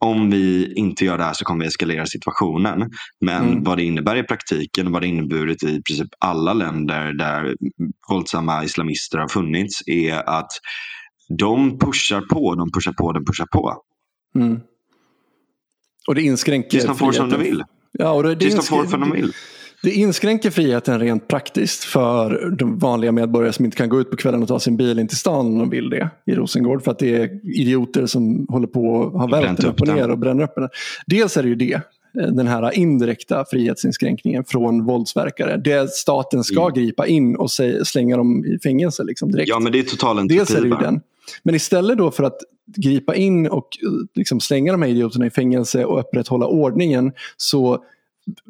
om 0.00 0.30
vi 0.30 0.72
inte 0.74 1.04
gör 1.04 1.18
det 1.18 1.24
här 1.24 1.32
så 1.32 1.44
kommer 1.44 1.64
vi 1.64 1.68
eskalera 1.68 2.06
situationen. 2.06 2.90
Men 3.20 3.48
Mm. 3.48 3.64
vad 3.64 3.78
det 3.78 3.84
innebär 3.84 4.16
i 4.16 4.22
praktiken 4.22 4.86
och 4.86 4.92
vad 4.92 5.02
det 5.02 5.06
inneburit 5.08 5.62
i 5.62 5.82
princip 5.82 6.08
alla 6.18 6.52
länder 6.52 7.12
där 7.12 7.56
våldsamma 8.10 8.64
islamister 8.64 9.18
har 9.18 9.28
funnits 9.28 9.82
är 9.86 10.28
att 10.28 10.50
de 11.38 11.78
pushar 11.78 12.20
på, 12.20 12.54
de 12.54 12.72
pushar 12.72 12.92
på, 12.92 13.12
de 13.12 13.24
pushar 13.24 13.46
på. 13.46 13.82
Mm. 14.34 14.60
Och 16.08 16.14
det 16.14 16.22
inskränker 16.22 16.70
Tills 16.70 16.84
de 16.84 16.96
får 16.96 17.12
som 17.12 17.30
de 17.30 17.36
vill. 17.36 17.64
Ja, 17.92 18.10
och 18.10 18.22
det, 18.22 18.34
det, 18.34 18.40
Tills 18.40 18.54
de 18.54 18.62
får 18.62 18.84
som 18.86 19.00
de 19.00 19.12
vill. 19.12 19.32
Det 19.82 19.90
inskränker 19.90 20.50
friheten 20.50 21.00
rent 21.00 21.28
praktiskt 21.28 21.84
för 21.84 22.50
de 22.58 22.78
vanliga 22.78 23.12
medborgare 23.12 23.52
som 23.52 23.64
inte 23.64 23.76
kan 23.76 23.88
gå 23.88 24.00
ut 24.00 24.10
på 24.10 24.16
kvällen 24.16 24.42
och 24.42 24.48
ta 24.48 24.60
sin 24.60 24.76
bil 24.76 24.98
in 24.98 25.08
till 25.08 25.16
stan 25.16 25.46
om 25.46 25.58
de 25.58 25.70
vill 25.70 25.90
det 25.90 26.10
i 26.26 26.34
Rosengård. 26.34 26.84
För 26.84 26.90
att 26.90 26.98
det 26.98 27.16
är 27.16 27.40
idioter 27.60 28.06
som 28.06 28.46
håller 28.48 28.66
på 28.66 29.02
att 29.06 29.12
ha 29.12 29.26
Bränt 29.26 29.44
vält 29.44 29.64
upp 29.64 29.80
och 29.80 29.86
ner 29.88 30.10
och 30.10 30.18
bränner 30.18 30.42
upp 30.44 30.52
den. 30.56 30.68
Dels 31.06 31.36
är 31.36 31.42
det 31.42 31.48
ju 31.48 31.54
det. 31.54 31.74
eh, 32.20 32.26
den 32.32 32.46
här 32.46 32.78
indirekta 32.78 33.44
frihetsinskränkningen 33.50 34.44
från 34.44 34.84
våldsverkare. 34.84 35.56
Det 35.56 35.90
staten 35.90 36.44
ska 36.44 36.60
Mm. 36.62 36.74
gripa 36.74 37.06
in 37.06 37.36
och 37.36 37.50
slänga 37.84 38.16
dem 38.16 38.44
i 38.44 38.58
fängelse 38.62 39.04
liksom, 39.04 39.32
direkt. 39.32 39.48
Ja, 39.48 39.58
men 39.60 39.72
det 39.72 39.78
är 39.78 39.82
total 39.82 40.18
entropi. 40.18 40.38
Dels 40.38 40.50
är 40.54 40.60
det 40.60 40.68
ju 40.68 40.74
den. 40.76 41.00
Men 41.42 41.54
istället 41.54 41.98
då 41.98 42.10
för 42.10 42.24
att 42.24 42.38
gripa 42.76 43.14
in 43.14 43.46
och 43.46 43.68
eh, 43.82 43.90
liksom 44.14 44.40
slänga 44.40 44.72
de 44.72 44.82
här 44.82 44.88
idioterna 44.88 45.26
i 45.26 45.30
fängelse 45.30 45.84
och 45.84 46.00
upprätthålla 46.00 46.46
ordningen 46.46 47.12
så 47.36 47.84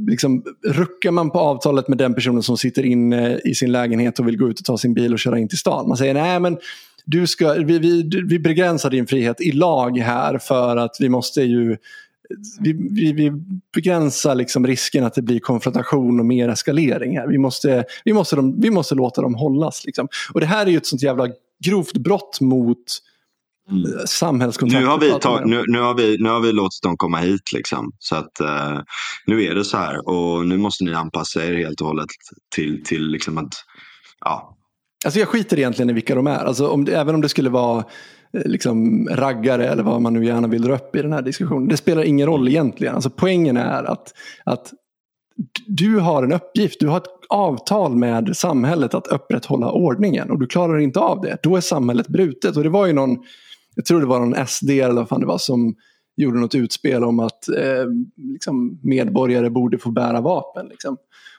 liksom 0.09 0.45
ruckar 0.65 1.11
man 1.11 1.31
på 1.31 1.39
avtalet 1.39 1.89
med 1.89 1.99
den 1.99 2.15
personen 2.15 2.43
som 2.43 2.57
sitter 2.57 2.87
inne 2.87 3.39
i 3.39 3.55
sin 3.55 3.73
lägenhet 3.73 4.19
och 4.19 4.29
vill 4.29 4.37
gå 4.37 4.49
ut 4.49 4.59
och 4.59 4.65
ta 4.65 4.79
sin 4.79 4.95
bil 4.95 5.13
och 5.13 5.19
köra 5.19 5.39
in 5.39 5.49
till 5.49 5.59
stan. 5.59 5.89
Man 5.89 5.97
säger 5.97 6.15
nej 6.15 6.41
men 6.41 6.59
du 7.05 7.27
ska, 7.27 7.53
vi, 7.53 7.79
vi, 7.79 8.11
vi 8.29 8.39
begränsar 8.39 8.91
din 8.91 9.07
frihet 9.07 9.41
i 9.41 9.53
lag 9.53 9.99
här 9.99 10.39
för 10.39 10.77
att 10.77 10.97
vi 11.01 11.09
måste 11.09 11.43
ju 11.43 11.77
vi, 12.61 12.73
vi, 12.73 13.13
vi 13.13 13.33
begränsar 13.75 14.35
liksom 14.35 14.67
risken 14.67 15.05
att 15.05 15.15
det 15.15 15.23
blir 15.23 15.41
konfrontation 15.41 16.21
och 16.21 16.27
mer 16.27 16.49
eskalering 16.49 17.19
här. 17.19 17.27
Vi 17.27 17.39
måste, 17.39 17.85
vi 18.05 18.13
måste, 18.13 18.37
de, 18.37 18.61
vi 18.61 18.71
måste 18.71 18.95
låta 18.95 19.23
dem 19.23 19.35
hållas. 19.35 19.85
Liksom. 19.85 20.09
Och 20.33 20.41
det 20.41 20.47
här 20.47 20.67
är 20.67 20.71
ju 20.71 20.77
ett 20.77 20.87
sånt 20.87 21.03
jävla 21.03 21.29
grovt 21.65 21.97
brott 21.97 22.41
mot 22.41 22.85
Samhällskontraktet. 24.07 24.83
Nu 24.83 24.91
har, 24.91 24.99
vi 24.99 25.21
tag, 25.21 25.49
nu, 25.49 25.65
nu, 25.67 25.81
har 25.81 25.95
vi, 25.95 26.17
nu 26.19 26.29
har 26.29 26.41
vi 26.41 26.53
låtit 26.53 26.83
dem 26.83 26.97
komma 26.97 27.19
hit. 27.19 27.53
Liksom. 27.55 27.93
Så 27.99 28.17
att 28.17 28.41
eh, 28.41 28.81
nu 29.27 29.45
är 29.45 29.55
det 29.55 29.65
så 29.65 29.77
här. 29.77 30.09
Och 30.09 30.47
nu 30.47 30.57
måste 30.57 30.85
ni 30.85 30.95
anpassa 30.95 31.45
er 31.45 31.55
helt 31.55 31.81
och 31.81 31.87
hållet 31.87 32.07
till, 32.55 32.85
till 32.85 33.07
liksom 33.07 33.39
att 33.39 33.53
ja, 34.21 34.59
Alltså 35.05 35.21
jag 35.21 35.29
skiter 35.29 35.59
egentligen 35.59 35.91
i 35.91 35.93
vilka 35.93 36.15
de 36.15 36.27
är. 36.27 36.45
Alltså 36.45 36.69
om 36.69 36.87
även 36.93 37.15
om 37.15 37.21
det 37.21 37.29
skulle 37.29 37.51
vara 37.51 37.85
eh, 38.33 38.43
liksom 38.45 39.09
raggare 39.09 39.69
eller 39.69 39.83
vad 39.83 40.03
man 40.03 40.13
nu 40.13 40.25
gärna 40.25 40.49
vill 40.49 40.63
dra 40.63 40.75
upp 40.75 40.97
i 40.97 41.03
den 41.03 41.13
här 41.13 41.23
diskussionen. 41.23 41.69
Det 41.69 41.77
spelar 41.77 42.03
ingen 42.03 42.27
roll 42.27 42.49
egentligen. 42.49 42.95
Alltså 42.95 43.11
poängen 43.11 43.57
är 43.57 43.85
att, 43.85 44.13
att 44.45 44.73
du 45.67 45.99
har 45.99 46.23
en 46.23 46.33
uppgift. 46.33 46.81
Du 46.81 46.89
har 46.89 46.97
ett 46.97 47.09
avtal 47.29 47.97
med 47.97 48.37
samhället 48.37 48.95
att 48.95 49.07
upprätthålla 49.07 49.71
ordningen 49.71 50.31
och 50.31 50.39
du 50.39 50.47
klarar 50.47 50.79
inte 50.79 51.01
av 51.01 51.21
det. 51.21 51.39
Då 51.43 51.57
är 51.57 51.61
samhället 51.61 52.09
brutet. 52.09 52.57
Och 52.57 52.63
det 52.63 52.69
var 52.69 52.87
ju 52.87 52.93
någon, 52.93 53.17
jag 53.79 53.85
tror 53.85 54.01
det 54.01 54.07
var 54.07 54.21
någon 54.21 54.47
SD 54.47 54.71
eller 54.71 54.95
vad 54.95 55.09
fan 55.09 55.21
det 55.21 55.27
var 55.27 55.39
som 55.39 55.75
gjorde 56.17 56.41
något 56.41 56.55
utspel 56.55 57.05
om 57.05 57.21
att 57.21 57.49
eh, 57.49 57.85
liksom 58.17 58.79
medborgare 58.83 59.51
borde 59.51 59.79
få 59.79 59.91
bära 59.91 60.21
vapen. 60.21 60.69
Liksom. 60.69 60.97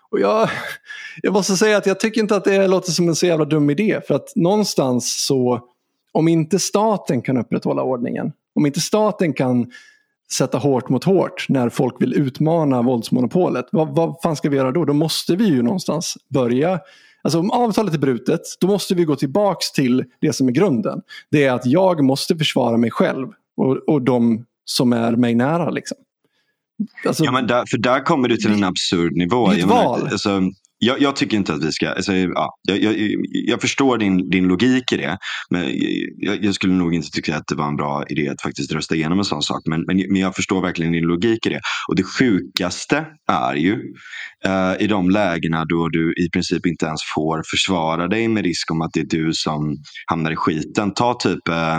Och 0.10 0.20
jag, 0.20 0.50
jag 1.22 1.34
måste 1.34 1.58
säga 1.58 1.78
att 1.78 1.86
jag 1.86 2.00
tycker 2.00 2.22
inte 2.22 2.36
att 2.36 2.44
det 2.44 2.68
låter 2.68 2.92
som 2.92 3.08
en 3.08 3.16
så 3.16 3.26
jävla 3.26 3.46
dum 3.46 3.70
idé. 3.70 4.02
För 4.08 4.16
att 4.16 4.36
någonstans 4.36 5.26
så, 5.28 5.62
om 6.12 6.28
inte 6.28 6.60
staten 6.60 7.22
kan 7.22 7.38
upprätthålla 7.38 7.84
ordningen, 7.84 8.32
om 8.56 8.66
inte 8.66 8.80
staten 8.80 9.34
kan 9.34 9.72
sätta 10.32 10.58
hårt 10.58 10.90
mot 10.90 11.04
hårt 11.04 11.46
när 11.50 11.70
folk 11.70 12.02
vill 12.02 12.14
utmana 12.14 12.82
våldsmonopolet, 12.82 13.66
vad, 13.72 13.96
vad 13.96 14.22
fan 14.24 14.36
ska 14.36 14.50
vi 14.50 14.58
göra 14.58 14.72
då? 14.72 14.86
Då 14.86 14.94
måste 14.94 15.36
vi 15.36 15.46
ju 15.46 15.62
någonstans 15.62 16.18
börja 16.30 16.80
Alltså 17.22 17.40
om 17.40 17.52
avtalet 17.52 17.94
är 17.94 17.98
brutet, 17.98 18.42
då 18.60 18.68
måste 18.68 18.96
vi 18.96 19.06
gå 19.06 19.16
tillbaks 19.16 19.72
till 19.72 20.06
det 20.22 20.34
som 20.34 20.48
är 20.48 20.52
grunden. 20.52 21.02
Det 21.32 21.44
är 21.44 21.54
att 21.54 21.66
jag 21.66 22.04
måste 22.04 22.38
försvara 22.38 22.78
mig 22.78 22.92
själv 22.92 23.28
och, 23.58 23.76
och 23.76 24.02
de 24.02 24.46
som 24.66 24.94
är 24.94 25.16
mig 25.16 25.36
nära. 25.36 25.70
Liksom. 25.70 25.98
Alltså, 27.08 27.24
Ja, 27.24 27.32
men 27.32 27.48
där, 27.48 27.66
för 27.66 27.78
där 27.78 28.00
kommer 28.00 28.28
du 28.30 28.38
till 28.38 28.54
en 28.54 28.64
absurd 28.64 29.16
nivå. 29.16 29.52
Ett 29.52 29.58
Jag 29.58 29.68
menar, 29.68 29.84
val. 29.84 30.08
Alltså, 30.12 30.42
jag, 30.80 31.02
jag 31.02 31.16
tycker 31.16 31.38
inte 31.38 31.54
att 31.54 31.64
vi 31.64 31.72
ska... 31.72 31.90
Alltså, 31.90 32.14
ja, 32.14 32.58
jag, 32.68 32.84
jag, 32.84 32.96
jag 33.32 33.62
förstår 33.62 33.98
din, 33.98 34.30
din 34.30 34.48
logik 34.48 34.92
i 34.92 34.98
det. 34.98 35.18
Men 35.50 35.66
jag, 36.18 36.44
jag 36.44 36.56
skulle 36.56 36.74
nog 36.74 36.94
inte 36.94 37.10
tycka 37.10 37.38
att 37.38 37.48
det 37.48 37.56
var 37.56 37.68
en 37.68 37.76
bra 37.76 38.04
idé 38.10 38.30
att 38.30 38.42
faktiskt 38.42 38.72
rösta 38.72 38.96
igenom 38.96 39.20
en 39.20 39.26
sån 39.26 39.42
sak. 39.42 39.62
Men, 39.66 39.84
men, 39.88 39.98
men 39.98 40.22
jag 40.22 40.36
förstår 40.36 40.62
verkligen 40.62 40.92
din 40.92 41.04
logik 41.04 41.46
i 41.46 41.50
det. 41.50 41.62
Och 41.88 41.96
det 41.96 42.04
sjukaste 42.04 43.06
är 43.32 43.56
ju 43.56 43.74
eh, 44.46 44.84
i 44.84 44.88
de 44.88 45.10
lägena 45.10 45.66
då 45.66 45.90
du 45.90 46.14
i 46.14 46.30
princip 46.30 46.66
inte 46.66 46.86
ens 46.86 47.02
får 47.16 47.44
försvara 47.52 48.08
dig 48.08 48.28
med 48.28 48.44
risk 48.44 48.72
om 48.72 48.82
att 48.82 48.92
det 48.94 49.00
är 49.00 49.06
du 49.06 49.34
som 49.34 49.78
hamnar 50.06 50.32
i 50.32 50.36
skiten. 50.36 50.94
Ta 50.94 51.14
typ 51.14 51.48
eh, 51.48 51.76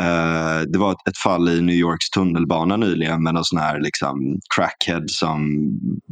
eh, 0.00 0.60
det 0.72 0.78
var 0.78 0.92
ett, 0.92 1.08
ett 1.08 1.18
fall 1.18 1.48
i 1.48 1.60
New 1.60 1.76
Yorks 1.76 2.10
tunnelbana 2.10 2.76
nyligen 2.76 3.22
med 3.22 3.34
någon 3.34 3.44
sån 3.44 3.58
här 3.58 3.80
liksom, 3.80 4.38
crackhead 4.56 5.04
som 5.06 5.40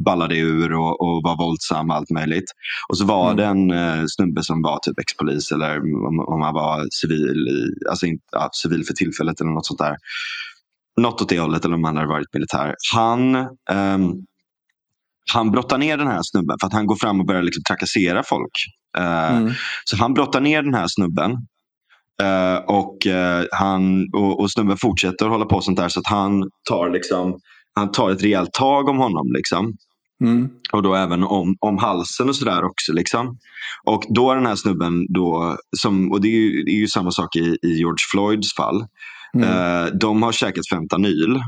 ballade 0.05 0.37
ur 0.37 0.73
och, 0.73 1.01
och 1.01 1.23
var 1.23 1.37
våldsam 1.37 1.91
Allt 1.91 2.06
allt 2.07 2.19
möjligt. 2.19 2.51
Och 2.89 2.97
så 2.97 3.05
var 3.05 3.31
Mm. 3.31 3.37
det 3.37 3.45
en 3.45 3.71
eh, 3.71 4.05
snubbe 4.07 4.43
som 4.43 4.61
var 4.61 4.79
typ 4.79 4.99
ex-polis 4.99 5.51
eller 5.51 5.77
om, 6.07 6.19
om 6.19 6.41
han 6.41 6.53
var 6.53 6.87
civil, 6.91 7.47
i, 7.47 7.89
alltså 7.89 8.05
inte, 8.05 8.23
ja, 8.31 8.49
civil 8.53 8.85
för 8.85 8.93
tillfället 8.93 9.41
eller 9.41 9.51
något 9.51 9.65
sånt 9.65 9.79
där. 9.79 9.95
Något 11.01 11.21
åt 11.21 11.29
det 11.29 11.39
hållet 11.39 11.65
eller 11.65 11.75
om 11.75 11.83
han 11.83 11.95
hade 11.97 12.09
varit 12.09 12.33
militär. 12.33 12.75
Han 12.95 13.35
ehm, 13.71 14.11
han 15.33 15.51
brottar 15.51 15.77
ner 15.77 15.97
den 15.97 16.07
här 16.07 16.19
snubben 16.23 16.57
för 16.59 16.67
att 16.67 16.73
han 16.73 16.85
går 16.85 16.95
fram 16.95 17.19
och 17.19 17.25
börjar 17.25 17.41
liksom 17.43 17.63
trakassera 17.67 18.23
folk. 18.23 18.51
Eh, 18.97 19.37
mm, 19.37 19.53
så 19.85 19.97
han 19.97 20.13
brottar 20.13 20.41
ner 20.41 20.61
den 20.61 20.73
här 20.73 20.85
snubben. 20.87 21.31
Eh, 22.21 22.55
och, 22.67 23.07
eh, 23.07 23.45
han, 23.51 24.07
och, 24.13 24.39
och 24.39 24.51
snubben 24.51 24.77
fortsätter 24.77 25.27
hålla 25.27 25.45
på 25.45 25.61
sånt 25.61 25.77
där 25.77 25.89
så 25.89 25.99
att 25.99 26.07
han 26.07 26.43
tar, 26.69 26.89
liksom, 26.89 27.39
han 27.73 27.91
tar 27.91 28.11
ett 28.11 28.23
rejält 28.23 28.53
tag 28.53 28.89
om 28.89 28.97
honom. 28.97 29.31
Liksom. 29.33 29.73
Mm, 30.23 30.49
Och 30.73 30.83
då 30.83 30.95
även 30.95 31.23
om, 31.23 31.55
om 31.59 31.77
halsen 31.77 32.29
och 32.29 32.35
sådär 32.35 32.63
också. 32.63 32.93
Liksom. 32.93 33.37
Och 33.83 34.03
då 34.09 34.31
är 34.31 34.35
den 34.35 34.45
här 34.45 34.55
snubben, 34.55 35.05
då, 35.13 35.57
som, 35.77 36.11
och 36.11 36.21
det 36.21 36.27
är, 36.27 36.31
ju, 36.31 36.63
det 36.63 36.71
är 36.71 36.79
ju 36.79 36.87
samma 36.87 37.11
sak 37.11 37.35
i, 37.35 37.57
i 37.61 37.73
George 37.77 38.03
Floyds 38.11 38.55
fall. 38.55 38.85
mm, 39.35 39.49
Eh, 39.49 39.85
de 39.93 40.23
har 40.23 40.31
käkat 40.31 40.69
fentanyl. 40.69 41.41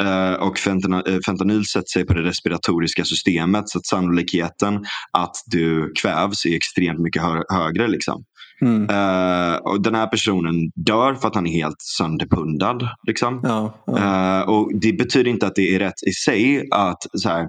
Eh, 0.00 0.32
och 0.32 0.58
fentanyl, 0.58 1.02
eh, 1.06 1.18
fentanyl 1.26 1.64
sätter 1.66 1.88
sig 1.88 2.06
på 2.06 2.14
det 2.14 2.22
respiratoriska 2.22 3.04
systemet 3.04 3.68
så 3.68 3.78
att 3.78 3.86
sannolikheten 3.86 4.84
att 5.18 5.36
du 5.46 5.92
kvävs 6.02 6.46
är 6.46 6.56
extremt 6.56 6.98
mycket 7.00 7.22
hö- 7.22 7.44
högre. 7.48 7.88
Liksom. 7.88 8.24
Mm. 8.60 8.90
Eh, 8.90 9.56
och 9.56 9.82
den 9.82 9.94
här 9.94 10.06
personen 10.06 10.70
dör 10.74 11.14
för 11.14 11.28
att 11.28 11.34
han 11.34 11.46
är 11.46 11.52
helt 11.52 11.82
sönderpundad. 11.98 12.88
Liksom. 13.06 13.40
Ja, 13.42 13.84
ja. 13.86 14.40
Eh, 14.40 14.48
och 14.48 14.70
Det 14.80 14.92
betyder 14.92 15.30
inte 15.30 15.46
att 15.46 15.54
det 15.54 15.74
är 15.74 15.78
rätt 15.78 16.02
i 16.06 16.12
sig 16.12 16.68
att 16.70 17.02
så 17.14 17.28
här, 17.28 17.48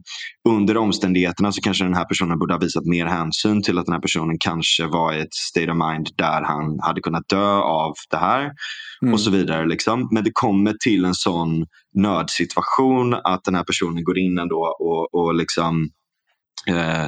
under 0.49 0.77
omständigheterna 0.77 1.51
så 1.51 1.61
kanske 1.61 1.83
den 1.83 1.93
här 1.93 2.05
personen 2.05 2.39
borde 2.39 2.53
ha 2.53 2.59
visat 2.59 2.85
mer 2.85 3.05
hänsyn 3.05 3.63
till 3.63 3.77
att 3.77 3.85
den 3.85 3.93
här 3.93 4.01
personen 4.01 4.37
kanske 4.39 4.87
var 4.87 5.13
i 5.13 5.19
ett 5.19 5.33
state 5.33 5.71
of 5.71 5.77
mind 5.77 6.07
där 6.15 6.41
han 6.41 6.79
hade 6.81 7.01
kunnat 7.01 7.29
dö 7.29 7.55
av 7.55 7.93
det 8.11 8.17
här 8.17 8.51
Mm. 9.01 9.13
och 9.13 9.19
så 9.19 9.31
vidare. 9.31 9.67
Liksom. 9.67 10.09
Men 10.11 10.23
det 10.23 10.31
kommer 10.33 10.73
till 10.73 11.05
en 11.05 11.13
sån 11.13 11.65
nödsituation 11.95 13.13
att 13.13 13.43
den 13.43 13.55
här 13.55 13.63
personen 13.63 14.03
går 14.03 14.17
in 14.17 14.37
ändå 14.37 14.75
och, 14.79 15.13
och 15.13 15.35
liksom 15.35 15.89
eh, 16.67 17.07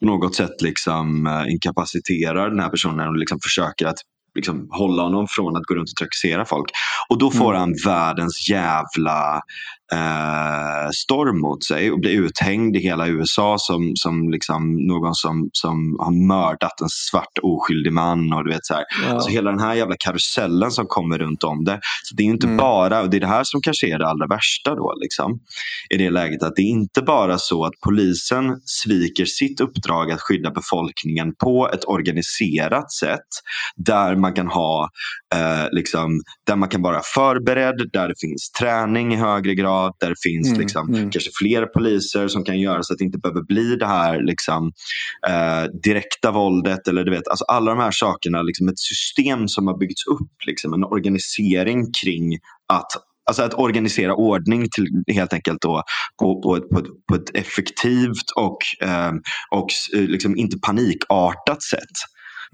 på 0.00 0.06
något 0.06 0.34
sätt 0.34 0.62
liksom, 0.62 1.26
eh, 1.26 1.52
inkapaciterar 1.52 2.50
den 2.50 2.60
här 2.60 2.68
personen 2.68 3.08
och 3.08 3.16
liksom 3.16 3.38
försöker 3.42 3.86
att 3.86 3.98
liksom, 4.34 4.68
hålla 4.70 5.02
honom 5.02 5.26
från 5.30 5.56
att 5.56 5.62
gå 5.62 5.74
runt 5.74 5.90
och 5.90 5.96
trakassera 5.96 6.44
folk. 6.44 6.70
Och 7.08 7.18
då 7.18 7.30
får 7.30 7.50
Mm. 7.54 7.60
han 7.60 7.74
världens 7.84 8.48
jävla 8.50 9.40
eh, 9.92 10.90
storm 10.94 11.40
mot 11.40 11.64
sig 11.64 11.90
och 11.90 12.00
blir 12.00 12.10
uthängd 12.12 12.76
i 12.76 12.78
hela 12.80 13.08
USA 13.08 13.56
som, 13.58 13.92
som 13.94 14.30
liksom 14.30 14.86
någon 14.86 15.14
som, 15.14 15.48
som 15.52 15.96
har 16.00 16.26
mördat 16.26 16.80
en 16.80 16.88
svart 16.88 17.38
oskyldig 17.42 17.92
man. 17.92 18.32
Och 18.32 18.44
du 18.44 18.50
vet, 18.50 18.66
så 18.66 18.74
här. 18.74 18.84
Ja. 19.06 19.14
Alltså 19.14 19.30
hela 19.30 19.50
den 19.50 19.60
här 19.60 19.74
jävla 19.74 19.96
karusellen 19.98 20.70
som 20.70 20.86
kommer 20.86 21.18
runt 21.18 21.44
om 21.44 21.64
det. 21.64 21.80
Så 22.02 22.14
det 22.14 22.22
är 22.22 22.26
inte 22.26 22.46
Mm. 22.46 22.56
bara, 22.56 23.02
och 23.02 23.10
det 23.10 23.16
är 23.16 23.20
det 23.20 23.26
här 23.26 23.44
som 23.44 23.60
kanske 23.62 23.86
är 23.86 23.98
det 23.98 24.06
allra 24.06 24.26
värsta 24.26 24.74
då, 24.74 24.94
liksom, 25.02 25.38
i 25.90 25.96
det 25.96 26.10
läget. 26.10 26.42
Att 26.42 26.56
det 26.56 26.62
är 26.62 26.70
inte 26.70 27.02
bara 27.02 27.38
så 27.38 27.64
att 27.64 27.72
polisen 27.84 28.60
sviker 28.64 29.24
sitt 29.24 29.60
uppdrag 29.60 30.10
att 30.12 30.20
skydda 30.20 30.50
befolkningen 30.50 31.34
på 31.44 31.70
ett 31.74 31.84
organiserat 31.88 32.92
sätt. 32.92 33.28
Där 33.76 34.16
man 34.16 34.32
kan 34.32 34.48
ha, 34.48 34.88
eh, 35.34 35.66
liksom, 35.72 36.20
där 36.46 36.56
man 36.56 36.68
kan 36.68 36.82
vara 36.82 37.00
förberedd, 37.14 37.90
där 37.92 38.08
det 38.08 38.14
finns 38.20 38.50
träning 38.50 39.14
i 39.14 39.16
högre 39.16 39.54
grad, 39.54 39.73
där 40.00 40.08
det 40.08 40.22
finns 40.22 40.48
Mm, 40.48 40.60
liksom, 40.60 40.88
mm. 40.88 41.10
kanske 41.10 41.30
fler 41.38 41.66
poliser 41.66 42.28
som 42.28 42.44
kan 42.44 42.60
göra 42.60 42.82
så 42.82 42.92
att 42.92 42.98
det 42.98 43.04
inte 43.04 43.18
behöver 43.18 43.42
bli 43.42 43.76
det 43.76 43.86
här 43.86 44.22
liksom, 44.22 44.72
eh, 45.28 45.64
direkta 45.82 46.30
våldet. 46.30 46.88
Eller, 46.88 47.04
du 47.04 47.10
vet, 47.10 47.28
alltså 47.28 47.44
alla 47.44 47.70
de 47.70 47.80
här 47.80 47.90
sakerna, 47.90 48.42
liksom 48.42 48.68
ett 48.68 48.78
system 48.78 49.48
som 49.48 49.66
har 49.66 49.78
byggts 49.78 50.06
upp, 50.06 50.32
liksom, 50.46 50.74
en 50.74 50.84
organisering 50.84 51.92
kring 52.02 52.38
att 52.72 52.90
Alltså 53.26 53.42
att 53.42 53.54
organisera 53.54 54.14
ordning 54.14 54.68
till 54.70 55.14
helt 55.14 55.32
enkelt 55.32 55.62
då 55.62 55.82
på, 56.20 56.42
på, 56.42 56.56
ett, 56.56 56.68
på, 56.68 56.78
ett, 56.78 57.06
på 57.08 57.14
ett 57.14 57.36
effektivt 57.36 58.30
och, 58.36 58.58
eh, 58.88 59.12
och 59.50 59.66
eh, 59.94 60.00
liksom 60.00 60.36
inte 60.36 60.58
panikartat 60.58 61.62
sätt. 61.62 61.96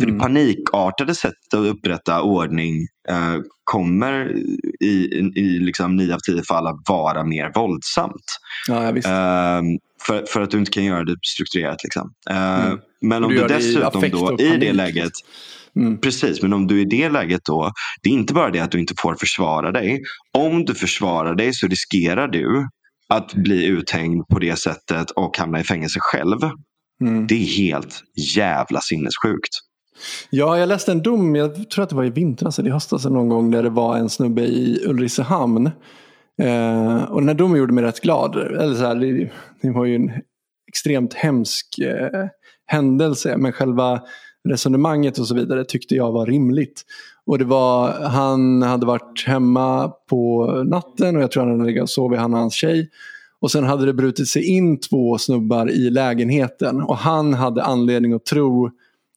För 0.00 0.06
Mm. 0.06 0.18
det 0.18 0.22
panikartade 0.24 1.14
sättet 1.14 1.54
att 1.54 1.66
upprätta 1.66 2.22
ordning 2.22 2.76
eh, 3.08 3.36
kommer 3.64 4.32
i, 4.80 4.86
i, 4.86 5.40
i 5.40 5.58
liksom 5.58 5.96
nio 5.96 6.14
av 6.14 6.18
tio 6.18 6.42
fall 6.42 6.66
att 6.66 6.80
vara 6.88 7.24
mer 7.24 7.52
våldsamt. 7.54 8.24
Ja, 8.68 8.84
ja. 8.84 8.96
Eh, 8.96 9.62
för, 10.06 10.24
för 10.26 10.40
att 10.40 10.50
du 10.50 10.58
inte 10.58 10.70
kan 10.70 10.84
göra 10.84 11.04
det 11.04 11.16
strukturerat. 11.22 11.84
Liksom. 11.84 12.12
Eh, 12.30 12.66
Mm. 12.66 12.78
Men 13.00 13.24
om 13.24 13.30
du 13.30 13.38
du 13.38 13.44
i 13.44 13.48
dessutom 13.48 13.88
affekt 13.98 14.16
då 14.16 14.36
i 14.40 14.56
det 14.56 14.72
läget 14.72 15.12
Mm. 15.76 16.00
Precis, 16.00 16.42
men 16.42 16.52
om 16.52 16.66
du 16.66 16.80
i 16.80 16.84
det 16.84 17.08
läget 17.08 17.40
då, 17.44 17.72
det 18.02 18.08
är 18.08 18.12
inte 18.12 18.34
bara 18.34 18.50
det 18.50 18.60
att 18.60 18.70
du 18.70 18.80
inte 18.80 18.94
får 18.98 19.14
försvara 19.14 19.72
dig. 19.72 20.00
Om 20.38 20.64
du 20.64 20.74
försvarar 20.74 21.34
dig 21.34 21.54
så 21.54 21.66
riskerar 21.66 22.28
du 22.28 22.68
att 23.08 23.34
bli 23.34 23.66
uthängd 23.66 24.28
på 24.28 24.38
det 24.38 24.56
sättet 24.58 25.10
och 25.10 25.38
hamna 25.38 25.60
i 25.60 25.64
fängelse 25.64 25.98
själv. 26.02 26.38
Mm. 27.02 27.26
Det 27.26 27.34
är 27.34 27.46
helt 27.58 28.02
jävla 28.36 28.80
sinnessjukt. 28.80 29.50
Ja, 30.30 30.58
jag 30.58 30.68
läste 30.68 30.92
en 30.92 31.02
dom, 31.02 31.36
jag 31.36 31.70
tror 31.70 31.82
att 31.82 31.90
det 31.90 31.96
var 31.96 32.04
i 32.04 32.10
vintras 32.10 32.58
eller 32.58 32.70
i 32.70 32.72
höstas 32.72 33.04
någon 33.04 33.28
gång, 33.28 33.50
där 33.50 33.62
det 33.62 33.70
var 33.70 33.96
en 33.96 34.08
snubbe 34.08 34.42
i 34.42 34.84
Ulricehamn. 34.86 35.66
Eh, 36.42 37.02
och 37.02 37.20
den 37.20 37.28
här 37.28 37.34
domen 37.34 37.58
gjorde 37.58 37.72
mig 37.72 37.84
rätt 37.84 38.00
glad. 38.00 38.36
Eller 38.36 38.74
så 38.74 38.84
här, 38.84 38.94
det, 38.94 39.30
det 39.62 39.70
var 39.70 39.84
ju 39.84 39.94
en 39.94 40.10
extremt 40.68 41.14
hemsk 41.14 41.78
eh, 41.78 42.26
händelse, 42.66 43.36
men 43.36 43.52
själva 43.52 44.00
resonemanget 44.48 45.18
och 45.18 45.26
så 45.26 45.34
vidare 45.34 45.64
tyckte 45.64 45.94
jag 45.94 46.12
var 46.12 46.26
rimligt. 46.26 46.82
Och 47.26 47.38
det 47.38 47.44
var, 47.44 47.92
han 47.92 48.62
hade 48.62 48.86
varit 48.86 49.24
hemma 49.26 49.88
på 50.08 50.46
natten 50.66 51.16
och 51.16 51.22
jag 51.22 51.30
tror 51.30 51.42
han 51.42 51.52
hade 51.52 51.64
legat 51.64 51.82
och 51.82 51.90
sovit, 51.90 52.20
han 52.20 52.34
och 52.34 52.40
hans 52.40 52.54
tjej. 52.54 52.90
Och 53.40 53.50
sen 53.50 53.64
hade 53.64 53.86
det 53.86 53.92
brutit 53.92 54.28
sig 54.28 54.44
in 54.46 54.80
två 54.80 55.18
snubbar 55.18 55.70
i 55.70 55.90
lägenheten 55.90 56.82
och 56.82 56.96
han 56.96 57.34
hade 57.34 57.62
anledning 57.62 58.12
att 58.12 58.24
tro 58.24 58.70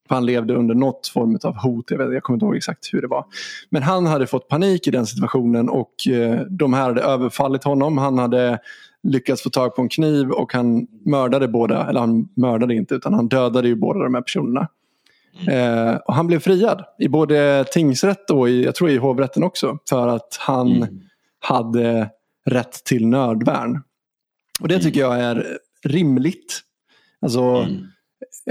han 0.10 0.26
levde 0.26 0.54
under 0.56 0.76
något 0.76 1.08
form 1.08 1.38
av 1.44 1.56
hot. 1.58 1.92
Jag, 1.92 1.98
vet, 1.98 2.14
jag 2.14 2.24
kommer 2.24 2.36
inte 2.36 2.46
ihåg 2.46 2.56
exakt 2.56 2.94
hur 2.94 3.02
det 3.02 3.08
var. 3.08 3.26
Men 3.70 3.84
han 3.84 4.06
hade 4.06 4.28
fått 4.28 4.48
panik 4.48 4.88
i 4.88 4.92
den 4.92 5.06
situationen 5.06 5.70
och 5.70 6.08
eh, 6.08 6.40
de 6.50 6.74
här 6.74 6.82
hade 6.84 7.02
överfallit 7.02 7.64
honom. 7.64 7.98
Han 7.98 8.18
hade 8.18 8.60
lyckats 9.04 9.44
få 9.44 9.50
tag 9.50 9.76
på 9.76 9.82
en 9.82 9.90
kniv 9.90 10.30
och 10.32 10.54
han 10.54 10.88
mördade 11.06 11.48
båda, 11.48 11.90
eller 11.90 12.00
han 12.00 12.28
mördade 12.36 12.76
inte 12.76 12.96
utan 12.96 13.14
han 13.14 13.28
dödade 13.28 13.68
ju 13.68 13.76
båda 13.76 14.00
de 14.00 14.14
här 14.14 14.22
personerna. 14.22 14.68
Eh, 15.48 15.96
och 15.96 16.14
han 16.14 16.28
blev 16.28 16.40
friad 16.40 16.84
i 17.00 17.08
både 17.08 17.66
tingsrätt 17.72 18.30
och 18.30 18.50
i, 18.50 18.64
jag 18.64 18.76
tror 18.76 18.90
i 18.90 18.98
hovrätten 18.98 19.44
också 19.44 19.78
för 19.90 20.08
att 20.08 20.38
han 20.40 20.72
Mm. 20.72 21.00
hade 21.40 22.10
rätt 22.46 22.84
till 22.84 23.08
nödvärn. 23.08 23.82
Och 24.62 24.68
det 24.68 24.80
tycker 24.80 25.00
jag 25.00 25.20
är 25.20 25.58
rimligt. 25.84 26.62
Alltså 27.22 27.42
Mm. 27.42 27.88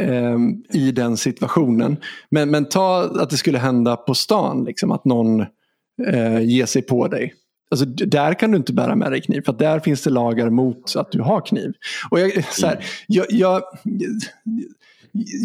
Ehm, 0.01 0.65
i 0.73 0.93
den 0.93 1.17
situationen. 1.17 1.97
Men, 2.31 2.51
men 2.51 2.69
ta 2.69 3.03
att 3.03 3.31
det 3.31 3.37
skulle 3.37 3.59
hända 3.59 3.97
på 3.97 4.15
stan, 4.15 4.65
liksom, 4.65 4.93
att 4.93 5.05
någon 5.05 5.41
eh, 6.07 6.41
ger 6.41 6.67
sig 6.67 6.83
på 6.83 7.09
dig. 7.09 7.35
Alltså, 7.71 7.87
där 7.87 8.35
kan 8.35 8.51
du 8.51 8.57
inte 8.57 8.73
bära 8.73 8.97
med 8.97 9.13
dig 9.13 9.21
kniv 9.21 9.43
för 9.47 9.53
där 9.53 9.81
finns 9.81 10.03
det 10.03 10.11
lagar 10.11 10.51
mot 10.51 10.97
att 10.97 11.13
du 11.13 11.21
har 11.21 11.41
kniv. 11.41 11.73
Och 12.11 12.21
jag, 12.21 12.45
så 12.45 12.67
här, 12.67 12.85
jag, 13.07 13.27
jag, 13.29 13.63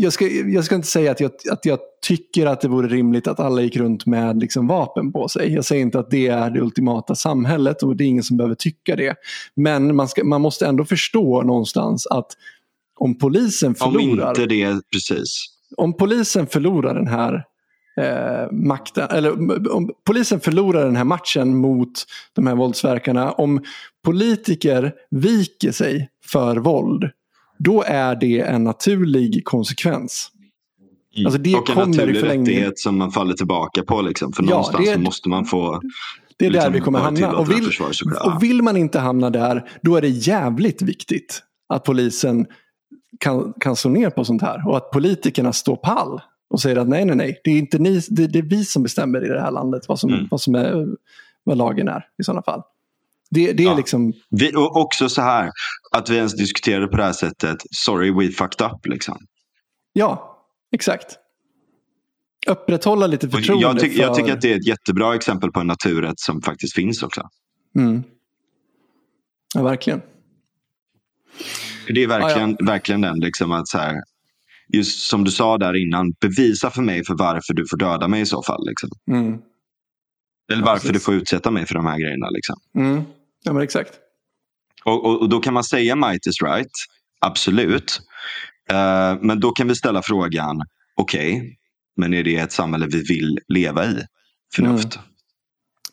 jag, 0.01 0.13
ska, 0.13 0.27
jag 0.27 0.63
ska 0.63 0.75
inte 0.75 0.87
säga 0.87 1.11
att 1.11 1.19
jag, 1.19 1.31
att 1.51 1.65
jag 1.65 1.79
tycker 2.07 2.45
att 2.45 2.61
det 2.61 2.67
vore 2.67 2.87
rimligt 2.87 3.27
att 3.27 3.39
alla 3.39 3.61
gick 3.61 3.77
runt 3.77 4.05
med 4.05 4.39
liksom 4.39 4.67
vapen 4.67 5.11
på 5.11 5.27
sig. 5.27 5.53
Jag 5.53 5.65
säger 5.65 5.81
inte 5.81 5.99
att 5.99 6.11
det 6.11 6.27
är 6.27 6.49
det 6.49 6.61
ultimata 6.61 7.15
samhället 7.15 7.83
och 7.83 7.95
det 7.95 8.03
är 8.03 8.07
ingen 8.07 8.23
som 8.23 8.37
behöver 8.37 8.55
tycka 8.55 8.95
det. 8.95 9.15
Men 9.55 9.95
man, 9.95 10.07
ska, 10.07 10.23
man 10.23 10.41
måste 10.41 10.67
ändå 10.67 10.85
förstå 10.85 11.41
någonstans 11.41 12.07
att 12.07 12.27
om 12.97 13.17
polisen 13.17 13.69
Om 13.69 13.75
förlorar 13.75 14.29
inte 14.29 14.45
det, 14.45 14.81
precis. 14.91 15.45
om 15.77 15.97
polisen 15.97 16.47
förlorar 16.47 16.93
den 16.95 17.07
här 17.07 17.43
eh, 18.01 18.51
makten, 18.51 19.07
eller 19.11 19.31
om 19.75 19.91
polisen 20.05 20.39
förlorar 20.39 20.85
den 20.85 20.95
här 20.95 21.03
matchen 21.03 21.55
mot 21.57 21.91
de 22.33 22.47
här 22.47 22.55
våldsverkarna, 22.55 23.31
om 23.31 23.61
politiker 24.05 24.93
viker 25.11 25.71
sig 25.71 26.09
för 26.25 26.57
våld, 26.57 27.09
då 27.59 27.83
är 27.87 28.15
det 28.15 28.39
en 28.41 28.63
naturlig 28.63 29.45
konsekvens. 29.45 30.31
Alltså 31.25 31.39
det 31.39 31.55
och 31.55 31.69
en 31.69 31.91
naturlig 31.91 32.23
rättighet 32.23 32.79
som 32.79 32.97
man 32.97 33.11
faller 33.11 33.33
tillbaka 33.33 33.83
på. 33.83 34.01
Liksom. 34.01 34.33
För 34.33 34.43
Ja, 34.43 34.49
någonstans 34.49 34.89
är- 34.89 34.97
måste 34.97 35.29
man 35.29 35.45
få 35.45 35.81
Det 36.37 36.45
är 36.45 36.49
där 36.49 36.55
liksom, 36.57 36.73
vi 36.73 36.79
kommer 36.79 36.99
hamna. 36.99 37.31
Och 37.37 37.51
vill, 37.51 37.69
och 38.25 38.43
vill 38.43 38.61
man 38.61 38.77
inte 38.77 38.99
hamna 38.99 39.29
där, 39.29 39.69
då 39.81 39.95
är 39.95 40.01
det 40.01 40.07
jävligt 40.09 40.81
viktigt 40.81 41.43
att 41.69 41.83
polisen 41.83 42.45
kan, 43.19 43.53
kan 43.59 43.75
slå 43.75 43.91
ner 43.91 44.09
på 44.09 44.25
sånt 44.25 44.41
här. 44.41 44.67
Och 44.67 44.77
att 44.77 44.91
politikerna 44.91 45.53
står 45.53 45.75
pall 45.75 46.21
och 46.49 46.61
säger 46.61 46.75
att 46.75 46.87
nej, 46.87 47.05
nej, 47.05 47.15
nej, 47.15 47.41
det 47.43 47.51
är, 47.51 47.57
inte 47.57 47.77
ni, 47.79 48.01
det, 48.09 48.27
det 48.27 48.39
är 48.39 48.43
vi 48.43 48.65
som 48.65 48.83
bestämmer 48.83 49.25
i 49.25 49.27
det 49.27 49.41
här 49.41 49.51
landet 49.51 49.83
vad, 49.87 49.99
som, 49.99 50.13
Mm. 50.13 50.27
vad, 50.31 50.41
som 50.41 50.55
är, 50.55 50.87
vad 51.43 51.57
lagen 51.57 51.87
är 51.87 52.05
i 52.21 52.23
sådana 52.23 52.41
fall. 52.41 52.61
Det, 53.29 53.53
det 53.53 53.63
är 53.63 53.67
Ja. 53.67 53.77
liksom, 53.77 54.13
Vi, 54.29 54.55
och 54.55 54.75
också 54.77 55.09
så 55.09 55.21
här, 55.21 55.51
att 55.91 56.09
vi 56.09 56.15
ens 56.15 56.33
diskuterade 56.35 56.87
på 56.87 56.97
det 56.97 57.03
här 57.03 57.13
sättet. 57.13 57.57
Sorry, 57.71 58.11
we 58.11 58.31
fucked 58.31 58.67
up. 58.67 58.85
Liksom. 58.85 59.17
ja, 59.93 60.37
exakt. 60.71 61.17
Upprätthålla 62.47 63.07
lite 63.07 63.29
förtroende 63.29 63.67
jag, 63.67 63.79
tyck, 63.79 63.93
för... 63.93 64.01
jag 64.01 64.15
tycker 64.15 64.33
att 64.33 64.41
det 64.41 64.53
är 64.53 64.57
ett 64.57 64.67
jättebra 64.67 65.15
exempel 65.15 65.51
på 65.51 65.59
en 65.59 65.67
naturrätt 65.67 66.19
som 66.19 66.41
faktiskt 66.41 66.73
finns 66.73 67.03
också. 67.03 67.29
Mm. 67.75 68.03
Ja, 69.55 69.63
verkligen. 69.63 70.01
Det 71.93 72.03
är 72.03 72.07
verkligen, 72.07 72.57
verkligen 72.65 73.01
den, 73.01 73.19
liksom 73.19 73.51
att 73.51 73.67
så 73.67 73.77
här, 73.77 73.95
just 74.73 74.99
som 75.09 75.23
du 75.23 75.31
sa 75.31 75.57
där 75.57 75.73
innan, 75.87 76.11
bevisa 76.21 76.69
för 76.71 76.81
mig 76.81 77.05
för 77.05 77.15
varför 77.17 77.53
du 77.53 77.65
får 77.69 77.77
döda 77.77 78.07
mig 78.07 78.21
i 78.21 78.25
så 78.25 78.43
fall. 78.43 78.67
Liksom. 78.67 78.89
Mm. 79.11 79.37
Eller 80.51 80.61
Ja, 80.61 80.65
varför 80.65 80.79
precis. 80.87 80.93
du 80.93 80.99
får 80.99 81.13
utsätta 81.13 81.51
mig 81.51 81.65
för 81.65 81.75
de 81.75 81.85
här 81.85 81.99
grejerna. 81.99 82.29
Liksom. 82.29 82.55
Mm. 82.77 83.03
Ja, 83.43 83.53
men 83.53 83.63
exakt. 83.63 83.93
Och, 84.85 85.05
och, 85.05 85.21
och 85.21 85.29
då 85.29 85.39
kan 85.39 85.53
man 85.53 85.63
säga 85.63 85.95
might 85.95 86.27
is 86.27 86.41
right, 86.41 86.71
absolut. 87.21 87.99
Eh, 88.69 89.17
men 89.21 89.39
då 89.39 89.51
kan 89.51 89.67
vi 89.67 89.75
ställa 89.75 90.01
frågan, 90.01 90.61
okej, 90.95 91.57
men 91.97 92.13
är 92.13 92.23
det 92.23 92.35
ett 92.35 92.51
samhälle 92.51 92.87
vi 92.87 93.03
vill 93.03 93.39
leva 93.47 93.85
i? 93.85 94.01
Förnuft. 94.55 94.99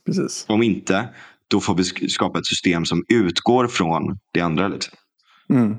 Precis. 0.06 0.44
Om 0.48 0.62
inte, 0.62 1.08
då 1.48 1.60
får 1.60 1.74
vi 1.74 1.82
sk- 1.82 2.08
skapa 2.08 2.38
ett 2.38 2.46
system 2.46 2.84
som 2.84 3.04
utgår 3.08 3.68
från 3.68 4.18
det 4.32 4.40
andra. 4.40 4.68
Liksom. 4.68 4.94
Mm. 5.50 5.78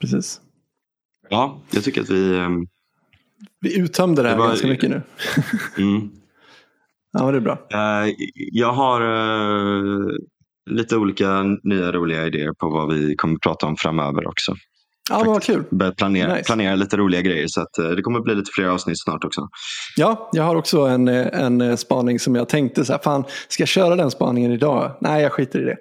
Precis. 0.00 0.40
Ja, 1.28 1.60
jag 1.70 1.84
tycker 1.84 2.00
att 2.00 2.10
vi... 2.10 2.36
ehm, 2.38 2.66
Vi 3.60 3.78
uttömde 3.80 4.22
det 4.22 4.28
här 4.28 4.36
Det 4.36 4.40
var- 4.42 4.48
ganska 4.48 4.66
mycket 4.66 4.90
nu. 4.90 5.02
mm. 5.78 6.10
Ja, 7.18 7.30
det 7.30 7.36
är 7.36 7.40
bra. 7.40 7.52
Eh, 7.72 8.14
jag 8.52 8.72
har 8.72 9.00
eh, 9.00 10.06
lite 10.70 10.96
olika 10.96 11.42
nya 11.62 11.92
roliga 11.92 12.26
idéer 12.26 12.52
på 12.52 12.68
vad 12.70 12.94
vi 12.94 13.16
kommer 13.16 13.38
prata 13.38 13.66
om 13.66 13.76
framöver 13.76 14.26
också. 14.28 14.54
Ja, 15.10 15.18
men 15.18 15.26
vad 15.28 15.42
kul. 15.42 15.64
Börjat 15.70 15.96
planera, 15.96 16.32
Nice. 16.34 16.44
planera 16.44 16.74
lite 16.74 16.96
roliga 16.96 17.20
grejer 17.20 17.46
så 17.48 17.60
att, 17.60 17.78
eh, 17.78 17.88
det 17.90 18.02
kommer 18.02 18.20
bli 18.20 18.34
lite 18.34 18.50
fler 18.54 18.66
avsnitt 18.68 19.02
snart 19.02 19.24
också. 19.24 19.48
Ja, 19.96 20.30
jag 20.32 20.42
har 20.42 20.56
också 20.56 20.80
en, 20.80 21.08
en 21.08 21.76
spaning 21.76 22.18
som 22.20 22.34
jag 22.34 22.48
tänkte 22.48 22.84
så 22.84 22.92
här, 22.92 23.00
fan, 23.04 23.24
ska 23.48 23.60
jag 23.62 23.68
köra 23.68 23.96
den 23.96 24.10
spaningen 24.10 24.52
idag? 24.52 24.96
Nej, 25.00 25.22
jag 25.22 25.32
skiter 25.32 25.60
i 25.60 25.64
det. 25.64 25.76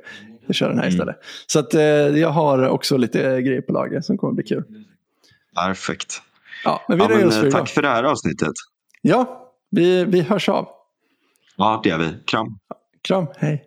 Jag 0.45 0.56
kör 0.56 0.70
den 0.70 0.78
här 0.78 0.84
Mm. 0.86 0.94
istället. 0.94 1.15
Så 1.48 1.60
att, 1.60 1.74
eh, 1.74 1.82
jag 1.82 2.30
har 2.30 2.68
också 2.70 2.98
lite 2.98 3.41
grejer 3.41 3.61
på 3.61 3.74
lager 3.74 4.02
som 4.02 4.18
kommer 4.18 4.34
bli 4.34 4.44
kul. 4.44 4.64
Perfekt. 5.56 6.22
Ja, 6.64 6.82
men 6.88 6.98
vi 6.98 7.03
Ja, 7.03 7.10
men, 7.10 7.28
oss 7.28 7.34
eh, 7.36 7.40
för 7.40 7.48
idag. 7.48 7.60
tack 7.60 7.70
för 7.70 7.82
det 7.82 7.88
här 7.88 8.03
avsnittet. 8.03 8.53
Ja, 9.02 9.49
vi, 9.72 10.06
vi 10.06 10.22
hörs 10.22 10.49
av. 10.49 10.68
Ja, 11.56 11.80
det 11.84 11.90
gör 11.90 11.98
vi. 11.98 12.10
Kram. 12.26 12.60
Kram, 13.02 13.28
hej. 13.38 13.65